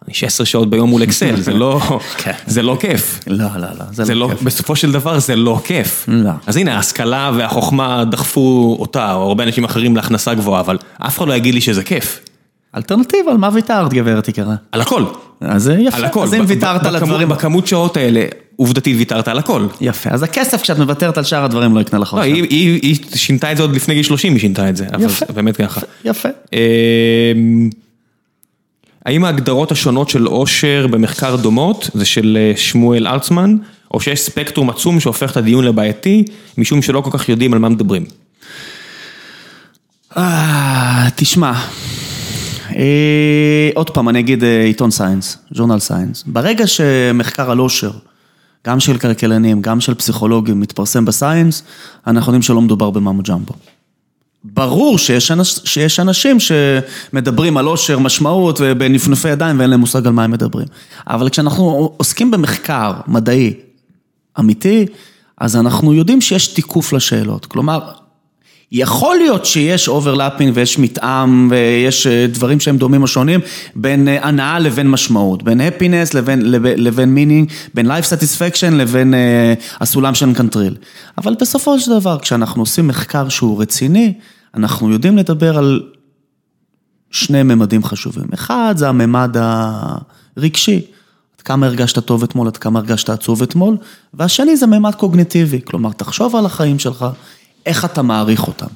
אני 0.05 0.13
16 0.13 0.45
שעות 0.45 0.69
ביום 0.69 0.89
מול 0.89 1.03
אקסל, 1.03 1.35
זה 1.35 1.53
לא, 1.53 1.79
כן. 2.23 2.31
זה 2.47 2.61
לא 2.61 2.77
כיף. 2.79 3.19
לא, 3.27 3.45
לא, 3.55 3.67
לא, 3.79 3.85
זה 3.91 4.03
זה 4.03 4.15
לא, 4.15 4.27
לא 4.27 4.33
כיף. 4.33 4.41
בסופו 4.41 4.75
של 4.75 4.91
דבר 4.91 5.19
זה 5.19 5.35
לא 5.35 5.59
כיף. 5.65 6.05
לא. 6.07 6.31
אז 6.47 6.57
הנה, 6.57 6.75
ההשכלה 6.75 7.31
והחוכמה 7.37 8.05
דחפו 8.05 8.77
אותה, 8.79 9.13
או 9.13 9.21
הרבה 9.27 9.43
אנשים 9.43 9.63
אחרים 9.63 9.95
להכנסה 9.95 10.33
גבוהה, 10.33 10.59
אבל 10.59 10.77
אף 10.99 11.17
אחד 11.17 11.27
לא 11.27 11.33
יגיד 11.33 11.53
לי 11.53 11.61
שזה 11.61 11.83
כיף. 11.83 12.19
אלטרנטיבה, 12.75 13.31
על 13.31 13.37
מה 13.37 13.49
ויתרת, 13.53 13.93
גברת 13.93 14.27
יקרה? 14.27 14.55
על 14.71 14.81
הכל. 14.81 15.03
אז 15.41 15.71
יפה, 15.79 15.97
על 15.97 16.05
הכל. 16.05 16.23
אז 16.23 16.33
אם 16.33 16.43
ויתרת 16.47 16.85
על 16.85 16.95
הדברים... 16.95 17.29
בכמות 17.29 17.67
שעות 17.67 17.97
האלה, 17.97 18.25
עובדתית 18.55 18.97
ויתרת 18.97 19.27
על 19.27 19.39
הכל. 19.39 19.67
יפה, 19.81 20.09
אז 20.09 20.23
הכסף 20.23 20.61
כשאת 20.61 20.77
מוותרת 20.77 21.17
על 21.17 21.23
שאר 21.23 21.43
הדברים 21.43 21.75
לא 21.75 21.81
יקנה 21.81 21.99
לך 21.99 22.13
לא, 22.13 22.21
היא, 22.21 22.43
היא, 22.43 22.79
היא 22.81 22.95
שינתה 23.15 23.51
את 23.51 23.57
זה 23.57 23.63
עוד 23.63 23.75
לפני 23.75 23.93
גיל 23.93 24.03
30, 24.03 24.33
היא 24.33 24.41
שינתה 24.41 24.69
את 24.69 24.77
זה. 24.77 24.85
יפה. 24.99 25.25
באמת 25.33 25.57
ככה. 25.57 25.81
יפה. 26.05 26.29
האם 29.05 29.25
ההגדרות 29.25 29.71
השונות 29.71 30.09
של 30.09 30.25
אושר 30.25 30.88
במחקר 30.87 31.35
דומות, 31.35 31.89
זה 31.93 32.05
של 32.05 32.37
אה, 32.39 32.57
שמואל 32.57 33.07
ארצמן, 33.07 33.55
או 33.93 33.99
שיש 33.99 34.21
ספקטרום 34.21 34.69
עצום 34.69 34.99
שהופך 34.99 35.31
את 35.31 35.37
הדיון 35.37 35.65
לבעייתי, 35.65 36.25
משום 36.57 36.81
שלא 36.81 37.01
כל 37.01 37.17
כך 37.17 37.29
יודעים 37.29 37.53
על 37.53 37.59
מה 37.59 37.69
מדברים? 37.69 38.05
אה, 40.17 41.07
תשמע, 41.15 41.53
אה, 42.75 43.69
עוד 43.75 43.89
פעם, 43.89 44.09
אני 44.09 44.19
אגיד 44.19 44.43
עיתון 44.43 44.91
Science, 44.91 45.38
ז'ורנל 45.51 45.79
Science. 45.79 46.23
ברגע 46.27 46.67
שמחקר 46.67 47.51
על 47.51 47.57
אושר, 47.57 47.91
גם 48.67 48.79
של 48.79 48.97
כלכלנים, 48.97 49.61
גם 49.61 49.81
של 49.81 49.93
פסיכולוגים, 49.93 50.59
מתפרסם 50.59 51.05
ב 51.05 51.12
Science, 51.12 51.63
אנחנו 52.07 52.29
יודעים 52.29 52.41
שלא 52.41 52.61
מדובר 52.61 52.89
ב 52.89 52.95
mumbo 52.95 53.21
jumbo. 53.23 53.53
ברור 54.43 54.97
שיש, 54.97 55.31
אנש, 55.31 55.59
שיש 55.65 55.99
אנשים 55.99 56.37
שמדברים 56.39 57.57
על 57.57 57.65
אושר, 57.65 57.99
משמעות 57.99 58.59
ובנפנופי 58.61 59.29
ידיים 59.29 59.59
ואין 59.59 59.69
להם 59.69 59.79
מושג 59.79 60.07
על 60.07 60.13
מה 60.13 60.23
הם 60.23 60.31
מדברים. 60.31 60.67
אבל 61.07 61.29
כשאנחנו 61.29 61.93
עוסקים 61.97 62.31
במחקר 62.31 62.93
מדעי 63.07 63.53
אמיתי, 64.39 64.85
אז 65.37 65.55
אנחנו 65.55 65.93
יודעים 65.93 66.21
שיש 66.21 66.47
תיקוף 66.47 66.93
לשאלות. 66.93 67.45
כלומר, 67.45 67.79
יכול 68.71 69.15
להיות 69.15 69.45
שיש 69.45 69.87
overlapping 69.88 70.51
ויש 70.55 70.79
מתאם 70.79 71.51
ויש 71.51 72.07
אה, 72.07 72.27
דברים 72.27 72.59
שהם 72.59 72.77
דומים 72.77 73.01
או 73.01 73.07
שונים 73.07 73.39
בין 73.75 74.07
אה, 74.07 74.27
הנאה 74.27 74.59
לבין 74.59 74.89
משמעות, 74.89 75.43
בין 75.43 75.61
happiness 75.61 76.13
לבין, 76.13 76.41
לבין 76.61 77.09
meaning, 77.09 77.51
בין 77.73 77.91
life 77.91 78.05
satisfaction 78.05 78.71
לבין 78.71 79.13
uh, 79.13 79.63
הסולם 79.81 80.15
של 80.15 80.33
קנטריל. 80.33 80.75
אבל 81.17 81.35
בסופו 81.41 81.79
של 81.79 81.91
דבר, 81.99 82.19
כשאנחנו 82.19 82.61
עושים 82.61 82.87
מחקר 82.87 83.29
שהוא 83.29 83.61
רציני, 83.61 84.13
אנחנו 84.55 84.91
יודעים 84.91 85.17
לדבר 85.17 85.57
על 85.57 85.81
שני 87.11 87.43
ממדים 87.43 87.83
חשובים. 87.83 88.25
אחד 88.33 88.73
זה 88.77 88.89
הממד 88.89 89.35
הרגשי. 90.37 90.81
עד 91.35 91.41
כמה 91.41 91.65
הרגשת 91.65 91.99
טוב 91.99 92.23
אתמול, 92.23 92.47
עד 92.47 92.57
כמה 92.57 92.79
הרגשת 92.79 93.09
עצוב 93.09 93.41
אתמול, 93.41 93.77
והשני 94.13 94.57
זה 94.57 94.67
מימד 94.67 94.95
קוגניטיבי, 94.95 95.61
כלומר, 95.65 95.91
תחשוב 95.91 96.35
על 96.35 96.45
החיים 96.45 96.79
שלך, 96.79 97.05
איך 97.65 97.85
אתה 97.85 98.01
מעריך 98.01 98.47
אותם. 98.47 98.67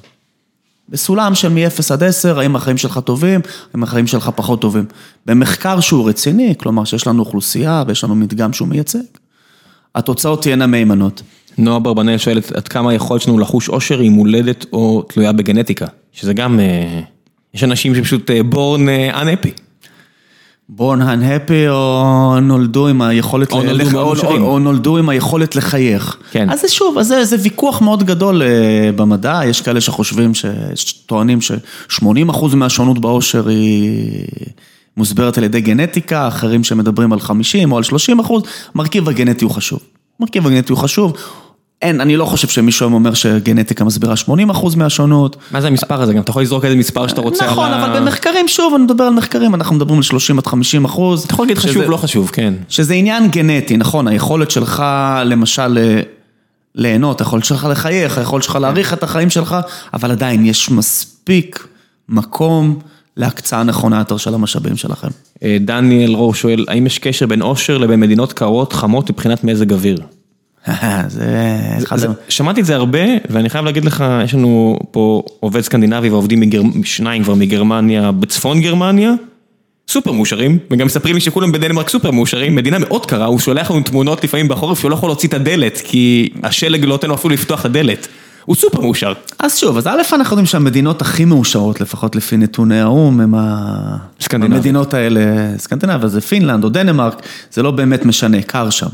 בסולם 0.88 1.34
של 1.34 1.48
מ-0 1.48 1.92
עד 1.92 2.02
10, 2.02 2.38
האם 2.38 2.56
החיים 2.56 2.78
שלך 2.78 2.98
טובים, 3.04 3.40
האם 3.74 3.82
החיים 3.82 4.06
שלך 4.06 4.30
פחות 4.34 4.60
טובים. 4.60 4.84
במחקר 5.26 5.80
שהוא 5.80 6.08
רציני, 6.08 6.54
כלומר 6.58 6.84
שיש 6.84 7.06
לנו 7.06 7.20
אוכלוסייה 7.20 7.84
ויש 7.86 8.04
לנו 8.04 8.14
מדגם 8.14 8.52
שהוא 8.52 8.68
מייצג, 8.68 8.98
התוצאות 9.94 10.42
תהיינה 10.42 10.66
מהימנות. 10.66 11.22
נועה 11.58 11.78
ברבנאל 11.78 12.18
שואלת 12.18 12.52
עד 12.52 12.68
כמה 12.68 12.90
היכולת 12.90 13.22
שלנו 13.22 13.38
לחוש 13.38 13.68
אושר 13.68 14.00
היא 14.00 14.10
מולדת 14.10 14.66
או 14.72 15.02
תלויה 15.08 15.32
בגנטיקה, 15.32 15.86
שזה 16.12 16.32
גם, 16.34 16.60
אה, 16.60 17.00
יש 17.54 17.64
אנשים 17.64 17.94
שפשוט 17.94 18.30
בורן 18.48 18.88
אה, 18.88 19.22
unhappy. 19.22 19.48
בורן 20.68 21.02
unhappy 21.02 21.68
או 21.70 22.40
נולדו 22.40 22.88
עם 22.88 23.02
היכולת, 23.02 23.52
או 23.52 23.62
נולדו 23.62 23.84
לח- 23.84 23.94
או. 23.94 24.14
או, 24.26 24.36
או 24.52 24.58
נולדו 24.58 24.96
עם 24.98 25.08
היכולת 25.08 25.56
לחייך. 25.56 26.16
כן. 26.30 26.50
אז 26.50 26.60
זה 26.60 26.68
שוב, 26.68 26.98
אז 26.98 27.06
זה, 27.06 27.24
זה 27.24 27.36
ויכוח 27.42 27.80
מאוד 27.82 28.02
גדול 28.04 28.42
אה, 28.42 28.48
במדע, 28.96 29.40
יש 29.46 29.60
כאלה 29.60 29.80
שחושבים, 29.80 30.32
שטוענים 30.74 31.40
ש-80% 31.40 32.02
מהשונות 32.56 32.98
באושר 32.98 33.48
היא 33.48 34.00
מוסברת 34.96 35.38
על 35.38 35.44
ידי 35.44 35.60
גנטיקה, 35.60 36.28
אחרים 36.28 36.64
שמדברים 36.64 37.12
על 37.12 37.20
50 37.20 37.72
או 37.72 37.76
על 37.76 37.82
30%, 38.20 38.32
מרכיב 38.74 39.08
הגנטי 39.08 39.44
הוא 39.44 39.52
חשוב. 39.52 39.80
מרכיב 40.20 40.46
הגנטי 40.46 40.72
הוא 40.72 40.78
חשוב. 40.78 41.12
אין, 41.82 42.00
אני 42.00 42.16
לא 42.16 42.24
חושב 42.24 42.48
שמישהו 42.48 42.86
היום 42.86 42.92
אומר 42.92 43.14
שגנטיקה 43.14 43.84
מסבירה 43.84 44.14
80% 44.26 44.76
מהשונות. 44.76 45.36
מה 45.50 45.60
זה 45.60 45.66
המספר 45.66 46.02
הזה? 46.02 46.12
גם 46.12 46.20
אתה 46.20 46.30
יכול 46.30 46.42
לזרוק 46.42 46.64
איזה 46.64 46.76
מספר 46.76 47.06
שאתה 47.06 47.20
רוצה. 47.20 47.46
נכון, 47.46 47.72
אבל 47.72 48.00
במחקרים, 48.00 48.48
שוב, 48.48 48.74
אני 48.74 48.84
מדבר 48.84 49.04
על 49.04 49.12
מחקרים, 49.12 49.54
אנחנו 49.54 49.76
מדברים 49.76 49.96
על 49.96 50.02
30 50.02 50.38
עד 50.38 50.46
50 50.46 50.84
אחוז. 50.84 51.24
אתה 51.24 51.34
יכול 51.34 51.44
להגיד 51.46 51.58
חשוב, 51.58 51.82
לא 51.82 51.96
חשוב, 51.96 52.30
כן. 52.32 52.54
שזה 52.68 52.94
עניין 52.94 53.30
גנטי, 53.30 53.76
נכון, 53.76 54.08
היכולת 54.08 54.50
שלך 54.50 54.82
למשל 55.24 55.78
ליהנות, 56.74 57.20
היכולת 57.20 57.44
שלך 57.44 57.68
לחייך, 57.70 58.18
היכולת 58.18 58.42
שלך 58.42 58.56
להעריך 58.56 58.92
את 58.92 59.02
החיים 59.02 59.30
שלך, 59.30 59.56
אבל 59.94 60.10
עדיין 60.10 60.46
יש 60.46 60.70
מספיק 60.70 61.66
מקום 62.08 62.78
להקצאה 63.16 63.62
נכונה 63.62 63.98
יותר 63.98 64.16
של 64.16 64.34
המשאבים 64.34 64.76
שלכם. 64.76 65.08
אה, 65.42 65.56
דניאל 65.60 66.14
רור 66.14 66.34
שואל, 66.34 66.64
האם 66.68 66.86
יש 66.86 66.98
קשר 66.98 67.26
בין 67.26 67.42
אושר 67.42 67.78
לבין 67.78 68.00
מדינות 68.00 68.32
קרות 68.32 68.72
חמות 68.72 69.10
מבחינת 69.10 69.44
מזג 69.44 69.72
אוויר? 69.72 69.98
שמעתי 72.28 72.60
את 72.60 72.66
זה 72.66 72.74
הרבה, 72.74 72.98
ואני 73.30 73.48
חייב 73.50 73.64
להגיד 73.64 73.84
לך, 73.84 74.04
יש 74.24 74.34
לנו 74.34 74.78
פה 74.90 75.22
עובד 75.40 75.60
סקנדינבי 75.60 76.10
ועובדים. 76.10 76.42
שניים 76.84 77.22
כבר 77.22 77.34
מגרמניה, 77.34 78.12
בצפון 78.12 78.60
גרמניה, 78.60 79.12
סופר 79.88 80.12
מאושרים, 80.12 80.58
וגם 80.70 80.86
מספרים 80.86 81.14
לי 81.14 81.20
שכולם 81.20 81.52
בדנמרק 81.52 81.88
סופר 81.88 82.10
מאושרים, 82.10 82.54
מדינה 82.54 82.78
מאוד 82.78 83.06
קרה, 83.06 83.26
הוא 83.26 83.38
שולח 83.38 83.70
לנו 83.70 83.80
תמונות 83.80 84.24
לפעמים 84.24 84.48
בחורף 84.48 84.80
שהוא 84.80 84.90
לא 84.90 84.94
יכול 84.94 85.08
להוציא 85.08 85.28
את 85.28 85.34
הדלת, 85.34 85.80
כי 85.84 86.28
השלג 86.42 86.84
לא 86.84 86.88
נותן 86.88 87.08
לו 87.08 87.14
אפילו 87.14 87.34
לפתוח 87.34 87.60
את 87.60 87.64
הדלת. 87.64 88.08
הוא 88.44 88.56
סופר 88.56 88.80
מאושר. 88.80 89.12
אז 89.38 89.58
שוב, 89.58 89.76
אז 89.76 89.86
א', 89.86 90.02
אנחנו 90.12 90.34
יודעים 90.34 90.46
שהמדינות 90.46 91.02
הכי 91.02 91.24
מאושרות, 91.24 91.80
לפחות 91.80 92.16
לפי 92.16 92.36
נתוני 92.36 92.80
האו"ם, 92.80 93.20
הם. 93.20 93.34
המדינות 94.56 94.94
האלה, 94.94 95.20
סקנדינביה 95.58 96.08
זה 96.08 96.20
פינלנד 96.20 96.64
או 96.64 96.68
דנמרק, 96.68 97.22
זה 97.52 97.62
לא 97.62 97.70
באמת 97.70 98.04
משנה, 98.04 98.42
קר 98.42 98.70
שם. 98.70 98.86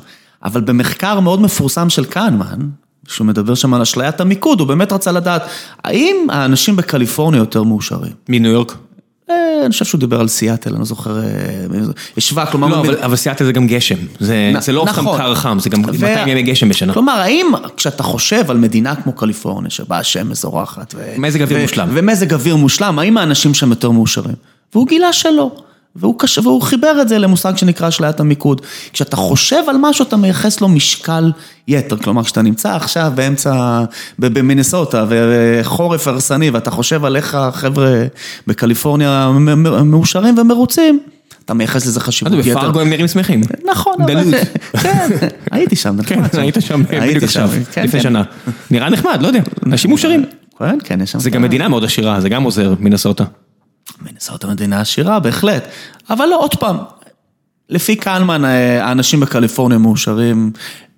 אבל 0.44 0.60
במחקר 0.60 1.20
מאוד 1.20 1.40
מפורסם 1.42 1.90
של 1.90 2.04
קהנמן, 2.04 2.58
שהוא 3.08 3.26
מדבר 3.26 3.54
שם 3.54 3.74
על 3.74 3.82
אשליית 3.82 4.20
המיקוד, 4.20 4.60
הוא 4.60 4.68
באמת 4.68 4.92
רצה 4.92 5.12
לדעת, 5.12 5.42
האם 5.84 6.16
האנשים 6.30 6.76
בקליפורניה 6.76 7.38
יותר 7.38 7.62
מאושרים? 7.62 8.12
מניו 8.28 8.50
יורק. 8.50 8.76
אה, 9.30 9.36
אני 9.64 9.72
חושב 9.72 9.84
שהוא 9.84 9.98
דיבר 9.98 10.20
על 10.20 10.28
סיאטל, 10.28 10.70
אני 10.70 10.78
לא 10.78 10.84
זוכר, 10.84 11.18
אה, 11.18 11.24
השווה, 12.16 12.46
כלומר... 12.46 12.68
לא, 12.68 12.80
אבל, 12.80 12.96
אבל 12.96 13.16
סיאטל 13.16 13.44
זה 13.44 13.52
גם 13.52 13.66
גשם, 13.66 13.94
זה, 14.20 14.52
נ- 14.56 14.60
זה 14.60 14.72
לא 14.72 14.86
סתם 14.92 15.00
נכון. 15.00 15.18
קר 15.18 15.34
חם, 15.34 15.58
זה 15.60 15.70
גם 15.70 15.82
ו- 15.84 15.92
200 15.92 16.28
ימי 16.28 16.42
גשם 16.42 16.68
בשנה. 16.68 16.92
כלומר, 16.92 17.12
האם 17.12 17.46
כשאתה 17.76 18.02
חושב 18.02 18.50
על 18.50 18.56
מדינה 18.56 18.94
כמו 18.94 19.12
קליפורניה, 19.12 19.70
שבה 19.70 19.98
השמש 19.98 20.38
זורחת, 20.38 20.94
ו... 20.98 21.14
מזג 21.18 21.42
אוויר 21.42 21.58
ו- 21.58 21.62
מושלם. 21.62 21.88
ומזג 21.92 22.34
אוויר 22.34 22.56
מושלם, 22.56 22.98
האם 22.98 23.18
האנשים 23.18 23.54
שם 23.54 23.70
יותר 23.70 23.90
מאושרים? 23.90 24.34
והוא 24.74 24.86
גילה 24.86 25.12
שלא. 25.12 25.50
והוא, 25.96 26.18
קש... 26.18 26.38
והוא 26.38 26.62
חיבר 26.62 26.98
את 27.02 27.08
זה 27.08 27.18
למושג 27.18 27.56
שנקרא 27.56 27.88
אשליית 27.88 28.20
המיקוד. 28.20 28.60
כשאתה 28.92 29.16
חושב 29.16 29.62
על 29.68 29.76
משהו, 29.80 30.04
אתה 30.04 30.16
מייחס 30.16 30.60
לו 30.60 30.68
משקל 30.68 31.32
יתר. 31.68 31.96
כלומר, 31.96 32.24
כשאתה 32.24 32.42
נמצא 32.42 32.76
עכשיו 32.76 33.12
באמצע, 33.14 33.84
במינסוטה, 34.18 35.04
וחורף 35.08 36.08
הרסני, 36.08 36.50
ואתה 36.50 36.70
חושב 36.70 37.04
על 37.04 37.16
איך 37.16 37.34
החבר'ה 37.34 38.04
בקליפורניה 38.46 39.30
מאושרים 39.84 40.38
ומרוצים, 40.38 41.00
אתה 41.44 41.54
מייחס 41.54 41.86
לזה 41.86 42.00
חשיבות 42.00 42.46
יתר. 42.46 42.58
בפרגו 42.58 42.80
הם 42.80 42.90
נראים 42.90 43.08
שמחים. 43.08 43.40
נכון, 43.70 43.94
אבל... 44.02 44.14
דלות. 44.14 44.34
כן, 44.82 45.08
הייתי 45.50 45.76
שם, 45.76 46.02
כן, 46.02 46.20
נחמד. 46.20 46.40
היית 46.40 46.56
שם 46.60 46.82
בדיוק 46.82 47.24
עכשיו, 47.24 47.50
כן, 47.72 47.84
לפני 47.84 48.00
כן. 48.00 48.02
שנה. 48.02 48.22
נראה 48.70 48.90
נחמד, 48.90 49.18
לא 49.22 49.26
יודע, 49.26 49.40
אנשים 49.66 49.90
מאושרים. 49.90 50.24
כן, 50.58 50.78
כן, 50.84 51.00
יש 51.00 51.12
שם... 51.12 51.18
זה 51.18 51.30
גם 51.30 51.42
מדינה 51.42 51.68
מאוד 51.68 51.84
עשירה, 51.84 52.20
זה 52.20 52.28
גם 52.28 52.42
עוזר, 52.42 52.74
מינסוטה. 52.78 53.24
מנסות 54.02 54.44
המדינה 54.44 54.80
עשירה, 54.80 55.20
בהחלט. 55.20 55.68
אבל 56.10 56.26
לא, 56.26 56.40
עוד 56.40 56.54
פעם, 56.54 56.76
לפי 57.70 57.96
קלמן, 57.96 58.44
אה, 58.44 58.84
האנשים 58.84 59.20
בקליפורניה 59.20 59.78
מאושרים. 59.78 60.50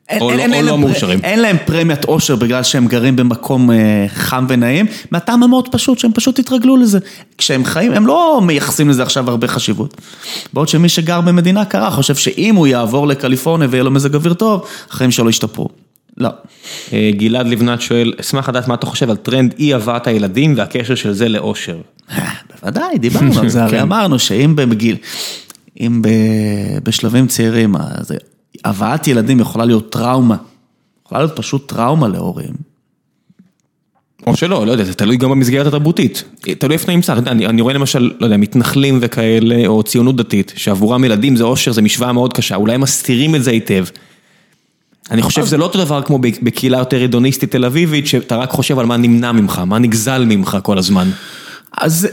אין- 0.09 0.21
או 0.23 0.31
אין- 0.31 0.39
לא- 0.39 0.43
אין 0.43 0.51
או 0.53 0.57
להם 0.57 0.67
לא 0.67 0.79
מאושרים. 0.79 1.19
אין 1.25 1.41
להם 1.43 1.57
פרמיית 1.67 2.05
עושר 2.05 2.37
בגלל 2.37 2.63
שהם 2.63 2.87
גרים 2.87 3.17
במקום 3.17 3.71
אה, 3.71 3.77
חם 4.15 4.47
ונעים, 4.49 4.87
מהטעם 5.11 5.43
המאוד 5.43 5.69
פשוט, 5.73 5.99
שהם 5.99 6.13
פשוט 6.13 6.39
התרגלו 6.39 6.77
לזה. 6.77 6.99
כשהם 7.39 7.65
חיים, 7.65 7.93
הם 7.93 8.07
לא 8.07 8.41
מייחסים 8.43 8.89
לזה 8.89 9.03
עכשיו 9.03 9.31
הרבה 9.31 9.49
חשיבות. 9.49 10.01
בעוד 10.53 10.69
שמי 10.69 10.89
שגר 10.89 11.21
במדינה 11.21 11.65
קרה, 11.65 11.91
חושב 11.91 12.15
שאם 12.15 12.55
הוא 12.57 12.67
יעבור 12.67 13.07
לקליפורניה 13.07 13.69
ויהיה 13.71 13.85
לו 13.85 13.91
מזג 13.91 14.15
אוויר 14.15 14.35
טוב, 14.35 14.67
החיים 14.91 15.11
שלו 15.11 15.31
ישתפרו. 15.31 15.69
לא. 16.19 16.31
אה, 16.93 17.11
גלעד 17.17 17.47
לבנת 17.47 17.81
שואל, 17.81 18.12
אשמח 18.21 18.49
לדעת 18.49 18.69
מה 18.69 18.75
אתה 18.75 18.87
חושב 18.87 19.11
על 19.11 19.17
טרנד 19.17 19.55
אי 19.59 19.75
הבאת 19.75 20.07
הילדים 20.07 20.55
והקשר 20.57 20.95
של 20.95 21.12
זה 21.12 21.29
לאושר. 21.29 21.81
אה, 22.11 22.33
בוודאי, 22.51 22.99
דיברנו 22.99 23.41
על 23.41 23.49
זה, 23.49 23.62
הרי 23.62 23.73
כן. 23.79 23.83
אמרנו 23.83 24.19
שאם 24.19 24.57
בגיל, 24.57 24.97
אם 25.81 26.03
בשלבים 26.83 27.27
צעירים, 27.27 27.77
אז 27.77 28.12
הבאת 28.64 29.09
ילדים 29.09 29.41
יכולה 29.41 29.64
להיות 29.64 29.93
טראומה, 29.93 30.37
יכולה 31.07 31.21
להיות 31.21 31.37
פשוט 31.37 31.69
טראומה 31.69 32.09
להורים. 32.09 32.77
או 34.27 34.37
שלא, 34.37 34.67
לא 34.67 34.73
יודע, 34.73 34.85
זה 34.85 34.95
תלוי 34.95 35.17
גם 35.17 35.31
במסגרת 35.31 35.67
התרבותית. 35.67 36.25
תלוי 36.59 36.75
איפה 36.75 36.93
נמצא, 36.93 37.12
אני, 37.12 37.47
אני 37.47 37.62
רואה 37.62 37.75
למשל, 37.75 38.11
לא 38.21 38.27
יודע, 38.27 38.37
מתנחלים 38.37 38.99
וכאלה, 39.01 39.67
או 39.67 39.83
ציונות 39.83 40.17
דתית, 40.17 40.53
שעבורם 40.57 41.05
ילדים 41.05 41.37
זה 41.37 41.45
אושר, 41.45 41.73
זה 41.73 41.83
משוואה 41.83 42.12
מאוד 42.12 42.33
קשה, 42.33 42.57
אולי 42.57 42.75
הם 42.75 42.81
מסתירים 42.81 43.35
את 43.35 43.45
זה 43.45 43.51
היטב. 43.51 43.85
אני 45.11 45.23
חושב 45.23 45.47
שזה 45.47 45.57
לא 45.57 45.65
אותו 45.65 45.79
דבר 45.85 46.03
כמו 46.03 46.19
בקהילה 46.43 46.79
יותר 46.79 47.03
הדוניסטית 47.05 47.51
תל 47.53 47.65
אביבית, 47.65 48.07
שאתה 48.07 48.37
רק 48.37 48.51
חושב 48.51 48.79
על 48.79 48.87
מה 48.87 48.97
נמנע 48.97 49.33
ממך, 49.33 49.63
מה 49.67 49.79
נגזל 49.79 50.25
ממך 50.25 50.59
כל 50.63 50.79
הזמן. 50.79 51.09
אז 51.79 52.09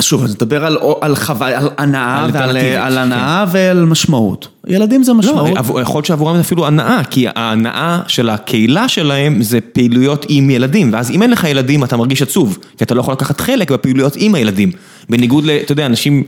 שוב, 0.00 0.24
אז 0.24 0.34
נדבר 0.34 0.64
על, 0.64 0.76
על 1.00 1.16
חוויה, 1.16 1.58
על 1.58 1.68
הנאה, 1.78 2.26
ועל, 2.32 2.46
אלטרנטיבית, 2.46 2.78
על 2.82 2.98
הנאה 2.98 3.44
ועל 3.52 3.84
משמעות. 3.84 4.48
ילדים 4.66 5.02
זה 5.02 5.12
לא, 5.12 5.18
משמעות. 5.18 5.56
עבור- 5.56 5.80
יכול 5.80 5.98
להיות 5.98 6.06
שעבורם 6.06 6.34
זה 6.36 6.40
אפילו 6.40 6.66
הנאה, 6.66 7.04
כי 7.10 7.26
ההנאה 7.36 8.00
של 8.08 8.30
הקהילה 8.30 8.88
שלהם 8.88 9.42
זה 9.42 9.60
פעילויות 9.60 10.26
עם 10.28 10.50
ילדים, 10.50 10.92
ואז 10.92 11.10
אם 11.10 11.22
אין 11.22 11.30
לך 11.30 11.44
ילדים 11.44 11.84
אתה 11.84 11.96
מרגיש 11.96 12.22
עצוב, 12.22 12.58
כי 12.78 12.84
אתה 12.84 12.94
לא 12.94 13.00
יכול 13.00 13.14
לקחת 13.14 13.40
חלק 13.40 13.70
בפעילויות 13.70 14.12
עם 14.16 14.34
הילדים. 14.34 14.70
בניגוד 15.10 15.44
ל, 15.44 15.50
אתה 15.50 15.72
יודע, 15.72 15.86
אנשים, 15.86 16.22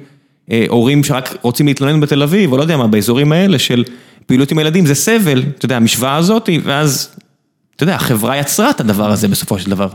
אה, 0.51 0.65
הורים 0.69 1.05
שרק 1.05 1.35
רוצים 1.43 1.67
להתלונן 1.67 2.01
בתל 2.01 2.23
אביב, 2.23 2.53
או 2.53 2.57
לא 2.57 2.63
יודע 2.63 2.77
מה, 2.77 2.87
באזורים 2.87 3.33
האלה 3.33 3.59
של 3.59 3.85
פעילות 4.27 4.51
עם 4.51 4.59
ילדים, 4.59 4.87
זה 4.87 4.95
סבל, 4.95 5.43
אתה 5.59 5.65
יודע, 5.65 5.77
המשוואה 5.77 6.17
הזאת, 6.17 6.49
ואז, 6.65 7.09
אתה 7.77 7.85
יודע, 7.85 7.95
החברה 7.95 8.37
יצרה 8.37 8.71
את 8.71 8.81
הדבר 8.81 9.11
הזה 9.11 9.29
בסופו 9.29 9.59
של 9.59 9.71
דבר. 9.71 9.89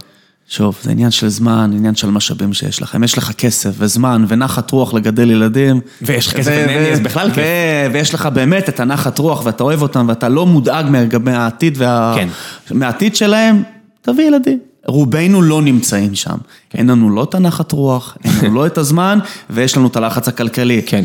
שוב, 0.49 0.75
זה 0.83 0.91
עניין 0.91 1.11
של 1.11 1.29
זמן, 1.29 1.71
עניין 1.73 1.95
של 1.95 2.09
משאבים 2.09 2.53
שיש 2.53 2.81
לכם. 2.81 3.03
יש 3.03 3.17
לך 3.17 3.31
כסף 3.31 3.69
וזמן 3.77 4.25
ונחת 4.27 4.71
רוח 4.71 4.93
לגדל 4.93 5.31
ילדים. 5.31 5.81
ויש 6.01 6.27
לך 6.27 6.37
כסף 6.37 6.51
ו- 6.51 6.63
ונהני, 6.63 6.89
ו- 6.89 6.93
אז 6.93 6.99
בכלל 6.99 7.29
כיף. 7.29 7.43
ו- 7.43 7.93
ויש 7.93 8.13
לך 8.13 8.25
באמת 8.25 8.69
את 8.69 8.79
הנחת 8.79 9.19
רוח 9.19 9.45
ואתה 9.45 9.63
אוהב 9.63 9.81
אותם 9.81 10.05
ואתה 10.09 10.29
לא 10.29 10.45
מודאג 10.45 10.95
לגבי 10.95 11.31
העתיד 11.31 11.73
וה... 11.77 12.15
כן. 12.15 12.27
מהעתיד 12.71 13.15
שלהם, 13.15 13.63
תביא 14.01 14.27
ילדים. 14.27 14.59
רובנו 14.85 15.41
לא 15.41 15.61
נמצאים 15.61 16.15
שם. 16.15 16.37
אין 16.73 16.89
לנו 16.89 17.09
לא 17.09 17.23
את 17.23 17.35
הנחת 17.35 17.71
רוח, 17.71 18.17
אין 18.23 18.33
לנו 18.41 18.55
לא 18.55 18.65
את 18.65 18.77
הזמן, 18.77 19.19
ויש 19.49 19.77
לנו 19.77 19.87
את 19.87 19.95
הלחץ 19.95 20.27
הכלכלי. 20.27 20.81
כן, 20.85 21.03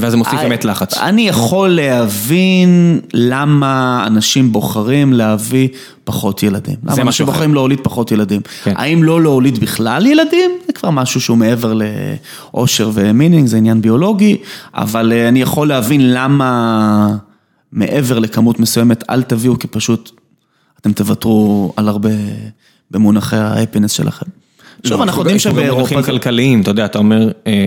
ואז 0.00 0.10
זה 0.10 0.16
מוסיף 0.16 0.40
באמת 0.40 0.64
לחץ. 0.64 0.98
אני 0.98 1.28
יכול 1.28 1.68
להבין 1.68 3.00
למה 3.14 4.04
אנשים 4.06 4.52
בוחרים 4.52 5.12
להביא 5.12 5.68
פחות 6.04 6.42
ילדים. 6.42 6.76
למה 6.84 7.02
אנשים. 7.02 7.26
בוחרים 7.26 7.54
להוליד 7.54 7.80
פחות 7.82 8.12
ילדים. 8.12 8.40
כן. 8.64 8.72
האם 8.76 9.04
לא 9.04 9.22
להוליד 9.22 9.58
בכלל 9.58 10.06
ילדים? 10.06 10.50
זה 10.66 10.72
כבר 10.72 10.90
משהו 10.90 11.20
שהוא 11.20 11.38
מעבר 11.38 11.72
לאושר 12.52 12.90
ו 12.94 13.00
meaning, 13.00 13.46
זה 13.46 13.56
עניין 13.56 13.82
ביולוגי, 13.82 14.36
אבל 14.74 15.12
אה, 15.12 15.28
אני 15.28 15.42
יכול 15.42 15.68
להבין 15.68 16.12
למה 16.14 17.16
מעבר 17.72 18.18
לכמות 18.18 18.60
מסוימת 18.60 19.04
אל 19.10 19.22
תביאו, 19.22 19.58
כי 19.58 19.66
פשוט 19.66 20.10
אתם 20.80 20.92
תוותרו 20.92 21.72
על 21.76 21.88
הרבה 21.88 22.10
במונחי 22.90 23.36
ההפינס 23.36 23.92
שלכם. 23.92 24.26
שוב, 24.86 25.02
אנחנו 25.02 25.20
יודעים 25.20 25.36
יש 25.36 25.46
פה 25.46 25.50
גם 25.50 25.56
שבאירופה... 25.56 25.94
מונחים 25.94 26.02
כלכליים, 26.02 26.60
אתה 26.60 26.70
יודע, 26.70 26.84
אתה 26.84 26.98
אומר, 26.98 27.30
אה, 27.46 27.66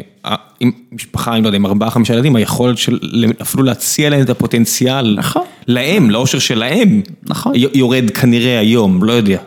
עם 0.60 0.72
משפחה, 0.92 1.34
אני 1.34 1.42
לא 1.42 1.48
יודע, 1.48 1.56
עם 1.56 1.66
ארבעה, 1.66 1.90
חמישה 1.90 2.14
ילדים, 2.14 2.36
היכולת 2.36 2.78
של 2.78 3.00
אפילו 3.42 3.64
להציע 3.64 4.10
להם 4.10 4.22
את 4.22 4.30
הפוטנציאל, 4.30 5.16
נכון. 5.18 5.42
להם, 5.68 6.10
לאושר 6.10 6.40
שלהם, 6.40 7.02
נכון. 7.24 7.54
יורד 7.74 8.10
כנראה 8.10 8.60
היום, 8.60 9.04
לא 9.04 9.12
יודע. 9.12 9.38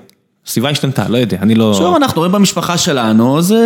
הסביבה 0.47 0.71
השתנתה, 0.71 1.09
לא 1.09 1.19
יודע, 1.19 1.37
אני 1.43 1.55
לא... 1.55 1.75
שוב, 1.75 1.95
אנחנו 1.95 2.19
רואים 2.21 2.33
במשפחה 2.33 2.79
שלנו, 2.79 3.43
זה 3.43 3.61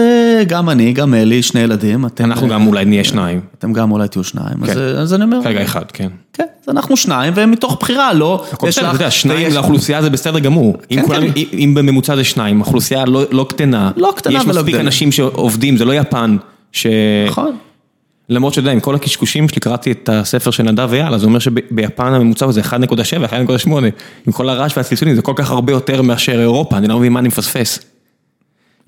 גם 0.48 0.70
אני, 0.70 0.92
גם 0.92 1.14
אלי, 1.14 1.42
שני 1.42 1.60
ילדים. 1.60 2.06
אתם- 2.06 2.24
אנחנו 2.24 2.48
גם 2.48 2.66
אולי 2.66 2.84
נהיה 2.84 3.05
שניים. 3.05 3.40
אתם 3.59 3.72
גם 3.72 3.90
אולי 3.90 4.09
תהיו 4.09 4.24
שניים, 4.24 4.62
אז- 4.62 4.68
כן. 4.70 4.78
אז 4.78 5.14
אני 5.14 5.24
אומר... 5.24 5.42
כרגע 5.44 5.62
אחד, 5.62 5.84
כן. 5.92 6.09
כן, 6.32 6.44
אז 6.62 6.76
אנחנו 6.76 6.96
שניים, 6.96 7.32
ומתוך 7.36 7.76
בחירה, 7.80 8.12
לא... 8.14 8.44
הכל 8.52 8.68
יש 8.68 8.78
בסדר, 8.78 8.88
אתה 8.88 8.96
יודע, 8.96 9.10
שניים 9.10 9.52
לאוכלוסייה 9.55 10.02
זה 10.02 10.10
בסדר 10.10 10.38
גמור. 10.38 10.76
אם 10.90 10.96
כן, 10.96 11.06
כולם, 11.06 11.32
כן. 11.32 11.40
אם- 11.52 11.74
בממוצע 11.74 12.16
זה 12.16 12.24
שניים, 12.24 12.60
אוכלוסייה 12.60 13.05
לא 13.05 13.22
לא 13.30 13.46
קטנה. 13.48 13.90
לא 13.96 14.12
קטנה 14.16 14.34
יש 14.38 14.42
ולא 14.44 14.50
מספיק 14.50 14.66
גדולה. 14.68 14.80
אנשים 14.84 15.12
שעובדים, 15.12 15.76
זה 15.76 15.84
לא 15.84 15.94
יפן. 15.94 16.36
ש... 16.72 16.86
נכון. 17.28 17.56
למרות 18.30 18.55
שאתה 18.55 18.60
יודע, 18.60 18.72
עם 18.72 18.80
כל 18.80 18.94
הקשקושים 18.94 19.48
שלי, 19.48 19.60
קראתי 19.60 19.92
את 19.92 20.09
הספר 20.12 20.50
של 20.50 20.62
נדב 20.62 20.92
אייל, 20.92 21.14
אז 21.14 21.20
זה 21.20 21.26
אומר 21.26 21.38
שביפן 21.38 22.12
הממוצע 22.14 22.50
זה 22.50 22.60
1.7, 22.60 22.66
1.8, 23.64 23.70
עם 24.26 24.32
כל 24.32 24.48
הרעש 24.48 24.76
והצלצולים, 24.76 25.14
זה 25.14 25.22
כל 25.22 25.32
כך 25.36 25.50
הרבה 25.50 25.72
יותר 25.72 26.02
מאשר 26.02 26.40
אירופה, 26.40 26.76
אני 26.76 26.88
לא 26.88 26.98
מבין 26.98 27.12
מה 27.12 27.20
אני 27.20 27.28
מפספס. 27.28 27.78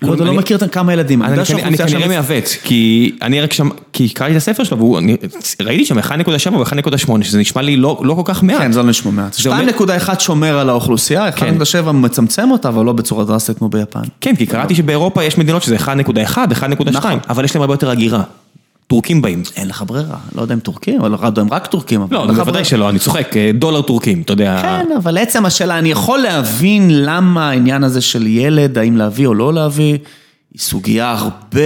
לא, 0.01 0.17
לא 0.17 0.25
אני- 0.29 0.37
מכיר 0.37 0.57
את 0.57 0.73
כמה 0.73 0.93
ילדים. 0.93 1.23
אני 1.23 1.31
יודע 1.31 1.43
אני 1.63 1.77
כנראה 1.77 2.07
מעוות, 2.07 2.43
כי 2.63 3.11
אני 3.21 3.41
רק 3.41 3.53
שם, 3.53 3.69
כי 3.93 4.09
קראתי 4.09 4.31
את 4.31 4.37
הספר 4.37 4.63
שלו, 4.63 4.77
והוא, 4.77 4.97
אני- 4.97 5.15
ראיתי 5.61 5.85
שם 5.85 5.99
1.7 5.99 6.11
ו-1.8, 6.57 7.23
שזה 7.23 7.37
נשמע 7.39 7.61
לי 7.61 7.75
לא 7.77 7.99
לא 8.03 8.13
כל 8.13 8.21
כך 8.25 8.43
מעט. 8.43 8.57
כן, 8.61 8.71
זה 8.71 8.79
לא 8.79 8.89
נשמע 8.89 9.11
מעט. 9.11 9.33
זה 9.33 9.49
אומר- 9.49 9.63
2.1 9.63 10.19
שומר 10.19 10.59
על 10.59 10.69
האוכלוסייה, 10.69 11.29
1.7 11.29 11.91
מצמצם 11.91 12.51
אותה, 12.51 12.69
אבל 12.69 12.85
לא 12.85 12.93
בצורה 12.93 13.25
דרסטית 13.25 13.57
כמו 13.57 13.69
ביפן. 13.69 14.01
כן, 14.21 14.35
כי 14.35 14.45
קראתי 14.45 14.75
שבאירופה 14.75 15.23
יש 15.23 15.37
מדינות 15.37 15.63
שזה 15.63 15.75
1.1, 15.75 16.51
1.2, 16.51 16.91
נכון. 16.91 17.19
אבל 17.29 17.45
יש 17.45 17.55
להם 17.55 17.61
הרבה 17.61 17.73
יותר 17.73 17.89
הגירה. 17.89 18.23
טורקים 18.91 19.21
באים. 19.21 19.43
אין 19.55 19.67
לך 19.67 19.83
ברירה, 19.87 20.17
לא 20.35 20.41
יודע 20.41 20.53
אם 20.53 20.59
טורקים, 20.59 21.01
אבל 21.01 21.15
הם 21.37 21.47
רק 21.51 21.67
טורקים. 21.67 22.01
לא, 22.11 22.27
בוודאי. 22.27 22.65
שלא, 22.65 22.89
אני 22.89 22.99
צוחק, 22.99 23.37
אה, 23.37 23.51
דולר 23.53 23.81
טורקים, 23.81 24.21
אתה 24.21 24.33
יודע. 24.33 24.59
כן, 24.61 24.87
אבל 24.97 25.17
עצם 25.17 25.45
השאלה, 25.45 25.79
אני 25.79 25.91
יכול 25.91 26.19
להבין 26.19 27.03
למה 27.05 27.49
העניין 27.49 27.83
הזה 27.83 28.01
של 28.01 28.27
ילד, 28.27 28.77
האם 28.77 28.97
להביא 28.97 29.27
או 29.27 29.33
לא 29.33 29.53
להביא, 29.53 29.97
היא 30.53 30.59
סוגיה 30.59 31.11
הרבה 31.11 31.61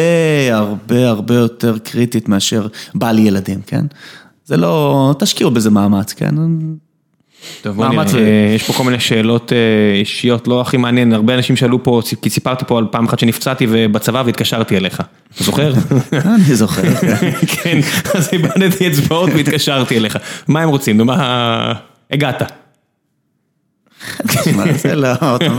הרבה 0.52 1.10
הרבה 1.10 1.36
יותר 1.36 1.78
קריטית 1.78 2.30
מאשר 2.30 2.68
בעל 2.96 3.20
ילדים, 3.20 3.62
כן? 3.68 3.86
זה 4.46 4.58
לא, 4.58 5.16
תשקיעו 5.20 5.52
בזה 5.52 5.70
מאמץ, 5.70 6.14
כן? 6.14 6.36
טוב, 7.62 7.76
בוא 7.76 7.88
נראה, 7.88 8.04
אה, 8.16 8.54
יש 8.56 8.64
פה 8.64 8.74
כל 8.74 8.84
מיני 8.84 9.00
שאלות 9.00 9.54
אה, 9.54 9.58
אישיות, 10.00 10.48
לא 10.48 10.62
הכי 10.62 10.78
מעניין, 10.78 11.14
הרבה 11.14 11.36
אנשים 11.36 11.56
שאלו 11.56 11.84
פה, 11.84 12.02
כי 12.22 12.30
סיפרתי 12.30 12.66
פה 12.68 12.78
על 12.78 12.86
פעם 12.92 13.06
אחת 13.06 13.20
שנפצעתי 13.20 13.68
ובצבא 13.70 14.24
והתקשרתי 14.26 14.78
אליך, 14.78 15.04
אתה 15.36 15.44
זוכר? 15.44 15.74
אני 16.36 16.56
זוכר. 16.56 16.82
כן, 17.48 17.80
אז 18.14 18.30
איבדתי 18.34 18.88
אצבעות 18.88 19.30
והתקשרתי 19.36 19.98
אליך, 19.98 20.18
מה 20.48 20.62
הם 20.62 20.70
רוצים, 20.70 20.98
נו 20.98 21.06
מה, 21.06 21.74
הגעת. 22.12 22.52
זה 24.76 24.96
לא, 24.96 25.08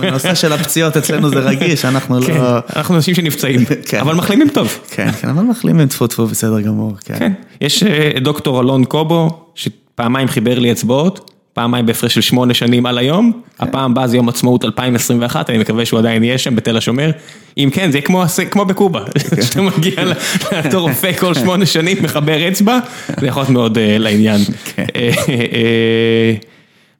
הנושא 0.03 0.35
של 0.35 0.53
הפציעות 0.53 0.97
אצלנו 0.97 1.29
זה 1.29 1.39
רגיש, 1.41 1.85
אנחנו 1.85 2.23
כן, 2.23 2.35
לא... 2.35 2.59
אנחנו 2.77 2.97
אנשים 2.97 3.15
שנפצעים, 3.15 3.61
כן. 3.87 3.99
אבל 4.01 4.15
מחלימים 4.15 4.49
טוב. 4.49 4.79
כן, 4.91 5.13
כן, 5.13 5.29
אבל 5.29 5.43
מחלימים 5.43 5.89
טפו 5.89 6.07
טפו 6.07 6.27
בסדר 6.27 6.61
גמור, 6.61 6.93
כן. 7.05 7.19
כן, 7.19 7.33
יש 7.61 7.83
אה, 7.83 8.11
דוקטור 8.21 8.61
אלון 8.61 8.85
קובו, 8.85 9.31
שפעמיים 9.55 10.29
חיבר 10.29 10.59
לי 10.59 10.73
אצבעות, 10.73 11.31
פעמיים 11.57 11.87
בהפרש 11.87 12.15
של 12.15 12.20
שמונה 12.20 12.55
שנים 12.55 12.87
על 12.87 12.99
היום, 12.99 13.33
הפעם 13.61 13.91
הבאה 13.91 14.07
זה 14.07 14.16
יום 14.16 14.28
עצמאות 14.28 14.65
2021, 14.65 15.51
אני 15.51 15.59
מקווה 15.59 15.87
שהוא 15.87 15.99
עדיין 15.99 16.24
יהיה 16.24 16.39
שם 16.39 16.57
בתל 16.57 16.77
השומר, 16.77 17.11
אם 17.59 17.70
כן, 17.73 17.91
זה 17.91 18.01
כמו 18.01 18.24
כמו 18.51 18.65
בקובה, 18.65 19.01
שאתה 19.47 19.62
מגיע 19.62 20.05
לאותו 20.05 20.83
רופא 20.83 21.12
כל 21.12 21.35
שמונה 21.35 21.66
שנים, 21.66 21.97
מחבר 22.03 22.49
אצבע, 22.49 22.78
זה 23.20 23.27
יכול 23.27 23.43
להיות 23.43 23.51
מאוד 23.51 23.78
אה, 23.78 23.99
לעניין. 23.99 24.41
כן. 24.74 24.85
אה, 24.97 25.11
אה, 25.28 26.35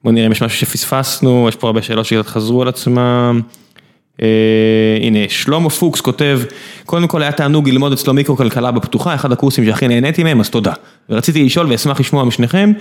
בוא 0.03 0.11
נראה 0.11 0.27
אם 0.27 0.31
יש 0.31 0.41
משהו 0.41 0.59
שפספסנו, 0.59 1.45
יש 1.49 1.55
פה 1.55 1.67
הרבה 1.67 1.81
שאלות 1.81 2.05
שחזרו 2.05 2.61
על 2.61 2.67
עצמם. 2.67 3.41
אה, 4.21 4.27
הנה, 5.01 5.19
שלמה 5.29 5.69
פוקס 5.69 6.01
כותב, 6.01 6.39
קודם 6.85 7.07
כל 7.07 7.21
היה 7.21 7.31
תענוג 7.31 7.69
ללמוד 7.69 7.91
אצלו 7.91 8.13
מיקרו-כלכלה 8.13 8.71
בפתוחה, 8.71 9.15
אחד 9.15 9.31
הקורסים 9.31 9.65
שהכי 9.65 9.87
נהניתי 9.87 10.23
מהם, 10.23 10.39
אז 10.39 10.49
תודה. 10.49 10.73
ורציתי 11.09 11.43
לשאול 11.43 11.67
ואשמח 11.69 11.99
לשמוע 11.99 12.23
משניכם, 12.23 12.71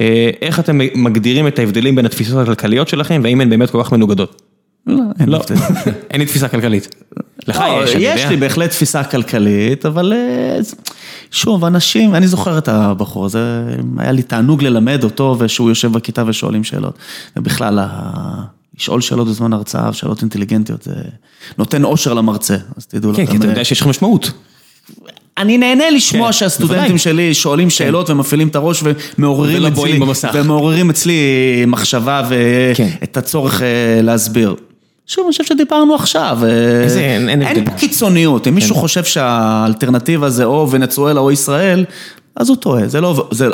אה, 0.00 0.30
איך 0.42 0.60
אתם 0.60 0.78
מגדירים 0.94 1.46
את 1.46 1.58
ההבדלים 1.58 1.96
בין 1.96 2.06
התפיסות 2.06 2.42
הכלכליות 2.42 2.88
שלכם, 2.88 3.20
והאם 3.24 3.40
הן 3.40 3.50
באמת 3.50 3.70
כל 3.70 3.82
כך 3.82 3.92
מנוגדות? 3.92 4.42
לא, 4.86 5.02
אין 5.20 5.28
לא, 5.28 5.40
לי 6.18 6.26
תפיסה 6.26 6.48
כלכלית. 6.48 6.94
לך 7.48 7.60
לא, 7.60 7.84
יש, 7.84 7.94
אני 7.94 8.04
יש 8.04 8.20
יודע. 8.20 8.30
לי 8.30 8.36
בהחלט 8.36 8.70
תפיסה 8.70 9.04
כלכלית, 9.04 9.86
אבל 9.86 10.12
אה, 10.12 10.58
שוב, 11.30 11.64
אנשים, 11.64 12.14
אני 12.14 12.26
זוכר 12.26 12.58
את 12.58 12.68
הבחור 12.68 13.24
הזה, 13.24 13.64
היה 13.98 14.12
לי 14.12 14.22
תענוג 14.22 14.62
ללמד 14.62 15.04
אותו 15.04 15.36
ושהוא 15.38 15.68
יושב 15.68 15.92
בכיתה 15.92 16.22
ושואלים 16.26 16.64
שאלות. 16.64 16.98
ובכלל, 17.36 17.78
לשאול 18.78 19.00
שאלות 19.00 19.28
בזמן 19.28 19.52
הרצאה, 19.52 19.92
שאלות 19.92 20.20
אינטליגנטיות, 20.22 20.82
זה 20.82 20.92
נותן 21.58 21.84
אושר 21.84 22.14
למרצה, 22.14 22.56
אז 22.76 22.86
תדעו 22.86 23.12
לכם. 23.12 23.26
כן, 23.26 23.32
כי 23.32 23.36
אתה 23.38 23.46
יודע 23.46 23.64
שיש 23.64 23.80
לך 23.80 23.86
משמעות. 23.86 24.30
אני 25.38 25.58
נהנה 25.58 25.90
לשמוע 25.90 26.26
כן, 26.26 26.32
שהסטודנטים 26.32 26.78
בוודאי. 26.82 26.98
שלי 26.98 27.34
שואלים 27.34 27.70
שאלות 27.70 28.10
ומפעילים 28.10 28.48
את 28.48 28.56
הראש 28.56 28.82
ומעוררים 29.18 29.66
אצלי. 29.66 29.98
ומעוררים 30.34 30.90
אצלי 30.90 31.14
מחשבה 31.66 32.22
כן. 32.74 32.88
ואת 33.00 33.16
הצורך 33.16 33.62
אה, 33.62 33.66
להסביר. 34.02 34.54
שוב, 35.06 35.24
אני 35.24 35.32
חושב 35.32 35.44
שדיברנו 35.44 35.94
עכשיו, 35.94 36.38
אה, 36.42 36.82
איזה- 36.82 37.00
אין- 37.00 37.28
אין 37.28 37.42
אין. 37.42 37.64
פה 37.64 37.70
קיצוניות, 37.70 38.48
אם 38.48 38.54
מישהו 38.54 38.74
חושב 38.74 39.04
שהאלטרנטיבה 39.04 40.30
זה 40.30 40.44
או 40.44 40.68
ונצואלה 40.70 41.20
או 41.20 41.30
ישראל, 41.32 41.84
אז 42.36 42.48
הוא 42.48 42.56
טועה, 42.56 42.88
זה 42.88 43.00
לא, 43.00 43.28
זה- 43.30 43.48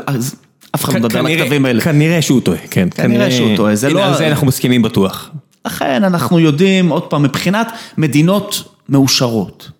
אף 0.75 0.85
אחד 0.85 0.95
לא 0.95 1.01
מדבר 1.01 1.19
על 1.19 1.27
הכתבים 1.27 1.65
האלה. 1.65 1.81
כנראה 1.81 2.23
שהוא 2.23 2.41
טועה, 2.41 2.59
כן. 2.71 2.89
כנראה 2.95 3.31
שהוא 3.31 3.57
טועה, 3.57 3.75
זה 3.75 3.91
לא- 3.91 4.05
על 4.05 4.17
זה 4.17 4.29
אנחנו 4.29 4.47
מסכימים 4.47 4.83
בטוח. 4.83 5.31
לכן 5.67 6.05
אנחנו 6.05 6.39
יודעים, 6.39 6.89
עוד 6.89 7.03
פעם, 7.03 7.23
מבחינת 7.23 7.73
מדינות 7.99 8.63
מאושרות. 8.89 9.71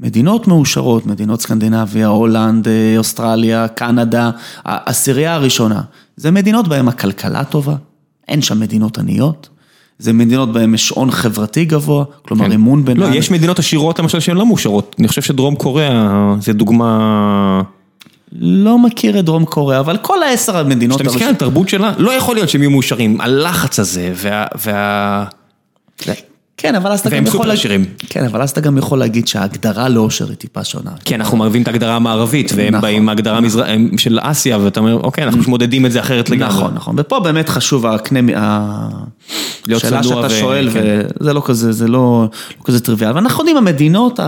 מדינות 0.00 0.48
מאושרות, 0.48 1.06
מדינות 1.06 1.40
סקנדינביה, 1.40 2.06
הולנד, 2.06 2.68
אה, 2.68 2.94
אוסטרליה, 2.98 3.68
קנדה, 3.68 4.30
העשירייה 4.64 5.34
הראשונה, 5.34 5.80
זה 6.16 6.30
מדינות 6.30 6.68
בהן 6.68 6.88
הכלכלה 6.88 7.44
טובה, 7.44 7.74
אין 8.28 8.42
שם 8.42 8.60
מדינות 8.60 8.98
עניות, 8.98 9.48
זה 9.98 10.12
מדינות 10.12 10.52
בהן 10.52 10.74
יש 10.74 10.88
הון 10.88 11.10
חברתי 11.10 11.64
גבוה, 11.64 12.04
כלומר 12.22 12.44
כן. 12.44 12.52
אמון 12.52 12.84
בין... 12.84 12.96
לא, 12.96 13.06
יש 13.06 13.30
מדינות 13.30 13.58
עשירות 13.58 13.98
למשל 13.98 14.20
שהן 14.20 14.36
לא 14.36 14.46
מאושרות. 14.46 14.96
אני 14.98 15.08
חושב 15.08 15.22
שדרום 15.22 15.54
קוריאה 15.54 16.34
זה 16.40 16.52
דוגמה... 16.52 17.62
לא 18.40 18.78
מכיר 18.78 19.18
את 19.18 19.24
דרום 19.24 19.44
קוריאה, 19.44 19.80
אבל 19.80 19.96
כל 19.96 20.22
העשר 20.22 20.56
המדינות... 20.56 20.96
כשאתה 21.00 21.10
מסתכל 21.10 21.24
על 21.24 21.34
התרבות 21.34 21.68
שלה, 21.68 21.92
לא 21.98 22.10
יכול 22.10 22.36
להיות 22.36 22.48
שהם 22.48 22.62
יהיו 22.62 22.70
מאושרים. 22.70 23.20
הלחץ 23.20 23.78
הזה 23.78 24.12
וה... 24.16 24.46
וה... 24.64 25.24
כן, 26.56 26.74
אבל 26.74 26.92
אז 26.92 27.00
אתה 27.00 27.08
והם 27.08 27.18
גם 27.18 27.26
יכול... 27.26 27.38
סופר 27.38 27.48
להג- 27.48 27.58
עשירים. 27.58 27.84
כן, 27.98 28.24
אבל 28.24 28.42
אז 28.42 28.50
אתה 28.50 28.60
גם 28.60 28.78
יכול 28.78 28.98
להגיד 28.98 29.28
שההגדרה 29.28 29.88
לאושר 29.88 30.28
היא 30.28 30.36
טיפה 30.36 30.64
שונה. 30.64 30.90
כי 31.04 31.14
אנחנו 31.14 31.36
מערבים 31.36 31.62
את 31.62 31.68
ההגדרה 31.68 31.96
המערבית, 31.96 32.52
והם 32.54 32.68
נכון. 32.68 32.80
באים 32.80 33.04
מההגדרה 33.06 33.38
של 33.96 34.18
אסיה, 34.22 34.58
ואתה 34.58 34.80
אומר, 34.80 34.94
אוקיי, 34.94 35.24
אנחנו 35.24 35.42
מודדים 35.50 35.86
את 35.86 35.92
זה 35.92 36.00
אחרת 36.00 36.30
לגמרי. 36.30 36.54
נכון, 36.56 36.74
נכון, 36.74 36.94
ופה 36.98 37.20
באמת 37.20 37.48
חשוב 37.48 37.86
הקנה, 37.86 38.20
השאלה 39.76 40.02
שאתה 40.02 40.30
שואל, 40.30 40.70
כן. 40.72 41.00
וזה 41.20 41.32
לא 41.32 41.42
כזה, 41.44 41.72
זה 41.72 41.88
לא 41.88 42.28
לא 42.58 42.64
כזה 42.64 42.80
טריוויאלי, 42.80 43.14
ואנחנו 43.14 43.40
יודעים, 43.40 43.56
המדינות 43.56 44.20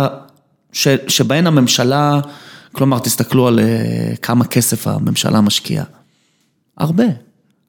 שבהן 1.09 1.47
הממשלה, 1.47 2.21
כלומר, 2.75 2.99
תסתכלו 2.99 3.49
על 3.49 3.61
אה, 3.61 4.17
כמה 4.23 4.45
כסף 4.45 4.87
הממשלה 4.87 5.41
משקיעה. 5.41 5.85
הרבה, 6.79 7.05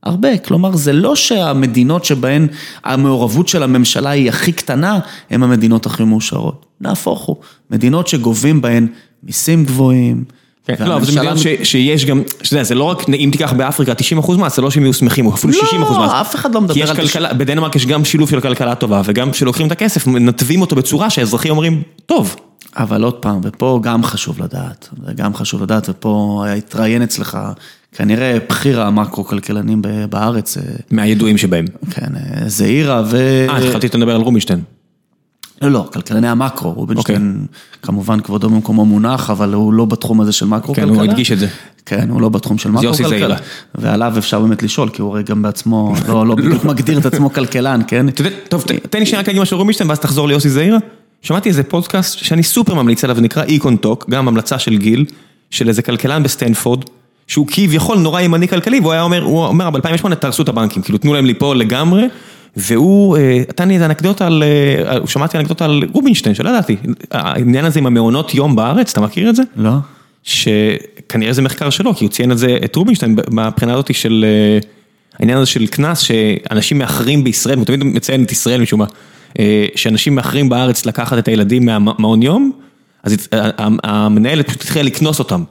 הרבה, 0.03 0.37
כלומר, 0.37 0.75
זה 0.75 0.93
לא 0.93 1.15
שהמדינות 1.15 2.05
שבהן 2.05 2.47
המעורבות 2.83 3.47
של 3.47 3.63
הממשלה 3.63 4.09
היא 4.09 4.29
הכי 4.29 4.51
קטנה, 4.51 4.99
הן 5.29 5.43
המדינות 5.43 5.85
הכי 5.85 6.03
מאושרות. 6.03 6.65
נהפוך 6.81 7.21
הוא, 7.21 7.35
מדינות 7.71 8.07
שגובים 8.07 8.61
בהן 8.61 8.87
מיסים 9.23 9.65
גבוהים. 9.65 10.23
כן, 10.67 10.75
לא, 10.87 10.95
אבל 10.95 11.05
זה 11.05 11.37
ש- 11.37 11.69
שיש 11.69 12.05
גם, 12.05 12.21
שאתה 12.43 12.55
יודע, 12.55 12.63
זה 12.63 12.75
לא 12.75 12.83
רק, 12.83 13.09
אם 13.09 13.29
תיקח 13.31 13.53
באפריקה 13.53 13.93
90% 13.93 14.31
מס, 14.37 14.55
זה 14.55 14.61
לא 14.61 14.71
שהם 14.71 14.83
יהיו 14.83 14.93
שמחים, 14.93 15.25
או 15.25 15.33
אפילו 15.33 15.53
60% 15.53 15.57
מס. 15.61 15.89
לא, 15.89 16.21
אף 16.21 16.35
אחד 16.35 16.55
לא 16.55 16.61
מדבר 16.61 16.73
כי 16.73 16.79
יש 16.79 16.89
על... 16.89 16.95
כלכלה, 16.95 17.33
בדנמרק 17.33 17.75
יש 17.75 17.85
גם 17.85 18.05
שילוב 18.05 18.29
של 18.29 18.41
כלכלה 18.41 18.75
טובה, 18.75 19.01
וגם 19.05 19.31
כשלוקחים 19.31 19.67
את 19.67 19.71
הכסף, 19.71 20.07
מנתבים 20.07 20.61
אותו 20.61 20.75
בצורה 20.75 21.09
שהאזרחים 21.09 21.51
אומרים, 21.51 21.81
טוב. 22.05 22.35
אבל 22.77 23.03
עוד 23.03 23.13
פעם, 23.13 23.39
ופה 23.43 23.79
גם 23.83 24.03
חשוב 24.03 24.43
לדעת, 24.43 24.89
זה 25.05 25.13
גם 25.13 25.35
חשוב 25.35 25.63
לדעת, 25.63 25.89
ופה 25.89 26.45
התראיין 26.57 27.01
אצלך 27.01 27.37
כנראה 27.95 28.37
בכיר 28.49 28.81
המקרו-כלכלנים 28.81 29.81
בארץ, 30.09 30.57
אה, 30.57 30.63
מהידועים 30.91 31.37
שבהם. 31.37 31.65
כן, 31.91 32.07
אה, 32.15 32.49
זעירה 32.49 33.03
ו... 33.05 33.45
אה, 33.49 33.81
שאתה 33.81 33.97
מדבר 33.97 34.15
על 34.15 34.21
רובינשטיין. 34.21 34.59
לא, 35.61 35.71
לא, 35.71 35.87
כלכלני 35.93 36.27
המקרו, 36.27 36.71
רובינשטיין, 36.71 37.45
כמובן 37.81 38.19
כבודו 38.19 38.49
במקומו 38.49 38.85
מונח, 38.85 39.29
אבל 39.29 39.53
הוא 39.53 39.73
לא 39.73 39.85
בתחום 39.85 40.21
הזה 40.21 40.31
של 40.31 40.45
מקרו-כלכלה. 40.45 40.85
כן, 40.85 40.95
הוא 40.95 41.03
הדגיש 41.03 41.31
את 41.31 41.39
זה. 41.39 41.47
כן, 41.85 42.09
הוא 42.09 42.21
לא 42.21 42.29
בתחום 42.29 42.57
של 42.57 42.69
יוסי 42.69 42.87
מקרו-כלכלה. 42.87 43.09
זעירה. 43.09 43.37
ועליו 43.75 44.17
אפשר 44.17 44.39
באמת 44.39 44.63
לשאול, 44.63 44.89
כי 44.89 45.01
הוא 45.01 45.11
הרי 45.11 45.23
גם 45.23 45.41
בעצמו 45.41 45.93
לא 46.07 46.27
לא 46.27 46.35
בדיוק 46.35 46.63
מגדיר 46.65 46.97
את 46.97 47.05
עצמו 47.05 47.33
כלכלן, 47.33 47.81
כן? 47.87 48.05
טוב, 48.49 48.63
תן 48.89 48.99
לי 48.99 49.05
שנייה 49.05 49.19
רק 49.19 49.27
להגיד 49.27 49.41
משהו 49.41 49.57
רובינשטיין, 49.57 49.89
ואז 49.89 49.99
תחזור 49.99 50.27
ליוסי 50.27 50.49
זעירה. 50.49 50.77
שמעתי 51.21 51.49
איזה 51.49 51.63
פודקאסט 51.63 52.17
שאני 52.17 52.43
סופר 52.43 52.73
ממליץ 52.73 53.03
עליו, 53.03 53.17
נקרא 53.21 53.43
EconTalk, 53.43 54.05
גם 54.09 54.27
המלצה 54.27 54.59
של 54.59 54.77
גיל, 54.77 55.05
של 55.49 55.67
איזה 55.67 55.81
כלכלן 55.81 56.23
בסטנפורד, 56.23 56.83
שהוא 57.27 57.47
כביכול 57.49 57.97
נורא 57.97 58.21
ימני 58.21 58.47
כלכלי, 58.47 58.79
והוא 58.79 58.91
היה 58.91 59.01
אומר, 59.01 59.23
הוא 59.23 59.45
אומר, 59.45 59.69
ב-2008 59.69 60.15
תהרסו 60.15 60.43
את 60.43 60.49
הבנקים, 60.49 60.81
כאילו 60.81 60.97
תנו 60.97 61.13
להם 61.13 61.25
ליפול 61.25 61.57
לגמרי, 61.57 62.03
והוא 62.57 63.17
נתן 63.49 63.67
לי 63.67 63.73
איזה 63.73 63.85
אנקדוטה 63.85 64.27
על, 64.27 64.43
שמעתי 65.05 65.37
אנקדוטה 65.37 65.65
על 65.65 65.83
רובינשטיין, 65.93 66.35
שלא 66.35 66.49
ידעתי, 66.49 66.75
העניין 67.11 67.65
הזה 67.65 67.79
עם 67.79 67.85
המעונות 67.85 68.33
יום 68.33 68.55
בארץ, 68.55 68.91
אתה 68.91 69.01
מכיר 69.01 69.29
את 69.29 69.35
זה? 69.35 69.43
לא. 69.55 69.71
שכנראה 70.23 71.33
זה 71.33 71.41
מחקר 71.41 71.69
שלו, 71.69 71.95
כי 71.95 72.05
הוא 72.05 72.11
ציין 72.11 72.31
את 72.31 72.37
זה, 72.37 72.57
את 72.65 72.75
רובינשטיין, 72.75 73.15
מהבחינה 73.29 73.73
הזאת 73.73 73.95
של, 73.95 74.25
העניין 75.19 75.37
הזה 75.37 75.45
של 75.45 75.67
קנס, 75.67 75.99
שאנשים 75.99 76.77
מאחרים 76.77 77.23
בישראל, 77.23 77.57
הוא 77.57 77.65
תמיד 77.65 77.83
מציין 77.83 78.23
את 78.23 78.31
ישראל 78.31 78.61
משום 78.61 78.79
מה, 78.79 78.85
שאנשים 79.75 80.15
מאחרים 80.15 80.49
בארץ 80.49 80.85
לקחת 80.85 81.17
את 81.17 81.27
הילדים 81.27 81.65
מהמעון 81.65 82.23
יום, 82.23 82.51
אז 83.03 83.27
המנהלת 83.83 84.47
פשוט 84.47 84.61
התחילה 84.61 84.85
לקנוס 84.85 85.19
אותם. 85.19 85.43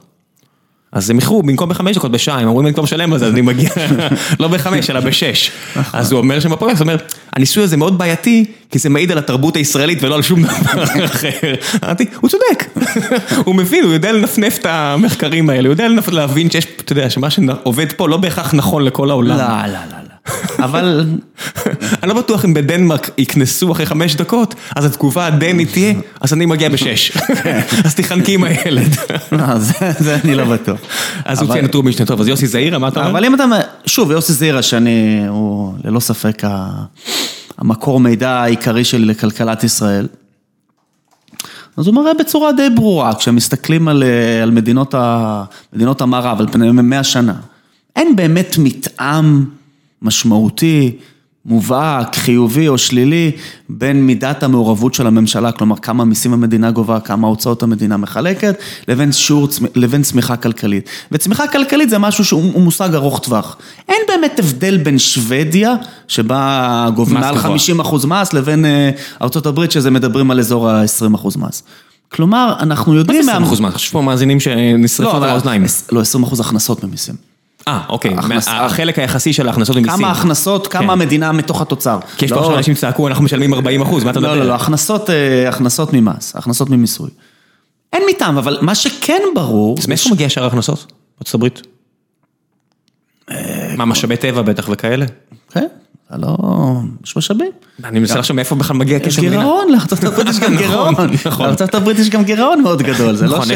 אז 0.95 1.09
הם 1.09 1.15
איחרו, 1.15 1.43
במקום 1.43 1.69
בחמש 1.69 1.97
דקות, 1.97 2.11
בשעה, 2.11 2.39
הם 2.39 2.47
אמורים 2.47 2.67
לי 2.67 2.73
כבר 2.73 2.83
לשלם 2.83 3.13
על 3.13 3.19
זה, 3.19 3.25
אז 3.25 3.33
אני 3.33 3.41
מגיע, 3.41 3.69
לא 4.39 4.47
בחמש, 4.47 4.89
אלא 4.89 4.99
בשש. 4.99 5.51
אז 5.93 6.11
הוא 6.11 6.17
אומר 6.17 6.39
שם 6.39 6.51
בפודקאסט, 6.51 6.81
הוא 6.81 6.89
אומר, 6.89 6.97
הניסוי 7.33 7.63
הזה 7.63 7.77
מאוד 7.77 7.97
בעייתי, 7.97 8.45
כי 8.71 8.79
זה 8.79 8.89
מעיד 8.89 9.11
על 9.11 9.17
התרבות 9.17 9.55
הישראלית 9.55 10.03
ולא 10.03 10.15
על 10.15 10.21
שום 10.21 10.43
דבר 10.43 10.83
אחר. 11.05 11.53
אמרתי, 11.83 12.05
הוא 12.19 12.29
צודק, 12.29 12.65
הוא 13.45 13.55
מבין, 13.55 13.83
הוא 13.83 13.93
יודע 13.93 14.11
לנפנף 14.11 14.57
את 14.57 14.65
המחקרים 14.65 15.49
האלה, 15.49 15.67
הוא 15.67 15.73
יודע 15.73 15.87
להבין 16.11 16.51
שיש, 16.51 16.65
אתה 16.79 16.91
יודע, 16.91 17.09
שמה 17.09 17.29
שעובד 17.29 17.93
פה 17.93 18.09
לא 18.09 18.17
בהכרח 18.17 18.53
נכון 18.53 18.83
לכל 18.83 19.09
העולם. 19.09 19.37
לא, 19.37 19.73
לא, 19.73 19.79
לא. 19.91 20.04
אבל... 20.59 21.05
אני 22.03 22.09
לא 22.09 22.15
בטוח 22.15 22.45
אם 22.45 22.53
בדנמרק 22.53 23.09
יקנסו 23.17 23.71
אחרי 23.71 23.85
חמש 23.85 24.15
דקות, 24.15 24.55
אז 24.75 24.85
התגובה 24.85 25.27
הדנית 25.27 25.71
תהיה, 25.71 25.93
אז 26.21 26.33
אני 26.33 26.45
מגיע 26.45 26.69
בשש. 26.69 27.11
אז 27.85 27.95
תחנקי 27.95 28.33
עם 28.33 28.43
הילד. 28.43 28.95
לא, 29.31 29.57
זה 29.99 30.17
אני 30.23 30.35
לא 30.35 30.45
בטוח. 30.45 30.79
אז 31.25 31.41
הוא 31.41 31.51
ציין 31.53 31.65
את 31.65 31.75
רובינשטיין, 31.75 32.07
טוב, 32.07 32.21
אז 32.21 32.27
יוסי 32.27 32.47
זעירה, 32.47 32.79
מה 32.79 32.87
אתה 32.87 32.99
אומר? 32.99 33.11
אבל 33.11 33.25
אם 33.25 33.35
אתה, 33.35 33.45
שוב, 33.85 34.11
יוסי 34.11 34.33
זעירה, 34.33 34.61
שאני, 34.61 35.27
הוא 35.27 35.73
ללא 35.83 35.99
ספק 35.99 36.41
המקור 37.57 37.99
מידע 37.99 38.29
העיקרי 38.29 38.83
שלי 38.83 39.05
לכלכלת 39.05 39.63
ישראל. 39.63 40.07
אז 41.77 41.87
הוא 41.87 41.95
מראה 41.95 42.13
בצורה 42.19 42.51
די 42.51 42.69
ברורה, 42.75 43.15
כשמסתכלים 43.15 43.87
על 43.87 44.03
מדינות 44.51 46.01
המערב, 46.01 46.39
על 46.39 46.47
פני 46.51 46.71
מאה 46.71 47.03
שנה, 47.03 47.33
אין 47.95 48.15
באמת 48.15 48.55
מתאם 48.57 49.45
משמעותי, 50.05 50.91
מובהק, 51.45 52.15
חיובי 52.15 52.67
או 52.67 52.77
שלילי, 52.77 53.31
בין 53.69 54.05
מידת 54.05 54.43
המעורבות 54.43 54.93
של 54.93 55.07
הממשלה, 55.07 55.51
כלומר 55.51 55.75
כמה 55.75 56.05
מיסים 56.05 56.33
המדינה 56.33 56.71
גובה, 56.71 56.99
כמה 56.99 57.27
הוצאות 57.27 57.63
המדינה 57.63 57.97
מחלקת, 57.97 58.55
לבין 58.87 59.11
שיעור, 59.11 59.47
לבין 59.75 60.03
צמיחה 60.03 60.35
כלכלית. 60.35 60.89
וצמיחה 61.11 61.47
כלכלית 61.47 61.89
זה 61.89 61.97
משהו 61.97 62.25
שהוא 62.25 62.61
מושג 62.61 62.93
ארוך 62.93 63.19
טווח. 63.19 63.57
אין 63.89 64.01
באמת 64.07 64.39
הבדל 64.39 64.77
בין 64.77 64.99
שוודיה, 64.99 65.73
שבה 66.07 66.89
גובים 66.95 67.19
מעל 67.19 67.37
50 67.37 67.79
אחוז 67.79 68.05
מס, 68.05 68.33
לבין 68.33 68.65
ארה"ב, 69.21 69.69
שזה 69.69 69.91
מדברים 69.91 70.31
על 70.31 70.39
אזור 70.39 70.69
ה-20 70.69 71.15
אחוז 71.15 71.37
מס. 71.37 71.63
כלומר, 72.09 72.53
אנחנו 72.59 72.95
יודעים... 72.95 73.19
מה 73.19 73.23
זה 73.25 73.31
20 73.31 73.43
אחוז 73.43 73.59
מס? 73.59 73.75
יש 73.75 73.89
פה 73.89 74.01
מאזינים 74.01 74.39
שנשרפו 74.39 75.17
על 75.17 75.23
האוזניים. 75.23 75.65
לא, 75.91 76.01
20 76.01 76.23
אחוז 76.23 76.39
הכנסות 76.39 76.83
ממיסים. 76.83 77.34
אה, 77.67 77.81
אוקיי, 77.89 78.15
החלק 78.47 78.99
היחסי 78.99 79.33
של 79.33 79.47
ההכנסות 79.47 79.75
ממיסים. 79.75 79.97
כמה 79.97 80.11
הכנסות, 80.11 80.67
כמה 80.67 80.93
המדינה 80.93 81.31
מתוך 81.31 81.61
התוצר. 81.61 81.99
כי 82.17 82.25
יש 82.25 82.31
פה 82.31 82.39
עכשיו 82.39 82.57
אנשים 82.57 82.75
שצעקו, 82.75 83.07
אנחנו 83.07 83.23
משלמים 83.23 83.53
40 83.53 83.81
אחוז, 83.81 84.03
מה 84.03 84.11
אתה 84.11 84.19
מדבר? 84.19 84.33
לא, 84.33 84.39
לא, 84.39 84.47
לא, 84.47 84.55
הכנסות 85.47 85.93
ממס, 85.93 86.35
הכנסות 86.35 86.69
ממיסוי. 86.69 87.09
אין 87.93 88.03
מטעם, 88.09 88.37
אבל 88.37 88.57
מה 88.61 88.75
שכן 88.75 89.21
ברור... 89.35 89.75
אז 89.79 89.87
מאיפה 89.87 90.09
מגיע 90.11 90.29
שאר 90.29 90.43
ההכנסות? 90.43 90.93
בארצות 91.17 91.35
הברית? 91.35 91.61
מה, 93.77 93.85
משאבי 93.85 94.17
טבע 94.17 94.41
בטח 94.41 94.69
וכאלה? 94.71 95.05
כן. 95.51 95.67
אתה 96.07 96.17
לא... 96.17 96.37
יש 97.05 97.17
משאבים. 97.17 97.51
אני 97.83 97.99
מנסה 97.99 98.19
לחשוב 98.19 98.35
מאיפה 98.35 98.55
בכלל 98.55 98.77
מגיע 98.77 98.99
כסף 98.99 99.17
מדינה. 99.19 99.35
גירעון, 99.35 99.71
לארצות 99.71 100.03
הברית 100.03 100.27
יש 100.29 100.39
גם 100.39 100.57
גירעון. 100.57 100.95
לארצות 101.39 101.75
הברית 101.75 101.99
יש 101.99 102.09
גם 102.09 102.23
גירעון 102.23 102.61
מאוד 102.61 102.81
גדול, 102.81 103.15
זה 103.15 103.27
לא 103.27 103.45
ש... 103.45 103.49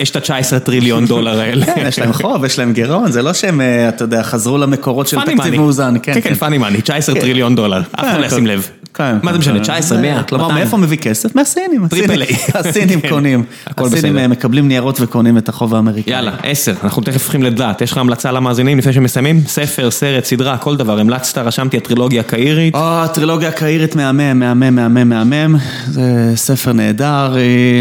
יש 0.00 0.10
את 0.10 0.30
ה-19 0.30 0.58
טריליון 0.58 1.06
דולר 1.06 1.40
האלה. 1.40 1.66
כן, 1.66 1.84
יש 1.88 1.98
להם 1.98 2.12
חוב, 2.12 2.44
יש 2.44 2.58
להם 2.58 2.72
גירעון, 2.72 3.12
זה 3.12 3.22
לא 3.22 3.32
שהם, 3.32 3.60
אתה 3.88 4.04
יודע, 4.04 4.22
חזרו 4.22 4.58
למקורות 4.58 5.06
של 5.06 5.20
תקציב 5.20 5.56
מאוזן. 5.56 5.94
כן, 6.02 6.20
כן, 6.20 6.34
funny 6.34 6.58
money, 6.58 6.80
19 6.80 7.14
טריליון 7.20 7.54
דולר, 7.56 7.80
אף 7.80 8.00
אחד 8.00 8.20
לא 8.20 8.26
ישים 8.26 8.46
לב. 8.46 8.68
מה 8.98 9.32
זה 9.32 9.38
משנה, 9.38 9.60
19, 9.60 9.98
100, 9.98 10.10
200. 10.10 10.26
כלומר, 10.28 10.48
מאיפה 10.48 10.76
מביא 10.76 10.98
כסף? 10.98 11.34
מהסינים. 11.36 11.88
triple 11.88 12.22
A. 12.22 12.36
הסינים 12.54 13.00
קונים. 13.08 13.44
הסינים 13.78 14.30
מקבלים 14.30 14.68
ניירות 14.68 15.00
וקונים 15.00 15.38
את 15.38 15.48
החוב 15.48 15.74
האמריקאי. 15.74 16.12
יאללה, 16.12 16.32
10, 16.42 16.74
אנחנו 16.84 17.02
תכף 17.02 17.14
הופכים 17.14 17.42
לדעת. 17.42 17.80
יש 17.80 17.92
לך 17.92 17.98
המלצה 17.98 18.32
למאזינים 18.32 18.78
לפני 18.78 18.92
שמסיימים? 18.92 19.40
ספר, 19.46 19.90
סרט, 19.90 20.24
סדרה, 20.24 20.58
כל 20.58 20.76
דבר. 20.76 20.98
המלצת, 20.98 21.38
רשמתי, 21.38 21.76
הטרילוגיה 21.94 22.20
הקהירית. 22.20 22.74
או, 22.74 22.80
הטרילוגיה 22.80 23.48
הקהירית 23.48 23.96
מהמם, 23.96 24.38
מהמם, 24.38 24.74
מהמם, 24.74 25.08
מהמם. 25.08 25.56
זה 25.88 26.32
ספר 26.36 26.72
נהדר. 26.72 27.34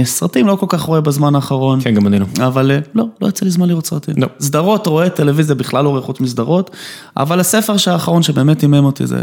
סרטים 0.04 0.48
לא 0.48 0.56
כל 0.56 0.66
כך 0.70 0.82
רואה 0.82 1.02
בזמן 1.02 1.36
האחרון. 1.36 1.82
כן, 1.82 1.94
גם 1.94 2.08
אני 2.08 2.20
לא. 2.20 2.26
אבל 2.48 2.72
לא, 2.96 3.06
לא 3.22 3.28
יוצא 3.28 3.46
לי 3.46 3.52
זמן 3.52 3.68
לראות 3.68 3.86
סרטים. 3.86 4.16
לא. 4.18 4.28
סדרות, 4.40 4.88
רואה 4.88 5.10
טלוויזיה, 5.10 5.56
בכלל 5.56 5.84
לא 5.84 5.90
רואה 5.90 6.02
חוץ 6.02 6.20
מסדרות. 6.20 6.72
אבל 7.18 7.40
הספר 7.40 7.76
האחרון 7.92 8.24
שבאמת 8.24 8.62
הימם 8.62 8.86
אותי 8.86 9.08
זה 9.08 9.18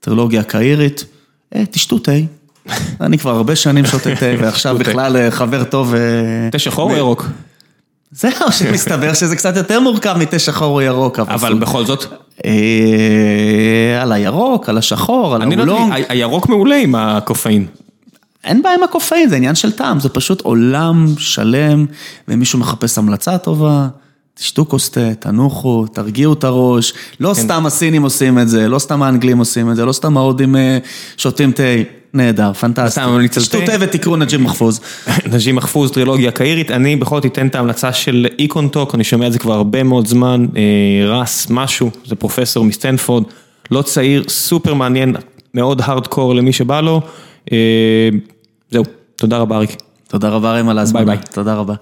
הטרילוגיה 0.00 0.40
הקהירית. 0.40 1.04
תשתו 1.70 1.98
תה. 1.98 2.12
אני 3.00 3.18
כבר 3.18 3.30
הרבה 3.30 3.56
שנים 3.56 3.86
שותה 3.86 4.16
תה, 4.16 4.26
ועכשיו 4.38 4.78
בכלל 4.78 5.30
חבר 5.30 5.64
טוב. 5.64 5.94
תה 6.52 6.58
שחור 6.58 6.90
או 6.90 6.96
ירוק? 6.96 7.26
זהו, 8.10 8.32
שמסתבר 8.50 9.14
שזה 9.14 9.36
קצת 9.36 9.56
יותר 9.56 9.80
מורכב 9.80 10.16
מתה 10.18 10.38
שחור 10.38 10.74
או 10.74 10.80
ירוק. 10.80 11.18
אבל 11.18 11.54
בכל 11.54 11.84
זאת? 11.84 12.06
על 14.00 14.12
הירוק, 14.12 14.68
על 14.68 14.78
השחור, 14.78 15.34
על 15.34 15.42
האולונג. 15.42 15.92
הירוק 16.08 16.48
מעולה 16.48 16.76
עם 16.76 16.94
הקפאין. 16.94 17.66
אין 18.44 18.62
בעיה 18.62 18.74
עם 18.74 18.82
הקפאין, 18.82 19.28
זה 19.28 19.36
עניין 19.36 19.54
של 19.54 19.72
טעם, 19.72 20.00
זה 20.00 20.08
פשוט 20.08 20.40
עולם 20.40 21.06
שלם, 21.18 21.86
ומישהו 22.28 22.58
מחפש 22.58 22.98
המלצה 22.98 23.38
טובה. 23.38 23.88
תשתו 24.34 24.66
כוס 24.66 24.90
תה, 24.90 25.14
תנוחו, 25.14 25.86
תרגיעו 25.86 26.32
את 26.32 26.44
הראש, 26.44 26.92
לא 27.20 27.34
סתם 27.34 27.66
הסינים 27.66 28.02
עושים 28.02 28.38
את 28.38 28.48
זה, 28.48 28.68
לא 28.68 28.78
סתם 28.78 29.02
האנגלים 29.02 29.38
עושים 29.38 29.70
את 29.70 29.76
זה, 29.76 29.84
לא 29.84 29.92
סתם 29.92 30.16
ההודים 30.16 30.56
שותים 31.16 31.52
תה, 31.52 31.62
נהדר, 32.14 32.52
פנטסטי. 32.52 33.00
תשתו 33.30 33.58
תה 33.66 33.72
ותקראו 33.80 34.16
נג'ים 34.16 34.44
מחפוז. 34.44 34.80
נג'ים 35.32 35.56
מחפוז, 35.56 35.90
טרילוגיה 35.90 36.30
קהירית, 36.30 36.70
אני 36.70 36.96
בכל 36.96 37.16
זאת 37.16 37.26
אתן 37.26 37.46
את 37.46 37.54
ההמלצה 37.54 37.92
של 37.92 38.26
EconTalk, 38.38 38.94
אני 38.94 39.04
שומע 39.04 39.26
את 39.26 39.32
זה 39.32 39.38
כבר 39.38 39.54
הרבה 39.54 39.82
מאוד 39.82 40.06
זמן, 40.06 40.46
רס 41.06 41.46
משהו, 41.50 41.90
זה 42.04 42.16
פרופסור 42.16 42.64
מסטנפורד, 42.64 43.24
לא 43.70 43.82
צעיר, 43.82 44.24
סופר 44.28 44.74
מעניין, 44.74 45.16
מאוד 45.54 45.80
הארדקור 45.84 46.34
למי 46.34 46.52
שבא 46.52 46.80
לו, 46.80 47.00
זהו, 48.70 48.84
תודה 49.16 49.38
רבה 49.38 49.56
אריק. 49.56 49.76
תודה 50.08 50.28
רבה 50.28 50.56
ראם 50.56 50.68
על 50.68 50.78
ההזמנה. 50.78 51.04
ביי 51.04 51.16
ביי. 51.16 51.24
תודה 51.32 51.54
רבה. 51.54 51.74